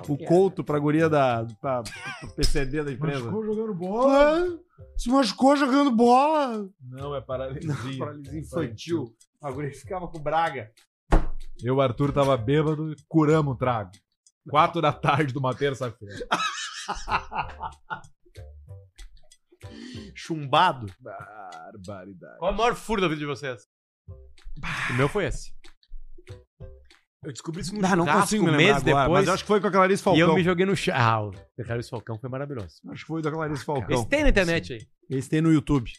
O 0.10 0.16
é? 0.22 0.26
couto 0.26 0.64
pra 0.66 0.80
guria 0.80 1.10
da. 1.10 1.48
pra, 1.62 1.82
pro 2.20 2.36
PCD 2.36 2.84
da 2.84 2.92
empresa. 2.92 3.30
jogando 3.30 3.74
bola? 3.74 4.60
Se 4.98 5.10
machucou 5.10 5.56
jogando 5.56 5.92
bola. 5.92 6.68
Não, 6.82 7.16
é 7.16 7.22
paralisia. 7.22 7.98
Paralisia 7.98 8.40
infantil. 8.40 9.16
A 9.42 9.50
guria 9.50 9.72
ficava 9.72 10.08
com 10.08 10.20
braga. 10.20 10.72
Eu 11.64 11.68
e 11.68 11.72
o 11.72 11.82
Arthur 11.82 12.12
tava 12.12 12.36
bêbado 12.36 12.92
e 12.92 12.96
curamos 13.08 13.56
o 13.56 13.58
trago. 13.58 13.92
Quatro 14.50 14.82
da 14.82 14.92
tarde 14.92 15.32
de 15.32 15.40
uma 15.40 15.54
terça-feira. 15.54 16.28
Chumbado. 20.28 20.88
Barbaridade. 21.00 22.38
Qual 22.40 22.52
é 22.52 22.54
o 22.54 22.58
maior 22.58 22.76
furo 22.76 23.02
da 23.02 23.08
vida 23.08 23.20
de 23.20 23.26
vocês? 23.26 23.66
O 24.90 24.94
meu 24.94 25.08
foi 25.08 25.26
esse. 25.26 25.54
Eu 27.24 27.32
descobri 27.32 27.62
isso 27.62 27.74
no 27.74 27.86
Ah, 27.86 27.96
não 27.96 28.06
churrasco 28.06 28.22
consigo 28.22 28.44
me 28.44 28.50
um 28.50 28.52
lembrar 28.56 28.64
mês 28.74 28.78
agora, 28.88 29.04
depois. 29.04 29.20
mas 29.20 29.28
eu 29.28 29.34
acho 29.34 29.44
que 29.44 29.48
foi 29.48 29.60
com 29.62 29.68
a 29.68 29.72
Clarice 29.72 30.02
E 30.02 30.04
Falcão. 30.04 30.28
eu 30.30 30.36
me 30.36 30.44
joguei 30.44 30.66
no 30.66 30.76
chão. 30.76 30.94
Ah, 30.96 31.22
o 31.24 31.32
Carlos 31.66 31.90
Falcão 31.90 32.20
foi 32.20 32.30
maravilhoso. 32.30 32.76
Acho 32.90 33.02
que 33.04 33.08
foi 33.08 33.22
da 33.22 33.32
Clarice 33.32 33.66
Falcão. 33.66 33.96
Esse 34.00 34.08
tem 34.08 34.24
na 34.24 34.30
internet 34.30 34.74
aí. 34.74 34.88
Esse 35.10 35.30
tem 35.30 35.42
no 35.42 35.52
YouTube. 35.52 35.92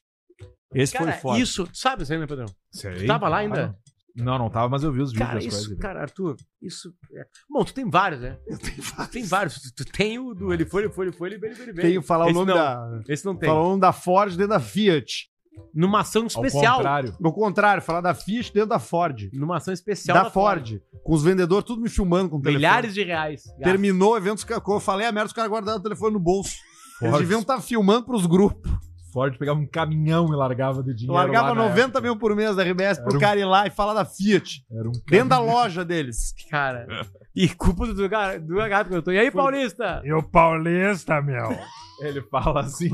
Esse 0.74 0.92
Cara, 0.92 1.12
foi 1.12 1.20
foda. 1.20 1.38
isso, 1.40 1.66
tu 1.66 1.76
sabe 1.76 2.02
isso 2.02 2.12
aí, 2.12 2.18
né, 2.18 2.26
Pedrão? 2.26 2.46
Sei. 2.72 3.06
Tava 3.06 3.28
lá 3.28 3.38
ainda? 3.38 3.76
Não, 4.18 4.38
não 4.38 4.50
tava, 4.50 4.68
mas 4.68 4.82
eu 4.82 4.92
vi 4.92 5.00
os 5.00 5.10
vídeos 5.12 5.26
Cara, 5.28 5.38
das 5.38 5.44
isso, 5.46 5.56
coisas. 5.68 5.78
cara, 5.78 6.00
Arthur, 6.02 6.36
isso. 6.60 6.92
é- 7.14 7.24
Bom, 7.48 7.64
tu 7.64 7.72
tem 7.72 7.88
vários, 7.88 8.20
né? 8.20 8.36
Eu 8.46 8.58
tenho 8.58 8.76
Tu 8.82 9.08
tem 9.10 9.24
vários. 9.24 9.54
Tu, 9.60 9.74
tu 9.76 9.84
tem 9.92 10.18
o 10.18 10.34
do 10.34 10.52
ele 10.52 10.66
foi, 10.66 10.82
ele 10.84 10.92
foi, 10.92 11.06
ele 11.06 11.16
foi, 11.16 11.28
ele 11.28 11.38
veio, 11.38 11.52
ele 11.54 11.72
veio. 11.72 11.88
Tenho 11.88 12.00
que 12.00 12.06
falar 12.06 12.26
o 12.26 12.32
nome 12.32 12.46
não. 12.52 12.56
da. 12.56 13.00
Esse 13.08 13.24
não 13.24 13.36
tem. 13.36 13.48
Falar 13.48 13.62
o 13.62 13.68
nome 13.68 13.80
da 13.80 13.92
Ford 13.92 14.30
dentro 14.32 14.48
da 14.48 14.60
Fiat. 14.60 15.28
Numa 15.74 16.00
ação 16.00 16.22
Ao 16.22 16.26
especial. 16.28 16.76
contrário. 16.76 17.16
No 17.18 17.32
contrário, 17.32 17.82
falar 17.82 18.00
da 18.00 18.14
Fiat 18.14 18.52
dentro 18.52 18.68
da 18.68 18.78
Ford. 18.78 19.28
Numa 19.32 19.56
ação 19.56 19.74
especial 19.74 20.24
da 20.24 20.30
Ford. 20.30 20.80
Com 21.02 21.12
os 21.12 21.22
vendedores 21.22 21.64
tudo 21.64 21.82
me 21.82 21.88
filmando 21.88 22.30
com 22.30 22.36
o 22.36 22.40
telefone. 22.40 22.56
Milhares 22.58 22.94
de 22.94 23.02
reais. 23.02 23.42
Terminou 23.62 24.12
o 24.12 24.16
evento, 24.16 24.44
eu 24.48 24.80
falei 24.80 25.06
a 25.06 25.12
merda, 25.12 25.26
os 25.26 25.32
caras 25.32 25.50
guardaram 25.50 25.78
o 25.78 25.82
telefone 25.82 26.12
no 26.12 26.20
bolso. 26.20 26.54
Eles 27.00 27.10
Ford. 27.12 27.18
deviam 27.22 27.40
estar 27.40 27.60
filmando 27.60 28.06
pros 28.06 28.24
grupos. 28.26 28.70
Ford 29.12 29.36
pegava 29.38 29.58
um 29.58 29.66
caminhão 29.66 30.26
e 30.32 30.36
largava 30.36 30.82
de 30.82 30.94
dinheiro. 30.94 31.14
Largava 31.14 31.48
lá 31.50 31.54
na 31.54 31.62
90 31.68 31.80
época. 31.80 32.00
mil 32.00 32.16
por 32.16 32.34
mês 32.36 32.56
da 32.56 32.62
RBS 32.62 32.98
pro 33.00 33.16
um- 33.16 33.20
cara 33.20 33.38
ir 33.38 33.44
lá 33.44 33.66
e 33.66 33.70
falar 33.70 33.94
da 33.94 34.04
Fiat. 34.04 34.64
Era 34.70 34.88
um 34.88 34.92
Dentro 35.08 35.28
da 35.28 35.38
loja 35.38 35.84
deles. 35.84 36.34
Cara. 36.50 36.86
E 37.34 37.48
culpa 37.48 37.86
do 37.86 38.00
lugar, 38.02 38.38
do 38.40 38.54
lugar 38.54 38.84
que 38.84 38.94
eu 38.94 39.02
tô. 39.02 39.10
E 39.12 39.18
aí, 39.18 39.30
Paulista? 39.30 40.00
E 40.04 40.12
o 40.12 40.22
Paulista, 40.22 41.20
meu. 41.22 41.48
Ele 42.02 42.22
fala 42.22 42.60
assim, 42.60 42.90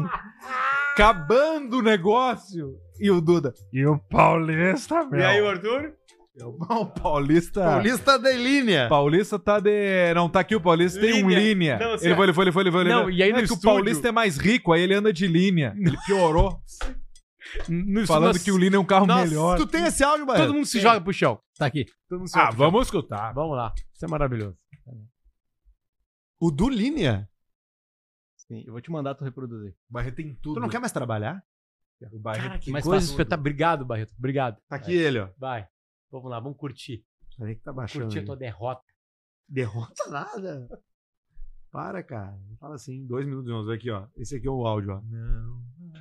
acabando 0.92 1.78
o 1.78 1.82
negócio. 1.82 2.78
E 2.98 3.10
o 3.10 3.20
Duda. 3.20 3.52
E 3.72 3.84
o 3.86 3.98
Paulista, 3.98 5.04
meu. 5.04 5.20
E 5.20 5.24
aí, 5.24 5.42
o 5.42 5.48
Arthur? 5.48 5.92
o 6.42 6.86
Paulista. 6.86 7.60
Paulista 7.62 8.18
de 8.18 8.32
linha. 8.32 8.88
Paulista 8.88 9.38
tá 9.38 9.60
de. 9.60 10.12
Não, 10.14 10.28
tá 10.28 10.40
aqui 10.40 10.56
o 10.56 10.60
Paulista, 10.60 11.00
tem 11.00 11.22
um 11.24 11.28
Linha. 11.28 11.54
linha. 11.54 11.78
Não, 11.78 11.90
ele 11.90 11.98
sério. 11.98 12.16
foi, 12.16 12.24
ele 12.26 12.32
foi, 12.32 12.44
ele 12.44 12.52
foi, 12.52 12.62
ele 12.64 12.70
foi. 12.72 12.80
ele 12.82 12.90
Não, 12.90 13.02
foi. 13.04 13.14
e 13.14 13.22
aí 13.22 13.30
no 13.32 13.38
é 13.38 13.42
que 13.42 13.44
o 13.44 13.54
estúdio- 13.54 13.62
Paulista 13.70 14.08
é 14.08 14.12
mais 14.12 14.36
rico, 14.36 14.72
aí 14.72 14.82
ele 14.82 14.94
anda 14.94 15.12
de 15.12 15.26
linha. 15.28 15.74
Ele 15.78 15.96
piorou, 16.06 16.60
No, 17.68 18.04
falando 18.06 18.34
nós- 18.34 18.42
que 18.42 18.50
o 18.50 18.58
linha 18.58 18.74
é 18.76 18.78
um 18.78 18.84
carro 18.84 19.06
Nossa, 19.06 19.26
melhor. 19.26 19.56
Tu 19.58 19.66
tem 19.66 19.84
esse 19.84 20.02
áudio, 20.02 20.26
Barreto? 20.26 20.46
Todo 20.46 20.54
mundo 20.54 20.66
se 20.66 20.80
joga 20.80 21.00
pro 21.00 21.12
chão. 21.12 21.38
Tá 21.56 21.66
aqui. 21.66 21.86
Todo 22.08 22.18
mundo 22.20 22.28
se 22.28 22.36
Ah, 22.36 22.40
joga 22.40 22.50
pro 22.52 22.58
chão. 22.62 22.70
vamos 22.70 22.86
escutar. 22.88 23.32
Vamos 23.32 23.56
lá. 23.56 23.72
Isso 23.94 24.04
é 24.04 24.08
maravilhoso. 24.08 24.56
O 26.40 26.50
do 26.50 26.68
linha? 26.68 27.28
Sim, 28.36 28.64
eu 28.66 28.72
vou 28.72 28.80
te 28.80 28.90
mandar 28.90 29.14
tu 29.14 29.24
reproduzir. 29.24 29.70
O 29.88 29.92
Barreto 29.92 30.16
tem 30.16 30.34
tudo. 30.42 30.54
Tu 30.56 30.60
não 30.60 30.68
quer 30.68 30.80
mais 30.80 30.92
trabalhar? 30.92 31.42
O 32.12 32.18
Barreto 32.18 32.42
Cara, 32.42 32.58
que 32.58 32.64
tem 32.72 32.74
coisa 32.82 32.90
tudo. 33.06 33.10
espetacular. 33.10 33.38
Obrigado, 33.40 33.84
Barreto. 33.86 34.12
Obrigado. 34.18 34.56
Tá 34.68 34.76
aqui 34.76 34.92
ele, 34.94 35.20
ó. 35.20 35.28
Vai. 35.38 35.66
Vamos 36.14 36.30
lá, 36.30 36.38
vamos 36.38 36.56
curtir. 36.56 37.02
Que 37.36 37.56
tá 37.56 37.72
baixando. 37.72 38.04
Curtir 38.04 38.20
a 38.20 38.24
tua 38.24 38.36
derrota. 38.36 38.82
Derrota 39.48 40.08
nada. 40.08 40.68
Para, 41.72 42.04
cara. 42.04 42.38
Não 42.48 42.56
Fala 42.56 42.76
assim, 42.76 43.04
dois 43.04 43.26
minutos, 43.26 43.50
vamos 43.50 43.66
ver 43.66 43.74
aqui, 43.74 43.90
ó. 43.90 44.06
Esse 44.16 44.36
aqui 44.36 44.46
é 44.46 44.50
o 44.50 44.64
áudio, 44.64 44.92
ó. 44.92 45.02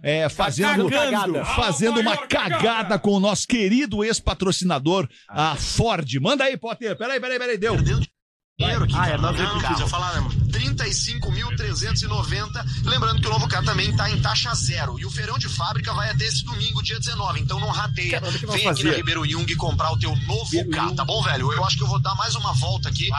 É, 0.04 0.30
fazendo, 0.30 0.88
Cagando. 0.88 1.44
fazendo 1.44 2.00
uma 2.00 2.28
cagada 2.28 3.00
com 3.00 3.14
o 3.14 3.20
nosso 3.20 3.48
querido 3.48 4.04
ex-patrocinador, 4.04 5.10
a 5.28 5.56
Ford. 5.56 6.08
Manda 6.22 6.44
aí, 6.44 6.58
Potter. 6.58 6.96
Peraí, 6.96 7.20
peraí, 7.20 7.40
peraí, 7.40 7.58
deu. 7.58 7.76
Dinheiro 8.64 8.84
aqui, 8.86 8.96
Ah, 8.98 9.06
é 9.06 9.10
cara. 9.12 9.22
nós 9.22 9.32
Não, 9.36 9.40
repetimos. 9.46 9.62
cara, 9.64 9.80
eu 9.82 9.88
falar, 9.88 10.22
né, 10.22 10.30
35.390. 10.54 12.66
Lembrando 12.86 13.22
que 13.22 13.28
o 13.28 13.32
novo 13.32 13.48
carro 13.48 13.66
também 13.66 13.96
tá 13.96 14.10
em 14.10 14.20
taxa 14.22 14.54
zero. 14.56 15.00
E 15.00 15.06
o 15.06 15.12
feirão 15.12 15.38
de 15.38 15.48
fábrica 15.50 15.94
vai 15.94 16.10
até 16.10 16.26
esse 16.26 16.44
domingo, 16.46 16.82
dia 16.84 17.00
19. 17.00 17.40
Então 17.40 17.60
não 17.60 17.70
rateia. 17.70 18.20
Cara, 18.20 18.32
Vem 18.32 18.50
aqui 18.56 18.64
fazer? 18.64 18.84
na 18.84 18.94
Ribeiro 18.98 19.26
Jung 19.30 19.56
comprar 19.56 19.92
o 19.92 19.98
teu 19.98 20.16
novo 20.16 20.70
carro, 20.72 20.96
tá 20.96 21.04
bom, 21.06 21.22
velho? 21.24 21.52
Eu 21.52 21.66
acho 21.66 21.78
que 21.78 21.84
eu 21.84 21.88
vou 21.88 22.00
dar 22.00 22.16
mais 22.16 22.36
uma 22.36 22.54
volta 22.54 22.90
aqui. 22.90 23.10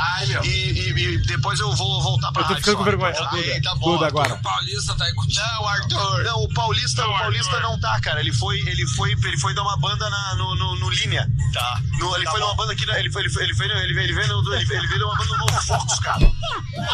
E, 0.45 0.49
e- 0.49 1.15
e 1.15 1.19
depois 1.27 1.59
eu 1.61 1.73
vou 1.75 2.03
voltar 2.03 2.33
pra 2.33 2.43
Eu 2.43 2.49
tô 2.49 2.55
ficando 2.57 2.77
com 2.79 2.85
vergonha. 2.85 3.13
Tá, 3.15 3.25
Duda, 3.31 3.43
aí, 3.53 3.63
tá 3.63 3.75
bom, 3.77 3.93
Duda 3.93 4.07
agora. 4.07 4.35
O 4.35 4.43
Paulista 4.43 4.95
tá 4.95 5.05
aí 5.05 5.15
contigo. 5.15 5.45
Não, 5.47 5.69
Arthur. 5.69 6.25
Não, 6.25 6.43
o 6.45 6.49
Paulista, 6.55 7.07
o 7.07 7.19
Paulista 7.19 7.61
não 7.61 7.79
tá, 7.81 8.01
cara. 8.01 8.21
Ele 8.21 8.33
foi, 8.33 8.59
ele 8.61 8.87
foi, 8.89 9.13
ele 9.13 9.39
foi 9.39 9.55
dar 9.55 9.63
uma 9.63 9.77
banda 9.77 10.09
na, 10.09 10.35
no, 10.37 10.55
no, 10.55 10.77
no 10.77 10.91
Linha. 10.91 11.29
Tá. 11.53 11.81
No, 11.99 12.15
ele 12.17 12.27
foi 12.27 12.41
dar 12.41 12.47
uma 12.47 12.55
banda 12.57 12.73
aqui, 12.73 12.87
na- 12.87 12.99
ele 12.99 13.11
foi, 13.11 13.23
ele 13.23 13.31
foi, 13.31 13.45
ele 13.45 13.55
foi, 13.55 13.67
ele 13.67 13.95
veio, 13.95 14.05
ele 14.05 14.13
veio, 14.15 14.29
no- 14.29 14.55
ele 14.55 14.65
veio, 14.65 14.81
ele 14.81 14.87
veio 14.89 15.01
dar 15.01 15.07
uma 15.07 15.17
banda 15.17 15.34
no 15.39 15.47
Novo 15.47 15.61
Focus, 15.63 15.99
cara. 16.01 16.21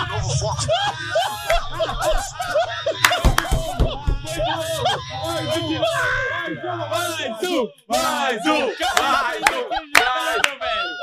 Novo 0.08 0.38
Focus. 0.38 0.66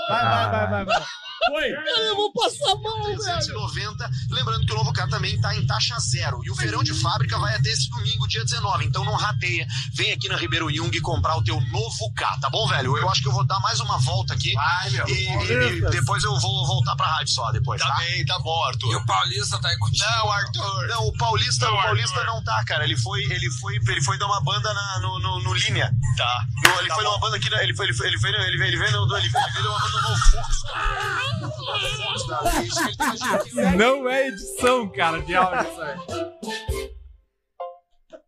Vai, 0.09 0.23
vai, 0.23 0.49
vai, 0.49 0.67
vai, 0.67 0.85
vai. 0.85 1.26
Eu 2.07 2.15
vou 2.15 2.31
passar 2.31 2.75
mal, 2.75 3.03
390. 3.15 4.09
Lembrando 4.31 4.65
que 4.65 4.71
o 4.73 4.75
novo 4.75 4.93
carro 4.93 5.09
também 5.09 5.39
tá 5.39 5.55
em 5.55 5.65
taxa 5.65 5.97
zero. 5.99 6.41
E 6.43 6.51
o 6.51 6.55
feirão 6.55 6.83
de 6.83 6.93
fábrica 6.93 7.37
vai 7.37 7.55
até 7.55 7.69
esse 7.69 7.89
domingo, 7.89 8.27
dia 8.27 8.43
19. 8.43 8.85
Então 8.85 9.03
não 9.05 9.13
rateia. 9.15 9.65
Vem 9.93 10.11
aqui 10.11 10.27
na 10.29 10.35
Ribeiro 10.37 10.69
Jung 10.73 10.99
comprar 11.01 11.35
o 11.37 11.43
teu 11.43 11.59
novo 11.61 12.13
carro, 12.15 12.39
tá 12.39 12.49
bom, 12.49 12.67
velho? 12.67 12.97
Eu 12.97 13.09
acho 13.09 13.21
que 13.21 13.27
eu 13.27 13.31
vou 13.31 13.45
dar 13.45 13.59
mais 13.59 13.79
uma 13.79 13.97
volta 13.99 14.33
aqui. 14.33 14.53
E, 15.07 15.13
e- 15.13 15.77
e 15.77 15.89
depois 15.89 16.23
eu 16.23 16.37
vou 16.39 16.65
voltar 16.67 16.95
pra 16.95 17.07
rádio 17.07 17.33
só 17.33 17.51
depois, 17.51 17.81
tá? 17.81 17.87
bem, 17.97 18.25
tá 18.25 18.37
bom, 18.39 18.63
Arthur. 18.65 18.91
E 18.91 18.95
o 18.95 19.05
Paulista 19.05 19.59
tá 19.59 19.69
aí 19.69 19.77
contigo. 19.77 20.05
Não, 20.09 20.31
Arthur. 20.31 20.87
Não, 20.87 21.07
o 21.07 21.17
Paulista, 21.17 21.69
o 21.71 21.81
Paulista 21.81 22.23
não 22.25 22.43
tá, 22.43 22.63
cara. 22.65 22.83
Ele 22.83 22.97
foi, 22.97 23.23
ele 23.23 23.49
foi, 23.51 23.75
ele 23.75 24.01
foi 24.03 24.17
dar 24.17 24.25
uma 24.27 24.41
banda 24.41 24.73
na, 24.73 24.99
no, 24.99 25.19
no, 25.19 25.39
no 25.43 25.53
Linha. 25.53 25.91
Tá. 26.17 26.45
No- 26.63 26.79
ele 26.79 26.89
foi 26.93 27.03
dar 27.03 27.09
uma 27.11 27.19
banda 27.19 27.37
aqui, 27.37 27.49
na- 27.49 27.63
ele 27.63 27.75
foi, 27.75 27.85
ele 27.87 27.93
foi, 27.93 28.07
ele 28.07 28.19
foi, 28.19 28.29
ele 28.29 28.57
veio, 28.57 28.63
ele 28.67 28.77
veio, 28.77 28.91
no- 29.05 29.17
ele 29.17 29.29
veio, 29.29 29.43
ele 29.45 29.53
veio 29.53 29.63
dar 29.63 29.69
uma 29.69 29.79
banda 29.79 30.01
no 30.01 30.09
Novo 30.09 30.21
Focus. 30.31 30.57
Não 33.77 34.09
é 34.09 34.27
edição, 34.27 34.88
cara, 34.89 35.19
de 35.21 35.35
áudio 35.35 35.67
aí. 35.81 36.76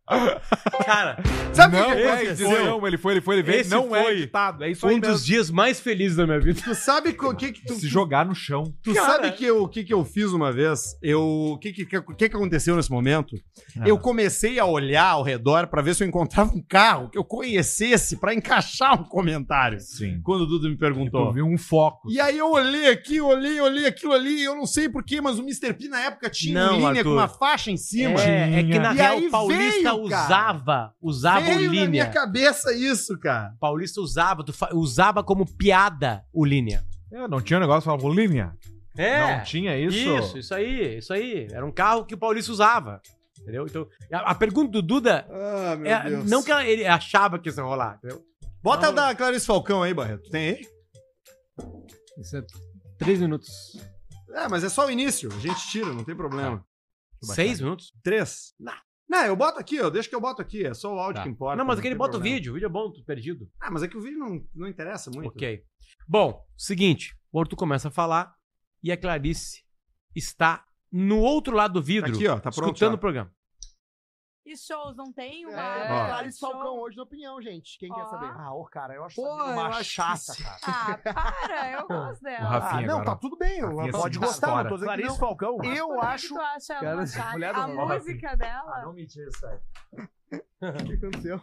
Cara, 0.86 1.18
Sabe 1.54 1.76
o 1.76 1.80
não 1.80 1.90
que 1.90 1.96
que 1.96 2.02
é 2.02 2.08
aconteceu? 2.14 2.48
edição, 2.52 2.88
ele 2.88 2.98
foi, 2.98 3.14
ele 3.14 3.22
foi, 3.22 3.36
ele 3.36 3.44
veio. 3.44 3.62
Esse 3.62 3.70
não 3.70 3.96
é 3.96 4.04
foi 4.04 4.14
editado, 4.14 4.64
é 4.64 4.72
isso 4.72 4.88
aí 4.88 4.96
um 4.96 5.00
dos 5.00 5.10
mesmo. 5.10 5.26
dias 5.26 5.52
mais 5.52 5.80
felizes 5.80 6.18
da 6.18 6.26
minha 6.26 6.40
vida. 6.40 6.62
Tu 6.64 6.76
sabe 6.76 7.10
o 7.10 7.36
que 7.36 7.52
que 7.52 7.66
tu... 7.66 7.76
Se 7.76 7.88
jogar 7.88 8.26
no 8.26 8.34
chão. 8.36 8.74
Tu 8.84 8.94
sabe 8.94 9.32
que 9.32 9.46
eu- 9.46 9.64
o 9.64 9.68
que, 9.68 9.84
que 9.84 9.94
eu 9.94 10.04
fiz 10.06 10.32
uma 10.32 10.52
vez? 10.52 10.96
Eu, 11.02 11.22
o 11.54 11.58
que, 11.58 11.72
que, 11.72 11.86
que, 11.86 12.02
que 12.02 12.26
aconteceu 12.26 12.76
nesse 12.76 12.92
momento? 12.92 13.36
Ah. 13.80 13.88
Eu 13.88 13.98
comecei 14.00 14.58
a 14.60 14.66
olhar 14.66 15.06
ao 15.12 15.24
redor 15.24 15.68
pra 15.68 15.82
ver 15.82 15.96
se 15.96 16.04
eu 16.04 16.08
encontrava 16.08 16.52
um 16.54 16.62
carro 16.62 17.10
que 17.10 17.18
eu 17.18 17.24
conhecesse 17.24 18.18
pra 18.18 18.34
encaixar 18.34 19.00
um 19.00 19.04
comentário. 19.04 19.80
Sim. 19.80 20.20
Quando 20.24 20.42
o 20.42 20.46
Dudu 20.46 20.70
me 20.70 20.78
perguntou. 20.78 21.32
viu 21.34 21.46
um 21.46 21.58
foco. 21.58 22.10
E 22.12 22.20
aí 22.20 22.38
eu 22.38 22.52
olhei 22.52 22.90
aqui, 22.90 23.20
olhei, 23.22 23.60
olhei 23.60 23.86
aquilo 23.86 24.14
ali, 24.14 24.44
eu 24.44 24.56
não 24.56 24.66
sei 24.66 24.88
porquê, 24.90 25.20
mas 25.22 25.38
o 25.38 25.42
Mr. 25.44 25.74
P 25.74 25.88
na 25.88 26.00
época 26.02 26.30
tinha 26.30 26.66
Não, 26.66 26.76
linha 26.78 26.88
Arthur. 26.90 27.04
com 27.04 27.10
uma 27.12 27.28
faixa 27.28 27.70
em 27.72 27.78
cima. 27.78 28.22
É, 28.22 28.60
é 28.60 28.64
que 28.64 28.80
na 28.80 28.94
E 28.94 28.98
real 28.98 29.18
aí 29.18 29.30
paulista 29.30 29.64
veio, 29.72 29.84
cara. 29.84 29.99
Usava, 30.02 30.94
usava 31.02 31.42
Veio 31.42 31.60
o 31.60 31.64
na 31.64 31.70
minha 31.70 31.86
linha. 31.86 32.10
cabeça 32.10 32.74
isso, 32.74 33.18
cara. 33.20 33.56
Paulista 33.60 34.02
usava, 34.02 34.44
tu 34.44 34.54
fa- 34.54 34.70
usava 34.74 35.24
como 35.24 35.46
piada 35.46 36.24
o 36.34 36.46
linha. 36.46 36.86
É, 37.12 37.28
não 37.28 37.42
tinha 37.42 37.60
negócio, 37.60 37.84
falava 37.86 38.08
linha. 38.10 38.56
É. 38.98 39.38
Não 39.38 39.44
tinha 39.44 39.78
isso. 39.78 39.98
Isso, 39.98 40.38
isso 40.38 40.54
aí, 40.54 40.98
isso 40.98 41.14
aí. 41.14 41.48
Era 41.52 41.66
um 41.66 41.72
carro 41.72 42.06
que 42.06 42.14
o 42.16 42.18
Paulista 42.18 42.52
usava. 42.52 43.02
Entendeu? 43.42 43.66
Então, 43.66 43.88
a, 44.12 44.32
a 44.32 44.36
pergunta 44.36 44.70
do 44.72 44.82
Duda 44.82 45.26
Ah, 45.30 45.76
meu 45.78 45.90
é, 45.92 46.10
não 46.26 46.44
que 46.44 46.52
ela- 46.52 46.66
ele 46.66 46.86
achava 46.86 47.40
que 47.40 47.48
isso 47.50 47.60
ia 47.60 47.64
rolar, 47.64 47.96
entendeu? 47.98 48.22
Bota 48.62 48.92
Não. 48.92 49.04
a 49.04 49.08
da 49.08 49.16
Clarice 49.16 49.46
Falcão 49.46 49.82
aí, 49.82 49.94
Barreto. 49.94 50.30
Tem 50.30 50.50
aí? 50.50 50.68
Isso 52.18 52.36
é 52.38 52.44
três 52.98 53.20
minutos. 53.22 53.50
É, 54.32 54.48
mas 54.50 54.64
é 54.64 54.70
só 54.70 54.86
o 54.86 54.92
início. 54.92 55.30
A 55.34 55.40
gente 55.40 55.68
tira, 55.70 55.94
não 55.94 56.04
tem 56.04 56.16
problema. 56.16 56.64
Seis 57.24 57.60
minutos? 57.62 57.92
Três? 58.04 58.54
Não. 58.60 58.74
Não, 59.10 59.26
eu 59.26 59.36
boto 59.36 59.60
aqui, 59.60 59.76
eu 59.76 59.90
deixo 59.90 60.08
que 60.08 60.16
eu 60.16 60.22
boto 60.22 60.42
aqui. 60.42 60.64
É 60.66 60.74
só 60.74 60.94
o 60.94 61.00
áudio 61.00 61.16
Tá. 61.16 61.24
que 61.24 61.30
importa. 61.30 61.56
Não, 61.58 61.66
mas 61.66 61.80
aquele 61.80 61.96
bota 61.96 62.12
o 62.12 62.14
problema. 62.20 62.36
vídeo. 62.36 62.52
O 62.52 62.54
vídeo 62.54 62.68
é 62.68 62.70
bom, 62.70 62.92
tudo 62.92 63.04
perdido. 63.06 63.50
Ah, 63.60 63.72
mas 63.72 63.82
é 63.82 63.88
que 63.88 63.98
o 63.98 64.02
vídeo 64.02 64.20
não, 64.20 64.46
não 64.54 64.68
interessa 64.68 65.10
muito. 65.10 65.30
Ok. 65.30 65.64
Bom, 66.08 66.46
seguinte. 66.56 67.16
O 67.32 67.40
Arthur 67.40 67.56
começa 67.56 67.88
a 67.88 67.92
falar 67.92 68.34
e 68.84 68.92
a 68.92 68.98
Clarice 68.98 69.64
está 70.16 70.64
no 70.92 71.20
outro 71.20 71.56
lado 71.56 71.74
do 71.74 71.82
vidro, 71.84 72.12
Aqui, 72.14 72.28
ó, 72.28 72.36
tá 72.40 72.52
pronto. 72.52 72.66
escutando 72.68 72.92
já. 72.92 72.96
o 72.96 73.00
programa. 73.00 73.32
E 74.46 74.58
shows, 74.58 74.96
não 74.96 75.12
tem 75.14 75.46
uma. 75.46 75.56
Clarice 75.56 76.40
show? 76.40 76.50
Falcão 76.52 76.80
hoje 76.80 76.98
na 76.98 77.04
opinião, 77.04 77.40
gente. 77.42 77.78
Quem 77.78 77.90
quer 77.94 78.02
Ó. 78.02 78.06
saber? 78.10 78.32
Ah, 78.36 78.52
ô, 78.54 78.66
cara, 78.66 78.96
eu 78.96 79.04
acho 79.04 79.16
Pô, 79.18 79.28
eu 79.28 79.34
uma 79.54 79.68
acho 79.68 79.84
chata, 79.84 80.34
que- 80.36 80.44
cara. 80.44 81.02
Ah, 81.06 81.32
para, 81.48 81.72
eu 81.72 81.88
gosto 81.88 82.24
dela. 82.24 82.50
Rafinha 82.50 82.80
Ah, 82.80 82.88
não, 82.88 82.96
agora. 83.02 83.06
tá 83.12 83.16
tudo 83.18 83.38
bem. 83.38 83.62
Rafinha 83.62 83.92
Pode 83.92 84.18
gostar, 84.18 84.64
não 84.64 84.70
tô 84.70 84.76
dizendo 84.76 84.80
que 84.80 84.86
Clarice 84.86 85.08
não. 85.10 85.16
Falcão. 85.18 85.58
Por 85.58 85.66
Eu 85.66 85.88
que 85.90 86.00
que 86.00 86.06
acho. 86.06 86.28
tu 86.30 86.40
acha 86.42 86.74
Cara, 86.80 86.96
uma 86.96 87.06
chata? 87.08 87.32
mulher 87.32 87.54
do 87.54 87.60
A 87.60 87.66
Rafinha. 87.66 87.86
música 87.86 88.36
dela? 88.38 88.82
Não 88.82 88.94
me 88.94 89.06
diz, 89.06 89.40
velho. 89.40 89.62
O 90.32 90.40
que 90.88 90.94
aconteceu? 90.96 91.42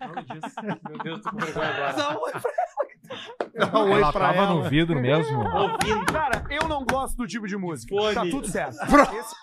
Não 0.00 0.08
me 0.08 0.22
diz. 0.22 0.54
Meu 0.88 0.98
Deus, 1.02 1.20
tô 1.22 1.30
com 1.30 1.36
vergonha 1.36 1.68
agora. 1.98 2.40
Pra 2.40 3.66
Dá 3.66 3.78
um 3.78 3.90
oi 3.92 4.00
Ela 4.00 4.12
tava 4.12 4.34
ela. 4.36 4.54
no 4.54 4.62
vidro 4.70 4.98
mesmo. 5.00 5.38
Ouvindo. 5.38 6.12
Cara, 6.12 6.44
eu 6.50 6.66
não 6.68 6.84
gosto 6.84 7.16
do 7.16 7.26
tipo 7.26 7.46
de 7.46 7.56
música. 7.58 7.94
Fone. 7.94 8.14
Tá 8.14 8.22
tudo 8.22 8.46
certo. 8.48 8.76
Esse- 9.14 9.36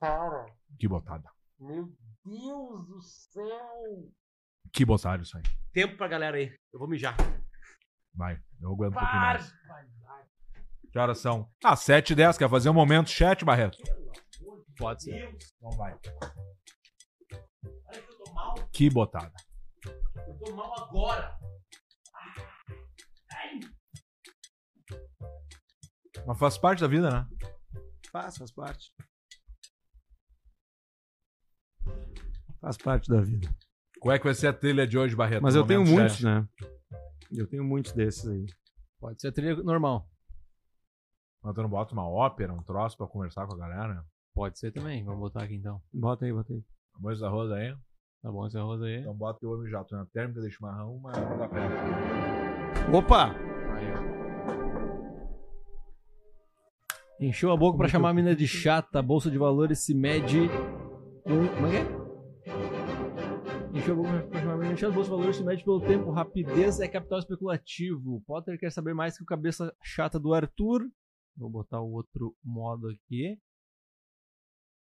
Cara, 0.00 0.46
Que 0.78 0.88
botada. 0.88 1.30
meu 1.58 1.92
Deus 2.24 2.86
do 2.86 3.00
céu. 3.02 4.10
Que 4.72 4.84
botada 4.84 5.22
isso 5.22 5.36
aí. 5.36 5.42
Tempo 5.72 5.96
pra 5.96 6.08
galera 6.08 6.36
aí. 6.38 6.56
Eu 6.72 6.78
vou 6.78 6.88
mijar. 6.88 7.14
Vai, 8.14 8.40
eu 8.60 8.72
aguento 8.72 8.92
um 8.92 8.98
pouquinho 8.98 9.20
mais. 9.20 9.52
Que 10.90 10.98
horas 10.98 11.18
são? 11.18 11.52
Ah, 11.62 11.76
7 11.76 12.12
e 12.12 12.16
10. 12.16 12.38
Quer 12.38 12.48
fazer 12.48 12.70
um 12.70 12.74
momento 12.74 13.10
chat, 13.10 13.44
Barreto? 13.44 13.78
Pode 14.78 15.02
ser. 15.04 15.36
Então 15.58 15.70
vai. 15.76 15.92
Olha 15.92 16.00
que 18.02 18.10
eu 18.12 18.18
tô 18.24 18.32
mal. 18.32 18.54
Que 18.72 18.88
botada. 18.90 19.32
Eu 20.26 20.38
tô 20.38 20.54
mal 20.56 20.74
agora. 20.82 21.38
Mas 26.26 26.38
faz 26.38 26.58
parte 26.58 26.80
da 26.80 26.88
vida, 26.88 27.10
né? 27.10 27.26
Faz, 28.10 28.36
faz 28.36 28.50
parte. 28.52 28.92
Faz 32.60 32.76
parte 32.76 33.08
da 33.08 33.20
vida. 33.20 33.48
Qual 34.00 34.14
é 34.14 34.18
que 34.18 34.24
vai 34.24 34.34
ser 34.34 34.48
a 34.48 34.52
trilha 34.52 34.86
de 34.86 34.98
hoje, 34.98 35.14
Barreto? 35.16 35.42
Mas 35.42 35.54
eu 35.54 35.66
tenho 35.66 35.84
muitos, 35.84 36.16
chat. 36.16 36.24
né? 36.24 36.48
Eu 37.32 37.46
tenho 37.46 37.64
muitos 37.64 37.92
desses 37.92 38.26
aí. 38.26 38.46
Pode 38.98 39.20
ser 39.20 39.28
a 39.28 39.32
trilha 39.32 39.56
normal. 39.62 40.08
Mas 41.42 41.54
tu 41.54 41.62
não 41.62 41.70
bota 41.70 41.92
uma 41.94 42.08
ópera, 42.08 42.52
um 42.52 42.62
troço 42.62 42.96
pra 42.96 43.06
conversar 43.06 43.46
com 43.46 43.54
a 43.54 43.58
galera? 43.58 44.04
Pode 44.34 44.58
ser 44.58 44.72
também. 44.72 45.04
Vamos 45.04 45.20
botar 45.20 45.42
aqui 45.44 45.54
então. 45.54 45.80
Bota 45.92 46.24
aí, 46.24 46.32
bota 46.32 46.52
aí. 46.52 46.62
Arroz 46.96 47.22
arroz 47.22 47.50
aí. 47.52 47.74
Tá 48.22 48.30
bom 48.30 48.46
esse 48.46 48.58
arroz 48.58 48.82
aí. 48.82 49.00
Então 49.00 49.14
bota 49.14 49.38
que 49.38 49.46
eu 49.46 49.50
vou 49.50 49.58
mijar. 49.60 49.84
Tu 49.84 49.96
na 49.96 50.04
térmica 50.06 50.42
de 50.42 50.50
chimarrão, 50.50 50.98
mas 50.98 51.16
não 51.16 51.38
dá 51.38 51.48
pé. 51.48 51.60
Opa! 52.94 53.30
Aí, 53.74 53.86
ó. 53.96 54.10
Encheu 57.20 57.50
a 57.52 57.56
boca 57.56 57.78
pra 57.78 57.88
chamar 57.88 58.10
a 58.10 58.14
mina 58.14 58.36
de 58.36 58.46
chata. 58.46 58.98
A 58.98 59.02
bolsa 59.02 59.30
de 59.30 59.38
valores 59.38 59.78
se 59.80 59.94
mede 59.94 60.48
com. 61.24 61.48
Como 61.48 61.66
é 61.66 61.70
que 61.70 61.76
é? 61.76 61.99
Encheu 63.72 63.94
a 63.94 63.96
boca 63.96 64.26
pra 64.28 64.40
chamar 64.40 64.54
a 64.54 64.56
mina 64.56 64.74
de 64.74 64.84
valores 64.86 65.36
se 65.36 65.44
mede 65.44 65.64
pelo 65.64 65.80
tempo. 65.80 66.10
Rapidez 66.10 66.80
é 66.80 66.88
capital 66.88 67.20
especulativo. 67.20 68.22
Potter 68.26 68.58
quer 68.58 68.72
saber 68.72 68.94
mais 68.94 69.16
que 69.16 69.22
o 69.22 69.26
cabeça 69.26 69.72
chata 69.82 70.18
do 70.18 70.34
Arthur. 70.34 70.82
Vou 71.36 71.48
botar 71.48 71.80
o 71.80 71.92
outro 71.92 72.34
modo 72.44 72.88
aqui. 72.88 73.38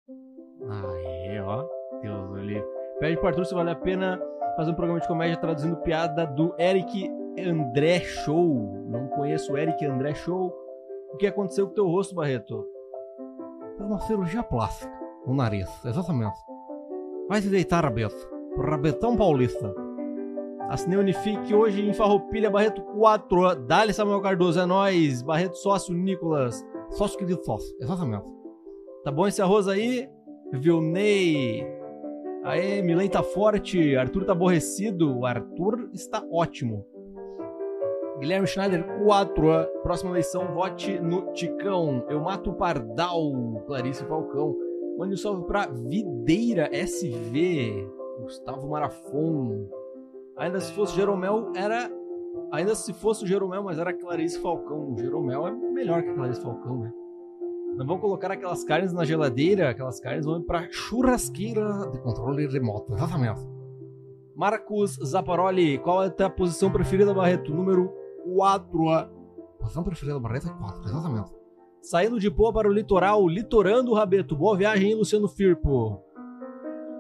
Aí, 0.09 1.41
ó. 1.41 1.67
Deus 2.03 2.29
do 2.29 2.37
livre. 2.37 2.69
Pede 3.01 3.17
pro 3.17 3.29
Arthur 3.29 3.47
se 3.47 3.55
vale 3.55 3.71
a 3.71 3.77
pena 3.77 4.21
fazer 4.57 4.71
um 4.71 4.75
programa 4.75 5.01
de 5.01 5.09
comédia 5.09 5.37
traduzindo 5.37 5.77
piada 5.79 6.27
do 6.27 6.55
Eric 6.59 7.11
André 7.39 8.01
Show. 8.01 8.87
Não 8.91 9.09
conheço 9.09 9.53
o 9.53 9.57
Eric 9.57 9.85
André 9.85 10.15
Show. 10.15 10.53
O 11.13 11.17
que 11.17 11.27
aconteceu 11.27 11.67
com 11.67 11.75
teu 11.75 11.87
rosto, 11.87 12.15
Barreto? 12.15 12.63
Fez 13.77 13.89
uma 13.89 14.01
cirurgia 14.01 14.43
plástica 14.43 14.93
no 15.27 15.35
nariz, 15.35 15.69
exatamente. 15.85 16.39
Vai 17.29 17.41
se 17.41 17.49
deitar, 17.49 17.83
Rabeto. 17.83 18.36
Rabetão 18.59 19.17
Paulista. 19.17 19.75
Assinei 20.69 20.99
Unifique 20.99 21.55
hoje 21.55 21.89
em 21.89 21.93
Farroupilha, 21.93 22.51
Barreto 22.51 22.83
4. 22.83 23.55
Dali 23.67 23.93
Samuel 23.93 24.21
Cardoso, 24.21 24.61
é 24.61 24.67
nóis. 24.67 25.23
Barreto 25.23 25.57
sócio, 25.57 25.95
Nicolas. 25.95 26.65
Sócio 26.91 27.19
querido 27.19 27.43
sócio, 27.45 27.77
exatamente. 27.81 28.29
Tá 29.05 29.13
bom 29.13 29.27
esse 29.27 29.41
arroz 29.41 29.69
aí? 29.69 30.09
Vilney. 30.53 31.65
Aê, 32.45 32.83
Milen 32.83 33.09
tá 33.09 33.23
forte. 33.23 33.97
Arthur 33.97 34.25
tá 34.25 34.33
aborrecido. 34.33 35.25
Arthur 35.25 35.89
está 35.93 36.25
ótimo. 36.33 36.85
Guilherme 38.19 38.47
Schneider, 38.47 38.85
4. 39.05 39.81
Próxima 39.83 40.11
eleição, 40.11 40.55
vote 40.55 40.99
no 40.99 41.33
Ticão. 41.33 42.05
Eu 42.09 42.21
mato 42.21 42.51
o 42.51 42.55
Pardal. 42.55 43.33
Clarice 43.67 44.05
Falcão. 44.05 44.57
Mande 44.99 45.15
um 45.15 45.17
salve 45.17 45.45
pra 45.47 45.67
Videira 45.67 46.69
SV. 46.73 47.96
Gustavo 48.27 48.69
Marafon. 48.69 49.69
Ainda 50.37 50.61
se 50.61 50.73
fosse 50.73 50.97
Jeromel, 50.97 51.53
era. 51.55 51.89
Ainda 52.53 52.75
se 52.75 52.93
fosse 52.93 53.25
o 53.25 53.27
Jeromel, 53.27 53.63
mas 53.63 53.79
era 53.79 53.93
Clarice 53.93 54.41
Falcão. 54.41 54.93
O 54.93 54.99
Jeromel 54.99 55.47
é 55.47 55.53
melhor 55.53 56.03
que 56.03 56.11
a 56.11 56.15
Clarice 56.15 56.43
Falcão, 56.43 56.81
né? 56.81 56.93
Não 57.77 57.87
vão 57.87 57.99
colocar 57.99 58.31
aquelas 58.31 58.65
carnes 58.65 58.93
na 58.93 59.05
geladeira, 59.05 59.71
aquelas 59.71 60.01
carnes 60.01 60.27
vão 60.27 60.43
pra 60.43 60.69
churrasqueira 60.71 61.91
de 61.93 62.01
controle 62.01 62.47
remoto. 62.47 62.95
Exatamente. 62.95 63.41
Marcos 64.35 64.99
Zaparoli, 65.05 65.79
qual 65.79 66.03
é 66.03 66.07
a 66.09 66.11
tua 66.11 66.29
posição 66.29 66.71
preferida, 66.71 67.15
Barreto? 67.15 67.55
Número 67.55 67.93
4. 68.35 68.89
A 68.91 69.09
posição 69.61 69.85
preferida, 69.85 70.19
Barreto 70.19 70.49
é 70.49 70.53
4, 70.53 70.83
exatamente. 70.85 71.31
Saindo 71.81 72.19
de 72.19 72.31
Poa 72.31 72.53
para 72.53 72.69
o 72.69 72.73
litoral, 72.73 73.27
litorando 73.29 73.93
o 73.93 73.95
Rabeto. 73.95 74.35
Boa 74.37 74.57
viagem, 74.57 74.95
Luciano 74.95 75.29
Firpo. 75.29 76.03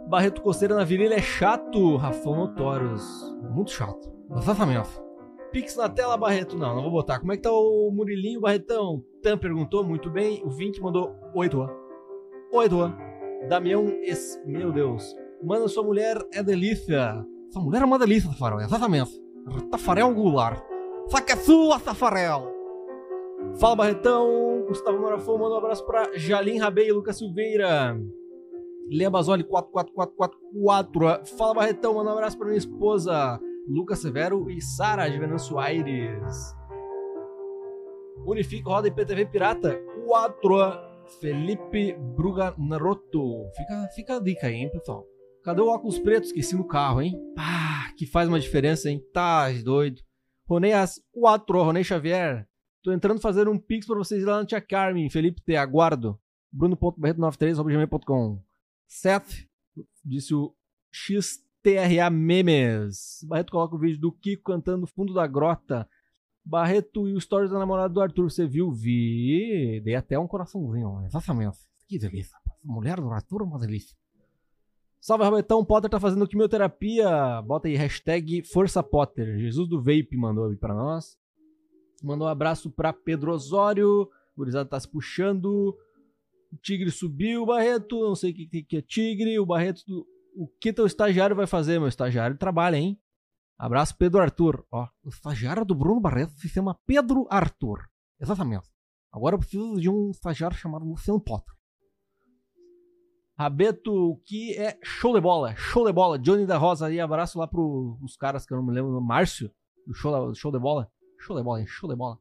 Barreto 0.07 0.41
Costeira 0.41 0.75
na 0.75 0.85
virilha 0.85 1.15
é 1.15 1.23
chato, 1.23 1.97
Rafão 1.97 2.37
Notórios. 2.37 3.03
Muito 3.51 3.73
chato. 3.73 4.09
Exatamente. 4.37 4.89
Pix 5.51 5.77
na 5.77 5.89
tela, 5.89 6.17
Barreto. 6.17 6.57
Não, 6.57 6.75
não 6.75 6.83
vou 6.83 6.93
botar. 6.93 7.19
Como 7.19 7.33
é 7.33 7.37
que 7.37 7.43
tá 7.43 7.51
o 7.51 7.91
Murilinho, 7.93 8.41
Barretão? 8.41 9.03
Tam 9.23 9.37
perguntou, 9.37 9.85
muito 9.85 10.09
bem. 10.11 10.43
O 10.45 10.51
Vink 10.51 10.81
mandou 10.81 11.15
8. 11.35 11.69
8. 12.53 12.77
Damião, 13.49 13.87
es... 14.03 14.41
meu 14.47 14.71
Deus. 14.71 15.15
Mano, 15.43 15.69
sua 15.69 15.83
mulher 15.83 16.17
é 16.33 16.43
delícia. 16.43 17.25
Sua 17.51 17.63
mulher 17.63 17.83
é 17.83 17.85
uma 17.85 17.99
delícia, 17.99 18.31
Tafarel. 18.31 18.61
Exatamente. 18.61 19.11
Tafarel 19.71 20.15
Goulart. 20.15 20.63
Saca 21.09 21.37
sua, 21.37 21.81
Tafarel. 21.81 22.53
Fala, 23.59 23.77
Barretão. 23.77 24.65
Gustavo 24.69 25.01
Marafon, 25.01 25.39
manda 25.39 25.55
um 25.55 25.59
abraço 25.59 25.87
pra 25.87 26.11
Jalim 26.17 26.59
Rabei 26.59 26.89
e 26.89 26.93
Lucas 26.93 27.19
Silveira. 27.19 27.97
Lea 28.91 29.11
Basoli 29.11 29.45
44444. 29.45 31.27
Fala 31.37 31.55
Barretão, 31.55 31.95
manda 31.95 32.11
um 32.11 32.15
abraço 32.15 32.39
pra 32.39 32.47
minha 32.47 32.59
esposa. 32.59 33.41
Lucas 33.69 33.99
Severo 33.99 34.49
e 34.51 34.61
Sara 34.61 35.09
de 35.09 35.19
Venâncio 35.19 35.59
Aires. 35.59 36.55
Unifica 38.25 38.71
roda 38.71 38.89
IPTV 38.89 39.27
Pirata 39.27 39.77
4. 40.05 40.87
Felipe 41.21 41.95
Bruganarotto. 42.17 43.45
Fica, 43.57 43.89
fica 43.95 44.17
a 44.17 44.21
dica 44.21 44.47
aí, 44.47 44.55
hein, 44.55 44.71
pessoal. 44.71 45.05
Cadê 45.43 45.61
o 45.61 45.69
óculos 45.69 45.99
preto? 45.99 46.25
Esqueci 46.25 46.57
no 46.57 46.67
carro, 46.67 47.01
hein? 47.01 47.15
Ah, 47.39 47.93
que 47.97 48.07
faz 48.07 48.29
uma 48.29 48.41
diferença, 48.41 48.91
hein? 48.91 49.01
Tá 49.13 49.49
doido. 49.65 50.01
Ronei 50.49 50.73
as 50.73 51.01
4. 51.13 51.63
Ronei 51.63 51.85
Xavier. 51.85 52.47
Tô 52.83 52.93
entrando 52.93 53.21
fazer 53.21 53.49
um 53.49 53.59
pix 53.59 53.87
pra 53.87 53.97
vocês 53.97 54.25
lá 54.25 54.39
na 54.39 54.47
Tia 54.47 54.61
Carmen. 54.61 55.11
Felipe 55.11 55.43
T. 55.43 55.57
Aguardo. 55.57 56.19
Bruno.barreto93.gmail.com 56.53 58.46
Seth. 58.87 59.47
Disse 60.05 60.35
o 60.35 60.55
XTRA 60.91 62.11
Memes. 62.11 63.25
Barreto 63.29 63.53
coloca 63.53 63.75
o 63.75 63.79
vídeo 63.79 64.01
do 64.01 64.13
Kiko 64.13 64.45
cantando 64.45 64.87
Fundo 64.87 65.13
da 65.13 65.27
Grota. 65.27 65.89
Barreto 66.45 67.09
e 67.09 67.13
o 67.13 67.21
stories 67.21 67.51
da 67.51 67.59
namorada 67.59 67.93
do 67.93 68.01
Arthur. 68.01 68.31
Você 68.31 68.47
viu? 68.47 68.71
Vi. 68.71 69.81
Dei 69.85 69.97
até 69.97 70.19
um 70.19 70.29
coraçãozinho. 70.29 71.05
Exatamente. 71.05 71.59
Que 71.89 71.99
delícia. 71.99 72.37
Mulher 72.63 73.01
do 73.01 73.11
Arthur 73.11 73.43
é 73.43 73.45
uma 73.45 73.59
delícia. 73.59 73.97
Salve, 75.01 75.25
Robertão. 75.25 75.65
Potter 75.65 75.91
tá 75.91 76.01
fazendo 76.01 76.27
quimioterapia. 76.27 77.43
Bota 77.43 77.69
aí, 77.69 77.77
hashtag 77.77 78.43
Força 78.43 78.83
Potter. 78.83 79.39
Jesus 79.39 79.69
do 79.69 79.79
Vape 79.79 80.17
mandou 80.17 80.47
aí 80.47 80.57
pra 80.57 80.75
nós. 80.75 81.19
Mandou 82.03 82.27
um 82.27 82.31
abraço 82.31 82.71
pra 82.71 82.93
Pedro 82.93 83.33
Osório. 83.33 84.03
O 84.03 84.11
gurizada 84.37 84.69
tá 84.69 84.79
se 84.79 84.89
puxando. 84.89 85.77
O 86.53 86.57
Tigre 86.57 86.91
subiu, 86.91 87.45
Barreto. 87.47 88.01
Não 88.01 88.15
sei 88.15 88.31
o 88.31 88.35
que, 88.35 88.63
que- 88.63 88.77
é 88.77 88.83
Tigre. 88.83 89.39
O 89.39 89.47
Barreto. 89.47 89.81
O 90.35 90.49
que 90.61 90.73
teu 90.73 90.87
estagiário 90.87 91.35
vai 91.35 91.47
fazer? 91.47 91.79
Meu 91.79 91.89
estagiário 91.89 92.37
trabalha, 92.37 92.77
hein? 92.77 93.01
Abraço, 93.59 93.97
Pedro 93.97 94.21
Arthur. 94.21 94.67
Ó, 94.71 94.87
o 95.03 95.09
estagiário 95.09 95.65
do 95.65 95.75
Bruno 95.75 96.01
Barreto 96.01 96.33
se 96.33 96.49
chama 96.49 96.79
Pedro 96.87 97.27
Arthur. 97.31 97.79
Exatamente. 98.21 98.69
Agora 99.11 99.35
eu 99.35 99.39
preciso 99.39 99.81
de 99.81 99.89
um 99.89 100.11
estagiário 100.11 100.57
chamado 100.57 100.85
Luciano 100.85 101.19
Potter. 101.21 101.55
Rabeto, 103.39 103.93
o 103.93 104.17
que 104.25 104.55
é 104.57 104.79
show 104.83 105.15
de 105.15 105.21
bola? 105.21 105.55
Show 105.57 105.85
de 105.87 105.93
bola. 105.93 106.19
Johnny 106.19 106.47
da 106.47 106.57
Rosa 106.57 106.87
aí, 106.87 106.99
abraço 107.01 107.39
lá 107.39 107.47
pros 107.47 108.01
os 108.03 108.17
caras 108.17 108.47
que 108.47 108.53
eu 108.53 108.57
não 108.59 108.65
me 108.65 108.73
lembro. 108.73 108.99
Márcio, 109.01 109.51
do 109.87 109.95
show, 109.95 110.35
show 110.35 110.51
de 110.51 110.59
bola. 110.59 110.91
Show 111.19 111.37
de 111.37 111.43
bola, 111.43 111.61
hein? 111.61 111.67
Show 111.67 111.89
de 111.89 111.97
bola. 111.97 112.19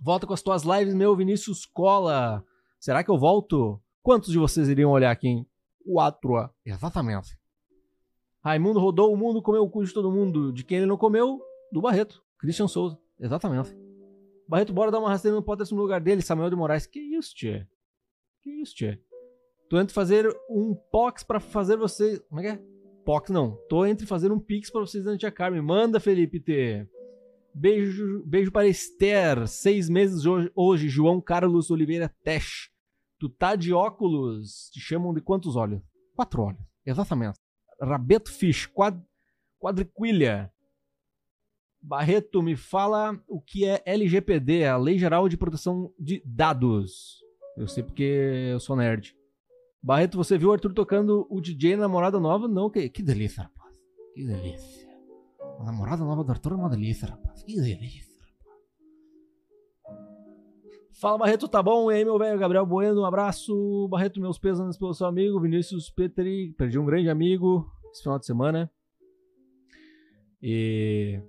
Volta 0.00 0.26
com 0.26 0.32
as 0.32 0.42
tuas 0.42 0.62
lives, 0.62 0.94
meu 0.94 1.14
Vinícius 1.16 1.64
Cola. 1.66 2.44
Será 2.78 3.02
que 3.02 3.10
eu 3.10 3.18
volto? 3.18 3.80
Quantos 4.02 4.30
de 4.30 4.38
vocês 4.38 4.68
iriam 4.68 4.90
olhar 4.90 5.10
aqui, 5.10 5.28
hein? 5.28 5.46
Quatro. 5.84 6.48
Exatamente. 6.64 7.36
Raimundo 8.42 8.78
rodou 8.78 9.12
o 9.12 9.16
mundo, 9.16 9.42
comeu 9.42 9.62
o 9.62 9.70
cu 9.70 9.84
de 9.84 9.92
todo 9.92 10.12
mundo. 10.12 10.52
De 10.52 10.64
quem 10.64 10.78
ele 10.78 10.86
não 10.86 10.96
comeu? 10.96 11.40
Do 11.72 11.80
Barreto. 11.80 12.22
Christian 12.38 12.68
Souza. 12.68 12.98
Exatamente. 13.18 13.76
Barreto, 14.48 14.72
bora 14.72 14.90
dar 14.90 15.00
uma 15.00 15.10
rasteira 15.10 15.36
no 15.36 15.42
Potter 15.42 15.66
no 15.72 15.82
lugar 15.82 16.00
dele. 16.00 16.22
Samuel 16.22 16.50
de 16.50 16.56
Moraes. 16.56 16.86
Que 16.86 17.00
isso, 17.00 17.34
tchê? 17.34 17.66
Que 18.42 18.50
isso, 18.50 18.74
tchê? 18.74 18.98
Tô 19.68 19.78
entre 19.78 19.92
fazer 19.92 20.26
um 20.48 20.74
POX 20.90 21.22
pra 21.22 21.40
fazer 21.40 21.76
vocês. 21.76 22.20
Como 22.28 22.40
é 22.40 22.44
que 22.44 22.48
é? 22.48 22.62
POX 23.04 23.30
não. 23.30 23.56
Tô 23.68 23.84
entre 23.84 24.06
fazer 24.06 24.32
um 24.32 24.38
Pix 24.38 24.70
pra 24.70 24.80
vocês 24.80 25.04
da 25.04 25.18
Tia 25.18 25.30
Carmen. 25.30 25.60
Manda, 25.60 26.00
Felipe 26.00 26.40
T. 26.40 26.88
Beijo, 27.58 28.22
beijo 28.24 28.52
para 28.52 28.68
Esther. 28.68 29.48
Seis 29.48 29.88
meses 29.88 30.24
hoje, 30.24 30.48
hoje, 30.54 30.88
João 30.88 31.20
Carlos 31.20 31.72
Oliveira 31.72 32.08
Tesh. 32.22 32.70
Tu 33.18 33.28
tá 33.28 33.56
de 33.56 33.72
óculos. 33.72 34.70
Te 34.72 34.78
chamam 34.78 35.12
de 35.12 35.20
quantos 35.20 35.56
olhos? 35.56 35.82
Quatro 36.14 36.42
olhos. 36.42 36.60
Exatamente. 36.86 37.36
Rabeto 37.82 38.30
Fish. 38.30 38.66
Quad, 38.66 38.96
quadriquilha. 39.58 40.52
Barreto, 41.82 42.40
me 42.42 42.54
fala 42.54 43.20
o 43.26 43.40
que 43.40 43.64
é 43.64 43.82
LGPD, 43.84 44.64
a 44.64 44.76
Lei 44.76 44.96
Geral 44.96 45.28
de 45.28 45.36
Proteção 45.36 45.92
de 45.98 46.22
Dados. 46.24 47.18
Eu 47.56 47.66
sei 47.66 47.82
porque 47.82 48.04
eu 48.52 48.60
sou 48.60 48.76
nerd. 48.76 49.16
Barreto, 49.82 50.16
você 50.16 50.38
viu 50.38 50.50
o 50.50 50.52
Arthur 50.52 50.72
tocando 50.72 51.26
o 51.28 51.40
DJ 51.40 51.74
na 51.74 51.82
namorada 51.82 52.20
nova? 52.20 52.46
Não, 52.46 52.70
que, 52.70 52.88
que 52.88 53.02
delícia, 53.02 53.44
rapaz. 53.44 53.76
Que 54.14 54.24
delícia. 54.24 54.87
A 55.58 55.64
namorada 55.64 56.04
nova 56.04 56.22
do 56.22 56.30
Arthur 56.30 56.52
é 56.52 56.54
uma 56.54 56.70
delícia, 56.70 57.08
rapaz. 57.08 57.42
Que 57.42 57.56
delícia. 57.56 58.06
rapaz. 58.20 58.38
Fala, 61.00 61.18
Barreto, 61.18 61.48
tá 61.48 61.60
bom? 61.60 61.90
E 61.90 61.96
aí, 61.96 62.04
meu 62.04 62.16
velho? 62.16 62.38
Gabriel 62.38 62.64
Bueno, 62.64 63.00
um 63.00 63.04
abraço. 63.04 63.88
Barreto, 63.88 64.20
meus 64.20 64.38
pesos 64.38 64.78
pelo 64.78 64.94
seu 64.94 65.08
amigo. 65.08 65.40
Vinícius 65.40 65.90
Petri, 65.90 66.54
perdi 66.56 66.78
um 66.78 66.84
grande 66.84 67.10
amigo 67.10 67.68
esse 67.90 68.02
final 68.02 68.20
de 68.20 68.26
semana. 68.26 68.70
E, 70.40 71.20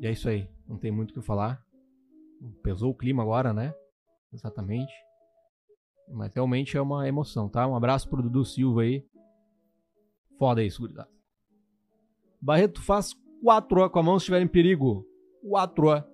e 0.00 0.06
é 0.08 0.10
isso 0.10 0.28
aí. 0.28 0.50
Não 0.66 0.76
tem 0.76 0.90
muito 0.90 1.12
o 1.12 1.14
que 1.14 1.22
falar. 1.22 1.64
Pesou 2.64 2.90
o 2.90 2.96
clima 2.96 3.22
agora, 3.22 3.52
né? 3.52 3.72
Exatamente. 4.32 4.92
Mas 6.08 6.34
realmente 6.34 6.76
é 6.76 6.80
uma 6.80 7.06
emoção, 7.06 7.48
tá? 7.48 7.64
Um 7.66 7.76
abraço 7.76 8.08
pro 8.10 8.22
Dudu 8.22 8.44
Silva 8.44 8.82
aí. 8.82 9.06
Foda 10.36 10.64
isso, 10.64 10.80
gurizada. 10.80 11.08
Barreto 12.40 12.82
faz 12.82 13.14
4 13.42 13.90
com 13.90 13.98
a 13.98 14.02
mão 14.02 14.18
se 14.18 14.24
estiver 14.24 14.40
em 14.40 14.46
perigo. 14.46 15.04
4 15.48 16.04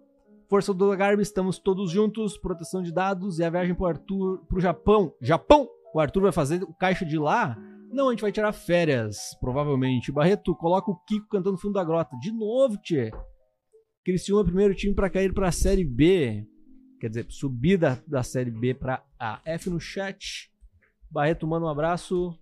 Força 0.49 0.73
do 0.73 0.97
Garbi, 0.97 1.23
estamos 1.23 1.59
todos 1.59 1.91
juntos. 1.91 2.39
Proteção 2.39 2.83
de 2.83 2.91
dados 2.91 3.39
e 3.39 3.45
a 3.45 3.51
viagem 3.51 3.75
pro 3.75 3.87
Arthur 3.87 4.39
pro 4.49 4.61
Japão. 4.61 5.13
Japão! 5.21 5.69
O 5.95 6.01
Arthur 6.01 6.23
vai 6.23 6.33
fazer 6.33 6.63
o 6.63 6.73
caixa 6.73 7.05
de 7.05 7.19
lá? 7.19 7.57
Não, 7.91 8.09
a 8.09 8.11
gente 8.13 8.23
vai 8.23 8.33
tirar 8.33 8.53
férias, 8.53 9.37
provavelmente. 9.41 10.13
Barreto, 10.13 10.55
coloca 10.55 10.91
o 10.91 10.97
Kiko 11.05 11.29
cantando 11.29 11.53
no 11.53 11.59
fundo 11.59 11.75
da 11.75 11.85
grota. 11.85 12.17
De 12.19 12.33
novo, 12.33 12.79
tchê. 12.79 13.11
Criciúma, 14.05 14.45
primeiro 14.45 14.75
time 14.75 14.95
pra 14.95 15.11
cair 15.11 15.33
pra 15.35 15.53
Série 15.53 15.85
B. 15.85 16.47
Quer 16.99 17.09
dizer, 17.09 17.27
subir 17.29 17.77
da, 17.77 18.23
Série 18.23 18.51
B 18.51 18.75
pra 18.75 19.05
A. 19.19 19.41
F 19.45 19.69
no 19.69 19.81
chat. 19.81 20.51
Barreto, 21.11 21.47
manda 21.47 21.67
um 21.67 21.71
abraço. 21.71 22.35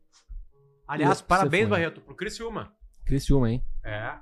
Aliás, 0.87 1.19
Você 1.19 1.25
parabéns, 1.25 1.63
foi. 1.65 1.71
Barreto, 1.71 2.01
pro 2.01 2.15
Criciúma. 2.15 2.73
Criciúma, 3.05 3.51
hein? 3.51 3.63
É. 3.85 4.19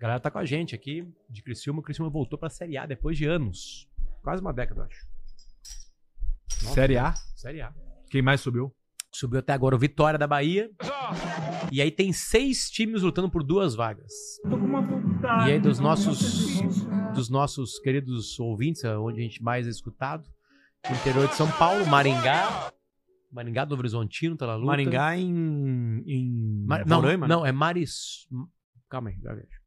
A 0.00 0.02
galera 0.02 0.18
tá 0.20 0.30
com 0.30 0.38
a 0.38 0.46
gente 0.46 0.74
aqui 0.74 1.06
de 1.28 1.42
Criciúma. 1.42 1.80
O 1.80 1.82
Criciúma 1.82 2.08
voltou 2.10 2.38
pra 2.38 2.48
Série 2.48 2.78
A 2.78 2.86
depois 2.86 3.18
de 3.18 3.26
anos. 3.26 3.86
Quase 4.22 4.40
uma 4.40 4.50
década, 4.50 4.80
eu 4.80 4.84
acho. 4.86 5.06
Nossa, 6.62 6.74
Série 6.74 6.96
A? 6.96 7.12
Série 7.36 7.60
A. 7.60 7.70
Quem 8.10 8.22
mais 8.22 8.40
subiu? 8.40 8.74
Subiu 9.12 9.40
até 9.40 9.52
agora 9.52 9.76
o 9.76 9.78
Vitória 9.78 10.18
da 10.18 10.26
Bahia. 10.26 10.70
E 11.70 11.82
aí 11.82 11.90
tem 11.90 12.14
seis 12.14 12.70
times 12.70 13.02
lutando 13.02 13.28
por 13.30 13.42
duas 13.42 13.74
vagas. 13.74 14.10
E 15.46 15.52
aí 15.52 15.60
dos 15.60 15.78
nossos 15.78 16.62
dos 17.14 17.28
nossos 17.28 17.78
queridos 17.80 18.40
ouvintes, 18.40 18.82
onde 18.84 19.20
a 19.20 19.22
gente 19.22 19.42
mais 19.42 19.66
é 19.66 19.70
escutado, 19.70 20.26
interior 20.90 21.28
de 21.28 21.34
São 21.34 21.50
Paulo, 21.52 21.84
Maringá, 21.86 22.72
Maringá 23.30 23.66
do 23.66 23.74
Horizontino 23.76 24.34
tá 24.34 24.46
na 24.46 24.54
luta. 24.54 24.66
Maringá 24.66 25.14
em. 25.18 26.02
em 26.06 26.64
Ma- 26.66 26.84
não, 26.86 27.00
Roraima, 27.02 27.28
né? 27.28 27.34
não, 27.34 27.44
é 27.44 27.52
Maris. 27.52 28.26
Calma 28.88 29.10
aí, 29.10 29.16
gaguejo. 29.16 29.59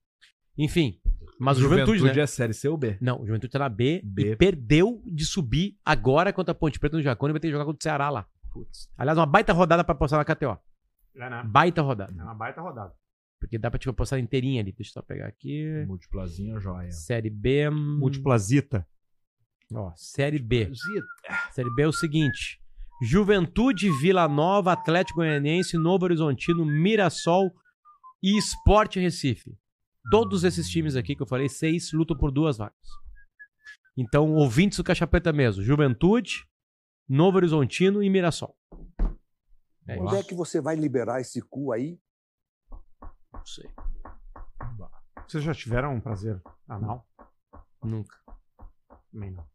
Enfim, 0.57 0.99
mas 1.39 1.57
o 1.57 1.61
Juventude 1.61 1.97
Juventude, 1.97 2.17
né? 2.17 2.23
é 2.23 2.27
Série 2.27 2.53
C 2.53 2.67
ou 2.69 2.77
B? 2.77 2.97
Não, 3.01 3.21
o 3.21 3.25
Juventude 3.25 3.51
tá 3.51 3.59
na 3.59 3.69
B, 3.69 4.01
B. 4.03 4.31
e 4.31 4.35
perdeu 4.35 5.01
de 5.05 5.25
subir 5.25 5.77
agora 5.83 6.31
contra 6.31 6.51
a 6.51 6.55
Ponte 6.55 6.79
Preta 6.79 6.95
no 6.97 7.03
Jacone 7.03 7.31
e 7.31 7.33
vai 7.33 7.39
ter 7.39 7.47
que 7.47 7.51
jogar 7.51 7.65
contra 7.65 7.79
o 7.79 7.83
Ceará 7.83 8.09
lá. 8.09 8.27
Aliás, 8.97 9.17
uma 9.17 9.25
baita 9.25 9.51
rodada 9.51 9.83
pra 9.83 9.95
postar 9.95 10.17
na 10.17 10.25
KTO. 10.25 10.57
É, 11.15 11.29
né? 11.29 11.43
Baita 11.45 11.81
rodada. 11.81 12.13
É 12.17 12.23
uma 12.23 12.35
baita 12.35 12.61
rodada. 12.61 12.93
Porque 13.39 13.57
dá 13.57 13.69
pra 13.69 13.79
tipo, 13.79 13.93
postar 13.93 14.19
inteirinha 14.19 14.61
ali. 14.61 14.71
Deixa 14.71 14.91
eu 14.91 14.93
só 14.93 15.01
pegar 15.01 15.27
aqui. 15.27 15.83
Multiplazinha, 15.85 16.59
joia. 16.59 16.91
Série 16.91 17.29
B. 17.29 17.69
Multiplazita. 17.69 18.87
Ó, 19.73 19.91
Série 19.95 20.39
B. 20.39 20.71
Série 21.51 21.73
B 21.75 21.83
é 21.83 21.87
o 21.87 21.91
seguinte: 21.91 22.61
Juventude, 23.01 23.91
Vila 23.99 24.27
Nova, 24.27 24.71
Atlético 24.71 25.17
Goianiense, 25.17 25.77
Novo 25.77 26.05
Horizontino, 26.05 26.63
Mirassol 26.63 27.51
e 28.21 28.37
Sport 28.37 28.95
Recife. 28.95 29.57
Todos 30.09 30.43
esses 30.43 30.69
times 30.69 30.95
aqui 30.95 31.15
que 31.15 31.21
eu 31.21 31.27
falei, 31.27 31.47
seis, 31.49 31.91
lutam 31.93 32.17
por 32.17 32.31
duas 32.31 32.57
vagas. 32.57 32.77
Então, 33.95 34.33
ouvintes 34.33 34.77
do 34.77 34.83
Caixa 34.83 35.07
Preta 35.07 35.31
mesmo: 35.31 35.63
Juventude, 35.63 36.47
Novo 37.07 37.37
Horizontino 37.37 38.01
e 38.01 38.09
Mirassol. 38.09 38.57
É 39.87 39.97
Quando 39.97 40.15
é 40.15 40.23
que 40.23 40.33
você 40.33 40.61
vai 40.61 40.75
liberar 40.75 41.21
esse 41.21 41.41
cu 41.41 41.71
aí? 41.71 41.99
Não 43.31 43.45
sei. 43.45 43.69
Vocês 45.27 45.43
já 45.43 45.53
tiveram 45.53 45.95
um 45.95 46.01
prazer 46.01 46.41
anal? 46.67 47.07
Nunca. 47.83 48.17
Também 49.11 49.31
não. 49.31 49.52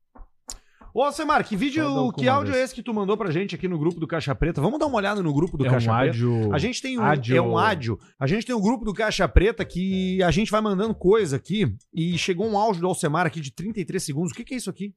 Ô, 1.01 1.13
Semar, 1.13 1.45
que 1.45 1.55
vídeo, 1.57 1.85
que 2.13 2.27
áudio 2.29 2.51
vez. 2.53 2.61
é 2.61 2.65
esse 2.65 2.75
que 2.75 2.83
tu 2.83 2.93
mandou 2.93 3.17
pra 3.17 3.31
gente 3.31 3.55
aqui 3.55 3.69
no 3.69 3.79
grupo 3.79 4.01
do 4.01 4.07
Caixa 4.07 4.35
Preta? 4.35 4.61
Vamos 4.61 4.81
dar 4.81 4.87
uma 4.87 4.97
olhada 4.97 5.23
no 5.23 5.33
grupo 5.33 5.57
do 5.57 5.65
É 5.65 5.69
um 5.69 5.71
Caixa 5.71 5.93
Preta. 5.97 6.07
áudio- 6.09 6.53
A 6.53 6.59
gente 6.59 6.83
tem 6.83 6.99
um, 6.99 7.03
áudio- 7.05 7.37
é 7.37 7.41
um 7.41 7.57
áudio. 7.57 7.99
A 8.19 8.27
gente 8.27 8.45
tem 8.45 8.53
um 8.55 8.61
grupo 8.61 8.85
do 8.85 8.93
Caixa 8.93 9.29
Preta 9.29 9.65
que 9.65 10.21
a 10.25 10.31
gente 10.33 10.51
vai 10.51 10.61
mandando 10.61 10.93
coisa 10.97 11.37
aqui 11.37 11.73
e 11.95 12.19
chegou 12.19 12.49
um 12.49 12.59
áudio 12.59 12.81
do 12.81 12.89
Alcemar 12.89 13.27
aqui 13.27 13.41
de 13.41 13.53
33 13.53 14.03
segundos. 14.03 14.33
O 14.33 14.35
que, 14.35 14.45
que 14.45 14.55
é 14.55 14.57
isso 14.57 14.69
aqui? 14.71 14.93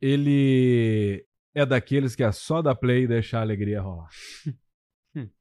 Ele 0.00 1.24
é 1.54 1.64
daqueles 1.64 2.14
que 2.14 2.22
é 2.22 2.30
só 2.32 2.60
da 2.60 2.74
play 2.74 3.04
e 3.04 3.08
deixar 3.08 3.38
a 3.38 3.42
alegria 3.42 3.80
rolar. 3.80 4.08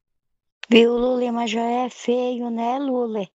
Viu, 0.69 0.97
Lule, 0.97 1.31
mas 1.31 1.51
já 1.51 1.61
é 1.61 1.89
feio, 1.89 2.49
né, 2.49 2.79
Lule? 2.79 3.27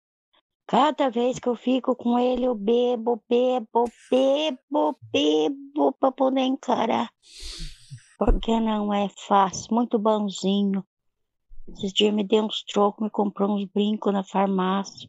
Cada 0.66 1.09
vez 1.10 1.38
que 1.38 1.48
eu 1.48 1.55
fico 1.55 1.94
com 1.94 2.18
ele, 2.18 2.44
eu 2.44 2.55
bebo, 2.55 3.22
bebo, 3.28 3.84
bebo, 4.10 4.98
bebo 5.12 5.93
pra 5.93 6.10
poder 6.10 6.40
encarar. 6.40 7.09
Porque 8.18 8.59
não 8.59 8.93
é 8.93 9.09
fácil, 9.09 9.72
muito 9.72 9.97
bonzinho. 9.97 10.84
Esses 11.68 11.93
dias 11.93 12.12
me 12.12 12.24
deu 12.24 12.44
uns 12.44 12.64
trocos, 12.64 13.02
me 13.02 13.10
comprou 13.10 13.51
uns 13.51 13.64
brincos 13.66 14.12
na 14.12 14.24
farmácia. 14.24 15.09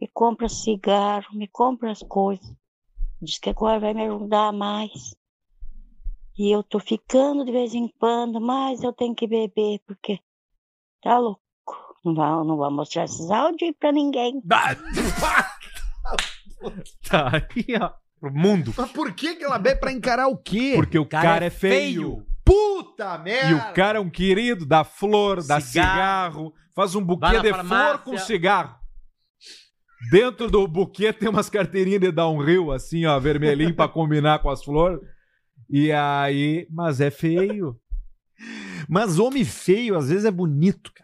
Me 0.00 0.06
compra 0.06 0.48
cigarro, 0.48 1.34
me 1.34 1.48
compra 1.48 1.90
as 1.90 2.02
coisas. 2.02 2.54
Diz 3.20 3.38
que 3.38 3.50
agora 3.50 3.80
vai 3.80 3.94
me 3.94 4.04
ajudar 4.04 4.52
mais. 4.52 5.16
E 6.36 6.50
eu 6.50 6.62
tô 6.62 6.78
ficando 6.78 7.44
de 7.44 7.50
vez 7.52 7.74
em 7.74 7.88
quando, 7.98 8.40
mas 8.40 8.82
eu 8.82 8.92
tenho 8.92 9.14
que 9.14 9.26
beber, 9.26 9.80
porque 9.86 10.20
tá 11.00 11.18
louco. 11.18 11.43
Não 12.04 12.14
vai, 12.14 12.28
não 12.28 12.56
vai 12.56 12.70
mostrar 12.70 13.04
esses 13.04 13.30
áudios 13.30 13.62
aí 13.62 13.72
pra 13.72 13.92
ninguém. 13.92 14.40
Tá 17.08 17.32
aí, 17.32 17.76
ó. 17.80 17.90
Pro 18.20 18.32
mundo. 18.32 18.72
Mas 18.76 18.90
por 18.90 19.12
que, 19.12 19.36
que 19.36 19.44
ela 19.44 19.58
bebe 19.58 19.80
pra 19.80 19.92
encarar 19.92 20.28
o 20.28 20.36
quê? 20.36 20.72
Porque 20.76 20.98
o 20.98 21.06
cara, 21.06 21.44
é 21.44 21.50
feio. 21.50 22.24
Puta 22.44 23.18
merda! 23.18 23.50
E 23.50 23.54
o 23.54 23.74
cara 23.74 23.98
é 23.98 24.00
um 24.00 24.10
querido, 24.10 24.66
dá 24.66 24.84
flor, 24.84 25.42
dá 25.42 25.60
cigarro, 25.60 26.52
faz 26.74 26.94
um 26.94 27.02
buquê 27.02 27.32
na 27.32 27.38
de 27.38 27.50
farmácia. 27.50 27.98
flor 27.98 28.04
com 28.04 28.18
cigarro. 28.18 28.76
Dentro 30.10 30.50
do 30.50 30.68
buquê 30.68 31.12
tem 31.12 31.28
umas 31.28 31.48
carteirinhas 31.48 32.00
de 32.00 32.12
downhill, 32.12 32.72
assim, 32.72 33.06
ó, 33.06 33.18
vermelhinho 33.18 33.74
pra 33.74 33.88
combinar 33.88 34.40
com 34.40 34.50
as 34.50 34.62
flores. 34.62 35.00
E 35.70 35.90
aí, 35.90 36.66
mas 36.70 37.00
é 37.00 37.10
feio. 37.10 37.78
Mas 38.88 39.18
homem 39.18 39.44
feio 39.44 39.96
às 39.96 40.10
vezes 40.10 40.26
é 40.26 40.30
bonito, 40.30 40.92
cara. 40.92 41.03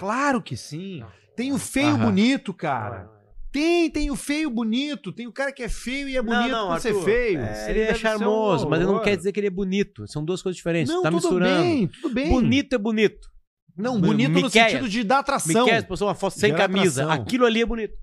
Claro 0.00 0.42
que 0.42 0.56
sim. 0.56 1.02
Tem 1.36 1.52
o 1.52 1.58
feio 1.58 1.88
Aham. 1.94 2.04
bonito, 2.06 2.52
cara. 2.54 3.08
Tem, 3.52 3.90
tem 3.90 4.10
o 4.10 4.16
feio 4.16 4.48
bonito. 4.50 5.12
Tem 5.12 5.26
o 5.26 5.32
cara 5.32 5.52
que 5.52 5.62
é 5.62 5.68
feio 5.68 6.08
e 6.08 6.16
é 6.16 6.22
bonito 6.22 6.50
por 6.56 6.80
ser 6.80 6.88
Arthur, 6.88 7.04
feio. 7.04 7.40
é, 7.40 7.70
ele 7.70 7.80
é 7.80 7.86
deve 7.86 7.98
ser 7.98 8.06
um 8.06 8.10
charmoso, 8.10 8.68
mas 8.68 8.78
ele 8.78 8.86
não 8.86 8.94
horror. 8.94 9.04
quer 9.04 9.16
dizer 9.16 9.32
que 9.32 9.40
ele 9.40 9.46
é 9.48 9.50
bonito. 9.50 10.06
São 10.06 10.24
duas 10.24 10.40
coisas 10.42 10.56
diferentes. 10.56 10.92
Não, 10.92 11.02
tá 11.02 11.10
tudo 11.10 11.16
misturando. 11.22 11.62
bem, 11.62 11.86
tudo 11.88 12.14
bem. 12.14 12.28
Bonito 12.30 12.74
é 12.74 12.78
bonito. 12.78 13.28
Não, 13.76 14.00
bonito 14.00 14.30
no 14.32 14.42
Miqueias. 14.42 14.70
sentido 14.72 14.88
de 14.88 15.02
dar 15.04 15.18
atração. 15.20 15.64
Miqueias 15.64 15.84
postou 15.84 16.08
uma 16.08 16.14
foto 16.14 16.38
sem 16.38 16.50
Gera 16.50 16.68
camisa. 16.68 17.02
atração. 17.04 17.22
Aquilo 17.24 17.46
ali 17.46 17.60
é 17.62 17.66
bonito. 17.66 17.94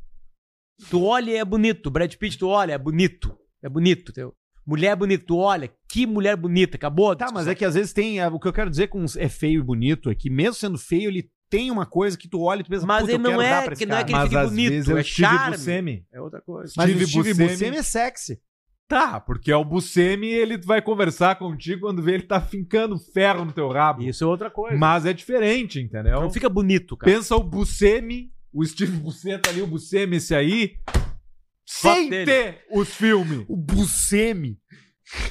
Tu 0.90 1.04
olha 1.04 1.32
e 1.32 1.36
é 1.36 1.46
bonito. 1.46 1.90
Brad 1.90 2.14
Pitt, 2.16 2.38
tu 2.38 2.48
olha, 2.48 2.74
é 2.74 2.78
bonito. 2.78 3.36
É 3.64 3.70
bonito. 3.70 4.12
Teu. 4.14 4.34
Mulher 4.66 4.92
é 4.92 4.96
bonita. 4.96 5.24
Tu 5.26 5.38
olha, 5.38 5.72
que 5.90 6.06
mulher 6.06 6.36
bonita. 6.36 6.76
Acabou. 6.78 7.12
a 7.12 7.16
Tá, 7.16 7.26
mas 7.26 7.46
discussão. 7.46 7.52
é 7.52 7.56
que 7.56 7.66
às 7.66 7.74
vezes 7.76 7.94
tem. 7.94 8.20
é, 8.20 8.28
O 8.28 8.40
que 8.40 8.48
eu 8.48 8.54
quero 8.54 8.70
dizer 8.70 8.88
com 8.88 9.04
é 9.18 9.30
feio 9.30 9.60
e 9.62 9.64
bonito 9.64 10.10
é 10.10 10.16
que, 10.16 10.30
mesmo 10.30 10.56
sendo 10.56 10.78
feio, 10.78 11.10
ele 11.10 11.30
tem 11.50 11.72
uma 11.72 11.86
coisa 11.86 12.18
que 12.18 12.28
tu 12.28 12.42
olha 12.42 12.62
e 12.62 12.64
tu 12.64 12.70
pensa, 12.70 12.86
Mas 12.86 13.02
"Puta, 13.02 13.14
ele 13.14 13.24
não 13.24 13.42
é 13.42 13.68
que 13.76 13.86
não 13.86 13.96
é 13.96 14.04
cara." 14.04 14.04
que 14.06 14.12
ele 14.12 14.20
Mas 14.20 14.30
fique 14.30 14.44
bonito, 14.44 14.70
vezes 14.72 14.90
é 14.90 15.00
é 15.00 15.04
charme. 15.04 15.52
Buscemi. 15.58 16.06
É 16.12 16.22
outra 16.22 16.42
coisa. 16.42 16.74
Mas 16.76 16.90
Steve 16.90 17.04
o 17.04 17.08
Steve 17.08 17.30
Buscemi. 17.34 17.50
Buscemi 17.50 17.78
é 17.78 17.84
sexy. 17.84 18.42
Tá, 18.88 19.20
porque 19.20 19.52
é 19.52 19.56
o 19.56 19.66
Buscemi 19.66 20.28
ele 20.28 20.58
vai 20.58 20.82
conversar 20.82 21.36
contigo 21.38 21.82
quando 21.82 22.02
vê 22.02 22.14
ele 22.14 22.24
tá 22.24 22.40
fincando 22.40 22.98
ferro 22.98 23.44
no 23.44 23.52
teu 23.52 23.70
rabo. 23.70 24.02
Isso 24.02 24.24
é 24.24 24.28
outra 24.28 24.50
coisa. 24.50 24.78
Mas 24.78 25.06
é 25.06 25.12
diferente, 25.12 25.80
entendeu? 25.82 26.22
Não 26.22 26.30
fica 26.30 26.48
bonito, 26.48 26.96
cara. 26.96 27.12
Pensa 27.12 27.36
o 27.36 27.44
Buscemi, 27.44 28.32
o 28.54 28.66
Steve 28.66 28.94
Buscemi 28.98 29.42
ali, 29.50 29.62
o 29.62 29.68
Buscemi 29.68 30.16
esse 30.16 30.34
aí, 30.34 30.78
sem 31.66 32.10
dele. 32.10 32.26
ter 32.32 32.66
os 32.72 32.88
filmes. 32.96 33.46
O 33.50 33.58
Buscemi. 33.58 34.58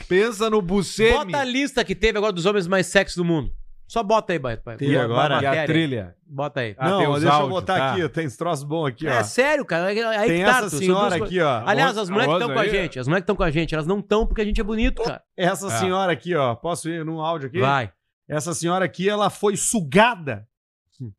Pensa 0.07 0.51
no 0.51 0.61
Buscemi. 0.61 1.33
Bota 1.33 1.39
a 1.41 1.45
lista 1.45 1.83
que 1.85 1.95
teve 1.95 2.19
agora 2.19 2.33
dos 2.33 2.45
homens 2.47 2.67
mais 2.67 2.87
sexy 2.87 3.17
do 3.17 3.25
mundo. 3.25 3.51
Só 3.89 4.03
bota 4.03 4.33
aí, 4.33 4.39
Baito. 4.39 4.63
Tem 4.77 4.91
E 4.91 4.99
agora? 4.99 5.41
E 5.41 5.47
a 5.47 5.65
trilha. 5.65 6.17
Bota 6.27 6.61
aí. 6.61 6.75
Ah, 6.77 6.91
não, 6.91 7.21
deixa 7.21 7.39
eu 7.41 7.49
botar 7.49 7.77
tá. 7.77 7.93
aqui, 7.93 8.09
tem 8.09 8.27
esse 8.27 8.37
troço 8.37 8.67
bom 8.67 8.85
aqui, 8.85 9.07
ó. 9.07 9.11
É 9.13 9.23
sério, 9.23 9.65
cara. 9.65 9.87
Aí 9.87 9.95
Tem 10.29 10.41
que 10.41 10.45
tá, 10.51 10.59
essa 10.59 10.71
senhora 10.71 11.17
duas 11.17 11.23
aqui, 11.29 11.41
ó. 11.41 11.63
Aliás, 11.65 11.97
as 11.97 12.11
mulheres 12.11 12.33
que 12.35 12.41
estão 12.41 12.53
com 12.55 12.61
a 12.61 12.67
gente, 12.69 12.99
as 12.99 13.07
mulheres 13.07 13.23
que 13.23 13.25
estão 13.25 13.37
com 13.37 13.43
a 13.45 13.51
gente, 13.51 13.75
elas 13.75 13.87
não 13.87 14.01
estão 14.01 14.27
porque 14.27 14.41
a 14.43 14.45
gente 14.45 14.61
é 14.61 14.65
bonito, 14.65 15.05
cara. 15.05 15.23
Essa 15.37 15.69
É. 15.69 15.79
senhora 15.79 16.13
aqui, 16.13 16.35
ó. 16.35 16.57
Posso 16.57 16.89
ir 16.89 17.05
num 17.05 17.21
áudio 17.21 17.47
aqui? 17.49 17.61
Vai. 17.61 17.93
Essa 18.29 18.53
senhora 18.55 18.85
aqui, 18.85 19.09
ela 19.09 19.31
foi 19.31 19.57
sugada 19.57 20.49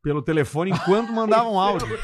pelo 0.02 0.20
telefone 0.20 0.70
enquanto 0.70 1.10
mandava 1.10 1.48
um 1.48 1.58
áudio. 1.60 1.98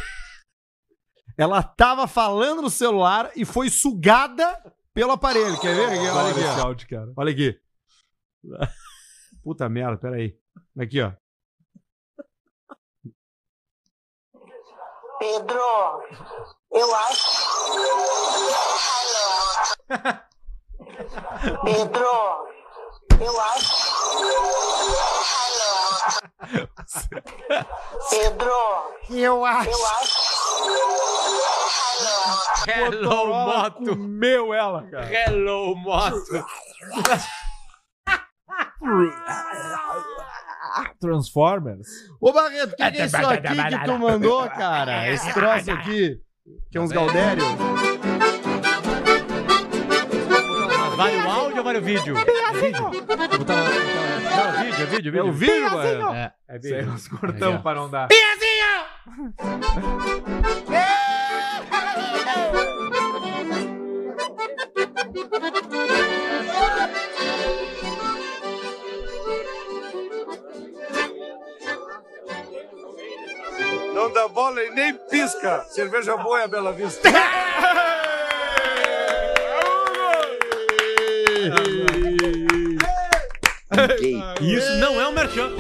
Ela 1.36 1.62
tava 1.62 2.06
falando 2.06 2.62
no 2.62 2.70
celular 2.70 3.30
e 3.36 3.44
foi 3.44 3.68
sugada 3.68 4.58
pelo 4.94 5.12
aparelho. 5.12 5.60
Quer 5.60 5.74
ver? 5.74 5.88
Olha 6.10 6.30
aqui, 6.30 6.40
esse 6.40 6.60
ó. 6.60 6.66
áudio, 6.68 6.88
cara. 6.88 7.12
Olha 7.16 7.32
aqui. 7.32 7.58
Puta 9.42 9.68
merda, 9.68 9.98
peraí. 9.98 10.34
Aqui, 10.76 11.00
ó. 11.00 11.12
Pedro, 15.20 16.02
eu 16.72 16.94
acho. 16.96 17.28
Pedro, 21.64 22.48
eu 23.20 23.40
acho. 23.40 23.74
Pedro, 28.10 28.52
eu 29.10 29.44
acho. 29.44 29.70
Eu 29.70 29.86
acho. 29.86 30.24
Hello, 32.66 33.26
moto. 33.28 33.84
Comeu 33.84 34.52
ela, 34.52 34.82
cara. 34.90 35.08
Hello, 35.12 35.76
moto. 35.76 36.44
Transformers. 41.00 41.88
Ô, 42.20 42.32
Barreto, 42.32 42.72
o 42.72 42.76
que, 42.76 42.90
que 42.90 43.00
é 43.00 43.06
isso 43.06 43.16
aqui 43.16 43.68
que 43.68 43.84
tu 43.84 43.98
mandou, 43.98 44.48
cara? 44.50 45.08
Esse 45.10 45.32
troço 45.32 45.70
aqui, 45.70 46.20
que 46.70 46.78
é 46.78 46.80
uns 46.80 46.90
Galdérios. 46.92 47.46
Vale 50.96 51.16
o 51.16 51.30
áudio 51.30 51.58
ou 51.58 51.64
vale 51.64 51.78
o 51.78 51.82
vídeo? 51.82 52.14
Vou 52.14 52.24
botar 52.24 52.42
lá, 52.42 52.52
botar 53.38 53.54
lá. 53.54 53.70
Não, 54.36 54.62
vídeo, 54.64 54.82
é 54.82 54.86
vídeo, 54.86 55.08
É 55.08 55.12
vídeo. 55.12 55.26
o 55.26 55.32
vídeo, 55.32 55.70
Barreto? 55.70 56.14
É, 56.14 56.32
é 56.48 56.56
Isso 56.56 56.66
aí 56.66 56.72
vídeo. 56.74 56.86
nós 56.92 57.08
cortamos 57.08 57.58
ó. 57.58 57.62
para 57.62 57.80
não 57.80 57.90
dar. 57.90 58.08
Não 58.08 58.24
dá 74.14 74.28
bola 74.28 74.62
e 74.62 74.70
nem 74.70 74.94
pisca. 74.94 75.64
Cerveja 75.68 76.16
boa 76.16 76.40
é 76.40 76.44
a 76.44 76.48
Bela 76.48 76.72
Vista. 76.72 77.08
Isso 84.40 84.72
não 84.78 85.00
é 85.00 85.08
um 85.08 85.12
merchan. 85.12 85.50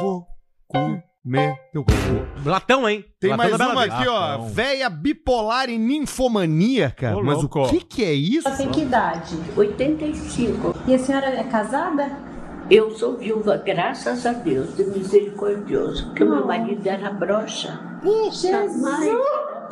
Vou 0.00 0.26
comer 0.68 1.56
teu 1.72 1.84
cocô. 1.84 2.48
Latão, 2.48 2.88
hein? 2.88 3.04
Tem 3.20 3.30
Latão 3.30 3.44
mais 3.48 3.52
da 3.52 3.58
Bela 3.58 3.72
uma 3.72 3.82
Vista. 3.84 3.98
aqui, 3.98 4.08
ó. 4.08 4.38
Véia 4.48 4.88
bipolar 4.88 5.68
e 5.68 5.78
ninfomaníaca. 5.78 7.16
Ô, 7.16 7.22
Mas 7.22 7.38
louco. 7.38 7.64
o 7.64 7.68
que 7.70 7.80
que 7.80 8.04
é 8.04 8.12
isso? 8.12 8.48
Você 8.48 8.58
tem 8.58 8.70
que 8.70 8.82
idade? 8.82 9.36
85. 9.56 10.74
E 10.86 10.94
a 10.94 10.98
senhora 10.98 11.26
é 11.26 11.44
casada? 11.44 12.31
Eu 12.70 12.90
sou 12.92 13.16
viúva, 13.16 13.56
graças 13.64 14.24
a 14.24 14.32
Deus, 14.32 14.74
de 14.76 14.84
misericordioso, 14.84 16.06
porque 16.06 16.24
meu 16.24 16.46
marido 16.46 16.86
era 16.86 17.10
broxa. 17.10 17.78
Jesus! 18.02 18.82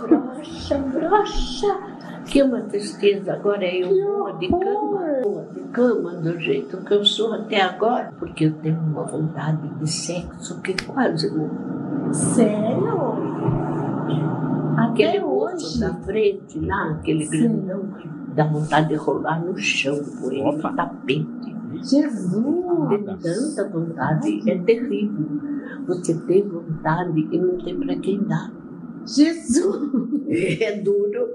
Broxa, 0.01 0.79
broxa. 0.79 1.79
Que 2.27 2.43
uma 2.43 2.61
tristeza, 2.63 3.33
agora 3.33 3.65
eu 3.67 3.89
boa 3.89 4.33
de 4.35 4.49
cama, 4.49 5.01
boa 5.23 5.45
de 5.53 5.61
cama 5.73 6.13
do 6.13 6.39
jeito 6.39 6.77
que 6.79 6.93
eu 6.93 7.05
sou 7.05 7.33
até 7.33 7.61
agora, 7.63 8.13
porque 8.19 8.45
eu 8.47 8.53
tenho 8.55 8.79
uma 8.79 9.05
vontade 9.05 9.67
de 9.79 9.91
sexo 9.91 10.61
que 10.61 10.75
quase 10.85 11.31
não. 11.35 12.13
Sério? 12.13 13.01
Aquele 14.79 15.19
Até 15.19 15.21
moço 15.21 15.67
hoje? 15.67 15.81
da 15.81 15.95
frente 15.95 16.59
lá, 16.61 16.91
aquele 16.91 17.25
Sim. 17.27 17.49
grandão, 17.49 17.89
dá 18.35 18.45
vontade 18.45 18.89
de 18.89 18.95
rolar 18.97 19.41
no 19.43 19.57
chão 19.57 19.99
por 20.21 20.33
ele, 20.33 20.43
no 20.45 20.73
tapete. 20.75 21.57
Jesus! 21.77 22.89
Tem 22.89 23.05
tanta 23.05 23.69
vontade, 23.71 24.51
é 24.51 24.59
terrível. 24.63 25.27
Você 25.87 26.19
tem 26.27 26.49
vontade 26.49 27.21
e 27.21 27.39
não 27.39 27.59
tem 27.59 27.79
para 27.79 27.99
quem 27.99 28.23
dar. 28.25 28.53
Jesus! 29.07 29.91
É 30.31 30.81
duro. 30.81 31.27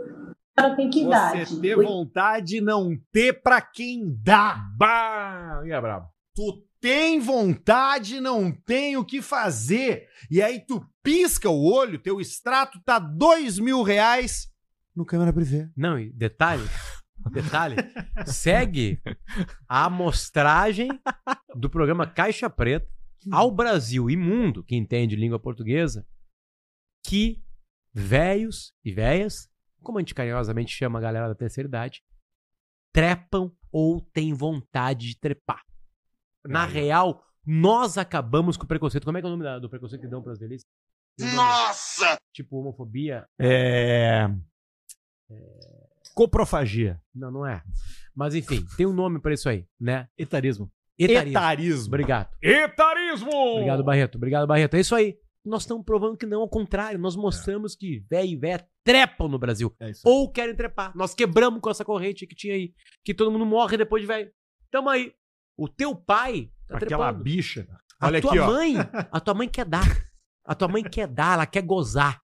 A 0.56 0.62
senhora 0.62 0.78
tem 0.78 0.90
que 0.90 1.04
idade? 1.04 1.46
Você 1.48 1.60
ter 1.60 1.76
vontade 1.76 2.58
e 2.58 2.62
não 2.62 2.98
ter 3.12 3.42
pra 3.42 3.60
quem 3.60 4.18
dá. 4.24 4.58
Bah! 4.78 5.62
E 5.66 5.72
é 5.72 5.82
brabo. 5.82 6.08
Tu 6.34 6.64
tem 6.80 7.20
vontade 7.20 8.18
e 8.18 8.22
não 8.22 8.52
tem 8.52 8.96
o 8.96 9.04
que 9.04 9.22
fazer. 9.22 10.08
E 10.32 10.42
aí 10.42 10.62
tu 10.66 10.82
pisca 11.04 11.50
o 11.50 11.62
olho, 11.70 12.00
teu 12.00 12.22
extrato 12.22 12.80
tá 12.86 13.00
dois 13.00 13.60
mil 13.60 13.84
reais 13.84 14.48
no 14.96 15.06
câmera 15.06 15.34
privê. 15.34 15.68
Não, 15.76 16.00
e 16.00 16.10
detalhe, 16.14 16.64
detalhe, 17.32 17.76
segue 18.26 19.02
a 19.68 19.86
amostragem 19.86 20.90
do 21.56 21.70
programa 21.70 22.08
Caixa 22.08 22.50
Preta 22.50 22.88
ao 23.32 23.52
Brasil 23.52 24.10
e 24.10 24.16
mundo, 24.16 24.64
que 24.64 24.76
entende 24.76 25.16
língua 25.16 25.40
portuguesa, 25.40 26.06
que 27.06 27.44
velhos 27.94 28.74
e 28.84 28.92
velhas, 28.92 29.50
como 29.82 29.98
a 29.98 30.02
gente 30.02 30.14
carinhosamente 30.14 30.72
chama 30.72 31.00
a 31.00 31.02
galera 31.02 31.28
da 31.28 31.36
terceira 31.36 31.68
idade, 31.68 32.04
trepam 32.94 33.52
ou 33.72 34.02
têm 34.02 34.34
vontade 34.34 35.08
de 35.08 35.20
trepar. 35.20 35.64
Na 36.46 36.66
real, 36.66 37.24
nós 37.46 37.98
acabamos 37.98 38.58
com 38.58 38.64
o 38.64 38.68
preconceito. 38.68 39.06
Como 39.06 39.18
é 39.18 39.22
que 39.22 39.28
é 39.28 39.30
o 39.30 39.36
nome 39.36 39.60
do 39.60 39.70
preconceito 39.70 40.02
que 40.02 40.08
dão 40.08 40.22
pras 40.22 40.40
velhices? 40.40 40.66
Nossa! 41.36 42.18
Tipo 42.34 42.58
homofobia? 42.58 43.28
É. 43.40 44.28
Coprofagia. 46.16 47.00
Não, 47.14 47.30
não 47.30 47.46
é. 47.46 47.62
Mas 48.16 48.34
enfim, 48.34 48.66
tem 48.78 48.86
um 48.86 48.94
nome 48.94 49.20
pra 49.20 49.34
isso 49.34 49.48
aí, 49.50 49.68
né? 49.80 50.08
Etarismo. 50.18 50.72
Etarismo. 50.98 51.88
Obrigado. 51.88 52.30
Etarismo! 52.42 53.30
Obrigado, 53.34 53.84
Barreto. 53.84 54.16
Obrigado, 54.16 54.48
Barreto. 54.48 54.76
É 54.76 54.80
isso 54.80 54.96
aí. 54.96 55.18
Nós 55.44 55.64
estamos 55.64 55.84
provando 55.86 56.18
que 56.18 56.26
não, 56.26 56.40
ao 56.42 56.50
contrário. 56.50 56.98
Nós 56.98 57.16
mostramos 57.18 57.76
que 57.76 58.00
velho 58.10 58.30
e 58.30 58.36
véia 58.38 58.66
trepam 58.84 59.28
no 59.28 59.38
Brasil. 59.38 59.76
Ou 60.06 60.32
querem 60.32 60.56
trepar. 60.56 60.96
Nós 60.96 61.14
quebramos 61.14 61.60
com 61.60 61.70
essa 61.70 61.84
corrente 61.84 62.26
que 62.26 62.34
tinha 62.34 62.56
aí. 62.56 62.74
Que 63.04 63.14
todo 63.14 63.30
mundo 63.32 63.46
morre 63.46 63.76
depois 63.78 64.02
de 64.02 64.08
velho. 64.08 64.32
Tamo 64.72 64.90
aí. 64.90 65.12
O 65.58 65.68
teu 65.68 65.94
pai 65.94 66.50
tá 66.68 66.78
Aquela 66.78 67.08
trepando. 67.08 67.24
bicha. 67.24 67.68
A 68.00 68.08
Olha 68.08 68.22
tua 68.22 68.32
aqui, 68.32 68.40
ó. 68.40 68.48
mãe, 68.48 68.76
a 69.12 69.20
tua 69.20 69.34
mãe 69.34 69.50
quer 69.50 69.66
dar. 69.66 69.86
A 70.46 70.56
tua 70.56 70.68
mãe 70.70 70.84
quer 70.84 71.08
dar, 71.08 71.34
ela 71.34 71.46
quer 71.46 71.62
gozar. 71.62 72.22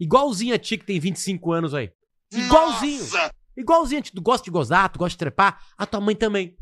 Igualzinho 0.00 0.54
a 0.54 0.58
ti 0.58 0.78
que 0.78 0.86
tem 0.86 0.98
25 1.00 1.52
anos 1.52 1.74
aí. 1.74 1.90
Igualzinho. 2.32 3.04
Igualzinho 3.56 3.98
a 4.00 4.02
ti. 4.02 4.12
Tu 4.12 4.20
gosta 4.22 4.44
de 4.44 4.50
gozar, 4.50 4.88
tu 4.90 4.98
gosta 4.98 5.10
de 5.10 5.18
trepar. 5.18 5.60
A 5.76 5.86
tua 5.86 6.00
mãe 6.00 6.14
também. 6.14 6.56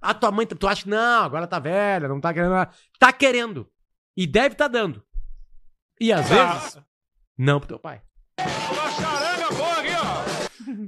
A 0.00 0.14
tua 0.14 0.30
mãe, 0.30 0.46
tu 0.46 0.66
acha 0.66 0.84
que 0.84 0.88
não, 0.88 1.24
agora 1.24 1.46
tá 1.46 1.58
velha, 1.58 2.08
não 2.08 2.20
tá 2.20 2.32
querendo. 2.32 2.50
nada. 2.52 2.70
Tá 2.98 3.12
querendo. 3.12 3.68
E 4.16 4.26
deve 4.26 4.54
tá 4.54 4.66
dando. 4.66 5.02
E 6.00 6.10
às 6.12 6.26
Tá. 6.28 6.34
vezes, 6.54 6.78
não 7.36 7.58
pro 7.60 7.68
teu 7.68 7.78
pai. 7.78 8.00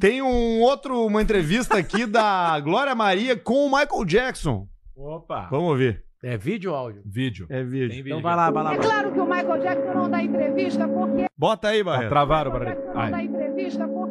Tem 0.01 0.23
um 0.23 0.61
outro, 0.61 1.07
uma 1.07 1.23
entrevista 1.23 1.77
aqui 1.79 2.07
da 2.07 2.59
Glória 2.61 2.95
Maria 2.95 3.37
com 3.37 3.67
o 3.67 3.71
Michael 3.71 4.05
Jackson. 4.05 4.67
Opa! 4.97 5.49
Vamos 5.51 5.71
ouvir. 5.71 6.05
É 6.25 6.37
vídeo 6.37 6.71
ou 6.71 6.77
áudio? 6.77 7.03
Vídeo. 7.05 7.47
É 7.51 7.65
vídeo. 7.65 8.01
Então 8.07 8.23
vai 8.23 8.37
lá, 8.37 8.51
vai 8.51 8.63
lá. 8.63 8.75
É 8.75 8.79
claro 8.79 9.13
que 9.13 9.19
o 9.19 9.25
Michael 9.27 9.61
Jackson 9.61 9.93
não 9.95 10.09
dá 10.09 10.23
entrevista 10.23 10.87
porque 10.87 11.27
Bota 11.37 11.69
aí, 11.69 11.83
Barreto. 11.83 12.09
travaram, 12.11 12.51
o 12.53 12.55
Michael 12.55 12.77
Jackson 12.77 12.95
não 13.01 13.11
dá 13.11 13.23
entrevista 13.23 13.89
porque 13.89 14.02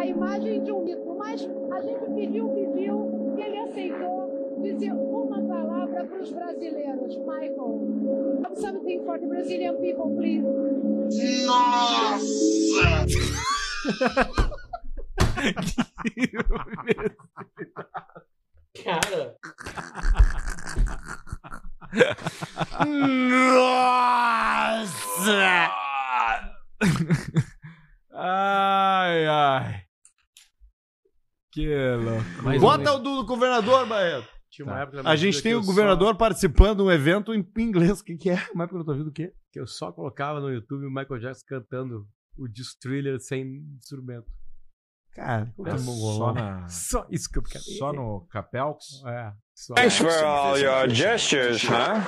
a 0.00 0.06
imagem 0.06 0.62
de 0.64 0.72
um 0.72 0.82
mito. 0.82 1.14
Mas 1.14 1.42
a 1.72 1.80
gente 1.82 2.10
pediu, 2.14 2.48
pediu, 2.48 3.34
e 3.36 3.42
ele 3.42 3.58
aceitou 3.58 4.58
dizer 4.62 4.92
uma 4.92 5.42
palavra 5.42 6.04
para 6.04 6.20
os 6.20 6.32
brasileiros. 6.32 7.16
Michael, 7.18 8.40
something 8.56 9.04
for 9.04 9.18
the 9.18 9.26
Brazilian 9.26 9.76
people, 9.76 10.16
please. 10.16 10.42
Nossa! 11.46 13.06
Cara. 18.82 19.36
Nossa! 23.50 24.50
Ai, 28.12 29.26
ai. 29.26 29.89
Que 31.52 31.66
louco. 31.96 32.60
Bota 32.60 32.92
o 32.94 32.98
do 32.98 33.24
governador, 33.24 33.86
Barreto. 33.86 34.28
Tinha 34.50 34.66
uma 34.66 34.80
época 34.80 35.02
da 35.02 35.10
A 35.10 35.16
gente 35.16 35.42
tem 35.42 35.52
que 35.52 35.58
o 35.58 35.60
eu 35.60 35.64
governador 35.64 36.16
participando 36.16 36.78
de 36.78 36.82
um 36.82 36.90
evento 36.90 37.32
em 37.32 37.46
inglês. 37.56 38.00
O 38.00 38.04
que, 38.04 38.16
que 38.16 38.30
é? 38.30 38.48
Uma 38.52 38.64
época 38.64 38.80
da 38.80 38.84
tua 38.84 38.96
vida 38.96 39.08
o 39.08 39.12
quê? 39.12 39.32
Que 39.52 39.60
eu 39.60 39.66
só 39.66 39.92
colocava 39.92 40.40
no 40.40 40.50
YouTube 40.50 40.86
o 40.86 40.90
Michael 40.90 41.20
Jackson 41.20 41.44
cantando 41.46 42.06
o 42.36 42.48
Disc 42.48 42.78
Thriller 42.80 43.20
sem 43.20 43.62
instrumento. 43.76 44.26
Cara, 45.14 45.52
É 45.66 45.78
só, 45.78 46.32
na... 46.32 46.66
Só 46.68 47.06
isso 47.10 47.28
que 47.30 47.38
eu 47.38 47.42
quero. 47.42 47.64
Só 47.64 47.92
no 47.92 48.26
Capelx? 48.30 48.84
É. 49.06 49.32
Só. 49.54 49.74
Thanks 49.74 49.98
for 49.98 50.24
all 50.24 50.56
your 50.56 50.88
gestures, 50.88 51.62
huh? 51.64 51.98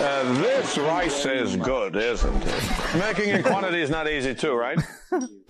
Uh, 0.00 0.42
this 0.42 0.78
rice 0.78 1.26
is 1.26 1.56
good, 1.56 1.96
isn't 1.96 2.30
it? 2.42 2.98
Making 2.98 3.34
in 3.34 3.42
quantity 3.42 3.82
is 3.82 3.90
not 3.90 4.06
easy 4.06 4.34
too, 4.34 4.54
right? 4.54 4.78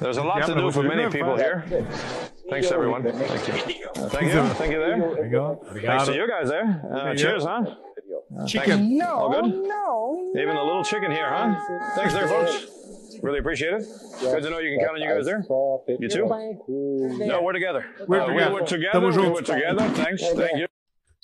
There's 0.00 0.16
a 0.16 0.22
lot 0.22 0.44
to 0.46 0.54
do 0.54 0.70
for 0.70 0.82
many 0.82 1.08
people 1.10 1.36
here. 1.36 1.64
Thanks, 2.50 2.70
everyone. 2.70 3.02
Thank 3.02 3.48
you. 3.48 3.54
Thank 4.08 4.32
you. 4.34 4.42
Thank 4.54 4.72
you 4.72 4.78
there. 4.78 5.58
Thanks 5.82 6.06
to 6.06 6.14
you 6.14 6.28
guys 6.28 6.48
there. 6.48 6.82
Uh, 6.92 7.14
cheers, 7.14 7.44
huh? 7.44 7.64
Uh, 8.36 8.46
thank 8.46 8.66
you. 8.68 9.02
All 9.04 9.30
good? 9.30 10.40
Even 10.40 10.56
a 10.56 10.62
little 10.62 10.84
chicken 10.84 11.10
here, 11.10 11.28
huh? 11.28 11.54
Thanks 11.94 12.12
there, 12.14 12.28
folks. 12.28 12.66
Really 13.22 13.38
appreciate 13.38 13.72
it. 13.74 13.82
Good 14.20 14.42
to 14.42 14.50
know 14.50 14.58
you 14.58 14.76
can 14.76 14.84
count 14.86 14.96
on 14.96 15.02
you 15.02 15.08
guys 15.08 15.24
there. 15.24 15.42
You 15.98 16.08
too? 16.08 16.26
No, 17.26 17.42
we're 17.42 17.52
together. 17.52 17.86
We're 18.06 18.20
Uh, 18.20 18.26
together. 18.26 18.50
We 18.52 18.60
were 18.60 18.66
together. 18.66 19.00
We 19.00 19.28
were 19.30 19.42
together. 19.42 19.88
Thanks. 19.90 20.22
Thank 20.32 20.58
you. 20.58 20.66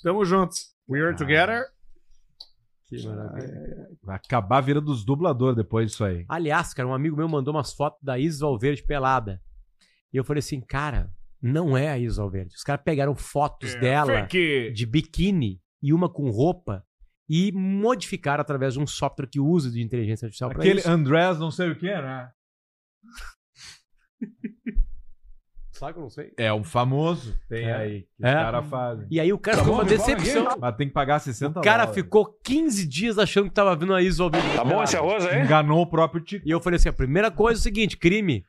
Tamo 0.03 0.23
juntos. 0.25 0.69
We 0.87 1.01
are 1.01 1.13
together. 1.13 1.67
Que 2.91 3.07
maravilha. 3.07 3.87
Vai 4.03 4.17
acabar 4.17 4.59
virando 4.59 4.91
os 4.91 5.05
dubladores 5.05 5.55
depois 5.55 5.89
disso 5.89 6.03
aí. 6.03 6.25
Aliás, 6.27 6.73
cara, 6.73 6.89
um 6.89 6.93
amigo 6.93 7.15
meu 7.15 7.29
mandou 7.29 7.53
umas 7.53 7.73
fotos 7.73 8.01
da 8.03 8.19
Isis 8.19 8.41
Valverde 8.41 8.83
pelada. 8.83 9.41
E 10.13 10.17
eu 10.17 10.25
falei 10.25 10.39
assim, 10.39 10.59
cara, 10.59 11.09
não 11.41 11.77
é 11.77 11.89
a 11.89 11.97
Isis 11.97 12.17
Valverde. 12.17 12.53
Os 12.53 12.63
caras 12.63 12.83
pegaram 12.83 13.15
fotos 13.15 13.73
dela 13.75 14.27
fake. 14.27 14.71
de 14.73 14.85
biquíni 14.85 15.61
e 15.81 15.93
uma 15.93 16.11
com 16.11 16.29
roupa 16.29 16.85
e 17.29 17.49
modificaram 17.53 18.41
através 18.41 18.73
de 18.73 18.81
um 18.81 18.85
software 18.85 19.27
que 19.27 19.39
usa 19.39 19.71
de 19.71 19.81
inteligência 19.81 20.25
artificial 20.25 20.51
Aquele 20.51 20.81
isso. 20.81 20.89
Andrés 20.89 21.39
não 21.39 21.49
sei 21.49 21.71
o 21.71 21.77
que, 21.77 21.87
né? 21.87 22.29
Sabe 25.81 25.93
que 25.93 25.97
eu 25.99 26.03
não 26.03 26.09
sei? 26.11 26.31
É 26.37 26.53
um 26.53 26.63
famoso. 26.63 27.35
Tem 27.49 27.65
É. 27.65 27.73
aí. 27.75 28.01
Que 28.15 28.23
É. 28.23 28.27
os 28.29 28.33
caras 28.35 28.65
fazem. 28.69 29.07
E 29.09 29.19
aí 29.19 29.33
o 29.33 29.39
cara 29.39 29.57
Tá 29.57 29.63
ficou 29.63 29.77
bom, 29.77 29.81
uma 29.83 29.89
decepção. 29.89 30.47
aqui. 30.47 30.59
Mas 30.61 30.75
tem 30.75 30.87
que 30.87 30.93
pagar 30.93 31.17
60 31.17 31.59
O 31.59 31.63
cara 31.63 31.85
dólares. 31.85 31.95
ficou 32.03 32.25
15 32.43 32.85
dias 32.87 33.17
achando 33.17 33.45
que 33.49 33.55
tava 33.55 33.75
vindo 33.75 33.91
a 33.95 33.99
Isis 33.99 34.19
Valverde. 34.19 34.55
Tá 34.55 34.63
bom 34.63 34.83
esse 34.83 34.95
arroz 34.95 35.25
aí? 35.25 35.41
Enganou 35.43 35.81
o 35.81 35.87
próprio 35.87 36.23
Tico. 36.23 36.47
E 36.47 36.51
eu 36.51 36.61
falei 36.61 36.75
assim, 36.77 36.89
a 36.89 36.93
primeira 36.93 37.31
coisa 37.31 37.57
é 37.57 37.61
o 37.61 37.63
seguinte, 37.63 37.97
crime. 37.97 38.45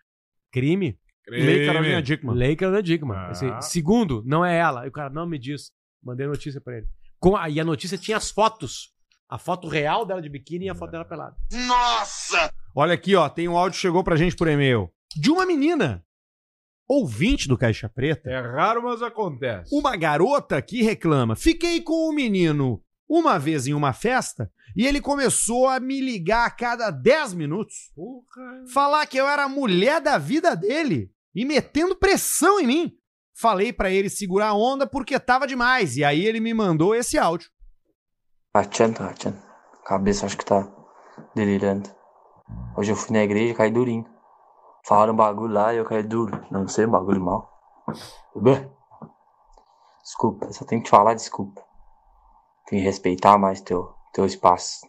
Crime. 0.53 0.99
Lei 1.27 1.65
Carolina 1.65 2.03
Dickman. 2.03 2.35
Lei 2.37 2.55
Carolina 2.55 2.83
Dickman. 2.83 3.17
Ah. 3.17 3.29
Assim, 3.29 3.51
segundo, 3.63 4.23
não 4.27 4.45
é 4.45 4.59
ela. 4.59 4.85
E 4.85 4.89
o 4.91 4.93
cara 4.93 5.09
não 5.09 5.27
me 5.27 5.39
diz. 5.39 5.71
Mandei 6.05 6.27
notícia 6.27 6.61
pra 6.61 6.77
ele. 6.77 6.87
Com 7.19 7.35
a, 7.35 7.49
e 7.49 7.59
a 7.59 7.65
notícia 7.65 7.97
tinha 7.97 8.19
as 8.19 8.31
fotos. 8.31 8.91
A 9.27 9.39
foto 9.39 9.69
real 9.69 10.05
dela 10.05 10.21
de 10.21 10.29
biquíni 10.29 10.67
e 10.67 10.69
a 10.69 10.75
foto 10.75 10.91
dela 10.91 11.07
pelada. 11.07 11.35
Nossa! 11.67 12.53
Olha 12.75 12.93
aqui, 12.93 13.17
ó. 13.17 13.27
Tem 13.31 13.49
um 13.49 13.57
áudio 13.57 13.77
que 13.77 13.81
chegou 13.81 14.05
pra 14.05 14.17
gente 14.17 14.37
por 14.37 14.47
e-mail. 14.49 14.91
De 15.17 15.31
uma 15.31 15.47
menina. 15.47 16.05
Ouvinte 16.93 17.49
do 17.49 17.57
Caixa 17.57 17.89
Preta. 17.89 18.29
É 18.29 18.39
raro, 18.39 18.83
mas 18.83 19.01
acontece. 19.01 19.75
Uma 19.75 19.97
garota 19.97 20.61
que 20.61 20.83
reclama: 20.83 21.35
Fiquei 21.35 21.81
com 21.81 22.11
o 22.11 22.13
menino 22.13 22.83
uma 23.09 23.39
vez 23.39 23.67
em 23.67 23.73
uma 23.73 23.95
festa 23.95 24.53
e 24.77 24.87
ele 24.87 25.01
começou 25.01 25.69
a 25.69 25.81
me 25.81 26.03
ligar 26.03 26.47
a 26.47 26.51
cada 26.51 26.91
10 26.91 27.33
minutos. 27.33 27.91
Falar 28.75 29.07
que 29.07 29.17
eu 29.17 29.27
era 29.27 29.45
a 29.45 29.49
mulher 29.49 30.03
da 30.03 30.19
vida 30.19 30.55
dele 30.55 31.11
e 31.35 31.47
metendo 31.47 31.97
pressão 31.97 32.61
em 32.61 32.67
mim. 32.67 32.93
Falei 33.35 33.73
pra 33.73 33.91
ele 33.91 34.11
segurar 34.11 34.49
a 34.49 34.55
onda 34.55 34.87
porque 34.87 35.19
tava 35.19 35.47
demais. 35.47 35.97
E 35.97 36.05
aí 36.05 36.27
ele 36.27 36.41
me 36.41 36.53
mandou 36.53 36.95
esse 36.95 37.17
áudio. 37.17 37.49
Rachando, 38.55 38.99
tá 38.99 39.07
rachando. 39.07 39.39
Cabeça 39.87 40.27
acho 40.27 40.37
que 40.37 40.45
tá 40.45 40.71
delirando. 41.35 41.89
Hoje 42.77 42.93
eu 42.93 42.97
fui 42.97 43.17
na 43.17 43.25
igreja 43.25 43.53
e 43.53 43.57
caí 43.57 43.71
durinho. 43.71 44.12
Falaram 44.85 45.13
um 45.13 45.17
bagulho 45.17 45.55
lá 45.55 45.73
e 45.73 45.79
eu 45.79 45.85
caí 45.85 46.03
duro. 46.03 46.45
Não 46.51 46.67
sei, 46.67 46.87
um 46.87 46.91
bagulho 46.91 47.21
mal. 47.21 47.51
Bem, 48.37 48.71
Desculpa, 50.03 50.47
eu 50.47 50.53
só 50.53 50.65
tenho 50.65 50.83
que 50.83 50.87
te 50.87 50.91
falar 50.91 51.15
desculpa. 51.15 51.63
Tem 52.67 52.79
que 52.81 52.85
respeitar 52.85 53.39
mais 53.39 53.61
teu, 53.61 53.95
teu 54.13 54.27
espaço. 54.27 54.81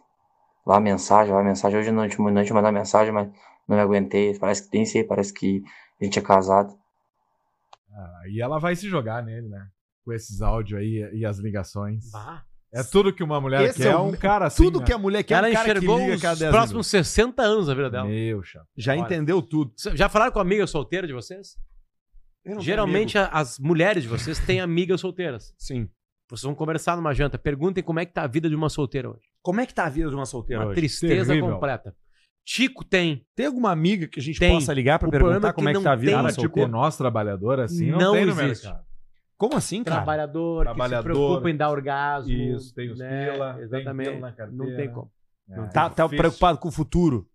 Lá 0.66 0.80
mensagem, 0.80 1.32
lá 1.32 1.42
mensagem. 1.42 1.78
Hoje 1.78 1.90
eu 1.90 1.94
não 1.94 2.08
te, 2.08 2.20
não 2.20 2.44
te 2.44 2.52
mandar 2.52 2.72
mensagem, 2.72 3.12
mas 3.12 3.28
não 3.68 3.76
me 3.76 3.82
aguentei. 3.82 4.36
Parece 4.38 4.64
que 4.64 4.70
tem 4.70 4.84
sei, 4.84 5.04
parece 5.04 5.32
que 5.32 5.62
a 6.00 6.04
gente 6.04 6.18
é 6.18 6.22
casado. 6.22 6.76
Aí 8.22 8.40
ela 8.40 8.58
vai 8.58 8.74
se 8.74 8.88
jogar 8.88 9.22
nele, 9.22 9.48
né? 9.48 9.68
Com 10.04 10.12
esses 10.12 10.42
áudios 10.42 10.80
aí 10.80 11.08
e 11.12 11.24
as 11.24 11.38
ligações. 11.38 12.10
É 12.74 12.82
tudo 12.82 13.12
que 13.12 13.22
uma 13.22 13.40
mulher 13.40 13.62
Esse 13.62 13.78
quer, 13.82 13.88
é 13.88 13.90
é 13.92 13.96
o- 13.96 14.04
um 14.08 14.12
cara 14.16 14.46
assim. 14.46 14.62
tudo 14.62 14.80
né? 14.80 14.86
que 14.86 14.92
a 14.92 14.98
mulher 14.98 15.22
quer 15.22 15.34
é 15.34 15.38
Ela 15.38 15.48
um 15.48 15.52
cara 15.52 15.64
que 15.64 15.70
enxergou 15.78 15.98
liga 15.98 16.12
a 16.12 16.16
os 16.16 16.22
cada 16.22 16.38
10 16.40 16.50
próximos 16.50 16.72
minutos. 16.72 16.88
60 17.08 17.42
anos 17.42 17.66
da 17.68 17.74
vida 17.74 17.90
dela. 17.90 18.08
Meu 18.08 18.42
chapa. 18.42 18.66
Já 18.76 18.92
Olha. 18.92 19.00
entendeu 19.02 19.40
tudo. 19.40 19.72
Já 19.94 20.08
falaram 20.08 20.32
com 20.32 20.40
amiga 20.40 20.66
solteira 20.66 21.06
de 21.06 21.12
vocês? 21.12 21.56
Eu 22.44 22.50
não 22.50 22.56
tenho 22.58 22.62
Geralmente 22.62 23.16
a- 23.16 23.28
as 23.28 23.58
mulheres 23.58 24.02
de 24.02 24.08
vocês 24.08 24.38
têm 24.40 24.60
amigas 24.60 25.00
solteiras. 25.00 25.54
Sim. 25.56 25.88
Vocês 26.28 26.42
vão 26.42 26.54
conversar 26.54 26.96
numa 26.96 27.14
janta. 27.14 27.38
Perguntem 27.38 27.82
como 27.84 28.00
é 28.00 28.04
que 28.06 28.12
tá 28.12 28.22
a 28.22 28.26
vida 28.26 28.48
de 28.48 28.54
uma 28.56 28.68
solteira 28.68 29.08
hoje. 29.10 29.22
Como 29.42 29.60
é 29.60 29.66
que 29.66 29.72
tá 29.74 29.84
a 29.84 29.88
vida 29.88 30.08
de 30.08 30.14
uma 30.16 30.26
solteira 30.26 30.62
Uma 30.62 30.68
hoje? 30.70 30.76
tristeza 30.80 31.26
Terrível. 31.32 31.52
completa. 31.54 31.94
Tico 32.44 32.84
tem. 32.84 33.24
Tem 33.34 33.46
alguma 33.46 33.70
amiga 33.70 34.06
que 34.06 34.20
a 34.20 34.22
gente 34.22 34.38
Tem. 34.38 34.52
possa 34.52 34.72
ligar 34.74 34.98
problema 34.98 35.24
perguntar 35.24 35.48
é 35.48 35.50
que 35.52 35.54
como 35.56 35.68
é 35.68 35.72
que 35.74 35.80
tá 35.80 35.92
a 35.92 35.96
vida 35.96 36.12
de 36.12 36.18
uma 36.18 36.28
tipo 36.30 36.40
solteira? 36.42 36.68
nós 36.68 36.96
trabalhadores 36.96 37.64
assim, 37.72 37.90
não, 37.90 37.98
Não 37.98 38.12
tem 38.12 38.24
no 38.26 38.32
existe. 38.42 38.64
mercado. 38.66 38.84
Como 39.36 39.56
assim, 39.56 39.82
cara? 39.82 39.96
Trabalhador, 39.96 40.62
Trabalhador. 40.64 41.02
que 41.10 41.14
se 41.14 41.20
preocupa 41.26 41.50
em 41.50 41.56
dar 41.56 41.70
orgasmo. 41.70 42.32
Isso, 42.32 42.74
tem 42.74 42.90
os 42.90 42.98
né? 42.98 43.32
pila, 43.32 43.54
tem 43.54 43.62
Exatamente. 43.64 44.08
pila 44.10 44.20
na 44.20 44.32
carteira. 44.32 44.52
Não 44.70 44.76
tem 44.76 44.92
como. 44.92 45.10
É, 45.50 45.54
Tá, 45.66 45.90
tá 45.90 46.04
difícil. 46.04 46.16
preocupado 46.18 46.58
com 46.58 46.68
o 46.68 46.72
futuro. 46.72 47.28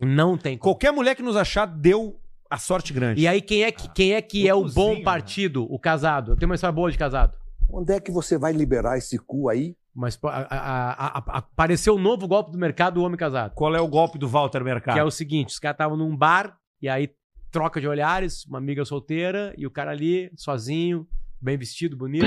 Não 0.00 0.36
tem 0.36 0.56
como. 0.56 0.72
Qualquer 0.74 0.92
mulher 0.92 1.14
que 1.14 1.22
nos 1.22 1.36
achar 1.36 1.66
deu 1.66 2.20
a 2.50 2.58
sorte 2.58 2.92
grande. 2.92 3.20
E 3.20 3.26
aí, 3.28 3.40
quem 3.40 3.64
é 3.64 3.72
que, 3.72 3.88
quem 3.92 4.12
é, 4.14 4.22
que 4.22 4.48
é 4.48 4.54
o 4.54 4.64
bom 4.68 5.02
partido? 5.02 5.64
O 5.72 5.78
casado. 5.78 6.32
Eu 6.32 6.36
tenho 6.36 6.48
uma 6.48 6.54
história 6.54 6.72
boa 6.72 6.90
de 6.90 6.98
casado. 6.98 7.36
Onde 7.68 7.92
é 7.94 8.00
que 8.00 8.10
você 8.12 8.38
vai 8.38 8.52
liberar 8.52 8.96
esse 8.98 9.18
cu 9.18 9.48
aí? 9.48 9.76
Mas 9.94 10.18
a- 10.24 10.28
a- 10.28 10.92
a- 10.92 11.18
a- 11.18 11.38
apareceu 11.38 11.94
o 11.94 11.98
novo 11.98 12.26
golpe 12.26 12.50
do 12.50 12.58
mercado 12.58 12.94
do 12.94 13.02
homem 13.04 13.16
casado. 13.16 13.52
Qual 13.54 13.74
é 13.74 13.80
o 13.80 13.86
golpe 13.88 14.18
do 14.18 14.28
Walter 14.28 14.62
Mercado? 14.64 14.94
Que 14.94 15.00
é 15.00 15.04
o 15.04 15.10
seguinte: 15.10 15.50
os 15.50 15.58
caras 15.58 15.74
estavam 15.76 15.96
num 15.96 16.16
bar 16.16 16.56
e 16.82 16.88
aí 16.88 17.10
troca 17.50 17.80
de 17.80 17.86
olhares, 17.86 18.44
uma 18.46 18.58
amiga 18.58 18.84
solteira 18.84 19.54
e 19.56 19.64
o 19.66 19.70
cara 19.70 19.92
ali, 19.92 20.30
sozinho, 20.36 21.06
bem 21.44 21.58
vestido, 21.58 21.96
bonito. 21.96 22.24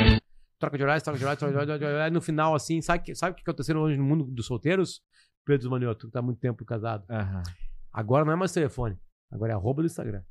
Troca 0.60 0.78
de 0.78 0.84
olhares, 0.84 1.04
troca 1.04 1.18
de 1.18 1.26
olhares, 1.26 1.40
troca 1.40 1.52
de 1.52 1.58
olhares, 1.58 1.80
troca 1.82 2.10
de. 2.10 2.14
No 2.14 2.22
final, 2.22 2.54
assim, 2.54 2.82
sabe, 2.82 3.16
sabe 3.16 3.34
o 3.34 3.36
que 3.36 3.42
aconteceu 3.42 3.78
hoje 3.78 3.98
no 3.98 4.04
mundo 4.04 4.24
dos 4.26 4.46
solteiros? 4.46 5.02
Pedro 5.44 5.72
Manioto, 5.72 6.08
que 6.08 6.14
tá 6.14 6.22
muito 6.22 6.40
tempo 6.40 6.64
casado. 6.64 7.06
Agora 7.92 8.24
não 8.24 8.34
é 8.34 8.36
mais 8.36 8.52
telefone. 8.52 8.98
Agora 9.32 9.54
é 9.54 9.56
arroba 9.56 9.82
do 9.82 9.88
Instagram. 9.88 10.22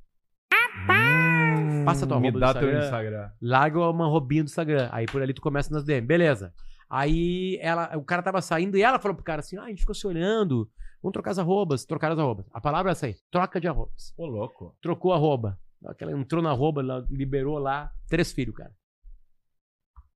Passa 1.85 2.07
tua 2.07 2.17
arroba 2.17 2.39
dá 2.39 2.53
do 2.53 2.59
Instagram. 2.59 2.85
Instagram. 2.85 3.31
Larga 3.41 3.91
uma 3.91 4.07
roubinha 4.07 4.43
do 4.43 4.47
Instagram. 4.47 4.89
Aí 4.93 5.07
por 5.07 5.23
ali 5.23 5.33
tu 5.33 5.41
começa 5.41 5.73
nas 5.73 5.85
DM. 5.85 6.07
Beleza. 6.07 6.53
Aí 6.89 7.59
ela, 7.61 7.97
o 7.97 8.05
cara 8.05 8.23
tava 8.23 8.41
saindo 8.41 8.77
e 8.77 8.83
ela 8.83 8.99
falou 8.99 9.15
pro 9.15 9.25
cara 9.25 9.41
assim: 9.41 9.57
ah, 9.57 9.65
a 9.65 9.69
gente 9.69 9.81
ficou 9.81 9.95
se 9.95 10.07
olhando. 10.07 10.71
Vamos 11.03 11.13
trocar 11.13 11.31
as 11.31 11.39
arrobas. 11.39 11.85
Trocar 11.85 12.13
as 12.13 12.19
arrobas. 12.19 12.47
A 12.53 12.61
palavra 12.61 12.91
é 12.91 12.93
essa 12.93 13.07
aí. 13.07 13.17
Troca 13.31 13.61
de 13.61 13.69
arrobas. 13.69 14.13
Ô, 14.17 14.27
louco. 14.27 14.77
Trocou 14.83 15.13
a 15.13 15.17
arroba. 15.17 15.59
Aquela 15.87 16.13
entrou 16.13 16.43
na 16.43 16.53
ela 16.81 17.07
liberou 17.11 17.59
lá. 17.59 17.93
Três 18.09 18.33
filhos, 18.33 18.55
cara. 18.57 18.75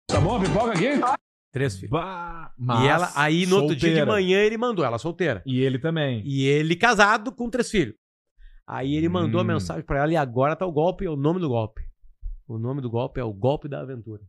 Tá 0.07 0.21
bom 0.21 0.37
a 0.37 0.41
pipoca 0.41 0.73
aqui? 0.73 0.89
Três 1.53 1.75
filhos. 1.77 1.91
Mas 1.91 2.85
e 2.85 2.89
ela, 2.89 3.11
aí 3.15 3.47
no 3.47 3.57
outro 3.63 3.77
dia 3.77 3.95
de 3.95 4.05
manhã 4.05 4.39
ele 4.41 4.57
mandou, 4.59 4.85
ela 4.85 4.99
solteira. 4.99 5.43
E 5.47 5.61
ele 5.61 5.79
também. 5.79 6.23
E 6.27 6.45
ele 6.45 6.75
casado 6.77 7.33
com 7.33 7.49
três 7.49 7.71
filhos. 7.71 7.95
Aí 8.67 8.95
ele 8.95 9.09
mandou 9.09 9.41
a 9.41 9.45
Hum. 9.45 9.47
mensagem 9.49 9.85
pra 9.85 9.99
ela 10.03 10.13
e 10.13 10.17
agora 10.17 10.55
tá 10.55 10.65
o 10.67 10.73
golpe, 10.73 11.05
é 11.05 11.11
o 11.11 11.17
nome 11.17 11.41
do 11.41 11.49
golpe. 11.49 11.83
O 12.47 12.59
nome 12.59 12.81
do 12.81 12.91
golpe 12.91 13.21
é 13.21 13.25
o 13.25 13.33
golpe 13.33 13.69
da 13.69 13.81
aventura. 13.81 14.23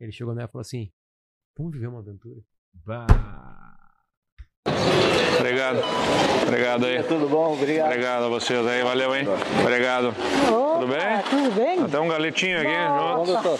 Ele 0.00 0.12
chegou 0.12 0.34
nela 0.34 0.48
e 0.48 0.52
falou 0.52 0.62
assim: 0.62 0.90
Vamos 1.56 1.72
viver 1.72 1.86
uma 1.88 2.00
aventura. 2.00 2.40
Obrigado. 5.42 5.80
Obrigado 6.46 6.86
aí. 6.86 7.02
tudo 7.02 7.28
bom? 7.28 7.54
Obrigado. 7.54 7.86
Obrigado 7.88 8.24
a 8.24 8.28
vocês 8.28 8.64
aí. 8.64 8.82
Valeu, 8.84 9.14
hein? 9.16 9.26
Obrigado. 9.60 10.14
tudo 10.46 10.86
bem? 10.86 11.22
Tudo 11.28 11.50
bem? 11.56 11.80
Até 11.80 11.98
um 11.98 12.08
galetinho 12.08 12.58
aqui 12.60 12.68
junto. 13.26 13.58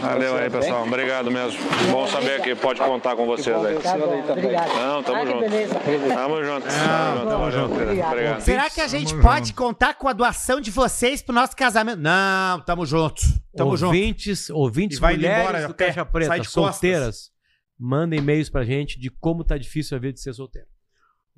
Valeu 0.00 0.36
aí, 0.38 0.48
pessoal. 0.48 0.84
Obrigado 0.84 1.30
mesmo. 1.30 1.58
Bom 1.92 2.06
saber 2.06 2.40
que 2.40 2.54
pode 2.54 2.80
contar 2.80 3.14
com 3.14 3.26
vocês 3.26 3.54
aí. 3.62 3.78
Tá 3.78 3.98
bom, 3.98 4.24
obrigado. 4.32 4.68
Não, 4.74 5.02
tamo 5.02 5.18
Ah, 5.18 5.20
que 5.20 5.26
junto. 5.32 5.40
beleza. 5.40 5.74
Tamo 5.74 6.44
junto. 6.44 6.66
Tamo 6.66 7.16
junto. 7.18 7.28
Tamo 7.28 7.50
junto. 7.50 7.74
Obrigado. 7.74 8.40
Será 8.40 8.70
que 8.70 8.80
a 8.80 8.88
gente 8.88 9.14
pode 9.20 9.52
contar 9.52 9.94
com 9.94 10.08
a 10.08 10.14
doação 10.14 10.60
de 10.62 10.70
vocês 10.70 11.20
pro 11.20 11.34
nosso 11.34 11.54
casamento? 11.54 12.00
Não, 12.00 12.60
tamo 12.60 12.86
junto. 12.86 13.20
Tamo 13.54 13.70
ouvintes, 13.72 14.46
junto. 14.46 14.58
ouvintes, 14.58 14.98
vai 14.98 15.14
mulheres 15.14 15.40
embora 15.42 15.66
do 15.66 15.74
Caixa 15.74 16.04
Preta, 16.06 16.28
sai 16.28 16.40
de 16.40 16.46
costas. 16.46 16.62
solteiras, 16.74 17.30
mandem 17.78 18.18
e-mails 18.20 18.48
pra 18.48 18.64
gente 18.64 18.98
de 18.98 19.10
como 19.10 19.42
tá 19.44 19.58
difícil 19.58 19.96
a 19.96 20.00
vida 20.00 20.14
de 20.14 20.20
ser 20.20 20.32
solteiro. 20.32 20.66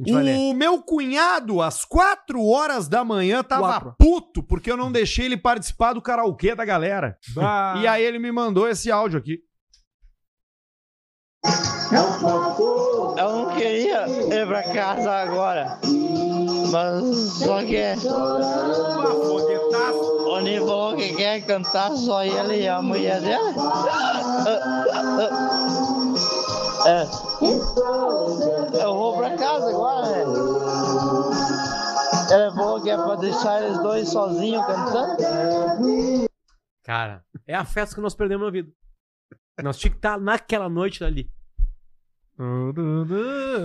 O 0.08 0.54
meu 0.54 0.82
cunhado, 0.82 1.60
às 1.60 1.84
4 1.84 2.42
horas 2.42 2.88
da 2.88 3.04
manhã, 3.04 3.42
tava 3.42 3.66
Quatro. 3.66 3.94
puto 3.98 4.42
porque 4.42 4.70
eu 4.70 4.76
não 4.76 4.90
deixei 4.90 5.26
ele 5.26 5.36
participar 5.36 5.92
do 5.92 6.00
karaokê 6.00 6.54
da 6.54 6.64
galera. 6.64 7.18
Bah. 7.34 7.74
E 7.82 7.86
aí 7.86 8.02
ele 8.02 8.18
me 8.18 8.32
mandou 8.32 8.66
esse 8.66 8.90
áudio 8.90 9.18
aqui. 9.18 9.40
Eu 13.18 13.32
não 13.32 13.54
queria 13.54 14.06
ir 14.08 14.46
pra 14.46 14.62
casa 14.62 15.10
agora. 15.10 15.78
Mas 16.70 17.16
só 17.32 17.62
que. 17.62 17.82
O 20.30 20.66
falou 20.66 20.96
que 20.96 21.14
quer 21.14 21.44
cantar 21.44 21.90
só 21.92 22.24
ele 22.24 22.62
e 22.62 22.68
a 22.68 22.80
mulher 22.80 23.20
dele. 23.20 23.54
É. 26.86 27.02
Eu 28.82 28.94
vou 28.94 29.16
pra 29.18 29.36
casa 29.36 29.68
agora, 29.68 30.06
né? 30.06 30.24
Ele 32.32 32.50
falou 32.54 32.80
que 32.82 32.90
é 32.90 32.96
pra 32.96 33.16
deixar 33.16 33.62
eles 33.62 33.78
dois 33.82 34.08
sozinhos 34.08 34.64
cantando. 34.64 35.16
Cara, 36.84 37.22
é 37.46 37.54
a 37.54 37.64
festa 37.64 37.94
que 37.94 38.00
nós 38.00 38.14
perdemos 38.14 38.46
na 38.46 38.50
vida. 38.52 38.70
Nós 39.62 39.76
tínhamos 39.78 39.94
que 39.94 40.06
estar 40.06 40.18
naquela 40.18 40.68
noite 40.68 41.04
ali. 41.04 41.30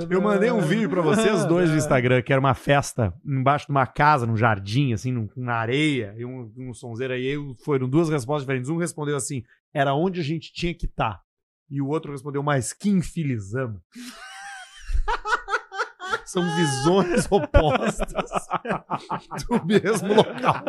Eu 0.09 0.21
mandei 0.21 0.51
um 0.51 0.59
vídeo 0.59 0.89
pra 0.89 1.01
vocês 1.01 1.45
dois 1.45 1.69
no 1.69 1.77
Instagram, 1.77 2.21
que 2.21 2.33
era 2.33 2.39
uma 2.41 2.53
festa 2.53 3.13
embaixo 3.25 3.67
de 3.67 3.71
uma 3.71 3.87
casa, 3.87 4.25
num 4.25 4.35
jardim, 4.35 4.91
assim, 4.91 5.29
na 5.37 5.53
areia, 5.55 6.13
e 6.17 6.25
um, 6.25 6.51
um 6.57 6.73
sonzeiro 6.73 7.13
aí. 7.13 7.25
Eu- 7.25 7.55
Foram 7.63 7.87
duas 7.87 8.09
respostas 8.09 8.41
diferentes. 8.43 8.69
Um 8.69 8.75
respondeu 8.77 9.15
assim: 9.15 9.43
era 9.73 9.93
onde 9.93 10.19
a 10.19 10.23
gente 10.23 10.51
tinha 10.51 10.73
que 10.73 10.85
estar. 10.87 11.21
E 11.69 11.81
o 11.81 11.87
outro 11.87 12.11
respondeu, 12.11 12.43
mas 12.43 12.73
que 12.73 12.89
infilizamos. 12.89 13.81
São 16.25 16.43
visões 16.55 17.27
opostas 17.29 17.97
do 19.47 19.65
mesmo 19.65 20.13
local. 20.13 20.63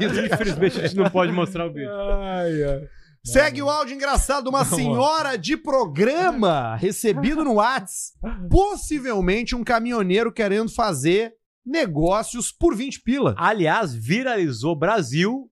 Infelizmente 0.00 0.78
a 0.78 0.86
gente 0.86 0.96
não 0.96 1.10
pode 1.10 1.32
mostrar 1.32 1.66
o 1.66 1.72
vídeo. 1.72 1.90
Segue 3.24 3.62
o 3.62 3.68
áudio 3.68 3.94
engraçado 3.94 4.44
de 4.44 4.48
uma 4.48 4.64
senhora 4.64 5.36
de 5.36 5.56
programa 5.56 6.74
recebido 6.76 7.44
no 7.44 7.54
Whats. 7.54 8.12
Possivelmente 8.50 9.54
um 9.54 9.62
caminhoneiro 9.62 10.32
querendo 10.32 10.70
fazer 10.70 11.34
negócios 11.64 12.50
por 12.50 12.74
20 12.74 13.02
pila. 13.02 13.34
Aliás, 13.36 13.94
viralizou 13.94 14.74
Brasil. 14.74 15.50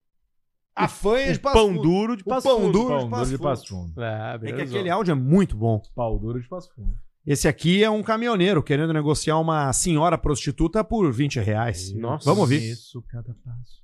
A 0.79 0.89
fanha 0.89 1.33
de 1.33 1.39
o 1.39 1.43
Passo 1.43 1.57
pão 1.57 1.69
Fundo. 1.69 1.83
duro 1.83 2.17
de 2.17 2.23
O 2.23 2.27
Passo 2.27 2.49
pão 2.49 2.61
Fundo. 2.61 2.73
duro 2.73 2.89
Pão 2.89 2.99
de 2.99 3.05
duro 3.05 3.11
Passo 3.11 3.31
de 3.31 3.37
Fundo. 3.37 3.49
Passo 3.49 3.69
Fundo. 3.69 4.03
É, 4.03 4.35
É 4.43 4.53
que 4.53 4.63
aquele 4.63 4.91
áudio 4.91 5.13
é 5.13 5.15
muito 5.15 5.57
bom. 5.57 5.83
Pau 5.95 6.19
duro 6.19 6.41
de 6.41 6.49
Passo 6.49 6.73
Fundo. 6.75 6.95
Esse 7.27 7.47
aqui 7.47 7.85
é 7.85 7.91
um 7.91 8.03
caminhoneiro 8.03 8.63
querendo 8.63 8.93
negociar 8.93 9.39
uma 9.39 9.71
senhora 9.73 10.17
prostituta 10.17 10.83
por 10.83 11.13
20 11.13 11.41
reais. 11.41 11.93
Nossa. 11.95 12.25
Vamos 12.25 12.41
ouvir. 12.43 12.63
Isso, 12.63 13.03
cada 13.09 13.35
passo. 13.45 13.83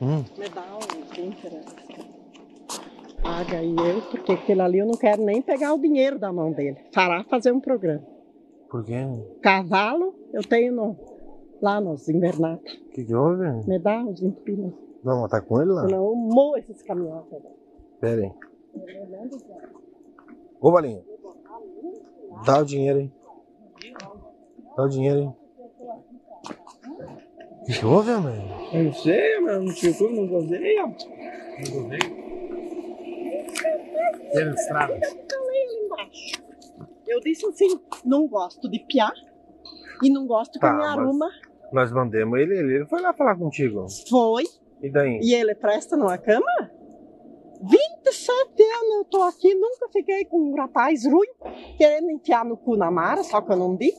Me 0.00 0.48
dá 0.48 0.76
um 0.76 1.14
20 1.14 1.40
reais. 1.42 1.64
Paga 3.22 3.58
aí 3.58 3.74
eu, 3.74 4.02
porque 4.10 4.32
aquele 4.32 4.60
ali 4.60 4.78
eu 4.78 4.86
não 4.86 4.94
quero 4.98 5.24
nem 5.24 5.40
pegar 5.40 5.72
o 5.72 5.80
dinheiro 5.80 6.18
da 6.18 6.32
mão 6.32 6.52
dele. 6.52 6.76
Parar 6.92 7.24
fazer 7.24 7.52
um 7.52 7.60
programa. 7.60 8.04
Por 8.70 8.84
quê? 8.84 8.96
Cavalo 9.42 10.14
eu 10.32 10.42
tenho 10.42 10.74
no, 10.74 10.96
lá 11.64 11.80
nos 11.80 12.08
invernatos. 12.10 12.74
O 12.74 12.90
que, 12.90 13.04
que 13.04 13.14
houve? 13.14 13.66
Me 13.66 13.78
dá 13.78 13.98
uns 14.00 14.20
20 14.20 14.36
pilas. 14.42 14.72
Vamos 15.02 15.30
tá 15.30 15.40
com 15.40 15.60
ele 15.62 15.72
lá? 15.72 15.82
Senão 15.86 16.04
eu 16.04 16.14
morro 16.14 16.58
esses 16.58 16.82
caminhões. 16.82 17.24
Pera 18.00 18.20
aí. 18.22 18.32
Ô, 20.60 20.70
Valinho. 20.70 21.02
Dá 22.44 22.58
o 22.60 22.64
dinheiro 22.64 22.98
aí. 22.98 23.12
Dá 24.76 24.82
o 24.84 24.88
dinheiro 24.88 25.18
aí. 25.20 25.26
O 27.62 27.64
que, 27.66 27.78
que 27.78 27.86
houve, 27.86 28.10
mãe? 28.12 28.44
Eu 28.74 28.84
não 28.84 28.92
sei, 28.92 29.40
mas 29.40 29.64
não 29.64 29.74
tinha 29.74 29.94
como, 29.94 30.16
não 30.16 30.26
gostei. 30.28 30.76
Eu 37.06 37.20
disse 37.20 37.46
assim, 37.46 37.80
não 38.04 38.26
gosto 38.28 38.68
de 38.68 38.80
piar 38.80 39.12
e 40.02 40.10
não 40.10 40.26
gosto 40.26 40.54
que 40.54 40.58
Tá, 40.60 40.72
me 40.72 40.78
mas- 40.80 40.98
arruma. 40.98 41.30
Nós 41.72 41.90
mandamos 41.92 42.38
ele, 42.38 42.56
ele, 42.56 42.86
foi 42.86 43.00
lá 43.00 43.12
falar 43.12 43.36
contigo. 43.36 43.86
Foi. 44.08 44.44
E 44.82 44.90
daí? 44.90 45.18
E 45.22 45.34
ele 45.34 45.54
presta 45.54 45.96
numa 45.96 46.16
cama? 46.18 46.46
27 47.62 48.62
anos 48.62 48.94
eu 48.98 49.04
tô 49.06 49.22
aqui, 49.22 49.54
nunca 49.54 49.88
fiquei 49.92 50.24
com 50.26 50.38
um 50.52 50.54
rapaz 50.56 51.04
ruim, 51.06 51.28
querendo 51.78 52.10
enfiar 52.10 52.44
no 52.44 52.56
cu 52.56 52.76
na 52.76 52.90
mara, 52.90 53.22
só 53.22 53.40
que 53.40 53.52
eu 53.52 53.56
não 53.56 53.76
di. 53.76 53.92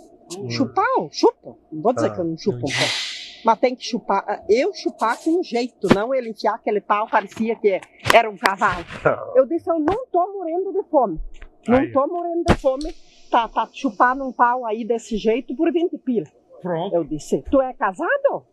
Chupar, 0.49 0.85
eu 0.97 1.09
chupo. 1.11 1.57
Não 1.71 1.81
vou 1.81 1.93
dizer 1.93 2.09
Tá. 2.09 2.15
que 2.15 2.21
eu 2.21 2.25
não 2.25 2.37
chupo 2.37 2.57
um 2.57 2.61
pouco. 2.61 3.05
Mas 3.43 3.59
tem 3.59 3.75
que 3.75 3.83
chupar, 3.85 4.23
ah, 4.27 4.43
eu 4.49 4.73
chupar 4.73 5.17
com 5.23 5.39
um 5.39 5.43
jeito, 5.43 5.87
não 5.93 6.13
ele 6.13 6.29
enfiar 6.29 6.55
aquele 6.55 6.81
pau, 6.81 7.07
parecia 7.07 7.55
que 7.55 7.79
era 8.13 8.27
um 8.29 8.35
cavalo. 8.37 8.83
Eu 9.35 9.45
disse, 9.45 9.69
eu 9.69 9.77
não 9.79 10.07
tô 10.07 10.33
morrendo 10.33 10.71
de 10.73 10.81
fome. 10.89 11.19
Não 11.67 11.77
Aí. 11.77 11.91
tô 11.91 12.07
morrendo 12.07 12.43
de 12.43 12.55
fome. 12.55 12.91
Tá, 13.29 13.47
tá 13.47 13.67
chupar 13.71 14.15
num 14.15 14.31
pau 14.31 14.65
aí 14.65 14.83
desse 14.83 15.15
jeito 15.17 15.55
por 15.55 15.71
20 15.71 15.95
pila. 15.99 16.25
Pronto. 16.65 16.95
Eu 16.95 17.03
disse, 17.03 17.43
tu 17.43 17.61
é 17.61 17.71
casado? 17.75 18.43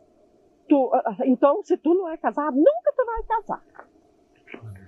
Tu, 0.69 0.91
ah, 0.93 1.17
então, 1.25 1.63
se 1.63 1.79
tu 1.79 1.95
não 1.95 2.11
é 2.11 2.19
casado, 2.19 2.55
nunca 2.55 2.93
tu 2.95 3.07
vai 3.07 3.23
casar. 3.23 3.65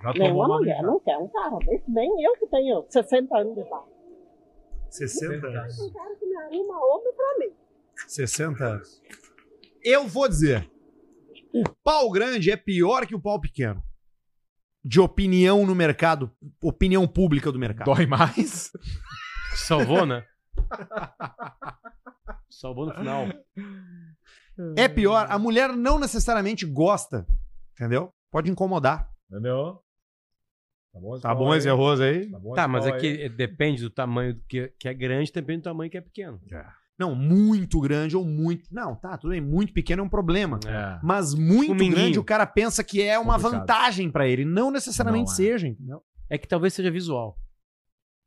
Já 0.03 0.13
Nenhuma 0.13 0.45
uma 0.45 0.57
mulher 0.57 0.83
não 0.83 0.99
quer 0.99 1.17
um 1.17 1.27
cara 1.27 1.57
desse, 1.65 1.89
nem 1.89 2.23
eu 2.23 2.37
que 2.37 2.45
tenho 2.45 2.85
60 2.87 3.35
anos 3.35 3.55
de 3.55 3.61
idade. 3.61 3.85
60 4.91 5.35
Um 5.37 5.91
cara 5.91 6.15
que 6.19 6.25
me 6.27 6.37
arruma 6.37 6.85
homem 6.85 7.13
pra 7.15 7.39
mim. 7.39 7.53
60. 8.07 8.81
Eu 9.83 10.05
vou 10.07 10.29
dizer. 10.29 10.69
O 11.51 11.63
pau 11.83 12.11
grande 12.11 12.51
é 12.51 12.57
pior 12.57 13.07
que 13.07 13.15
o 13.15 13.21
pau 13.21 13.41
pequeno. 13.41 13.81
De 14.83 14.99
opinião 14.99 15.65
no 15.65 15.73
mercado, 15.73 16.31
opinião 16.61 17.07
pública 17.07 17.51
do 17.51 17.57
mercado. 17.57 17.85
Dói 17.91 18.05
mais? 18.05 18.71
Salvou, 19.55 20.05
né? 20.05 20.23
Salvou 22.49 22.85
no 22.87 22.93
final. 22.93 23.27
É 24.77 24.87
pior, 24.87 25.27
a 25.29 25.37
mulher 25.37 25.73
não 25.75 25.99
necessariamente 25.99 26.65
gosta, 26.65 27.25
entendeu? 27.73 28.13
Pode 28.31 28.49
incomodar. 28.49 29.09
Entendeu? 29.29 29.81
Tá 30.93 30.99
bom, 30.99 31.19
Tá 31.19 31.35
bom 31.35 31.53
esse 31.53 31.69
arroz 31.69 31.99
aí? 31.99 32.31
Tá, 32.55 32.67
mas 32.67 32.85
é 32.87 32.97
que 32.97 33.27
depende 33.27 33.81
do 33.81 33.89
tamanho 33.89 34.39
que, 34.47 34.69
que 34.79 34.87
é 34.87 34.93
grande, 34.93 35.31
depende 35.31 35.59
do 35.59 35.63
tamanho 35.63 35.91
que 35.91 35.97
é 35.97 36.01
pequeno. 36.01 36.39
Não, 36.97 37.13
muito 37.13 37.81
grande 37.81 38.15
ou 38.15 38.23
muito. 38.23 38.73
Não, 38.73 38.95
tá, 38.95 39.17
tudo 39.17 39.31
bem. 39.31 39.41
Muito 39.41 39.73
pequeno 39.73 40.01
é 40.01 40.05
um 40.05 40.09
problema. 40.09 40.57
É. 40.65 40.97
Mas 41.03 41.33
muito 41.33 41.75
grande, 41.89 42.17
o 42.17 42.23
cara 42.23 42.45
pensa 42.45 42.81
que 42.85 43.01
é 43.01 43.19
uma 43.19 43.33
Complicado. 43.33 43.59
vantagem 43.59 44.09
pra 44.09 44.25
ele. 44.25 44.45
Não 44.45 44.71
necessariamente 44.71 45.25
Não 45.25 45.33
é. 45.33 45.35
seja, 45.35 45.67
entendeu? 45.67 46.01
É 46.29 46.37
que 46.37 46.47
talvez 46.47 46.73
seja 46.73 46.89
visual. 46.89 47.37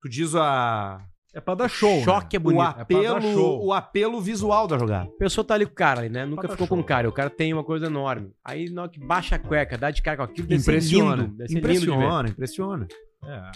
Tu 0.03 0.11
diz 0.11 0.35
a. 0.35 1.03
É 1.39 1.41
pra 1.41 1.55
dar 1.55 1.69
show. 1.69 2.03
Choque 2.03 2.35
é 2.35 2.39
bonito. 2.39 2.61
O 2.61 2.65
É 2.65 2.73
pra 2.73 2.83
apelo, 2.83 3.21
show. 3.33 3.65
o 3.67 3.73
apelo 3.73 4.21
visual 4.21 4.67
da 4.67 4.77
jogada. 4.77 5.05
A 5.09 5.19
pessoa 5.19 5.45
tá 5.45 5.55
ali 5.55 5.65
com 5.67 5.73
o 5.73 5.75
cara 5.77 6.01
ali, 6.01 6.09
né? 6.09 6.25
Nunca 6.27 6.43
Bota 6.43 6.55
ficou 6.55 6.67
show. 6.67 6.77
com 6.77 6.83
o 6.83 6.85
cara. 6.85 7.09
O 7.09 7.13
cara 7.13 7.31
tem 7.31 7.53
uma 7.53 7.63
coisa 7.63 7.87
enorme. 7.87 8.33
Aí 8.45 8.69
na 8.69 8.83
hora 8.83 8.91
que 8.91 8.99
baixa 8.99 9.37
a 9.37 9.39
cueca, 9.39 9.79
dá 9.79 9.91
de 9.93 10.03
cara 10.03 10.17
com 10.17 10.23
aquilo, 10.25 10.53
Impressiona. 10.53 11.23
lindo. 11.23 11.45
Impressiona, 11.57 12.29
impressiona. 12.29 12.89
É. 13.25 13.29
É 13.37 13.51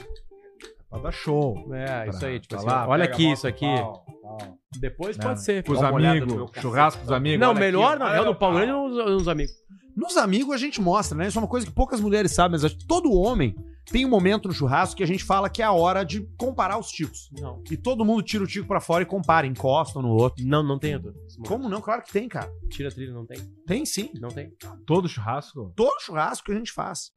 pra 0.89 0.99
dar 1.01 1.11
show. 1.13 1.57
É, 1.75 2.09
isso 2.09 2.25
aí, 2.25 2.39
tipo 2.39 2.55
Tá 2.55 2.61
assim, 2.61 2.67
lá, 2.69 2.87
olha 2.89 3.05
aqui 3.05 3.33
isso 3.33 3.47
o 3.47 3.51
aqui. 3.51 3.67
pau, 3.67 4.05
pau. 4.23 4.39
Depois 4.79 5.19
É. 5.19 5.23
pode 5.23 5.43
ser. 5.43 5.65
Com 5.65 5.73
os 5.73 5.83
amigos, 5.83 6.51
churrasco 6.61 7.03
dos 7.03 7.11
amigos. 7.13 7.41
Não, 7.41 7.53
melhor 7.53 7.97
aqui, 7.97 7.99
não, 7.99 8.09
é 8.09 8.17
no 8.25 8.31
o 8.31 8.35
pau 8.37 8.51
pau. 8.51 8.55
grande 8.55 8.73
ou 8.73 8.89
nos, 8.89 9.05
nos 9.13 9.29
amigos. 9.29 9.53
Nos 9.97 10.17
amigos 10.17 10.55
a 10.55 10.59
gente 10.59 10.81
mostra, 10.81 11.19
né? 11.19 11.27
Isso 11.27 11.37
é 11.39 11.43
uma 11.43 11.49
coisa 11.49 11.67
que 11.67 11.73
poucas 11.73 12.01
mulheres 12.01 12.33
sabem, 12.33 12.53
mas 12.53 12.65
acho 12.65 12.79
que 12.79 12.87
todo 12.87 13.11
homem 13.13 13.57
tem 13.87 14.07
um 14.07 14.09
momento 14.09 14.49
no 14.49 14.55
churrasco 14.55 14.97
que 14.97 15.03
a 15.03 15.07
gente 15.07 15.25
fala 15.25 15.51
que 15.51 15.63
é 15.63 15.65
a 15.65 15.73
hora 15.73 16.05
de 16.05 16.21
comparar 16.37 16.79
os 16.79 16.91
ticos. 16.91 17.29
Não. 17.33 17.63
E 17.71 17.77
todo 17.77 18.05
mundo 18.05 18.23
tira 18.23 18.45
o 18.45 18.47
tico 18.47 18.67
pra 18.67 18.81
fora 18.81 19.03
e 19.03 19.07
compara, 19.07 19.47
encosta 19.47 19.99
um 19.99 20.03
no 20.03 20.11
outro. 20.11 20.45
Não, 20.45 20.63
não 20.63 20.79
tem, 20.79 20.93
Edu. 20.95 21.15
Como 21.47 21.69
não? 21.69 21.81
Claro 21.81 22.03
que 22.03 22.13
tem, 22.13 22.29
cara. 22.29 22.51
Tira 22.69 22.89
a 22.89 22.93
trilha, 22.93 23.13
não 23.13 23.27
tem. 23.27 23.39
Tem 23.67 23.85
sim. 23.85 24.11
Não 24.21 24.31
tem. 24.31 24.53
Todo 24.87 25.09
churrasco? 25.09 25.73
Todo 25.75 26.01
churrasco 26.01 26.47
que 26.47 26.53
a 26.53 26.57
gente 26.57 26.73
faz. 26.73 27.11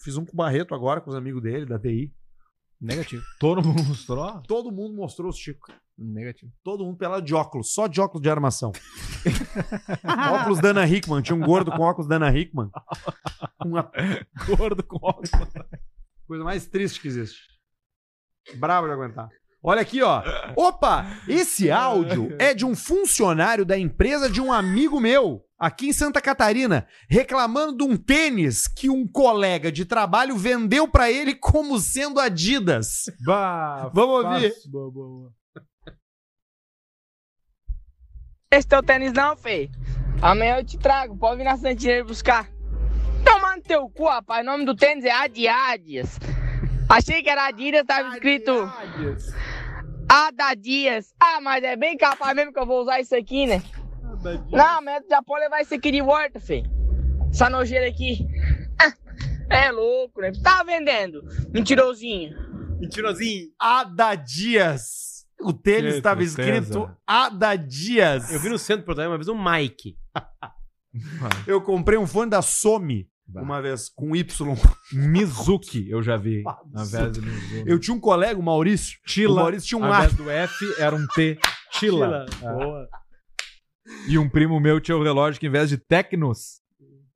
Fiz 0.00 0.16
um 0.16 0.24
com 0.24 0.32
o 0.32 0.36
Barreto 0.36 0.74
agora, 0.74 1.00
com 1.00 1.10
os 1.10 1.16
amigos 1.16 1.42
dele, 1.42 1.66
da 1.66 1.78
TI. 1.78 2.12
Negativo. 2.80 3.22
Todo 3.40 3.62
mundo 3.62 3.82
mostrou? 3.82 4.42
Todo 4.42 4.70
mundo 4.70 4.94
mostrou 4.94 5.30
os 5.30 5.36
ticos. 5.36 5.74
Negativo. 5.96 6.52
Todo 6.62 6.84
mundo 6.84 6.96
pelado 6.96 7.22
de 7.26 7.34
óculos, 7.34 7.74
só 7.74 7.88
de 7.88 8.00
óculos 8.00 8.22
de 8.22 8.30
armação. 8.30 8.70
óculos 10.32 10.60
da 10.60 10.68
Ana 10.68 10.86
Hickman. 10.86 11.20
Tinha 11.22 11.34
um 11.34 11.40
gordo 11.40 11.72
com 11.72 11.82
óculos 11.82 12.08
da 12.08 12.16
Ana 12.16 12.36
Hickman. 12.36 12.70
Uma 13.64 13.90
Gordo 14.46 14.84
com 14.84 14.96
óculos. 15.02 15.30
coisa 16.26 16.44
mais 16.44 16.66
triste 16.66 17.00
que 17.00 17.08
existe. 17.08 17.40
Bravo 18.56 18.86
de 18.86 18.92
aguentar. 18.92 19.28
Olha 19.60 19.82
aqui, 19.82 20.00
ó. 20.02 20.22
Opa! 20.56 21.04
Esse 21.26 21.68
áudio 21.70 22.36
é 22.38 22.54
de 22.54 22.64
um 22.64 22.76
funcionário 22.76 23.66
da 23.66 23.76
empresa 23.76 24.30
de 24.30 24.40
um 24.40 24.52
amigo 24.52 25.00
meu, 25.00 25.44
aqui 25.58 25.88
em 25.88 25.92
Santa 25.92 26.20
Catarina, 26.20 26.86
reclamando 27.08 27.76
de 27.76 27.84
um 27.84 27.96
tênis 27.96 28.66
que 28.68 28.88
um 28.88 29.06
colega 29.06 29.72
de 29.72 29.84
trabalho 29.84 30.36
vendeu 30.36 30.86
pra 30.86 31.10
ele 31.10 31.34
como 31.34 31.78
sendo 31.78 32.20
Adidas. 32.20 33.04
Bah, 33.24 33.90
Vamos 33.92 34.24
ouvir. 34.24 34.52
fácil, 34.52 34.70
boa, 34.70 34.90
boa, 34.90 35.08
boa. 35.08 35.32
Esse 38.50 38.66
teu 38.66 38.82
tênis 38.82 39.12
não, 39.12 39.36
fei. 39.36 39.70
Amanhã 40.22 40.58
eu 40.58 40.64
te 40.64 40.78
trago, 40.78 41.16
pode 41.16 41.38
vir 41.38 41.44
na 41.44 41.56
Santinha 41.56 42.02
buscar. 42.04 42.48
Toma 43.24 43.56
no 43.56 43.62
teu 43.62 43.88
cu, 43.90 44.06
rapaz. 44.06 44.42
O 44.42 44.50
nome 44.50 44.64
do 44.64 44.74
tênis 44.74 45.04
é 45.04 45.10
Adiadias. 45.10 46.18
Achei 46.88 47.22
que 47.22 47.28
era 47.28 47.46
Adidas, 47.46 47.84
tava 47.86 48.08
escrito 48.14 48.52
Adadias. 50.08 51.14
Ah, 51.20 51.40
mas 51.42 51.62
é 51.62 51.76
bem 51.76 51.96
capaz 51.98 52.34
mesmo 52.34 52.52
que 52.52 52.58
eu 52.58 52.64
vou 52.66 52.80
usar 52.80 53.00
isso 53.00 53.14
aqui, 53.14 53.46
né? 53.46 53.62
Não, 54.50 54.82
mas 54.82 55.04
já 55.08 55.22
pode 55.22 55.44
levar 55.44 55.60
isso 55.60 55.74
aqui 55.74 55.90
de 55.90 56.02
volta, 56.02 56.40
fei. 56.40 56.64
Essa 57.30 57.48
nojeira 57.50 57.88
aqui. 57.88 58.26
É 59.50 59.70
louco, 59.70 60.20
né? 60.20 60.30
Tá 60.42 60.62
vendendo. 60.62 61.22
Mentirosinho. 61.50 62.36
Mentirosinho. 62.78 63.48
Adadias. 63.58 65.26
O 65.40 65.54
tênis 65.54 65.94
estava 65.94 66.22
escrito 66.22 66.90
Adadias. 67.06 68.30
Eu 68.30 68.38
vi 68.40 68.50
no 68.50 68.58
centro 68.58 68.82
do 68.82 68.86
Porto 68.86 69.00
uma 69.00 69.16
vez 69.16 69.26
um 69.28 69.42
Mike. 69.42 69.96
Eu 71.46 71.62
comprei 71.62 71.98
um 71.98 72.06
fone 72.06 72.30
da 72.30 72.42
Somi 72.42 73.08
uma 73.34 73.60
vez 73.62 73.88
com 73.88 74.16
Y. 74.16 74.56
Mizuki, 74.92 75.88
eu 75.88 76.02
já 76.02 76.16
vi. 76.16 76.42
Invés 76.74 77.12
de 77.12 77.20
Mizuki. 77.20 77.64
Eu 77.66 77.78
tinha 77.78 77.94
um 77.94 78.00
colega, 78.00 78.38
o 78.38 78.42
Maurício. 78.42 78.98
Tila. 79.06 79.32
O 79.32 79.36
Maurício 79.36 79.68
tinha 79.68 79.78
um 79.78 79.84
A. 79.84 79.98
invés 79.98 80.14
do 80.14 80.30
F 80.30 80.74
era 80.78 80.96
um 80.96 81.06
T. 81.08 81.38
Tila. 81.72 82.26
Tila. 82.26 82.26
É. 82.42 82.52
Boa. 82.52 82.88
E 84.08 84.18
um 84.18 84.28
primo 84.28 84.58
meu 84.60 84.80
tinha 84.80 84.96
o 84.96 85.02
relógio 85.02 85.40
que, 85.40 85.46
ao 85.46 85.50
invés 85.50 85.68
de 85.68 85.78
Tecnos, 85.78 86.60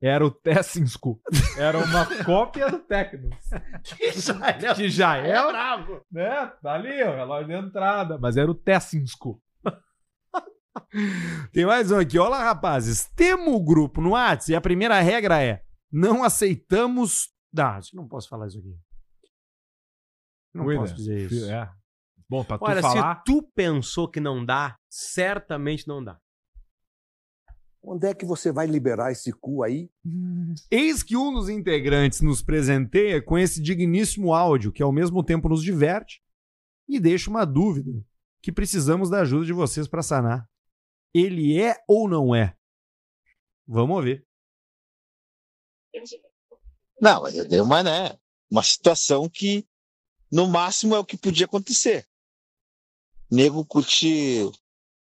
era 0.01 0.25
o 0.25 0.31
Tessinsko. 0.31 1.21
Era 1.57 1.77
uma 1.77 2.05
cópia 2.25 2.69
do 2.69 2.79
Tecnos. 2.79 3.35
Que 3.97 4.11
já 4.19 4.49
é, 4.49 4.73
Que 4.75 4.89
já 4.89 5.17
é, 5.17 5.29
é 5.29 5.47
bravo. 5.47 6.01
né? 6.11 6.51
Tá 6.61 6.73
ali, 6.73 7.01
o 7.03 7.15
relógio 7.15 7.47
de 7.47 7.53
entrada. 7.53 8.17
Mas 8.19 8.35
era 8.35 8.51
o 8.51 8.55
Tessinsko. 8.55 9.41
Tem 11.53 11.65
mais 11.65 11.89
um 11.91 11.99
aqui. 11.99 12.19
Olá, 12.19 12.43
rapazes. 12.43 13.05
Temos 13.15 13.53
o 13.53 13.63
grupo 13.63 14.01
no 14.01 14.11
WhatsApp 14.11 14.51
e 14.51 14.55
a 14.55 14.61
primeira 14.61 14.99
regra 14.99 15.41
é 15.41 15.61
não 15.91 16.23
aceitamos... 16.23 17.29
Ah, 17.57 17.77
acho 17.77 17.91
que 17.91 17.95
não 17.95 18.07
posso 18.07 18.27
falar 18.27 18.47
isso 18.47 18.57
aqui. 18.57 18.75
Não 20.53 20.65
Cuida. 20.65 20.81
posso 20.81 20.95
dizer 20.95 21.31
isso. 21.31 21.49
É. 21.49 21.71
Bom, 22.27 22.43
pra 22.43 22.57
tu 22.57 22.65
Olha, 22.65 22.81
falar... 22.81 23.17
se 23.17 23.23
tu 23.25 23.43
pensou 23.55 24.09
que 24.09 24.19
não 24.19 24.43
dá, 24.43 24.75
certamente 24.89 25.87
não 25.87 26.03
dá. 26.03 26.19
Onde 27.85 28.07
é 28.07 28.13
que 28.13 28.25
você 28.25 28.49
vai 28.49 28.65
liberar 28.65 29.11
esse 29.11 29.33
cu 29.33 29.61
aí? 29.61 29.91
Eis 30.71 31.03
que 31.03 31.17
um 31.17 31.33
dos 31.33 31.49
integrantes 31.49 32.21
nos 32.21 32.41
presenteia 32.41 33.21
com 33.21 33.37
esse 33.37 33.61
digníssimo 33.61 34.33
áudio, 34.33 34.71
que 34.71 34.81
ao 34.81 34.91
mesmo 34.91 35.21
tempo 35.21 35.49
nos 35.49 35.61
diverte 35.61 36.23
e 36.87 36.99
deixa 36.99 37.29
uma 37.29 37.45
dúvida 37.45 37.91
que 38.41 38.51
precisamos 38.51 39.09
da 39.09 39.21
ajuda 39.21 39.45
de 39.45 39.53
vocês 39.53 39.87
para 39.87 40.01
sanar. 40.01 40.49
Ele 41.13 41.61
é 41.61 41.75
ou 41.87 42.07
não 42.07 42.33
é? 42.33 42.55
Vamos 43.67 44.03
ver. 44.03 44.25
Não, 46.99 47.27
eu 47.27 47.47
dei 47.47 47.59
uma, 47.59 47.83
né? 47.83 48.17
Uma 48.49 48.63
situação 48.63 49.29
que, 49.29 49.67
no 50.31 50.47
máximo, 50.47 50.95
é 50.95 50.99
o 50.99 51.05
que 51.05 51.17
podia 51.17 51.45
acontecer. 51.45 52.07
Nego 53.29 53.65
curtir 53.65 54.49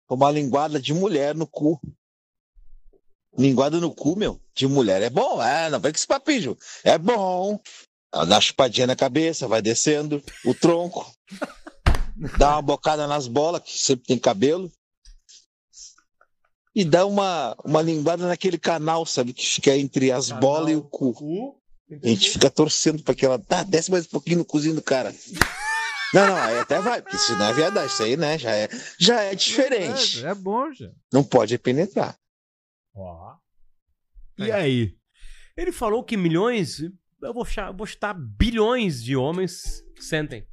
uma 0.09 0.31
linguada 0.31 0.81
de 0.81 0.93
mulher 0.93 1.35
no 1.35 1.47
cu. 1.47 1.81
Linguada 3.39 3.79
no 3.79 3.95
cu, 3.95 4.17
meu, 4.17 4.41
de 4.55 4.67
mulher 4.67 5.03
é 5.03 5.11
bom. 5.11 5.43
É, 5.43 5.71
não 5.71 5.81
vem 5.81 5.93
com 5.93 5.97
esse 5.97 6.07
papinho. 6.07 6.57
É 6.85 6.99
bom. 6.99 7.61
Dá 8.13 8.25
uma 8.25 8.41
chupadinha 8.41 8.87
na 8.87 8.97
cabeça, 8.97 9.47
vai 9.47 9.63
descendo 9.63 10.23
o 10.45 10.53
tronco. 10.53 11.11
Dá 12.37 12.57
uma 12.57 12.63
bocada 12.63 13.07
nas 13.07 13.29
bolas, 13.29 13.63
que 13.63 13.79
sempre 13.79 14.07
tem 14.07 14.19
cabelo. 14.19 14.71
E 16.75 16.85
dá 16.85 17.07
uma, 17.07 17.57
uma 17.65 17.83
linguada 17.83 18.27
naquele 18.27 18.59
canal, 18.59 19.07
sabe? 19.07 19.33
Que 19.33 19.47
fica 19.47 19.77
entre 19.77 20.11
as 20.11 20.31
bolas 20.31 20.73
e 20.73 20.77
o 20.77 20.83
cu. 20.83 21.57
A 21.91 22.07
gente 22.07 22.31
fica 22.31 22.51
torcendo 22.51 23.03
pra 23.03 23.15
que 23.15 23.25
ela. 23.25 23.39
Tá, 23.39 23.63
desce 23.63 23.91
mais 23.91 24.07
um 24.07 24.11
pouquinho 24.11 24.39
no 24.39 24.45
cozinho 24.45 24.75
do 24.75 24.83
cara. 24.83 25.15
Não, 26.13 26.27
não, 26.27 26.37
aí 26.37 26.59
até 26.59 26.81
vai, 26.81 27.01
porque 27.03 27.17
isso 27.17 27.37
não 27.37 27.47
é 27.47 27.53
verdade. 27.53 27.93
Isso 27.93 28.03
aí, 28.03 28.17
né? 28.17 28.39
Já 28.39 28.51
é, 28.51 28.69
já 28.99 29.23
é 29.23 29.35
diferente. 29.35 30.25
É, 30.25 30.31
é 30.31 30.35
bom, 30.35 30.73
já. 30.73 30.91
Não 31.13 31.25
pode 31.25 31.57
penetrar. 31.59 32.17
Ó. 33.03 33.35
E 34.39 34.51
aí? 34.51 34.95
Ele 35.57 35.73
falou 35.73 36.03
que 36.05 36.17
milhões, 36.17 36.81
eu 36.81 37.35
vou, 37.35 37.45
chutar- 37.45 37.69
eu 37.71 37.77
vou 37.77 37.87
chutar 37.87 38.15
bilhões 38.15 39.03
de 39.03 39.17
homens 39.17 39.83
sentem. 39.99 40.47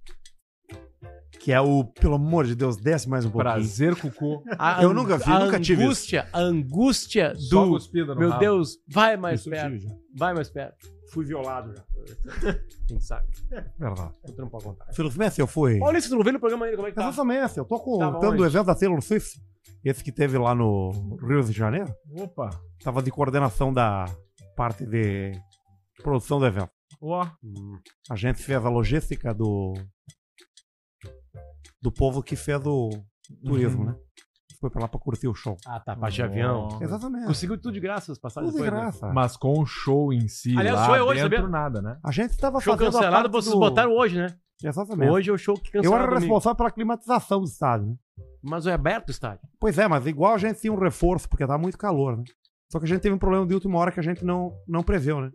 Que 1.39 1.53
é 1.53 1.61
o, 1.61 1.85
pelo 1.85 2.15
amor 2.15 2.45
de 2.45 2.55
Deus, 2.55 2.75
desce 2.77 3.07
mais 3.07 3.23
um 3.23 3.29
pouquinho. 3.29 3.53
Prazer 3.53 3.95
com 3.95 4.07
o 4.07 4.11
cu. 4.11 4.43
A 4.57 4.81
Eu 4.83 4.93
nunca 4.93 5.17
vi, 5.17 5.31
a 5.31 5.39
nunca 5.39 5.59
tive 5.59 5.83
isso. 5.83 5.85
angústia, 5.85 6.29
A 6.33 6.39
angústia 6.39 7.33
do. 7.49 7.77
Meu 8.19 8.29
rabo. 8.29 8.39
Deus, 8.39 8.77
vai 8.87 9.15
mais 9.15 9.41
Isso 9.41 9.49
perto. 9.49 9.85
Vai 10.15 10.33
mais 10.33 10.49
perto. 10.49 10.75
Fui 11.13 11.23
violado 11.25 11.73
já. 11.73 11.85
Gente 12.89 13.05
sabe. 13.05 13.27
Verdade. 13.77 14.11
Tu 14.25 14.41
não 14.41 14.49
pode 14.49 14.63
contar. 14.65 14.91
Felizmente 14.93 15.39
eu 15.39 15.47
fui. 15.47 15.79
Olha 15.81 15.97
isso, 15.99 16.09
tu 16.09 16.15
não 16.15 16.23
vê 16.23 16.31
no 16.33 16.39
programa 16.39 16.65
ainda, 16.65 16.75
como 16.75 16.87
é 16.87 16.91
que 16.91 16.95
tá? 16.95 17.07
Exatamente, 17.07 17.57
eu 17.57 17.65
tô 17.65 17.77
Tava 17.99 18.13
contando 18.15 18.39
o 18.41 18.45
evento 18.45 18.65
da 18.65 18.75
Taylor 18.75 19.01
Swift. 19.01 19.39
Esse 19.83 20.03
que 20.03 20.11
teve 20.11 20.37
lá 20.37 20.53
no 20.55 20.91
Rio 21.21 21.41
de 21.43 21.51
Janeiro. 21.51 21.93
Opa. 22.19 22.49
Tava 22.83 23.01
de 23.01 23.11
coordenação 23.11 23.71
da 23.73 24.05
parte 24.55 24.85
de 24.85 25.31
produção 26.03 26.39
do 26.39 26.45
evento. 26.45 26.69
Ó. 27.01 27.25
A 28.09 28.15
gente 28.15 28.41
fez 28.41 28.63
a 28.65 28.69
logística 28.69 29.33
do 29.33 29.73
do 31.81 31.91
povo 31.91 32.23
que 32.23 32.35
fez 32.35 32.65
o 32.65 32.89
turismo, 33.45 33.81
Uhum. 33.83 33.91
né? 33.91 33.95
foi 34.59 34.71
pra 34.71 34.81
lá 34.81 34.87
pra 34.87 34.99
curtir 34.99 35.27
o 35.27 35.35
show. 35.35 35.55
Ah, 35.67 35.79
tá, 35.79 35.95
parte 35.95 36.15
de 36.15 36.23
avião. 36.23 36.67
Exatamente. 36.81 37.27
Conseguiu 37.27 37.61
tudo 37.61 37.73
de 37.75 37.79
graça 37.79 38.11
as 38.11 38.17
passagens 38.17 38.51
Tudo 38.51 38.63
de 38.63 38.69
depois, 38.71 38.83
né? 38.85 38.89
graça. 38.99 39.13
Mas 39.13 39.37
com 39.37 39.53
o 39.61 39.65
show 39.67 40.11
em 40.11 40.27
si 40.27 40.57
Aliás, 40.57 40.75
lá 40.79 40.85
show 40.87 40.95
é 40.95 41.03
hoje, 41.03 41.21
dentro, 41.29 41.37
sabia? 41.45 41.47
nada, 41.51 41.79
né? 41.79 41.99
A 42.03 42.11
gente 42.11 42.35
tava 42.37 42.59
Show 42.59 42.73
fazendo 42.73 42.87
a 42.89 42.91
cancelado, 42.99 43.29
parte 43.29 43.31
vocês 43.33 43.53
do- 43.53 43.59
botaram 43.59 43.91
hoje, 43.95 44.17
né? 44.17 44.35
Exatamente. 44.63 45.11
Hoje 45.11 45.29
é 45.29 45.33
o 45.33 45.37
show 45.37 45.53
que 45.55 45.67
Eu 45.69 45.83
cancelaram 45.83 46.03
era 46.05 46.07
domingo. 46.15 46.33
responsável 46.33 46.55
pela 46.57 46.71
climatização 46.71 47.39
do 47.39 47.45
estádio, 47.45 47.85
né? 47.89 47.95
Mas 48.47 48.65
é 48.65 48.73
aberto 48.73 49.09
o 49.09 49.11
estádio. 49.11 49.47
Pois 49.59 49.77
é, 49.77 49.87
mas 49.87 50.05
igual 50.05 50.33
a 50.33 50.37
gente 50.37 50.61
tinha 50.61 50.71
um 50.71 50.79
reforço, 50.79 51.27
porque 51.27 51.45
tá 51.45 51.57
muito 51.57 51.77
calor, 51.77 52.17
né? 52.17 52.23
Só 52.71 52.79
que 52.79 52.85
a 52.85 52.87
gente 52.87 53.01
teve 53.01 53.13
um 53.15 53.19
problema 53.19 53.45
de 53.45 53.53
última 53.53 53.77
hora 53.77 53.91
que 53.91 53.99
a 53.99 54.03
gente 54.03 54.23
não, 54.23 54.51
não 54.67 54.83
preveu, 54.83 55.21
né? 55.21 55.31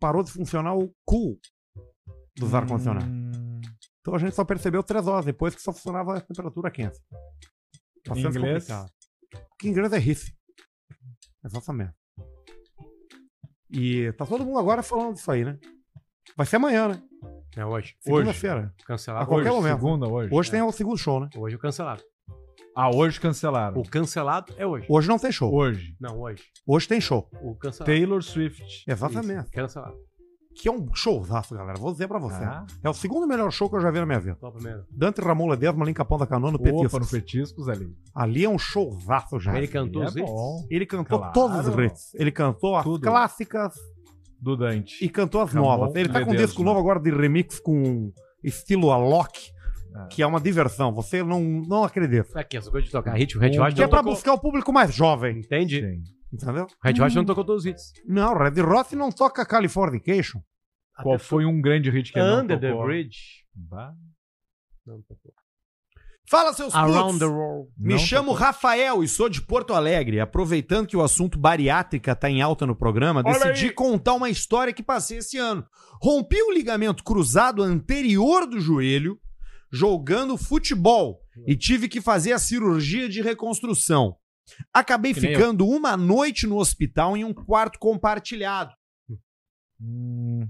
Parou 0.00 0.22
de 0.22 0.30
funcionar 0.30 0.74
o 0.76 0.92
cool 1.04 1.38
dos 2.36 2.54
ar-condicionados. 2.54 3.08
Então 4.00 4.14
a 4.14 4.18
gente 4.18 4.34
só 4.34 4.44
percebeu 4.44 4.82
três 4.82 5.06
horas 5.06 5.24
depois 5.24 5.54
que 5.54 5.62
só 5.62 5.72
funcionava 5.72 6.16
a 6.16 6.20
temperatura 6.20 6.70
quente. 6.70 6.98
Tá 8.04 8.12
Em 8.16 8.22
sendo 8.22 8.38
inglês? 8.38 8.64
complicado. 8.68 8.90
Que 9.58 9.68
em 9.68 9.70
inglês 9.72 9.92
é 9.92 9.98
riff. 9.98 10.32
Exatamente. 11.44 11.92
E 13.70 14.12
tá 14.12 14.24
todo 14.24 14.44
mundo 14.44 14.58
agora 14.58 14.82
falando 14.82 15.14
disso 15.14 15.30
aí, 15.30 15.44
né? 15.44 15.58
Vai 16.36 16.46
ser 16.46 16.56
amanhã, 16.56 16.88
né? 16.88 17.02
É 17.56 17.64
hoje. 17.64 17.96
Segunda-feira. 18.00 18.72
Cancelado. 18.84 19.24
A 19.24 19.26
qualquer 19.26 19.50
Hoje, 19.50 19.56
momento. 19.60 19.74
segunda, 19.80 20.06
hoje. 20.08 20.34
Hoje 20.34 20.48
É. 20.50 20.52
tem 20.52 20.62
o 20.62 20.70
segundo 20.72 20.98
show, 20.98 21.20
né? 21.20 21.28
Hoje 21.36 21.54
é 21.54 21.58
o 21.58 21.60
cancelado. 21.60 22.02
Ah, 22.76 22.90
hoje 22.94 23.18
cancelaram. 23.18 23.80
O 23.80 23.88
cancelado 23.88 24.52
é 24.58 24.66
hoje. 24.66 24.86
Hoje 24.88 25.08
não 25.08 25.18
tem 25.18 25.32
show. 25.32 25.50
Hoje. 25.52 25.96
Não, 25.98 26.20
hoje. 26.20 26.42
Hoje 26.66 26.86
tem 26.86 27.00
show. 27.00 27.26
O 27.42 27.54
cancelado. 27.54 27.90
Taylor 27.90 28.22
Swift. 28.22 28.84
Exatamente. 28.86 29.44
Isso, 29.44 29.50
Cancelado. 29.52 29.96
Que 30.58 30.68
é 30.68 30.72
um 30.72 30.94
showzaço, 30.94 31.54
galera. 31.54 31.78
Vou 31.78 31.92
dizer 31.92 32.06
pra 32.08 32.18
você. 32.18 32.42
Ah. 32.42 32.66
É 32.84 32.88
o 32.88 32.94
segundo 32.94 33.26
melhor 33.26 33.50
show 33.50 33.68
que 33.68 33.76
eu 33.76 33.80
já 33.80 33.90
vi 33.90 33.98
na 33.98 34.06
minha 34.06 34.20
vida. 34.20 34.36
Qual 34.36 34.50
o 34.50 34.54
primeiro? 34.54 34.84
Dante 34.90 35.20
Ramon 35.22 35.48
Ledesma 35.48 35.84
ali 35.84 35.90
em 35.90 35.94
Capão 35.94 36.16
da 36.18 36.26
Canoa 36.26 36.50
no 36.50 36.56
Opa, 36.56 36.64
Petiscos. 36.64 37.00
no 37.00 37.06
Petiscos 37.18 37.68
ali. 37.68 37.88
Ali 38.14 38.44
é 38.44 38.48
um 38.48 38.58
showzaço 38.58 39.38
já. 39.40 39.56
Ele 39.56 39.68
cantou 39.68 40.02
é 40.02 40.06
os 40.06 40.16
hits? 40.16 40.26
bom. 40.30 40.66
Ele 40.70 40.86
cantou 40.86 41.18
Claro. 41.18 41.32
todos 41.34 41.66
os 41.68 41.74
hits. 41.78 42.14
Ele 42.14 42.30
cantou 42.32 42.74
as 42.76 42.84
Tudo. 42.84 43.02
clássicas 43.06 43.74
Do 44.40 44.56
Dante. 44.56 45.02
e 45.04 45.08
cantou 45.10 45.40
as 45.42 45.52
Ramon 45.52 45.66
novas. 45.78 45.94
Ele 45.94 46.08
tá 46.08 46.24
com 46.24 46.30
um 46.32 46.36
disco 46.36 46.62
novo 46.62 46.80
agora 46.80 47.00
de 47.00 47.10
remix 47.10 47.58
com 47.60 48.10
estilo 48.42 48.90
Alok, 48.92 49.38
É. 49.38 49.55
que 50.10 50.22
é 50.22 50.26
uma 50.26 50.40
diversão. 50.40 50.92
Você 50.94 51.22
não, 51.22 51.40
não 51.42 51.84
acredita. 51.84 52.38
Aqui, 52.38 52.56
essa 52.56 52.70
coisa 52.70 52.86
de 52.86 52.92
tocar 52.92 53.14
hit, 53.14 53.36
o 53.36 53.40
Red 53.40 53.58
Hot 53.58 53.74
Que 53.74 53.82
é 53.82 53.88
pra 53.88 53.98
tocou. 53.98 54.12
buscar 54.14 54.32
o 54.34 54.38
público 54.40 54.72
mais 54.72 54.94
jovem. 54.94 55.38
Entende? 55.38 55.80
Sim. 55.80 56.02
Entendeu? 56.32 56.66
Red 56.82 57.00
Hot 57.02 57.14
não 57.14 57.24
tocou 57.24 57.44
todos 57.44 57.64
os 57.64 57.66
hits. 57.70 57.92
Não, 58.06 58.34
Red 58.36 58.60
Hot 58.62 58.94
não 58.96 59.10
toca 59.10 59.44
Californication. 59.46 60.40
Qual 61.02 61.18
foi 61.18 61.44
um 61.44 61.60
grande 61.60 61.90
hit 61.90 62.12
que 62.12 62.18
ele 62.18 62.26
não 62.28 62.42
Under 62.42 62.58
the 62.58 62.70
tocou? 62.70 62.86
Bridge. 62.86 63.18
Bah. 63.54 63.92
Não 64.86 65.00
tocou. 65.02 65.32
Fala, 66.28 66.52
seus 66.52 66.74
Around 66.74 67.20
the 67.20 67.24
World. 67.26 67.70
Me 67.78 67.92
Não 67.94 67.98
chamo 68.00 68.32
Rafael 68.32 69.04
e 69.04 69.06
sou 69.06 69.28
de 69.28 69.40
Porto 69.40 69.72
Alegre. 69.74 70.18
Aproveitando 70.18 70.88
que 70.88 70.96
o 70.96 71.02
assunto 71.02 71.38
bariátrica 71.38 72.16
tá 72.16 72.28
em 72.28 72.42
alta 72.42 72.66
no 72.66 72.74
programa, 72.74 73.22
Olha 73.24 73.38
decidi 73.38 73.66
aí. 73.66 73.70
contar 73.72 74.14
uma 74.14 74.28
história 74.28 74.72
que 74.72 74.82
passei 74.82 75.18
esse 75.18 75.38
ano. 75.38 75.64
Rompi 76.02 76.42
o 76.42 76.50
ligamento 76.52 77.04
cruzado 77.04 77.62
anterior 77.62 78.44
do 78.44 78.58
joelho 78.58 79.16
jogando 79.70 80.36
futebol 80.36 81.20
e 81.46 81.56
tive 81.56 81.88
que 81.88 82.00
fazer 82.00 82.32
a 82.32 82.38
cirurgia 82.38 83.08
de 83.08 83.20
reconstrução. 83.22 84.16
Acabei 84.72 85.12
Que 85.12 85.20
ficando 85.20 85.66
uma 85.66 85.96
noite 85.96 86.46
no 86.46 86.56
hospital 86.58 87.16
em 87.16 87.24
um 87.24 87.34
quarto 87.34 87.78
compartilhado. 87.78 88.72
Hum, 89.80 90.48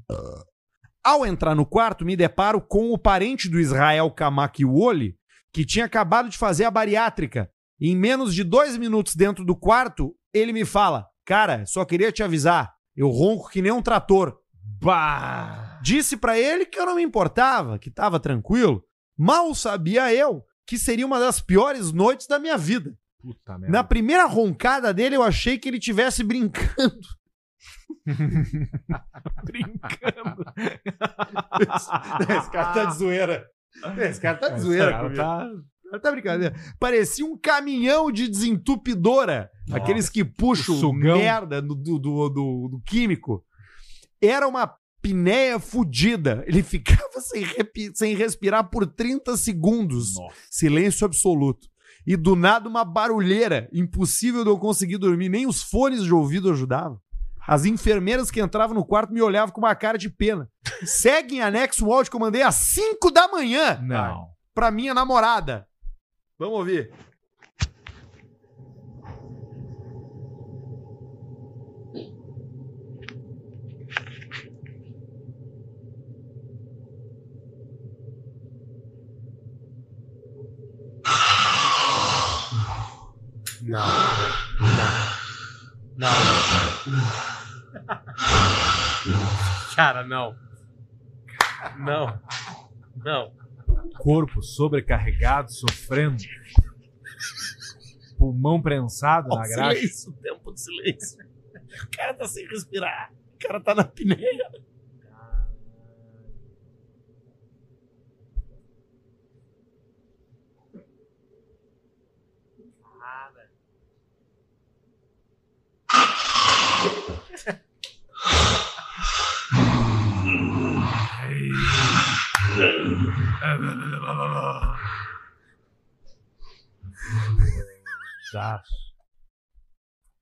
Ao 1.02 1.24
entrar 1.24 1.54
no 1.54 1.64
quarto, 1.64 2.04
me 2.04 2.16
deparo 2.16 2.60
com 2.60 2.90
o 2.92 2.98
parente 2.98 3.48
do 3.48 3.58
Israel 3.60 4.10
Kamakiwoli, 4.10 5.16
que 5.52 5.64
tinha 5.64 5.84
acabado 5.84 6.28
de 6.28 6.36
fazer 6.36 6.64
a 6.64 6.70
bariátrica. 6.70 7.50
Em 7.80 7.96
menos 7.96 8.34
de 8.34 8.42
dois 8.44 8.76
minutos 8.76 9.14
dentro 9.14 9.44
do 9.44 9.54
quarto, 9.56 10.14
ele 10.32 10.52
me 10.52 10.64
fala: 10.64 11.06
Cara, 11.24 11.64
só 11.66 11.84
queria 11.84 12.10
te 12.12 12.22
avisar, 12.22 12.74
eu 12.94 13.08
ronco 13.08 13.48
que 13.50 13.62
nem 13.62 13.72
um 13.72 13.82
trator. 13.82 14.36
bah. 14.62 15.78
Disse 15.82 16.16
pra 16.16 16.38
ele 16.38 16.66
que 16.66 16.78
eu 16.78 16.86
não 16.86 16.96
me 16.96 17.02
importava, 17.02 17.78
que 17.78 17.90
tava 17.90 18.18
tranquilo. 18.18 18.82
Mal 19.16 19.54
sabia 19.54 20.12
eu 20.14 20.44
que 20.66 20.78
seria 20.78 21.06
uma 21.06 21.18
das 21.20 21.40
piores 21.40 21.92
noites 21.92 22.26
da 22.26 22.38
minha 22.38 22.56
vida. 22.58 22.96
Puta 23.20 23.58
merda. 23.58 23.72
Na 23.76 23.82
primeira 23.84 24.24
roncada 24.26 24.92
dele, 24.92 25.16
eu 25.16 25.22
achei 25.22 25.58
que 25.58 25.68
ele 25.68 25.78
tivesse 25.78 26.22
brincando. 26.22 26.98
Brincando. 29.44 30.44
Esse 32.38 32.50
cara 32.50 32.72
tá 32.72 32.84
de 32.86 32.96
zoeira. 32.96 33.46
Esse 33.98 34.20
cara 34.20 34.38
tá 34.38 34.48
de 34.50 34.60
zoeira 34.60 34.90
cara 34.90 35.02
comigo. 35.04 35.16
tá- 35.22 35.50
Tá, 35.88 36.00
tá 36.00 36.10
brincadeira. 36.10 36.52
Parecia 36.80 37.24
um 37.24 37.38
caminhão 37.38 38.10
de 38.10 38.26
desentupidora. 38.26 39.48
Nossa. 39.68 39.80
Aqueles 39.80 40.08
que 40.10 40.24
puxam 40.24 40.74
merda 40.92 41.62
do, 41.62 41.76
do, 41.76 41.98
do, 42.00 42.28
do- 42.28 42.68
do 42.72 42.80
químico. 42.84 43.44
Era 44.20 44.48
uma 44.48 44.74
pinéia 45.02 45.58
fudida. 45.58 46.44
Ele 46.46 46.62
ficava 46.62 47.20
sem, 47.20 47.44
sem 47.94 48.14
respirar 48.14 48.68
por 48.70 48.86
30 48.86 49.36
segundos. 49.36 50.14
Silêncio 50.50 51.04
absoluto. 51.04 51.68
E 52.06 52.16
do 52.16 52.36
nada 52.36 52.68
uma 52.68 52.84
barulheira. 52.84 53.68
Impossível 53.72 54.44
de 54.44 54.50
eu 54.50 54.58
conseguir 54.58 54.98
dormir. 54.98 55.28
Nem 55.28 55.46
os 55.46 55.62
fones 55.62 56.02
de 56.04 56.12
ouvido 56.14 56.50
ajudavam. 56.52 57.00
As 57.46 57.64
enfermeiras 57.64 58.30
que 58.30 58.40
entravam 58.40 58.74
no 58.74 58.84
quarto 58.84 59.12
me 59.12 59.22
olhavam 59.22 59.52
com 59.54 59.60
uma 59.60 59.74
cara 59.74 59.96
de 59.96 60.10
pena. 60.10 60.50
Segue 60.84 61.36
em 61.36 61.40
anexo 61.40 61.86
o 61.86 61.92
áudio 61.92 62.10
que 62.10 62.16
eu 62.16 62.20
mandei 62.20 62.42
às 62.42 62.56
5 62.56 63.10
da 63.10 63.28
manhã 63.28 63.80
Não. 63.82 64.28
pra 64.52 64.70
minha 64.70 64.92
namorada. 64.92 65.66
Vamos 66.38 66.58
ouvir. 66.58 66.92
Não. 83.66 83.84
Não. 85.96 86.08
Cara, 89.74 90.04
não. 90.06 90.36
Não. 91.78 92.22
Não. 92.96 93.32
Corpo 93.98 94.40
sobrecarregado, 94.40 95.52
sofrendo. 95.52 96.22
Pulmão 98.16 98.62
prensado 98.62 99.28
na 99.28 99.42
graxa. 99.48 99.74
silêncio, 99.74 100.12
tempo 100.22 100.52
de 100.52 100.60
silêncio. 100.60 101.18
O 101.84 101.90
cara 101.90 102.14
tá 102.14 102.28
sem 102.28 102.46
respirar. 102.46 103.12
O 103.34 103.38
cara 103.38 103.60
tá 103.60 103.74
na 103.74 103.84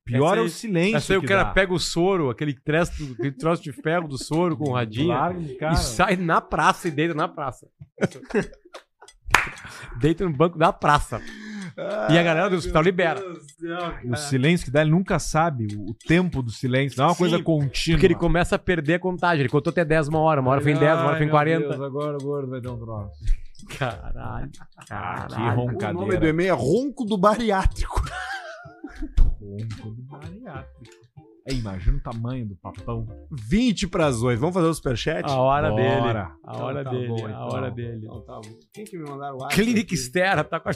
Pior 0.05 0.37
é 0.37 0.41
o 0.41 0.49
silêncio. 0.49 0.97
Essa 0.97 1.13
aí 1.13 1.17
o 1.17 1.21
que 1.21 1.27
cara 1.27 1.45
dá. 1.45 1.51
pega 1.51 1.73
o 1.73 1.79
soro, 1.79 2.29
aquele, 2.29 2.53
treço, 2.53 3.13
aquele 3.13 3.31
troço 3.31 3.63
de 3.63 3.71
ferro 3.71 4.07
do 4.07 4.17
soro 4.19 4.55
com 4.55 4.69
o 4.69 4.73
radinho 4.73 5.07
Larga 5.07 5.71
e 5.71 5.77
sai 5.77 6.15
na 6.15 6.39
praça 6.39 6.87
e 6.87 6.91
deita 6.91 7.15
na 7.15 7.27
praça. 7.27 7.67
deita 9.99 10.23
no 10.23 10.31
banco 10.31 10.59
da 10.59 10.71
praça. 10.71 11.19
E 12.09 12.17
a 12.17 12.23
galera 12.23 12.49
do 12.49 12.55
hospital 12.55 12.81
libera. 12.81 13.21
O 14.09 14.15
silêncio 14.15 14.65
que 14.65 14.71
dá, 14.71 14.81
ele 14.81 14.91
nunca 14.91 15.19
sabe 15.19 15.67
o 15.77 15.93
tempo 15.93 16.41
do 16.41 16.49
silêncio. 16.51 16.97
Não 16.97 17.05
é 17.05 17.09
uma 17.09 17.15
coisa 17.15 17.37
Sim, 17.37 17.43
contínua. 17.43 17.97
Porque 17.97 18.05
ele 18.07 18.15
começa 18.15 18.55
a 18.55 18.59
perder 18.59 18.95
a 18.95 18.99
contagem. 18.99 19.41
Ele 19.41 19.49
contou 19.49 19.71
até 19.71 19.83
10 19.83 20.07
uma 20.07 20.19
hora, 20.19 20.39
uma 20.41 20.51
hora 20.51 20.61
foi 20.61 20.71
em 20.71 20.77
10, 20.79 20.93
uma 20.99 21.07
hora 21.07 21.17
foi 21.17 21.25
em 21.25 21.29
meu 21.29 21.33
40. 21.35 21.59
Deus, 21.67 21.81
agora 21.81 22.17
o 22.17 22.23
gordo 22.23 22.49
vai 22.49 22.61
dar 22.61 22.71
um 22.71 22.77
troço. 22.79 23.19
Caralho. 23.77 24.49
Que 24.51 24.85
Caralho. 24.87 25.35
O 25.35 25.55
nome 25.55 25.55
do 25.55 25.71
roncadeira. 25.85 26.29
e-mail 26.29 26.49
é 26.49 26.51
Ronco 26.53 27.03
do 27.05 27.17
Bariátrico. 27.17 28.01
Ronco 29.41 29.89
do 29.91 30.01
bariátrico. 30.03 30.95
É, 31.47 31.53
imagina 31.53 31.97
o 31.97 32.01
tamanho 32.01 32.47
do 32.47 32.55
papão. 32.55 33.07
20 33.31 33.87
pras 33.87 34.21
8. 34.23 34.39
Vamos 34.39 34.55
fazer 34.55 34.67
o 34.67 34.73
superchat? 34.73 35.29
A 35.29 35.35
hora 35.35 35.69
Bora. 35.69 35.83
dele. 35.83 36.17
A 36.17 36.31
Então 36.49 36.63
hora 36.65 36.83
tá 36.83 36.89
dele. 36.89 37.07
bom, 37.07 37.25
a 37.25 37.29
então. 37.29 37.47
hora 37.49 37.71
dele. 37.71 37.97
Então 38.03 38.21
tá. 38.21 38.41
Quem 38.73 38.83
que 38.85 38.97
me 38.97 39.07
mandaram 39.07 39.35
o 39.35 39.41
WhatsApp 39.41 39.55
Clinic 39.63 39.81
aqui? 39.93 39.97
Stera 39.97 40.43
tá 40.43 40.59
com 40.59 40.69
a. 40.69 40.71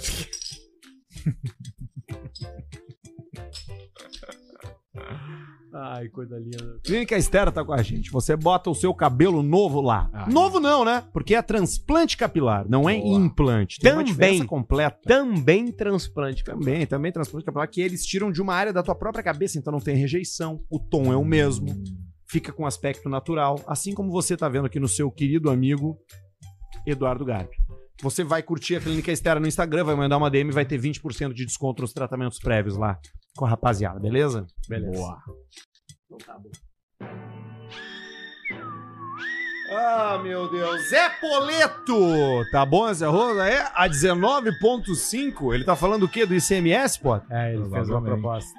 Ai, 5.71 6.09
coisa 6.09 6.37
linda. 6.37 6.79
Clínica 6.83 7.15
Estera 7.15 7.51
tá 7.51 7.63
com 7.63 7.71
a 7.71 7.81
gente. 7.81 8.11
Você 8.11 8.35
bota 8.35 8.69
o 8.69 8.75
seu 8.75 8.93
cabelo 8.93 9.43
novo 9.43 9.81
lá. 9.81 10.09
Novo 10.31 10.59
não, 10.59 10.83
né? 10.83 11.03
Porque 11.13 11.35
é 11.35 11.41
transplante 11.41 12.17
capilar, 12.17 12.67
não 12.67 12.89
é 12.89 12.95
implante. 12.95 13.79
Tem 13.79 13.91
uma 13.91 13.99
Também. 13.99 14.11
diferença 14.11 14.45
completa. 14.45 14.99
Também 15.05 15.71
transplante. 15.71 16.43
Também, 16.43 16.87
também 16.87 17.11
transplante 17.11 17.45
capilar, 17.45 17.69
que 17.69 17.81
eles 17.81 18.03
tiram 18.05 18.31
de 18.31 18.41
uma 18.41 18.55
área 18.55 18.73
da 18.73 18.81
tua 18.81 18.95
própria 18.95 19.23
cabeça, 19.23 19.59
então 19.59 19.71
não 19.71 19.79
tem 19.79 19.95
rejeição, 19.95 20.59
o 20.69 20.79
tom 20.79 21.13
é 21.13 21.15
o 21.15 21.23
mesmo, 21.23 21.67
fica 22.27 22.51
com 22.51 22.65
aspecto 22.65 23.07
natural, 23.07 23.61
assim 23.67 23.93
como 23.93 24.11
você 24.11 24.35
tá 24.35 24.49
vendo 24.49 24.65
aqui 24.65 24.79
no 24.79 24.87
seu 24.87 25.11
querido 25.11 25.49
amigo 25.49 25.99
Eduardo 26.85 27.23
Garbi. 27.25 27.55
Você 28.01 28.23
vai 28.23 28.41
curtir 28.41 28.77
a 28.77 28.80
Clínica 28.80 29.11
Estera 29.11 29.39
no 29.39 29.47
Instagram, 29.47 29.84
vai 29.84 29.95
mandar 29.95 30.17
uma 30.17 30.30
DM 30.30 30.49
e 30.49 30.53
vai 30.53 30.65
ter 30.65 30.80
20% 30.80 31.34
de 31.34 31.45
desconto 31.45 31.81
nos 31.81 31.91
tratamentos 31.91 32.39
prévios 32.39 32.77
lá 32.77 32.97
com 33.35 33.45
a 33.45 33.49
rapaziada, 33.49 33.99
beleza? 33.99 34.47
Beleza. 34.67 34.91
Boa. 34.91 35.17
Ah, 39.71 40.19
meu 40.23 40.49
Deus. 40.49 40.89
Zé 40.89 41.09
Poleto! 41.21 42.43
Tá 42.51 42.65
bom 42.65 42.89
esse 42.89 43.03
arroz? 43.03 43.38
É 43.38 43.69
a 43.76 43.88
19,5. 43.88 45.53
Ele 45.53 45.63
tá 45.63 45.76
falando 45.76 46.03
o 46.03 46.09
quê? 46.09 46.26
Do 46.26 46.34
ICMS, 46.34 46.99
pô? 46.99 47.17
É, 47.30 47.53
ele 47.53 47.69
fez 47.69 47.89
uma 47.89 48.01
proposta. 48.01 48.49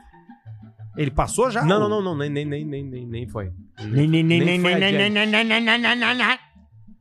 Ele 0.97 1.11
passou 1.11 1.51
já? 1.51 1.65
Não, 1.65 1.81
não, 1.81 1.89
não, 1.89 2.03
não, 2.03 2.17
nem, 2.17 2.29
nem, 2.29 2.45
nem, 2.45 2.65
nem, 2.65 2.85
nem, 2.85 3.07
nem 3.07 3.29
foi. 3.29 3.51
Nem, 3.81 4.07
nem, 4.07 4.23
nem, 4.23 4.25
nem, 4.25 4.45
nem, 4.45 4.59
nem, 4.59 4.75
adiante. 4.75 4.97
nem, 4.99 5.11
nem, 5.11 5.27
nem, 5.27 5.47
nem, 5.47 5.79
nem, 5.81 5.97
nem, 5.97 6.15
nem. 6.17 6.50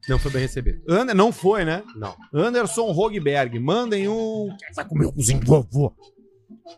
Não 0.10 0.20
foi 0.20 0.32
bem 0.32 0.42
recebido. 0.42 0.82
Ander, 0.90 1.16
não 1.16 1.32
foi, 1.32 1.64
né? 1.64 1.84
Não. 1.96 2.16
Anderson 2.34 2.92
Rogberg, 2.92 3.60
mandem 3.60 4.08
um. 4.08 4.50
Vai 4.76 4.88
comer 4.88 5.06
o 5.06 5.14
cozinho 5.14 5.40
do 5.40 5.46
vovô. 5.46 5.96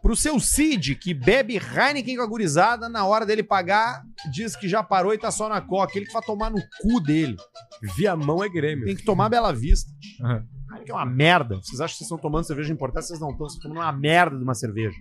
Pro 0.01 0.15
seu 0.15 0.39
Cid, 0.39 0.95
que 0.95 1.13
bebe 1.13 1.57
Heineken 1.57 2.17
com 2.17 2.23
a 2.23 2.27
gurizada, 2.27 2.87
na 2.87 3.05
hora 3.05 3.25
dele 3.25 3.43
pagar, 3.43 4.03
diz 4.31 4.55
que 4.55 4.67
já 4.67 4.81
parou 4.81 5.13
e 5.13 5.17
tá 5.17 5.31
só 5.31 5.49
na 5.49 5.61
coca. 5.61 5.97
Ele 5.97 6.05
que 6.05 6.13
vai 6.13 6.21
tomar 6.21 6.49
no 6.49 6.61
cu 6.81 6.99
dele. 6.99 7.35
Via 7.95 8.15
mão 8.15 8.43
é 8.43 8.49
Grêmio. 8.49 8.85
Tem 8.85 8.95
que 8.95 9.03
tomar 9.03 9.29
Bela 9.29 9.51
Vista. 9.51 9.91
Heineken 10.21 10.89
é 10.89 10.93
uma 10.93 11.05
merda. 11.05 11.55
Vocês 11.55 11.81
acham 11.81 11.93
que 11.93 11.97
vocês 11.97 12.07
estão 12.07 12.17
tomando 12.17 12.45
cerveja 12.45 12.71
importada? 12.71 13.05
Vocês 13.05 13.19
não 13.19 13.31
estão. 13.31 13.47
Vocês 13.47 13.57
estão 13.57 13.71
tomando 13.71 13.85
uma 13.85 13.91
merda 13.91 14.37
de 14.37 14.43
uma 14.43 14.55
cerveja. 14.55 14.97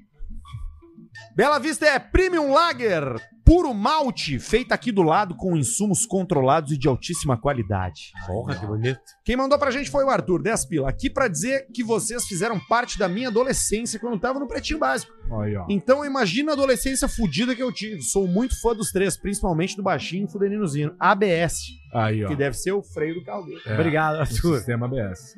Bela 1.34 1.58
Vista 1.58 1.86
é 1.86 1.98
Premium 1.98 2.52
Lager, 2.52 3.02
puro 3.44 3.72
malte, 3.72 4.38
feita 4.38 4.74
aqui 4.74 4.92
do 4.92 5.02
lado 5.02 5.34
com 5.36 5.56
insumos 5.56 6.04
controlados 6.06 6.72
e 6.72 6.78
de 6.78 6.86
altíssima 6.88 7.36
qualidade. 7.40 8.12
Porra, 8.26 8.56
que 8.56 8.66
bonito. 8.66 9.00
Quem 9.24 9.36
mandou 9.36 9.58
pra 9.58 9.70
gente 9.70 9.90
foi 9.90 10.04
o 10.04 10.10
Arthur, 10.10 10.42
10 10.42 10.64
pila. 10.66 10.88
Aqui 10.88 11.08
pra 11.10 11.28
dizer 11.28 11.66
que 11.72 11.82
vocês 11.82 12.24
fizeram 12.26 12.58
parte 12.68 12.98
da 12.98 13.08
minha 13.08 13.28
adolescência 13.28 13.98
quando 13.98 14.14
eu 14.14 14.20
tava 14.20 14.38
no 14.38 14.46
Pretinho 14.48 14.78
Básico. 14.78 15.12
Aí, 15.40 15.56
ó. 15.56 15.66
Então 15.68 16.04
imagina 16.04 16.52
a 16.52 16.54
adolescência 16.54 17.08
fudida 17.08 17.54
que 17.54 17.62
eu 17.62 17.72
tive. 17.72 18.02
Sou 18.02 18.26
muito 18.26 18.60
fã 18.60 18.74
dos 18.74 18.90
três, 18.90 19.16
principalmente 19.16 19.76
do 19.76 19.82
baixinho 19.82 20.26
e 20.26 20.30
fuderinozinho. 20.30 20.94
ABS, 20.98 21.54
Aí, 21.94 22.24
ó. 22.24 22.28
que 22.28 22.36
deve 22.36 22.56
ser 22.56 22.72
o 22.72 22.82
freio 22.82 23.14
do 23.14 23.24
carro 23.24 23.44
dele. 23.44 23.60
É, 23.66 23.74
Obrigado, 23.74 24.16
o 24.16 24.20
Arthur. 24.20 24.56
Sistema 24.56 24.86
ABS. 24.86 25.34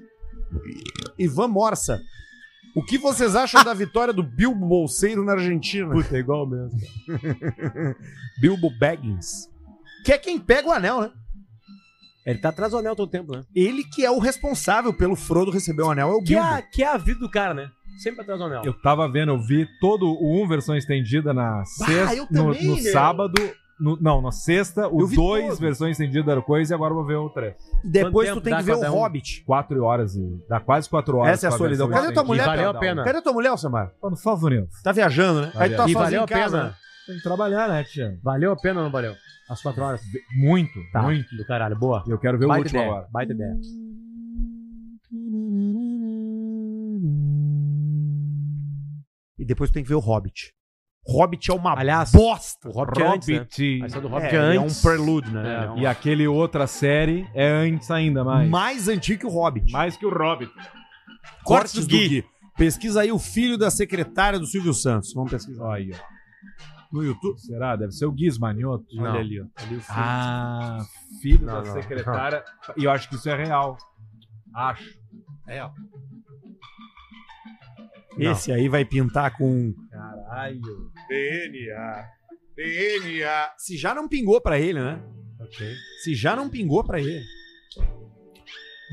Ivan 1.19 1.49
Morsa. 1.49 2.01
O 2.75 2.83
que 2.83 2.97
vocês 2.97 3.37
acham 3.37 3.63
da 3.63 3.75
vitória 3.75 4.13
do 4.15 4.23
Bilbo 4.23 4.67
Bolseiro 4.67 5.25
na 5.25 5.33
Argentina? 5.33 5.91
Puta, 5.91 6.17
é 6.17 6.21
igual 6.21 6.47
mesmo. 6.47 6.71
Bilbo 8.41 8.71
Baggins. 8.79 9.49
Que 10.05 10.13
é 10.13 10.19
quem 10.19 10.39
pega 10.39 10.69
o 10.69 10.73
anel, 10.73 11.03
né? 11.03 11.11
Ele 12.25 12.39
tá 12.39 12.49
atrás 12.51 12.73
do 12.73 12.79
anel 12.79 12.95
todo 12.97 13.09
o 13.09 13.11
tempo, 13.11 13.33
né? 13.37 13.43
Ele 13.55 13.83
que 13.85 14.05
é 14.05 14.11
o 14.11 14.19
responsável 14.19 14.93
pelo 14.93 15.17
Frodo 15.17 15.51
receber 15.51 15.83
o 15.83 15.91
anel, 15.91 16.11
é 16.11 16.15
o 16.15 16.23
Que 16.23 16.35
é, 16.35 16.41
Bilbo. 16.41 16.55
a, 16.55 16.63
que 16.63 16.83
é 16.83 16.87
a 16.87 16.97
vida 16.97 17.21
do 17.21 17.31
cara, 17.31 17.53
né? 17.53 17.71
Sempre 17.99 18.23
atrás 18.23 18.39
do 18.41 18.47
anel. 18.47 18.63
Eu 18.65 18.73
tava 18.81 19.11
vendo, 19.11 19.33
eu 19.33 19.39
vi 19.43 19.67
todo 19.81 20.07
o 20.07 20.43
1 20.45 20.49
versão 20.49 20.77
estendida 20.77 21.35
na 21.35 21.65
sexta, 21.65 22.15
eu 22.15 22.27
no, 22.31 22.53
também, 22.53 22.67
no 22.67 22.75
meu. 22.77 22.93
sábado, 22.93 23.35
no- 23.83 23.99
não, 24.01 24.23
na 24.23 24.31
sexta, 24.33 24.87
o 24.89 25.07
vi 25.07 25.17
2 25.17 25.49
todo. 25.49 25.59
versão 25.61 25.89
estendida 25.89 26.35
da 26.37 26.41
coisa 26.41 26.73
e 26.73 26.75
agora 26.75 26.93
eu 26.93 26.97
vou 26.97 27.05
ver 27.07 27.17
o 27.17 27.29
3. 27.31 27.55
Depois 27.85 28.29
Quanto 28.29 28.41
tu 28.41 28.45
tem 28.45 28.57
que 28.57 28.63
ver 28.63 28.75
o 28.77 28.81
um? 28.81 28.91
Hobbit. 28.91 29.43
4 29.45 29.83
horas 29.85 30.15
e 30.17 30.45
dá 30.49 30.61
quase 30.61 30.89
4 30.89 31.17
horas. 31.19 31.33
Essa 31.35 31.47
é 31.47 31.49
a 31.49 31.53
solidão. 31.53 31.89
Cadê 31.91 32.13
tua 32.13 32.25
mulher? 32.25 32.47
valeu 32.47 32.71
a 32.71 32.75
pena. 32.75 33.05
Cadê 33.05 33.21
tua 33.21 33.33
mulher, 33.33 33.49
Alcemar? 33.49 33.91
Tá 34.01 34.09
nos 34.09 34.21
Estados 34.21 34.43
Unidos. 34.43 34.83
Tá 34.83 34.93
viajando, 34.93 35.43
né? 35.43 35.53
Aí 35.57 35.71
tu 35.71 35.77
tá 35.77 35.89
E 35.89 35.93
valeu 35.95 36.23
a 36.23 36.27
pena. 36.27 36.75
Tem 37.07 37.17
que 37.17 37.23
trabalhar, 37.25 37.69
né, 37.69 37.83
tia? 37.83 38.17
Valeu 38.23 38.53
a 38.53 38.57
pena 38.57 38.79
ou 38.79 38.85
não 38.85 38.93
valeu? 38.93 39.13
As 39.51 39.61
quatro 39.61 39.83
horas. 39.83 40.01
Muito, 40.37 40.79
Tá. 40.93 41.03
muito. 41.03 41.37
Do 41.37 41.45
caralho, 41.45 41.77
boa. 41.77 42.05
E 42.07 42.11
eu 42.11 42.19
quero 42.19 42.39
ver 42.39 42.45
o 42.45 42.49
Baita 42.49 42.63
último 42.67 42.79
ideia. 42.81 42.93
agora. 42.93 43.09
Baita 43.13 43.33
ideia. 43.33 43.55
E 49.39 49.45
depois 49.45 49.71
tu 49.71 49.75
tem 49.75 49.83
que 49.83 49.89
ver 49.89 49.95
o 49.97 50.01
Hobbit. 50.01 50.53
Hobbit 51.07 51.51
é 51.51 51.55
uma 51.55 51.73
Aliás, 51.77 52.13
bosta. 52.13 52.69
O 52.69 52.73
Hobbit 52.73 53.03
é 53.03 53.07
antes, 53.07 53.29
né? 53.29 53.39
Hobbit. 53.39 53.83
A 53.83 53.87
história 53.87 54.09
do 54.09 54.15
É, 54.15 54.19
Hobbit 54.19 54.35
é, 54.37 54.39
é 54.39 54.43
antes. 54.59 54.79
um 54.79 54.83
prelude, 54.89 55.31
né? 55.33 55.43
É. 55.49 55.65
É 55.65 55.71
um- 55.71 55.79
E 55.79 55.87
aquele 55.87 56.27
outra 56.29 56.67
série 56.67 57.27
é 57.35 57.49
antes 57.51 57.91
ainda 57.91 58.23
mais. 58.25 58.49
Mais 58.49 58.89
antigo 58.89 59.21
que 59.21 59.27
o 59.27 59.31
Hobbit. 59.31 59.73
Mais 59.73 59.97
que 59.97 60.07
o 60.07 60.11
Hobbit. 60.11 60.53
Cortes 61.45 61.75
do 61.75 61.81
do 61.83 61.87
Gui. 61.89 62.09
Gui. 62.09 62.25
Pesquisa 62.57 63.01
aí 63.01 63.11
o 63.11 63.19
filho 63.19 63.59
da 63.59 63.71
secretária 63.71 64.39
do 64.39 64.47
Silvio 64.47 64.73
Santos. 64.75 65.13
Vamos 65.15 65.31
pesquisar. 65.33 65.75
Aí, 65.75 65.91
ó. 65.93 66.13
No 66.93 67.03
YouTube. 67.03 67.39
Será? 67.41 67.75
Deve 67.75 67.91
ser 67.93 68.05
o 68.07 68.13
Guiz 68.13 68.39
Manioto. 68.39 68.85
Não. 68.95 69.05
Olha 69.05 69.21
ali, 69.21 69.41
ó. 69.41 69.45
Ali 69.57 69.77
o 69.77 69.81
filho. 69.81 69.99
Ah, 69.99 70.79
filho 71.21 71.47
Não, 71.47 71.55
da 71.55 71.63
não. 71.63 71.73
secretária. 71.83 72.45
E 72.77 72.85
eu 72.85 72.91
acho 72.91 73.09
que 73.09 73.15
isso 73.17 73.29
é 73.29 73.35
real. 73.35 73.77
Acho. 74.55 74.85
É, 75.49 75.65
ó. 75.65 75.71
Esse 78.19 78.53
aí 78.53 78.69
vai 78.69 78.85
pintar 78.85 79.35
com 79.37 79.73
Caralho. 80.33 80.91
DNA. 81.09 82.05
DNA. 82.57 83.51
Se 83.59 83.77
já 83.77 83.95
não 83.95 84.09
pingou 84.09 84.41
pra 84.41 84.59
ele, 84.59 84.81
né? 84.81 85.03
Ok. 85.41 85.67
Se 86.03 86.15
já 86.15 86.35
não 86.35 86.49
pingou 86.49 86.83
pra 86.85 87.01
ele. 87.01 87.23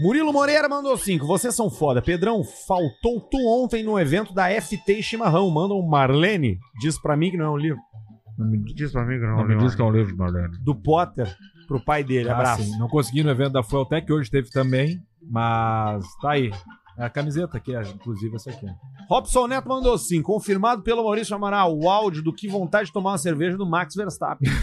Murilo 0.01 0.31
Moreira 0.31 0.67
mandou 0.69 0.97
cinco. 0.97 1.25
Vocês 1.25 1.53
são 1.55 1.69
foda. 1.69 2.01
Pedrão, 2.01 2.43
faltou 2.43 3.19
tu 3.29 3.37
ontem 3.47 3.83
no 3.83 3.99
evento 3.99 4.33
da 4.33 4.49
FT 4.61 5.01
Chimarrão. 5.01 5.49
Manda 5.49 5.73
um 5.73 5.85
Marlene. 5.87 6.57
Diz 6.79 6.99
pra 6.99 7.17
mim 7.17 7.31
que 7.31 7.37
não 7.37 7.45
é 7.45 7.49
um 7.51 7.57
livro. 7.57 7.79
Diz 8.75 8.91
pra 8.91 9.05
mim 9.05 9.15
que 9.15 9.21
não 9.25 9.29
é 9.29 9.33
um 9.33 9.37
Não 9.37 9.43
me 9.43 9.49
livro. 9.53 9.65
diz 9.65 9.75
que 9.75 9.81
é 9.81 9.85
um 9.85 9.91
livro, 9.91 10.15
Marlene. 10.15 10.57
Do 10.63 10.73
Potter 10.75 11.27
pro 11.67 11.83
pai 11.83 12.03
dele. 12.03 12.29
Ah, 12.29 12.33
Abraço. 12.35 12.63
sim. 12.63 12.77
Não 12.79 12.87
consegui 12.87 13.23
no 13.23 13.29
evento 13.29 13.51
da 13.53 13.63
Fueltec, 13.63 14.11
hoje 14.11 14.31
teve 14.31 14.49
também, 14.49 15.01
mas 15.21 16.05
tá 16.21 16.31
aí. 16.31 16.49
É 16.99 17.05
a 17.05 17.09
camiseta 17.09 17.57
aqui, 17.57 17.73
é, 17.73 17.81
inclusive 17.81 18.35
essa 18.35 18.49
aqui. 18.49 18.67
Robson 19.09 19.47
Neto 19.47 19.69
mandou 19.69 19.97
sim. 19.97 20.21
Confirmado 20.21 20.81
pelo 20.83 21.03
Maurício 21.03 21.33
Amaral. 21.35 21.73
O 21.77 21.89
áudio 21.89 22.21
do 22.21 22.33
que 22.33 22.47
vontade 22.47 22.87
de 22.87 22.93
tomar 22.93 23.11
uma 23.11 23.17
cerveja 23.17 23.57
do 23.57 23.65
Max 23.65 23.95
Verstappen. 23.95 24.51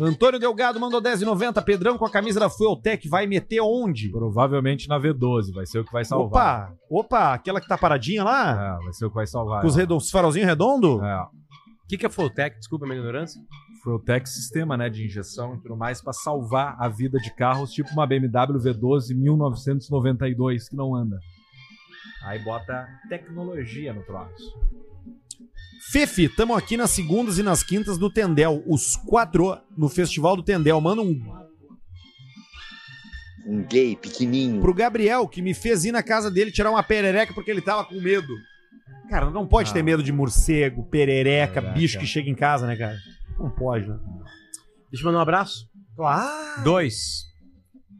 Antônio 0.00 0.38
Delgado 0.38 0.78
mandou 0.78 1.00
10,90. 1.02 1.62
Pedrão 1.64 1.98
com 1.98 2.04
a 2.04 2.10
camisa 2.10 2.38
da 2.38 2.48
Fueltec 2.50 3.08
vai 3.08 3.26
meter 3.26 3.60
onde? 3.60 4.10
Provavelmente 4.10 4.88
na 4.88 4.98
V12, 5.00 5.52
vai 5.52 5.66
ser 5.66 5.80
o 5.80 5.84
que 5.84 5.92
vai 5.92 6.04
salvar. 6.04 6.70
Opa! 6.70 6.76
Opa! 6.90 7.34
Aquela 7.34 7.60
que 7.60 7.66
tá 7.68 7.76
paradinha 7.78 8.22
lá? 8.22 8.78
É, 8.80 8.84
vai 8.84 8.92
ser 8.92 9.06
o 9.06 9.08
que 9.08 9.14
vai 9.16 9.26
salvar. 9.26 9.60
Com 9.62 9.66
os, 9.66 9.74
ela. 9.74 9.82
redon- 9.82 9.96
os 9.96 10.10
farolzinhos 10.10 10.46
redondos? 10.48 11.02
É. 11.02 11.16
O 11.22 11.86
que, 11.88 11.98
que 11.98 12.06
é 12.06 12.08
Fulltech? 12.10 12.56
Desculpa 12.58 12.84
a 12.84 12.88
minha 12.88 12.98
ignorância. 12.98 13.40
Fueltec 13.84 14.26
sistema, 14.26 14.78
né, 14.78 14.88
de 14.88 15.04
injeção 15.04 15.54
e 15.54 15.60
tudo 15.60 15.76
mais 15.76 16.00
pra 16.00 16.14
salvar 16.14 16.74
a 16.80 16.88
vida 16.88 17.18
de 17.18 17.30
carros, 17.34 17.70
tipo 17.70 17.90
uma 17.90 18.06
BMW 18.06 18.58
V12 18.58 19.14
1992 19.14 20.70
que 20.70 20.74
não 20.74 20.94
anda. 20.94 21.20
Aí 22.24 22.38
bota 22.38 22.88
tecnologia 23.10 23.92
no 23.92 24.02
troço. 24.02 24.54
Fefe, 25.92 26.30
tamo 26.30 26.54
aqui 26.54 26.78
nas 26.78 26.90
segundas 26.92 27.36
e 27.36 27.42
nas 27.42 27.62
quintas 27.62 27.98
do 27.98 28.08
Tendel. 28.10 28.62
Os 28.66 28.96
quatro 28.96 29.58
no 29.76 29.90
Festival 29.90 30.34
do 30.34 30.42
Tendel. 30.42 30.80
Manda 30.80 31.02
um 31.02 31.20
Um 33.46 33.62
gay 33.66 33.94
pequenininho. 33.94 34.62
pro 34.62 34.72
Gabriel, 34.72 35.28
que 35.28 35.42
me 35.42 35.52
fez 35.52 35.84
ir 35.84 35.92
na 35.92 36.02
casa 36.02 36.30
dele 36.30 36.50
tirar 36.50 36.70
uma 36.70 36.82
perereca 36.82 37.34
porque 37.34 37.50
ele 37.50 37.60
tava 37.60 37.84
com 37.84 38.00
medo. 38.00 38.34
Cara, 39.10 39.28
não 39.28 39.46
pode 39.46 39.74
ter 39.74 39.82
medo 39.82 40.02
de 40.02 40.10
morcego, 40.10 40.84
perereca, 40.84 41.60
Perereca. 41.60 41.78
bicho 41.78 41.98
que 41.98 42.06
chega 42.06 42.30
em 42.30 42.34
casa, 42.34 42.66
né, 42.66 42.74
cara? 42.74 42.96
Não 43.38 43.50
pode, 43.50 43.88
né? 43.88 43.98
Deixa 44.90 45.02
eu 45.02 45.06
mandar 45.06 45.18
um 45.18 45.22
abraço. 45.22 45.66
Claro! 45.96 46.62
Dois. 46.62 47.24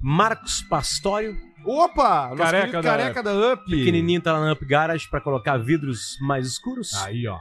Marcos 0.00 0.62
Pastório. 0.62 1.34
Opa! 1.66 2.28
Nosso 2.30 2.42
Careca 2.42 2.82
da 2.82 2.88
careca 2.90 3.22
da 3.22 3.52
Up. 3.54 3.64
Pequenininho 3.64 4.20
tá 4.20 4.32
lá 4.34 4.44
na 4.44 4.52
Up 4.52 4.64
Garage 4.66 5.08
pra 5.08 5.20
colocar 5.20 5.56
vidros 5.56 6.16
mais 6.20 6.46
escuros. 6.46 6.92
Aí, 7.04 7.26
ó. 7.26 7.38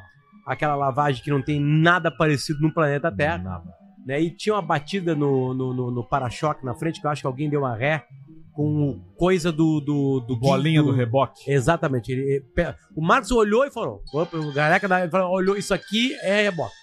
Aquela 0.47 0.75
lavagem 0.75 1.21
que 1.23 1.29
não 1.29 1.41
tem 1.41 1.59
nada 1.59 2.09
parecido 2.09 2.59
no 2.61 2.73
planeta 2.73 3.11
Terra. 3.11 3.61
Né? 4.05 4.21
E 4.21 4.31
tinha 4.35 4.55
uma 4.55 4.61
batida 4.61 5.13
no, 5.15 5.53
no, 5.53 5.73
no- 5.73 5.91
no 5.91 6.07
para-choque 6.07 6.65
na 6.65 6.73
frente, 6.73 6.99
que 7.01 7.07
eu 7.07 7.11
acho 7.11 7.21
que 7.21 7.27
alguém 7.27 7.49
deu 7.49 7.61
uma 7.61 7.75
ré 7.75 8.05
com 8.53 9.01
coisa 9.17 9.51
do. 9.51 9.79
do, 9.81 10.19
do 10.21 10.37
Bolinha 10.39 10.81
do 10.83 10.91
reboque. 10.91 11.49
Exatamente. 11.49 12.11
Ele- 12.11 12.45
ele- 12.57 12.75
o 12.95 13.01
Marcos 13.05 13.31
olhou 13.31 13.65
e 13.65 13.71
falou: 13.71 14.01
opa, 14.13 14.37
o 14.37 14.53
careca 14.53 14.87
da, 14.87 15.01
ele 15.01 15.11
falou, 15.11 15.31
olhou, 15.31 15.55
isso 15.57 15.73
aqui 15.73 16.13
é 16.21 16.43
reboque. 16.43 16.73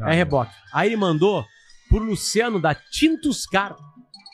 Ah, 0.00 0.12
é 0.12 0.16
reboque. 0.16 0.52
Aí 0.72 0.88
ele 0.88 0.96
mandou 0.96 1.44
pro 1.88 1.98
Luciano 1.98 2.60
da 2.60 2.74
Tintos 2.74 3.46
Car, 3.46 3.76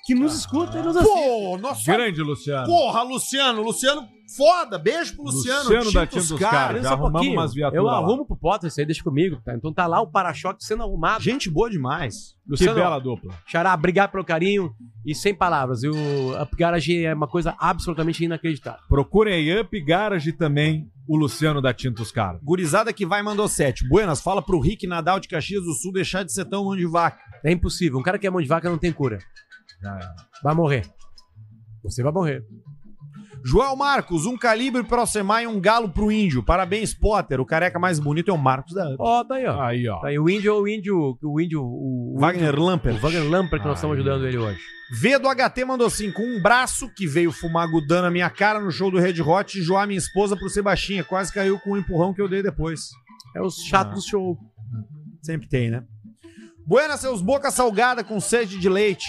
que 0.04 0.14
nos 0.14 0.34
escuta 0.34 0.78
e 0.78 0.82
nos 0.82 0.96
assiste. 0.96 1.14
Pô, 1.14 1.58
nossa. 1.58 1.92
Grande, 1.92 2.20
Luciano. 2.22 2.66
Porra, 2.66 3.02
Luciano, 3.02 3.62
Luciano 3.62 4.08
Foda, 4.36 4.78
beijo 4.78 5.14
pro 5.14 5.24
Luciano. 5.24 5.62
Luciano 5.64 5.92
da 5.92 6.06
Tinta 6.06 6.18
os 6.18 6.28
Tinta 6.28 6.34
os 6.34 6.40
Caras. 6.40 6.82
Já 6.82 6.90
um 6.90 6.92
arrumamos 6.92 7.12
pouquinho. 7.12 7.38
umas 7.38 7.54
viaturas 7.54 7.84
Eu 7.84 7.84
lá. 7.84 7.98
arrumo 7.98 8.26
pro 8.26 8.36
Potter, 8.36 8.68
isso 8.68 8.80
aí 8.80 8.86
deixa 8.86 9.02
comigo. 9.02 9.40
Tá? 9.44 9.54
Então 9.54 9.72
tá 9.72 9.86
lá 9.86 10.00
o 10.00 10.06
para-choque 10.06 10.64
sendo 10.64 10.82
arrumado. 10.82 11.22
Gente 11.22 11.50
boa 11.50 11.68
demais. 11.68 12.36
Luciano, 12.46 12.74
que 12.74 12.80
bela 12.80 12.98
dupla. 12.98 13.34
Xará, 13.46 13.72
obrigado 13.74 14.10
pelo 14.10 14.24
carinho 14.24 14.74
e 15.06 15.14
sem 15.14 15.34
palavras. 15.34 15.82
E 15.82 15.88
o 15.88 16.42
Up 16.42 16.56
Garage 16.56 17.04
é 17.04 17.14
uma 17.14 17.28
coisa 17.28 17.54
absolutamente 17.58 18.24
inacreditável. 18.24 18.80
Procurem 18.88 19.34
aí 19.34 19.60
Up 19.60 19.80
Garage 19.80 20.32
também, 20.32 20.90
o 21.08 21.16
Luciano 21.16 21.60
da 21.60 21.72
Tinta 21.72 22.02
os 22.02 22.10
Caras. 22.10 22.40
Gurizada 22.42 22.92
que 22.92 23.06
vai 23.06 23.22
mandou 23.22 23.46
sete. 23.48 23.86
Buenas, 23.88 24.20
fala 24.20 24.42
pro 24.42 24.60
Rick 24.60 24.86
Nadal 24.86 25.20
de 25.20 25.28
Caxias 25.28 25.62
do 25.62 25.72
Sul 25.72 25.92
deixar 25.92 26.22
de 26.24 26.32
ser 26.32 26.44
tão 26.46 26.64
mão 26.64 26.76
de 26.76 26.86
vaca. 26.86 27.18
É 27.44 27.52
impossível. 27.52 27.98
Um 27.98 28.02
cara 28.02 28.18
que 28.18 28.26
é 28.26 28.30
mão 28.30 28.40
de 28.40 28.48
vaca 28.48 28.68
não 28.70 28.78
tem 28.78 28.92
cura. 28.92 29.18
Já 29.82 29.98
é. 29.98 30.14
Vai 30.42 30.54
morrer. 30.54 30.82
Você 31.84 32.02
vai 32.02 32.12
morrer. 32.12 32.44
Joel 33.44 33.76
Marcos, 33.76 34.26
um 34.26 34.36
calibre 34.36 34.82
pro 34.84 35.00
Alcemar 35.00 35.42
e 35.42 35.46
um 35.46 35.60
galo 35.60 35.88
pro 35.88 36.12
índio. 36.12 36.42
Parabéns, 36.42 36.94
Potter. 36.94 37.40
O 37.40 37.46
careca 37.46 37.78
mais 37.78 37.98
bonito 37.98 38.30
é 38.30 38.34
o 38.34 38.38
Marcos 38.38 38.74
da. 38.74 38.94
Ó, 38.98 39.24
tá 39.24 39.34
aí, 39.34 39.46
ó. 39.46 39.60
Aí, 39.60 39.88
ó. 39.88 40.00
Tá 40.00 40.08
aí 40.08 40.18
o 40.18 40.28
índio, 40.28 40.54
o 40.54 40.68
índio, 40.68 41.18
o 41.22 41.40
índio, 41.40 41.62
o, 41.62 42.16
Wagner 42.18 42.58
Lamper. 42.58 42.94
O 42.94 42.98
Wagner 42.98 43.28
Lamper 43.28 43.60
que 43.60 43.66
nós 43.66 43.78
estamos 43.78 43.96
ajudando 43.96 44.26
ele 44.26 44.38
hoje. 44.38 44.60
V 44.92 45.18
do 45.18 45.28
HT 45.28 45.64
mandou 45.64 45.86
assim, 45.86 46.12
com 46.12 46.22
um 46.22 46.40
braço 46.40 46.88
que 46.94 47.06
veio 47.06 47.32
fumar 47.32 47.68
gudã 47.70 48.02
na 48.02 48.10
minha 48.10 48.28
cara 48.28 48.60
no 48.60 48.70
show 48.70 48.90
do 48.90 48.98
Red 48.98 49.20
Hot 49.22 49.58
e 49.58 49.62
joar 49.62 49.86
minha 49.86 49.98
esposa 49.98 50.36
pro 50.36 50.50
Sebastião. 50.50 51.04
Quase 51.04 51.32
caiu 51.32 51.58
com 51.58 51.72
o 51.72 51.78
empurrão 51.78 52.12
que 52.12 52.20
eu 52.20 52.28
dei 52.28 52.42
depois. 52.42 52.90
É 53.34 53.40
os 53.40 53.56
chatos 53.64 54.04
do 54.04 54.10
show. 54.10 54.38
Sempre 55.22 55.48
tem, 55.48 55.70
né? 55.70 55.84
Buenas, 56.66 57.00
seus 57.00 57.20
boca 57.20 57.50
salgada 57.50 58.04
com 58.04 58.20
sede 58.20 58.58
de 58.58 58.68
leite. 58.68 59.04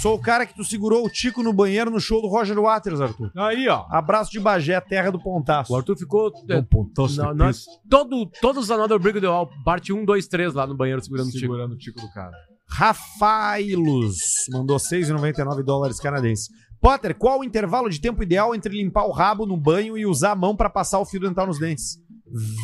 Sou 0.00 0.14
o 0.14 0.20
cara 0.20 0.44
que 0.44 0.54
tu 0.54 0.62
segurou 0.64 1.04
o 1.04 1.08
Tico 1.08 1.42
no 1.42 1.52
banheiro 1.52 1.90
no 1.90 1.98
show 1.98 2.20
do 2.20 2.28
Roger 2.28 2.60
Waters, 2.60 3.00
Arthur. 3.00 3.30
Aí, 3.36 3.66
ó. 3.68 3.86
Abraço 3.90 4.30
de 4.30 4.38
Bagé, 4.38 4.78
terra 4.80 5.10
do 5.10 5.18
Pontaço. 5.18 5.72
O 5.72 5.76
Arthur 5.76 5.96
ficou. 5.96 6.30
é, 6.50 6.60
Pontaço 6.62 7.20
piso. 7.36 7.66
todo, 7.88 8.26
todos 8.40 8.64
os 8.64 8.70
Another 8.70 8.98
Brick 8.98 9.18
do 9.20 9.28
All, 9.28 9.48
parte 9.64 9.92
1, 9.92 10.04
2, 10.04 10.26
3 10.28 10.54
lá 10.54 10.66
no 10.66 10.76
banheiro 10.76 11.02
segurando 11.02 11.28
o 11.28 11.30
Tico. 11.30 11.40
Segurando 11.40 11.72
o 11.72 11.78
tico 11.78 12.00
do 12.00 12.10
cara. 12.12 12.32
Rafailus 12.68 14.16
mandou 14.50 14.76
6,99 14.76 15.62
dólares 15.62 16.00
canadenses. 16.00 16.48
Potter, 16.80 17.14
qual 17.16 17.40
o 17.40 17.44
intervalo 17.44 17.88
de 17.88 18.00
tempo 18.00 18.22
ideal 18.22 18.54
entre 18.54 18.76
limpar 18.76 19.06
o 19.06 19.12
rabo 19.12 19.46
no 19.46 19.56
banho 19.56 19.96
e 19.96 20.04
usar 20.04 20.32
a 20.32 20.36
mão 20.36 20.54
pra 20.54 20.68
passar 20.68 20.98
o 20.98 21.06
fio 21.06 21.20
dental 21.20 21.46
nos 21.46 21.58
dentes? 21.58 21.98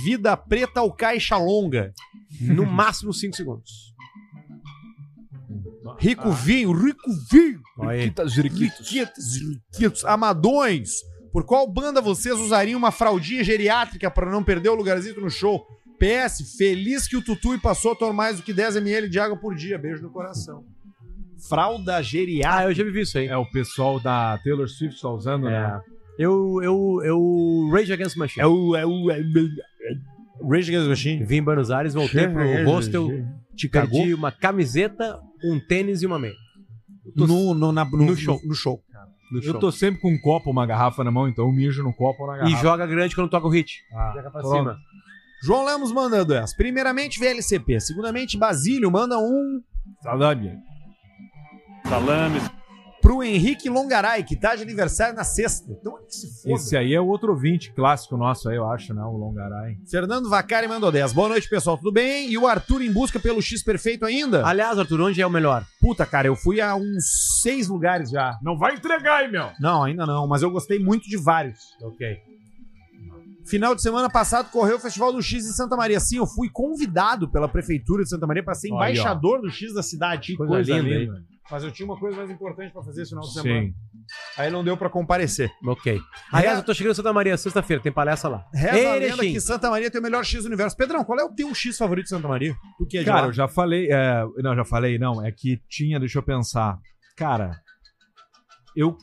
Vida 0.04 0.36
preta 0.36 0.82
ou 0.82 0.92
caixa 0.92 1.36
longa? 1.36 1.92
No 2.40 2.64
máximo 2.66 3.12
5 3.12 3.34
segundos. 3.36 3.94
Rico 5.98 6.30
vinho, 6.30 6.72
rico 6.72 7.10
vinho. 7.30 7.60
Riquitas, 7.90 8.32
jiriquitos. 8.32 8.88
Riquitas, 8.90 9.24
riquitos. 9.72 10.04
Amadões. 10.04 10.90
Por 11.32 11.44
qual 11.44 11.66
banda 11.70 12.00
vocês 12.00 12.38
usariam 12.38 12.78
uma 12.78 12.90
fraldinha 12.90 13.44
geriátrica 13.44 14.10
pra 14.10 14.30
não 14.30 14.42
perder 14.42 14.68
o 14.70 14.74
lugarzinho 14.74 15.20
no 15.20 15.30
show? 15.30 15.64
PS, 15.98 16.56
feliz 16.56 17.06
que 17.06 17.16
o 17.16 17.22
Tutui 17.22 17.58
passou 17.58 17.92
a 17.92 17.94
tomar 17.94 18.12
mais 18.12 18.36
do 18.38 18.42
que 18.42 18.52
10 18.52 18.76
ml 18.76 19.08
de 19.08 19.18
água 19.20 19.36
por 19.36 19.54
dia. 19.54 19.78
Beijo 19.78 20.02
no 20.02 20.10
coração. 20.10 20.64
Fralda 21.48 22.02
geriátrica. 22.02 22.56
Ah, 22.58 22.64
eu 22.70 22.74
já 22.74 22.82
vivi 22.84 23.02
isso 23.02 23.18
aí. 23.18 23.26
É 23.26 23.36
o 23.36 23.44
pessoal 23.50 24.00
da 24.00 24.38
Taylor 24.42 24.66
Swift 24.68 25.00
tá 25.00 25.10
usando, 25.10 25.46
É. 25.48 25.50
né? 25.50 25.80
Eu, 26.18 26.60
eu, 26.62 27.00
eu 27.02 27.70
Rage 27.72 27.92
Against 27.92 28.14
the 28.14 28.18
Machine. 28.18 28.42
É 28.42 28.46
o. 28.46 28.76
É 28.76 28.84
o. 28.86 29.10
É 29.10 29.18
o 29.18 29.30
Rage 30.42 30.68
Against 30.70 30.84
the 30.84 30.88
Machine. 30.88 31.24
Vim 31.24 31.36
em 31.36 31.42
Buenos 31.42 31.70
Aires, 31.70 31.94
voltei 31.94 32.20
Chega, 32.20 32.32
pro 32.34 32.64
hostel, 32.70 33.08
Te 33.56 33.68
cagou? 33.68 33.98
perdi 34.00 34.14
uma 34.14 34.30
camiseta, 34.32 35.18
um 35.44 35.58
tênis 35.60 36.02
e 36.02 36.06
uma 36.06 36.18
meia. 36.18 36.34
No, 37.16 37.54
no, 37.54 37.72
na- 37.72 37.84
no, 37.84 37.96
No 38.06 38.16
show. 38.16 38.40
No, 38.44 38.54
show. 38.54 38.80
No 39.32 39.38
Eu 39.38 39.42
show. 39.42 39.60
tô 39.60 39.70
sempre 39.72 40.00
com 40.00 40.10
um 40.12 40.18
copo, 40.20 40.50
uma 40.50 40.66
garrafa 40.66 41.04
na 41.04 41.10
mão, 41.10 41.28
então 41.28 41.46
eu 41.46 41.52
mijo 41.52 41.82
no 41.82 41.92
copo 41.92 42.22
ou 42.22 42.28
na 42.28 42.36
E 42.36 42.38
garrafa. 42.40 42.62
joga 42.62 42.86
grande 42.86 43.14
quando 43.14 43.30
toca 43.30 43.46
o 43.46 43.50
hit. 43.50 43.80
Ah, 43.92 44.12
Joga 44.16 44.30
pra 44.30 44.40
pronto. 44.40 44.56
cima. 44.56 44.76
João 45.42 45.64
Lemos 45.64 45.90
mandando 45.92 46.34
essa. 46.34 46.54
Primeiramente, 46.56 47.18
VLCP. 47.18 47.80
Segundamente, 47.80 48.36
Basílio 48.36 48.90
manda 48.90 49.18
um 49.18 49.60
Salame. 50.02 50.52
Salames. 51.88 52.42
Pro 53.00 53.22
Henrique 53.22 53.68
Longaray, 53.68 54.22
que 54.22 54.36
tá 54.36 54.54
de 54.54 54.62
aniversário 54.62 55.14
na 55.14 55.24
sexta. 55.24 55.70
Então, 55.70 55.98
que 56.04 56.14
se 56.14 56.42
foda. 56.42 56.54
Esse 56.54 56.76
aí 56.76 56.94
é 56.94 57.00
o 57.00 57.06
outro 57.06 57.32
ouvinte 57.32 57.72
clássico 57.72 58.16
nosso 58.16 58.48
aí, 58.48 58.56
eu 58.56 58.68
acho, 58.70 58.94
né? 58.94 59.02
O 59.02 59.16
Longaray. 59.16 59.76
Fernando 59.90 60.28
Vacari 60.28 60.68
mandou 60.68 60.92
10. 60.92 61.12
Boa 61.12 61.28
noite, 61.28 61.48
pessoal. 61.48 61.76
Tudo 61.76 61.92
bem? 61.92 62.30
E 62.30 62.38
o 62.38 62.46
Arthur 62.46 62.82
em 62.82 62.92
busca 62.92 63.18
pelo 63.18 63.40
X 63.42 63.62
perfeito 63.62 64.04
ainda? 64.04 64.46
Aliás, 64.46 64.78
Arthur, 64.78 65.00
onde 65.00 65.20
é 65.20 65.26
o 65.26 65.30
melhor? 65.30 65.64
Puta, 65.80 66.04
cara, 66.04 66.26
eu 66.26 66.36
fui 66.36 66.60
a 66.60 66.74
uns 66.74 67.40
seis 67.42 67.68
lugares 67.68 68.10
já. 68.10 68.38
Não 68.42 68.56
vai 68.56 68.74
entregar 68.74 69.18
aí, 69.18 69.30
meu! 69.30 69.50
Não, 69.58 69.82
ainda 69.82 70.06
não, 70.06 70.26
mas 70.26 70.42
eu 70.42 70.50
gostei 70.50 70.78
muito 70.78 71.08
de 71.08 71.16
vários. 71.16 71.58
Ok. 71.82 72.18
Final 73.46 73.74
de 73.74 73.82
semana 73.82 74.08
passado 74.08 74.50
correu 74.50 74.76
o 74.76 74.80
Festival 74.80 75.12
do 75.12 75.22
X 75.22 75.44
em 75.44 75.52
Santa 75.52 75.76
Maria. 75.76 75.98
Sim, 75.98 76.18
eu 76.18 76.26
fui 76.26 76.48
convidado 76.48 77.28
pela 77.28 77.48
Prefeitura 77.48 78.04
de 78.04 78.08
Santa 78.08 78.26
Maria 78.26 78.44
para 78.44 78.54
ser 78.54 78.68
embaixador 78.68 79.40
do 79.40 79.50
X 79.50 79.74
da 79.74 79.82
cidade. 79.82 80.36
Coisa 80.36 80.78
linda, 80.78 80.88
hein? 80.88 81.10
Mas 81.50 81.64
eu 81.64 81.70
tinha 81.72 81.84
uma 81.86 81.98
coisa 81.98 82.16
mais 82.16 82.30
importante 82.30 82.72
para 82.72 82.82
fazer 82.82 83.02
esse 83.02 83.10
final 83.10 83.24
de 83.24 83.32
semana. 83.32 83.60
Sim. 83.66 83.74
Aí 84.38 84.50
não 84.50 84.62
deu 84.64 84.76
para 84.76 84.88
comparecer. 84.88 85.50
Ok. 85.66 86.00
Aliás, 86.32 86.58
eu 86.58 86.64
tô 86.64 86.72
chegando 86.74 86.92
em 86.92 86.94
Santa 86.96 87.12
Maria 87.12 87.36
sexta-feira, 87.36 87.82
tem 87.82 87.90
palestra 87.92 88.30
lá. 88.30 88.46
Reza 88.54 88.88
a 88.88 88.94
lenda 88.94 89.06
Erechim. 89.06 89.32
que 89.32 89.40
Santa 89.40 89.68
Maria 89.70 89.90
tem 89.90 90.00
o 90.00 90.02
melhor 90.02 90.24
X 90.24 90.42
do 90.42 90.46
universo. 90.46 90.76
Pedrão, 90.76 91.04
qual 91.04 91.18
é 91.18 91.24
o 91.24 91.34
teu 91.34 91.52
X 91.54 91.76
favorito 91.76 92.04
de 92.04 92.10
Santa 92.10 92.28
Maria? 92.28 92.54
Que 92.88 92.98
é 92.98 93.00
de 93.00 93.06
Cara, 93.06 93.22
lá? 93.22 93.26
eu 93.28 93.32
já 93.32 93.48
falei. 93.48 93.88
é, 93.90 94.24
não, 94.38 94.54
já 94.54 94.64
falei, 94.64 94.96
não. 94.98 95.24
É 95.24 95.32
que 95.32 95.60
tinha, 95.68 95.98
deixa 95.98 96.18
eu 96.18 96.22
pensar. 96.22 96.78
Cara, 97.16 97.60
eu 98.76 98.96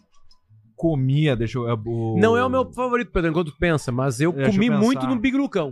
comia, 0.75 1.35
deixa 1.35 1.57
eu. 1.57 1.69
é, 1.69 1.73
o- 1.73 2.17
Não 2.17 2.37
é 2.37 2.45
o 2.45 2.49
meu 2.49 2.71
favorito, 2.71 3.11
Pedro, 3.11 3.29
enquanto 3.31 3.51
tu 3.51 3.57
pensa, 3.57 3.91
mas 3.91 4.19
eu 4.21 4.31
Deixa 4.31 4.49
eu 4.49 4.53
comi 4.53 4.69
pensar. 4.69 4.81
muito 4.81 5.07
no 5.07 5.19
Big 5.19 5.35
Lucão. 5.35 5.71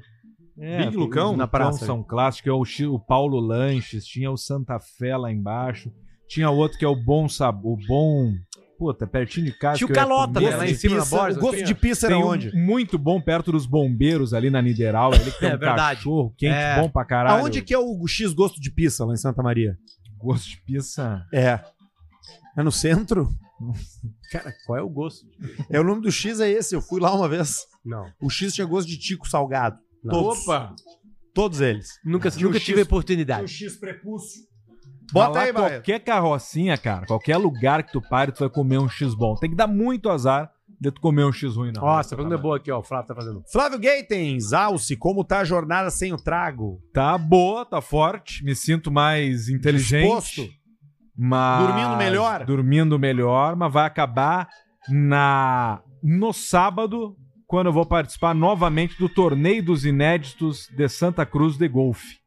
É, 0.58 0.86
Big 0.86 0.96
Lucão? 0.98 1.36
Na 1.38 1.48
praça. 1.48 1.86
São 1.86 2.02
clássicos, 2.04 2.80
é 2.80 2.86
o 2.88 3.00
Paulo 3.00 3.40
Lanches, 3.40 4.06
tinha 4.06 4.32
o 4.32 4.38
Santa 4.38 4.80
Fé 4.80 5.16
lá 5.18 5.32
embaixo. 5.32 5.92
Tinha 6.28 6.50
outro 6.50 6.78
que 6.78 6.86
é 6.86 6.88
o 6.88 6.96
Bom 6.96 7.28
Sabor, 7.30 7.74
o 7.80 7.88
Bom. 7.88 8.34
Puta, 8.78 9.08
pertinho 9.08 9.46
de 9.46 9.54
casa. 9.58 9.78
Tinha 9.78 9.88
o 9.88 9.94
Calota, 9.94 10.42
né, 10.42 10.50
lá 10.50 10.56
Gosto 10.58 10.70
em 10.70 10.74
de 10.74 10.80
cima 10.80 10.96
na 10.96 11.02
pizza- 11.04 11.16
borda. 11.18 11.38
O 11.38 11.42
gosto 11.42 11.56
Tem- 11.56 11.64
de 11.66 11.76
pizza 11.76 12.08
era 12.08 12.16
Tem 12.16 12.24
um 12.26 12.28
onde? 12.28 12.52
muito 12.54 12.98
bom 12.98 13.22
perto 13.22 13.52
dos 13.54 13.66
bombeiros 13.66 14.34
ali 14.34 14.50
na 14.50 14.62
Nideral. 14.62 15.14
Ele 15.14 15.32
que 15.32 15.40
tem 15.40 15.50
É 15.50 15.56
um 15.56 15.58
verdade. 15.58 15.96
cachorro 16.00 16.34
quente 16.38 16.54
É. 16.54 16.82
bom 16.82 16.90
pra 16.90 17.06
caralho. 17.06 17.42
Aonde 17.42 17.62
que 17.62 17.74
é 17.74 17.80
o 17.80 18.06
X 18.06 18.34
gosto 18.34 18.60
de 18.60 18.70
pizza 18.70 19.06
lá 19.06 19.14
em 19.14 19.18
Santa 19.18 19.42
Maria? 19.42 19.78
Gosto 20.18 20.50
de 20.50 20.62
pizza. 20.64 21.26
É. 21.34 21.62
É 22.58 22.64
no 22.64 22.72
centro? 22.72 23.30
Cara, 24.30 24.54
qual 24.66 24.78
é 24.78 24.82
o 24.82 24.90
gosto? 24.90 25.26
É 25.70 25.80
o 25.80 25.84
nome 25.86 26.02
do 26.02 26.12
X 26.12 26.42
é 26.42 26.50
esse, 26.50 26.76
eu 26.76 26.82
fui 26.82 27.00
lá 27.00 27.14
uma 27.16 27.30
vez. 27.30 27.66
Não. 27.86 28.12
O 28.22 28.30
X 28.30 28.54
tinha 28.54 28.68
gosto 28.68 28.90
de 28.90 28.98
tico 28.98 29.26
salgado. 29.26 29.78
Não. 30.04 30.12
Todos. 30.12 30.42
Opa! 30.48 30.76
Todos 31.34 31.62
eles. 31.62 31.92
Nunca, 32.04 32.30
Tinha 32.30 32.46
nunca 32.46 32.58
o 32.58 32.62
tive 32.62 32.80
X- 32.80 32.88
oportunidade. 32.88 33.44
O 33.46 33.48
X 33.48 33.78
prepúcio. 33.78 34.42
Bota 35.12 35.40
aí, 35.40 35.54
qualquer 35.54 36.00
carrocinha, 36.00 36.78
cara, 36.78 37.06
qualquer 37.06 37.38
lugar 37.38 37.84
que 37.84 37.92
tu 37.92 38.02
pare, 38.02 38.32
tu 38.32 38.40
vai 38.40 38.50
comer 38.50 38.80
um 38.80 38.90
X 38.90 39.14
bom. 39.14 39.36
Tem 39.36 39.50
que 39.50 39.56
dar 39.56 39.68
muito 39.68 40.10
azar 40.10 40.52
de 40.80 40.92
tu 40.92 41.00
comer 41.00 41.26
um 41.26 41.32
X 41.32 41.56
ruim, 41.56 41.72
não. 41.74 41.82
Nossa, 41.82 42.14
a 42.14 42.18
pergunta 42.18 42.36
é 42.36 42.42
boa 42.42 42.58
aqui, 42.58 42.72
ó. 42.72 42.80
O 42.80 42.84
Flávio 42.84 43.08
tá 43.08 43.16
fazendo. 43.16 43.44
Flávio 43.52 43.80
Gaitens, 43.80 44.54
Alce, 44.54 44.96
como 44.98 45.24
tá 45.24 45.40
a 45.40 45.46
jornada 45.46 45.90
sem 45.90 46.14
o 46.14 46.18
trago? 46.18 46.80
Tá 46.94 47.18
boa, 47.18 47.66
tá 47.66 47.82
forte, 47.82 48.44
me 48.44 48.56
sinto 48.56 48.92
mais 48.92 49.48
inteligente. 49.48 50.04
Disposto? 50.04 50.50
Mas... 51.18 51.68
Dormindo 51.68 51.98
melhor? 51.98 52.46
Dormindo 52.46 53.00
melhor, 53.00 53.56
mas 53.56 53.72
vai 53.72 53.86
acabar 53.86 54.50
na 54.90 55.82
no 56.04 56.32
sábado, 56.32 57.16
quando 57.48 57.68
eu 57.68 57.74
vou 57.74 57.86
participar 57.86 58.36
novamente 58.36 58.96
do 59.00 59.10
Torneio 59.10 59.64
dos 59.64 59.86
Inéditos 59.86 60.68
de 60.70 60.88
Santa 60.88 61.26
Cruz 61.26 61.58
de 61.58 61.68
Golfe. 61.68 62.20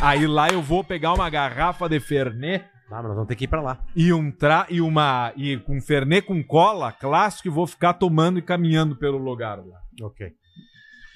Aí 0.00 0.26
lá 0.26 0.48
eu 0.48 0.62
vou 0.62 0.84
pegar 0.84 1.12
uma 1.12 1.28
garrafa 1.28 1.88
de 1.88 1.98
Fernet 2.00 2.64
Ah, 2.90 2.96
mas 2.96 3.04
nós 3.04 3.14
vamos 3.14 3.28
ter 3.28 3.36
que 3.36 3.44
ir 3.44 3.48
pra 3.48 3.60
lá. 3.60 3.78
e 3.96 4.12
um 4.12 4.30
tra 4.30 4.66
e 4.70 4.80
uma 4.80 5.32
e 5.36 5.56
com 5.58 5.80
Fernet 5.80 6.26
com 6.26 6.42
cola, 6.42 6.92
clássico, 6.92 7.48
e 7.48 7.50
vou 7.50 7.66
ficar 7.66 7.94
tomando 7.94 8.38
e 8.38 8.42
caminhando 8.42 8.96
pelo 8.96 9.18
lugar 9.18 9.58
lá. 9.58 9.78
Ok. 10.02 10.32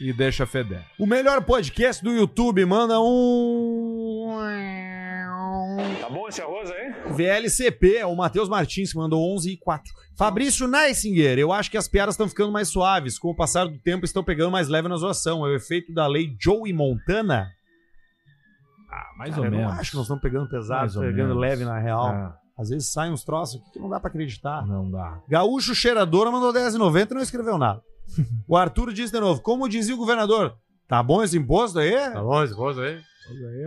E 0.01 0.13
deixa 0.13 0.45
feder. 0.47 0.83
O 0.99 1.07
melhor 1.07 1.43
podcast 1.45 2.03
do 2.03 2.11
YouTube, 2.13 2.65
manda 2.65 3.01
um. 3.01 4.37
Tá 6.01 6.09
bom 6.11 6.27
esse 6.29 6.43
arroz 6.43 6.69
aí? 6.73 6.93
VLCP, 7.13 7.99
é 7.99 8.07
o 8.07 8.17
Matheus 8.17 8.49
Martins 8.49 8.91
que 8.93 8.99
mandou 8.99 9.33
11 9.37 9.53
e 9.53 9.57
4. 9.59 9.93
Fabrício 10.19 10.67
Neisinger, 10.67 11.39
eu 11.39 11.53
acho 11.53 11.71
que 11.71 11.77
as 11.77 11.87
piadas 11.87 12.15
estão 12.15 12.29
ficando 12.29 12.51
mais 12.51 12.69
suaves. 12.69 13.17
Com 13.19 13.29
o 13.31 13.35
passar 13.37 13.67
do 13.67 13.79
tempo, 13.79 14.05
estão 14.05 14.25
pegando 14.25 14.51
mais 14.51 14.67
leve 14.69 14.89
na 14.89 14.97
zoação. 14.97 15.47
É 15.47 15.51
o 15.51 15.55
efeito 15.55 15.93
da 15.95 16.07
lei 16.09 16.35
Joey 16.39 16.73
Montana? 16.73 17.49
Ah, 18.93 19.07
mais 19.17 19.31
Cara, 19.31 19.41
ou 19.41 19.47
eu 19.47 19.51
menos. 19.51 19.73
não 19.73 19.81
acho 19.81 19.91
que 19.91 19.97
nós 19.97 20.05
estamos 20.05 20.23
pegando 20.23 20.49
pesado, 20.51 20.93
ou 20.97 21.01
pegando 21.01 21.29
menos. 21.29 21.41
leve 21.41 21.65
na 21.65 21.79
real. 21.79 22.07
Ah, 22.09 22.37
Às 22.59 22.69
vezes 22.69 22.93
saem 22.93 23.11
uns 23.13 23.25
troços 23.25 23.61
aqui 23.61 23.73
que 23.73 23.79
não 23.79 23.89
dá 23.89 23.99
pra 23.99 24.09
acreditar. 24.11 24.67
não 24.67 24.91
dá. 24.91 25.19
Gaúcho 25.29 25.75
Cheiradora 25.75 26.31
mandou 26.31 26.53
10,90 26.53 27.11
e 27.11 27.15
não 27.15 27.23
escreveu 27.23 27.57
nada. 27.57 27.81
o 28.47 28.57
Arthur 28.57 28.93
disse 28.93 29.13
de 29.13 29.21
novo, 29.21 29.41
como 29.41 29.69
dizia 29.69 29.95
o 29.95 29.99
governador, 29.99 30.55
tá 30.87 31.03
bom 31.03 31.23
esse 31.23 31.39
imposto 31.39 31.79
aí? 31.79 31.93
Tá 32.13 32.21
bom, 32.23 32.43
esse 32.43 32.53
gosto 32.55 32.81
aí? 32.83 33.01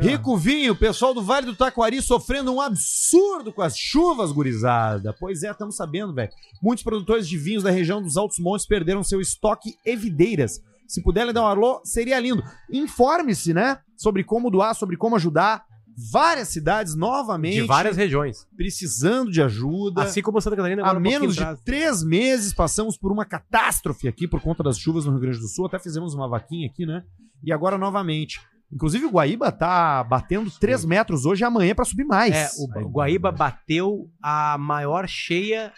Rico 0.01 0.35
Vinho, 0.37 0.75
pessoal 0.75 1.13
do 1.13 1.21
Vale 1.23 1.45
do 1.45 1.55
Taquari 1.55 2.01
sofrendo 2.01 2.53
um 2.53 2.59
absurdo 2.61 3.53
com 3.53 3.61
as 3.61 3.75
chuvas, 3.75 4.31
gurizada. 4.33 5.15
Pois 5.17 5.43
é, 5.43 5.49
estamos 5.49 5.77
sabendo, 5.77 6.13
velho. 6.13 6.29
Muitos 6.61 6.83
produtores 6.83 7.27
de 7.27 7.37
vinhos 7.37 7.63
da 7.63 7.71
região 7.71 8.01
dos 8.03 8.17
Altos 8.17 8.37
Montes 8.37 8.67
perderam 8.67 9.01
seu 9.01 9.21
estoque 9.21 9.75
e 9.85 9.95
videiras. 9.95 10.59
Se 10.87 11.01
puderem 11.01 11.33
dar 11.33 11.41
um 11.43 11.47
alô, 11.47 11.81
seria 11.85 12.19
lindo. 12.19 12.43
Informe-se, 12.69 13.53
né? 13.53 13.79
Sobre 13.95 14.23
como 14.23 14.49
doar, 14.49 14.73
sobre 14.75 14.97
como 14.97 15.15
ajudar. 15.15 15.65
Várias 16.11 16.49
cidades 16.49 16.93
novamente. 16.93 17.61
De 17.61 17.67
várias 17.67 17.95
regiões. 17.95 18.45
Precisando 18.57 19.31
de 19.31 19.41
ajuda. 19.41 20.03
Assim 20.03 20.21
como 20.21 20.41
Santa 20.41 20.57
Catarina 20.57 20.83
Há 20.83 20.91
um 20.91 20.99
menos 20.99 21.37
pouquinho 21.37 21.55
de 21.55 21.63
três 21.63 22.03
meses 22.03 22.53
passamos 22.53 22.97
por 22.97 23.13
uma 23.13 23.23
catástrofe 23.23 24.07
aqui 24.07 24.27
por 24.27 24.41
conta 24.41 24.61
das 24.61 24.77
chuvas 24.77 25.05
no 25.05 25.11
Rio 25.11 25.21
Grande 25.21 25.39
do 25.39 25.47
Sul. 25.47 25.67
Até 25.67 25.79
fizemos 25.79 26.13
uma 26.13 26.27
vaquinha 26.27 26.67
aqui, 26.67 26.85
né? 26.85 27.03
E 27.41 27.53
agora 27.53 27.77
novamente. 27.77 28.41
Inclusive 28.73 29.05
o 29.05 29.11
Guaíba 29.11 29.51
tá 29.53 30.03
batendo 30.03 30.51
3 30.51 30.83
metros 30.83 31.25
hoje 31.25 31.43
e 31.43 31.45
amanhã 31.45 31.73
pra 31.73 31.85
subir 31.85 32.03
mais. 32.03 32.35
É, 32.35 32.49
o, 32.57 32.87
o 32.87 32.89
Guaíba 32.89 33.31
bateu 33.31 34.09
a 34.21 34.57
maior 34.57 35.07
cheia 35.07 35.71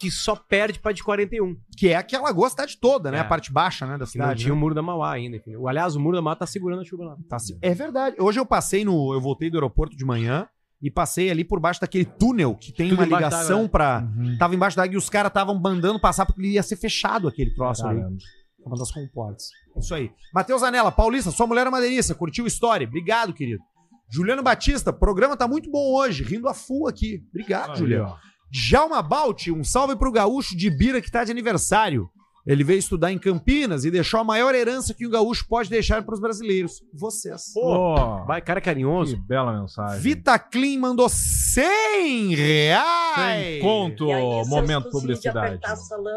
que 0.00 0.10
só 0.10 0.34
perde 0.34 0.78
pra 0.80 0.92
de 0.92 1.04
41. 1.04 1.54
Que 1.76 1.88
é 1.90 1.96
aquela 1.96 2.24
lagoa 2.24 2.46
a 2.46 2.50
cidade 2.50 2.78
toda, 2.80 3.10
né? 3.10 3.18
É. 3.18 3.20
A 3.20 3.24
parte 3.24 3.52
baixa, 3.52 3.84
né, 3.86 3.92
da 3.92 3.98
Que 3.98 4.00
não 4.18 4.24
cidade. 4.24 4.40
tinha 4.40 4.52
né? 4.52 4.56
o 4.56 4.60
muro 4.60 4.74
da 4.74 4.80
Mauá 4.82 5.12
ainda. 5.12 5.36
enfim. 5.36 5.54
O- 5.56 5.68
Aliás, 5.68 5.94
o 5.94 6.00
muro 6.00 6.16
da 6.16 6.22
Mauá 6.22 6.34
tá 6.34 6.46
segurando 6.46 6.80
a 6.80 6.84
chuva 6.84 7.04
lá. 7.04 7.16
Tá 7.28 7.38
se- 7.38 7.56
É 7.60 7.74
verdade. 7.74 8.16
Hoje 8.18 8.40
eu 8.40 8.46
passei 8.46 8.84
no. 8.84 9.12
Eu 9.12 9.20
voltei 9.20 9.50
do 9.50 9.56
aeroporto 9.58 9.94
de 9.96 10.04
manhã 10.04 10.48
e 10.82 10.90
passei 10.90 11.30
ali 11.30 11.44
por 11.44 11.60
baixo 11.60 11.80
daquele 11.80 12.06
túnel 12.06 12.54
que 12.56 12.72
tem 12.72 12.88
Tudo 12.88 12.98
uma 13.00 13.04
ligação 13.04 13.66
d'água, 13.66 14.00
né? 14.00 14.28
pra. 14.28 14.36
Tava 14.38 14.54
embaixo 14.54 14.76
da 14.76 14.84
água 14.84 14.94
e 14.94 14.96
os 14.98 15.10
caras 15.10 15.28
estavam 15.30 15.60
mandando 15.60 16.00
passar 16.00 16.24
porque 16.24 16.40
ia 16.46 16.62
ser 16.62 16.76
fechado 16.76 17.28
aquele 17.28 17.52
troço 17.54 17.86
ali. 17.86 17.98
Caramba. 18.00 18.16
Uma 18.64 18.76
das 18.76 18.90
comportas. 18.90 19.44
Isso 19.78 19.94
aí. 19.94 20.10
Matheus 20.34 20.62
Anela, 20.62 20.90
Paulista, 20.92 21.30
sua 21.30 21.46
mulher 21.46 21.66
é 21.66 21.68
uma 21.68 21.80
delícia. 21.80 22.14
Curtiu 22.14 22.44
a 22.44 22.48
história? 22.48 22.86
Obrigado, 22.86 23.32
querido. 23.32 23.62
Juliano 24.12 24.42
Batista, 24.42 24.92
programa 24.92 25.36
tá 25.36 25.46
muito 25.46 25.70
bom 25.70 25.94
hoje. 25.94 26.24
Rindo 26.24 26.48
a 26.48 26.52
full 26.54 26.88
aqui. 26.88 27.22
Obrigado, 27.30 27.76
Juliano. 27.76 28.16
Djalma 28.50 29.00
Balt, 29.00 29.46
um 29.48 29.62
salve 29.62 29.94
pro 29.94 30.10
gaúcho 30.10 30.56
de 30.56 30.68
Bira 30.68 31.00
que 31.00 31.10
tá 31.10 31.22
de 31.22 31.30
aniversário. 31.30 32.10
Ele 32.46 32.64
veio 32.64 32.78
estudar 32.78 33.12
em 33.12 33.18
Campinas 33.18 33.84
e 33.84 33.90
deixou 33.90 34.20
a 34.20 34.24
maior 34.24 34.54
herança 34.54 34.94
que 34.94 35.06
um 35.06 35.10
gaúcho 35.10 35.46
pode 35.48 35.68
deixar 35.68 36.02
pros 36.04 36.18
brasileiros. 36.20 36.82
Vocês. 36.92 37.52
Pô, 37.52 38.24
Vai, 38.24 38.40
cara 38.40 38.60
carinhoso. 38.60 39.16
que 39.16 39.22
bela 39.22 39.60
mensagem. 39.60 40.00
Vita 40.00 40.38
Clean 40.38 40.78
mandou 40.80 41.08
100 41.08 42.34
reais. 42.34 43.52
Sem 43.52 43.60
conto, 43.60 44.06
momento 44.46 44.88
publicidade. 44.90 45.60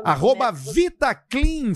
Arroba 0.06 0.52
Vita 0.52 1.14
Clean 1.14 1.74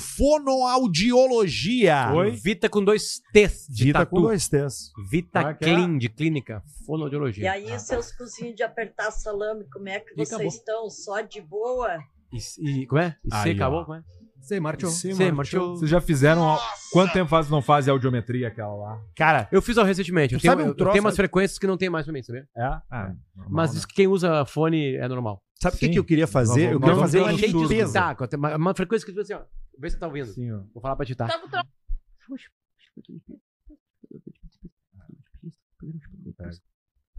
Fonoaudiologia. 0.87 2.11
Oi? 2.13 2.31
Vita 2.31 2.69
com 2.69 2.83
dois 2.83 3.21
T's 3.33 3.67
de 3.69 3.85
Vita 3.85 3.99
tatu. 3.99 4.11
com 4.15 4.21
dois 4.21 4.47
T's. 4.47 4.91
Vita 5.09 5.39
é 5.39 5.53
que 5.53 5.65
é? 5.65 5.73
Clean, 5.73 5.97
de 5.97 6.09
clínica, 6.09 6.63
E 6.65 6.85
fonoaudiologia. 6.85 7.51
aí, 7.51 7.77
seus 7.79 8.11
cozinhos 8.11 8.55
de 8.55 8.63
apertar 8.63 9.11
salame, 9.11 9.65
como 9.71 9.89
é 9.89 9.99
que 9.99 10.11
E 10.13 10.15
vocês 10.15 10.31
acabou. 10.33 10.47
estão? 10.47 10.89
Só 10.89 11.21
de 11.21 11.41
boa? 11.41 11.97
E, 12.31 12.81
e- 12.81 12.85
como 12.87 13.01
é? 13.01 13.15
E 13.23 13.29
você 13.29 13.49
Aí, 13.49 13.55
acabou? 13.55 13.79
ó. 13.79 13.85
Como 13.85 13.97
é? 13.97 14.03
Você 14.47 14.59
marchou. 14.59 14.89
Você 14.89 15.13
Você 15.13 15.31
marchou. 15.31 15.59
marchou. 15.59 15.75
Vocês 15.77 15.91
já 15.91 15.99
fizeram. 15.99 16.57
Quanto 16.93 17.11
tempo 17.11 17.29
faz 17.29 17.49
não 17.49 17.61
fazem 17.61 17.91
audiometria 17.91 18.47
aquela 18.47 18.73
lá? 18.75 19.01
Cara, 19.15 19.47
Eu 19.51 19.61
fiz 19.61 19.75
recentemente. 19.77 20.33
Eu 20.35 20.39
tenho, 20.39 20.51
sabe 20.51 20.61
um 20.63 20.65
eu- 20.67 20.69
eu 20.71 20.75
troço- 20.75 20.93
tenho 20.93 21.03
umas 21.03 21.15
frequências 21.15 21.59
que 21.59 21.67
não 21.67 21.77
tem 21.77 21.89
mais 21.89 22.05
pra 22.05 22.13
mim, 22.13 22.23
sabia? 22.23 22.47
É? 22.55 22.63
Ah, 22.89 23.13
normal, 23.35 23.51
Mas 23.53 23.75
né? 23.75 23.81
quem 23.93 24.07
usa 24.07 24.45
fone 24.45 24.95
é 24.95 25.07
normal. 25.07 25.43
sabe 25.61 25.75
o 25.75 25.79
que, 25.79 25.89
que 25.89 25.99
eu 25.99 26.05
queria 26.05 26.27
fazer? 26.27 26.71
Eu 26.71 26.79
queria 26.79 26.95
nós 26.95 27.01
fazer 27.01 27.19
uma 27.19 27.27
um 27.31 27.35
limpeza. 27.35 28.15
Uma, 28.37 28.55
uma 28.55 28.73
frequência 28.73 29.05
que 29.05 29.11
tu 29.13 29.19
assim, 29.21 29.33
ó. 29.33 29.41
Vê 29.77 29.89
se 29.89 29.95
você 29.95 29.99
tá 29.99 30.07
ouvindo. 30.07 30.27
Sim, 30.27 30.51
ó. 30.53 30.59
Vou 30.73 30.81
falar 30.81 30.95
pra 30.95 31.05
ti, 31.05 31.13
tá? 31.15 31.27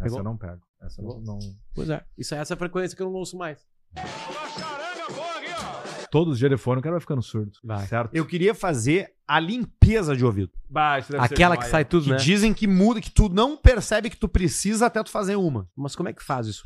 Essa 0.01 0.19
eu 0.19 0.23
não 0.25 0.37
pego. 0.37 0.63
Essa 0.81 1.01
eu 1.03 1.07
não, 1.07 1.21
não- 1.21 1.39
Pois 1.75 1.91
é. 1.91 2.05
Isso 2.17 2.35
é 2.35 2.39
essa 2.39 2.57
frequência 2.57 2.97
que 2.97 3.03
eu 3.03 3.07
não 3.07 3.15
ouço 3.15 3.37
mais. 3.37 3.67
Todos 6.11 6.41
os 6.43 6.61
fone 6.61 6.79
o 6.81 6.83
cara 6.83 6.95
vai 6.95 7.01
ficando 7.01 7.23
surdo. 7.23 7.53
Vai. 7.63 7.87
Certo? 7.87 8.15
Eu 8.15 8.25
queria 8.27 8.55
fazer 8.55 9.13
a 9.27 9.39
limpeza 9.39 10.17
de 10.17 10.25
ouvido. 10.25 10.51
Bah, 10.69 10.99
isso 10.99 11.13
deve 11.13 11.27
ser 11.29 11.35
Aquela 11.35 11.55
que 11.57 11.61
demais. 11.63 11.71
sai 11.71 11.85
tudo, 11.85 12.05
Que 12.05 12.11
né? 12.11 12.17
dizem 12.17 12.55
que 12.55 12.67
muda, 12.67 13.01
que 13.01 13.11
tu 13.11 13.29
não 13.29 13.57
percebe 13.57 14.09
que 14.11 14.17
tu 14.17 14.29
precisa 14.29 14.87
até 14.87 15.03
tu 15.03 15.11
fazer 15.11 15.37
uma. 15.37 15.69
Mas 15.77 15.95
como 15.95 16.09
é 16.09 16.13
que 16.13 16.23
faz 16.23 16.47
isso? 16.47 16.65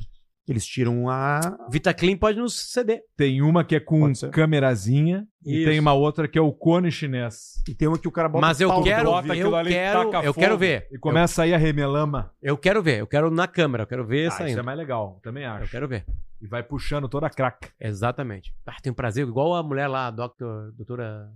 Eles 0.49 0.67
tiram 0.67 1.09
a. 1.09 1.41
Vita 1.71 1.95
Clean 1.95 2.17
pode 2.17 2.39
nos 2.39 2.73
ceder. 2.73 3.01
Tem 3.17 3.41
uma 3.41 3.63
que 3.65 3.77
é 3.77 3.81
com 3.81 4.13
câmerazinha 4.33 5.25
e 5.47 5.59
Isso. 5.59 5.71
tem 5.71 5.79
uma 5.79 5.93
outra 5.93 6.27
que 6.27 6.37
é 6.37 6.43
o 6.43 6.53
cone 6.53 6.91
chinês. 6.91 7.63
E 7.69 7.75
tem 7.75 7.87
uma 7.87 7.97
que 7.97 8.09
o 8.09 8.11
cara 8.13 8.29
bota 8.29 8.45
Mas 8.47 8.61
eu 8.61 8.69
pau 8.69 8.83
quero-. 8.83 9.11
Bota 9.11 9.37
eu 9.37 9.55
ali, 9.55 9.71
quero- 9.71 10.11
taca 10.11 10.27
eu 10.27 10.35
fogo 10.35 10.45
quero 10.45 10.59
ver. 10.59 10.89
E 10.91 10.99
começa 10.99 11.43
a 11.43 11.47
ir 11.47 11.55
a 11.55 11.59
remelama. 11.59 12.33
Eu 12.43 12.59
quero 12.59 12.83
ver. 12.83 12.99
Eu 13.01 13.07
quero 13.07 13.31
na 13.31 13.47
câmera. 13.47 13.85
Eu 13.85 13.87
quero 13.87 14.05
ver 14.05 14.25
Ah, 14.25 14.29
isso 14.29 14.37
saindo. 14.39 14.59
é 14.59 14.63
mais 14.63 14.77
legal, 14.77 15.21
também 15.23 15.45
acho. 15.45 15.65
Eu 15.65 15.69
quero 15.69 15.87
ver. 15.87 16.05
E 16.41 16.47
vai 16.49 16.63
puxando 16.63 17.09
toda 17.09 17.29
a 17.29 17.31
crack. 17.31 17.71
Exatamente. 17.81 18.53
Ah, 18.67 18.77
tem 18.83 18.91
um 18.91 18.97
prazer. 18.97 19.25
Igual 19.27 19.55
a 19.55 19.63
mulher 19.63 19.87
lá, 19.87 20.09
a 20.09 20.11
doctor, 20.11 20.73
doutora 20.73 21.31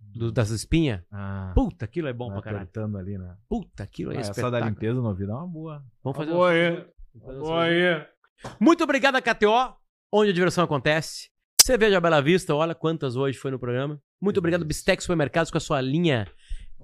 do- 0.00 0.30
das 0.30 0.50
espinhas. 0.50 1.00
Ah, 1.10 1.50
Puta, 1.56 1.86
aquilo 1.86 2.06
é 2.06 2.12
bom 2.12 2.30
pra 2.30 2.40
caralho. 2.40 2.68
ali, 2.96 3.18
né? 3.18 3.34
Puta, 3.48 3.82
aquilo 3.82 4.12
é 4.12 4.18
Ah, 4.18 4.20
essa 4.20 4.48
da 4.48 4.60
limpeza 4.60 4.94
no 5.00 5.08
ouvido 5.08 5.32
é 5.32 5.34
uma 5.34 5.46
boa. 5.48 5.82
Vamos 6.04 6.16
fazer 6.16 6.30
Boa 6.30 6.46
um- 6.46 6.52
aí. 6.52 6.84
Boa 7.40 7.62
aí. 7.64 8.06
Muito 8.60 8.84
obrigado 8.84 9.16
a 9.16 9.22
KTO, 9.22 9.76
onde 10.12 10.30
a 10.30 10.34
diversão 10.34 10.64
acontece. 10.64 11.28
Cerveja 11.62 12.00
Bela 12.00 12.20
Vista, 12.20 12.54
olha 12.54 12.74
quantas 12.74 13.16
hoje 13.16 13.38
foi 13.38 13.50
no 13.50 13.58
programa. 13.58 14.00
Muito 14.20 14.38
obrigado, 14.38 14.64
Bistec 14.64 15.02
Supermercados, 15.02 15.50
com 15.50 15.58
a 15.58 15.60
sua 15.60 15.80
linha 15.80 16.30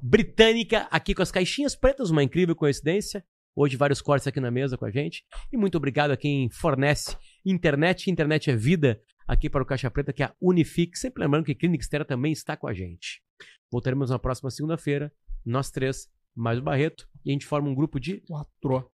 britânica, 0.02 0.88
aqui 0.90 1.14
com 1.14 1.22
as 1.22 1.30
caixinhas 1.30 1.76
pretas, 1.76 2.10
uma 2.10 2.22
incrível 2.22 2.56
coincidência. 2.56 3.24
Hoje 3.54 3.76
vários 3.76 4.00
cortes 4.00 4.26
aqui 4.26 4.40
na 4.40 4.50
mesa 4.50 4.78
com 4.78 4.84
a 4.84 4.90
gente. 4.90 5.24
E 5.52 5.56
muito 5.56 5.76
obrigado 5.76 6.12
a 6.12 6.16
quem 6.16 6.48
fornece 6.50 7.16
internet, 7.44 8.10
internet 8.10 8.50
é 8.50 8.56
vida, 8.56 9.00
aqui 9.26 9.50
para 9.50 9.62
o 9.62 9.66
Caixa 9.66 9.90
Preta, 9.90 10.12
que 10.12 10.22
é 10.22 10.26
a 10.26 10.34
Unifique. 10.40 10.98
Sempre 10.98 11.22
lembrando 11.22 11.44
que 11.44 11.54
Clínica 11.54 11.82
Estera 11.82 12.04
também 12.04 12.32
está 12.32 12.56
com 12.56 12.66
a 12.66 12.72
gente. 12.72 13.22
Voltaremos 13.70 14.10
na 14.10 14.18
próxima 14.18 14.50
segunda-feira, 14.50 15.12
nós 15.44 15.70
três, 15.70 16.08
mais 16.34 16.58
o 16.58 16.62
Barreto, 16.62 17.06
e 17.24 17.30
a 17.30 17.32
gente 17.32 17.46
forma 17.46 17.68
um 17.68 17.74
grupo 17.74 18.00
de 18.00 18.20
quatro. 18.22 18.90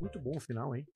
Muito 0.00 0.18
bom 0.18 0.36
o 0.36 0.40
final, 0.40 0.74
hein? 0.74 0.86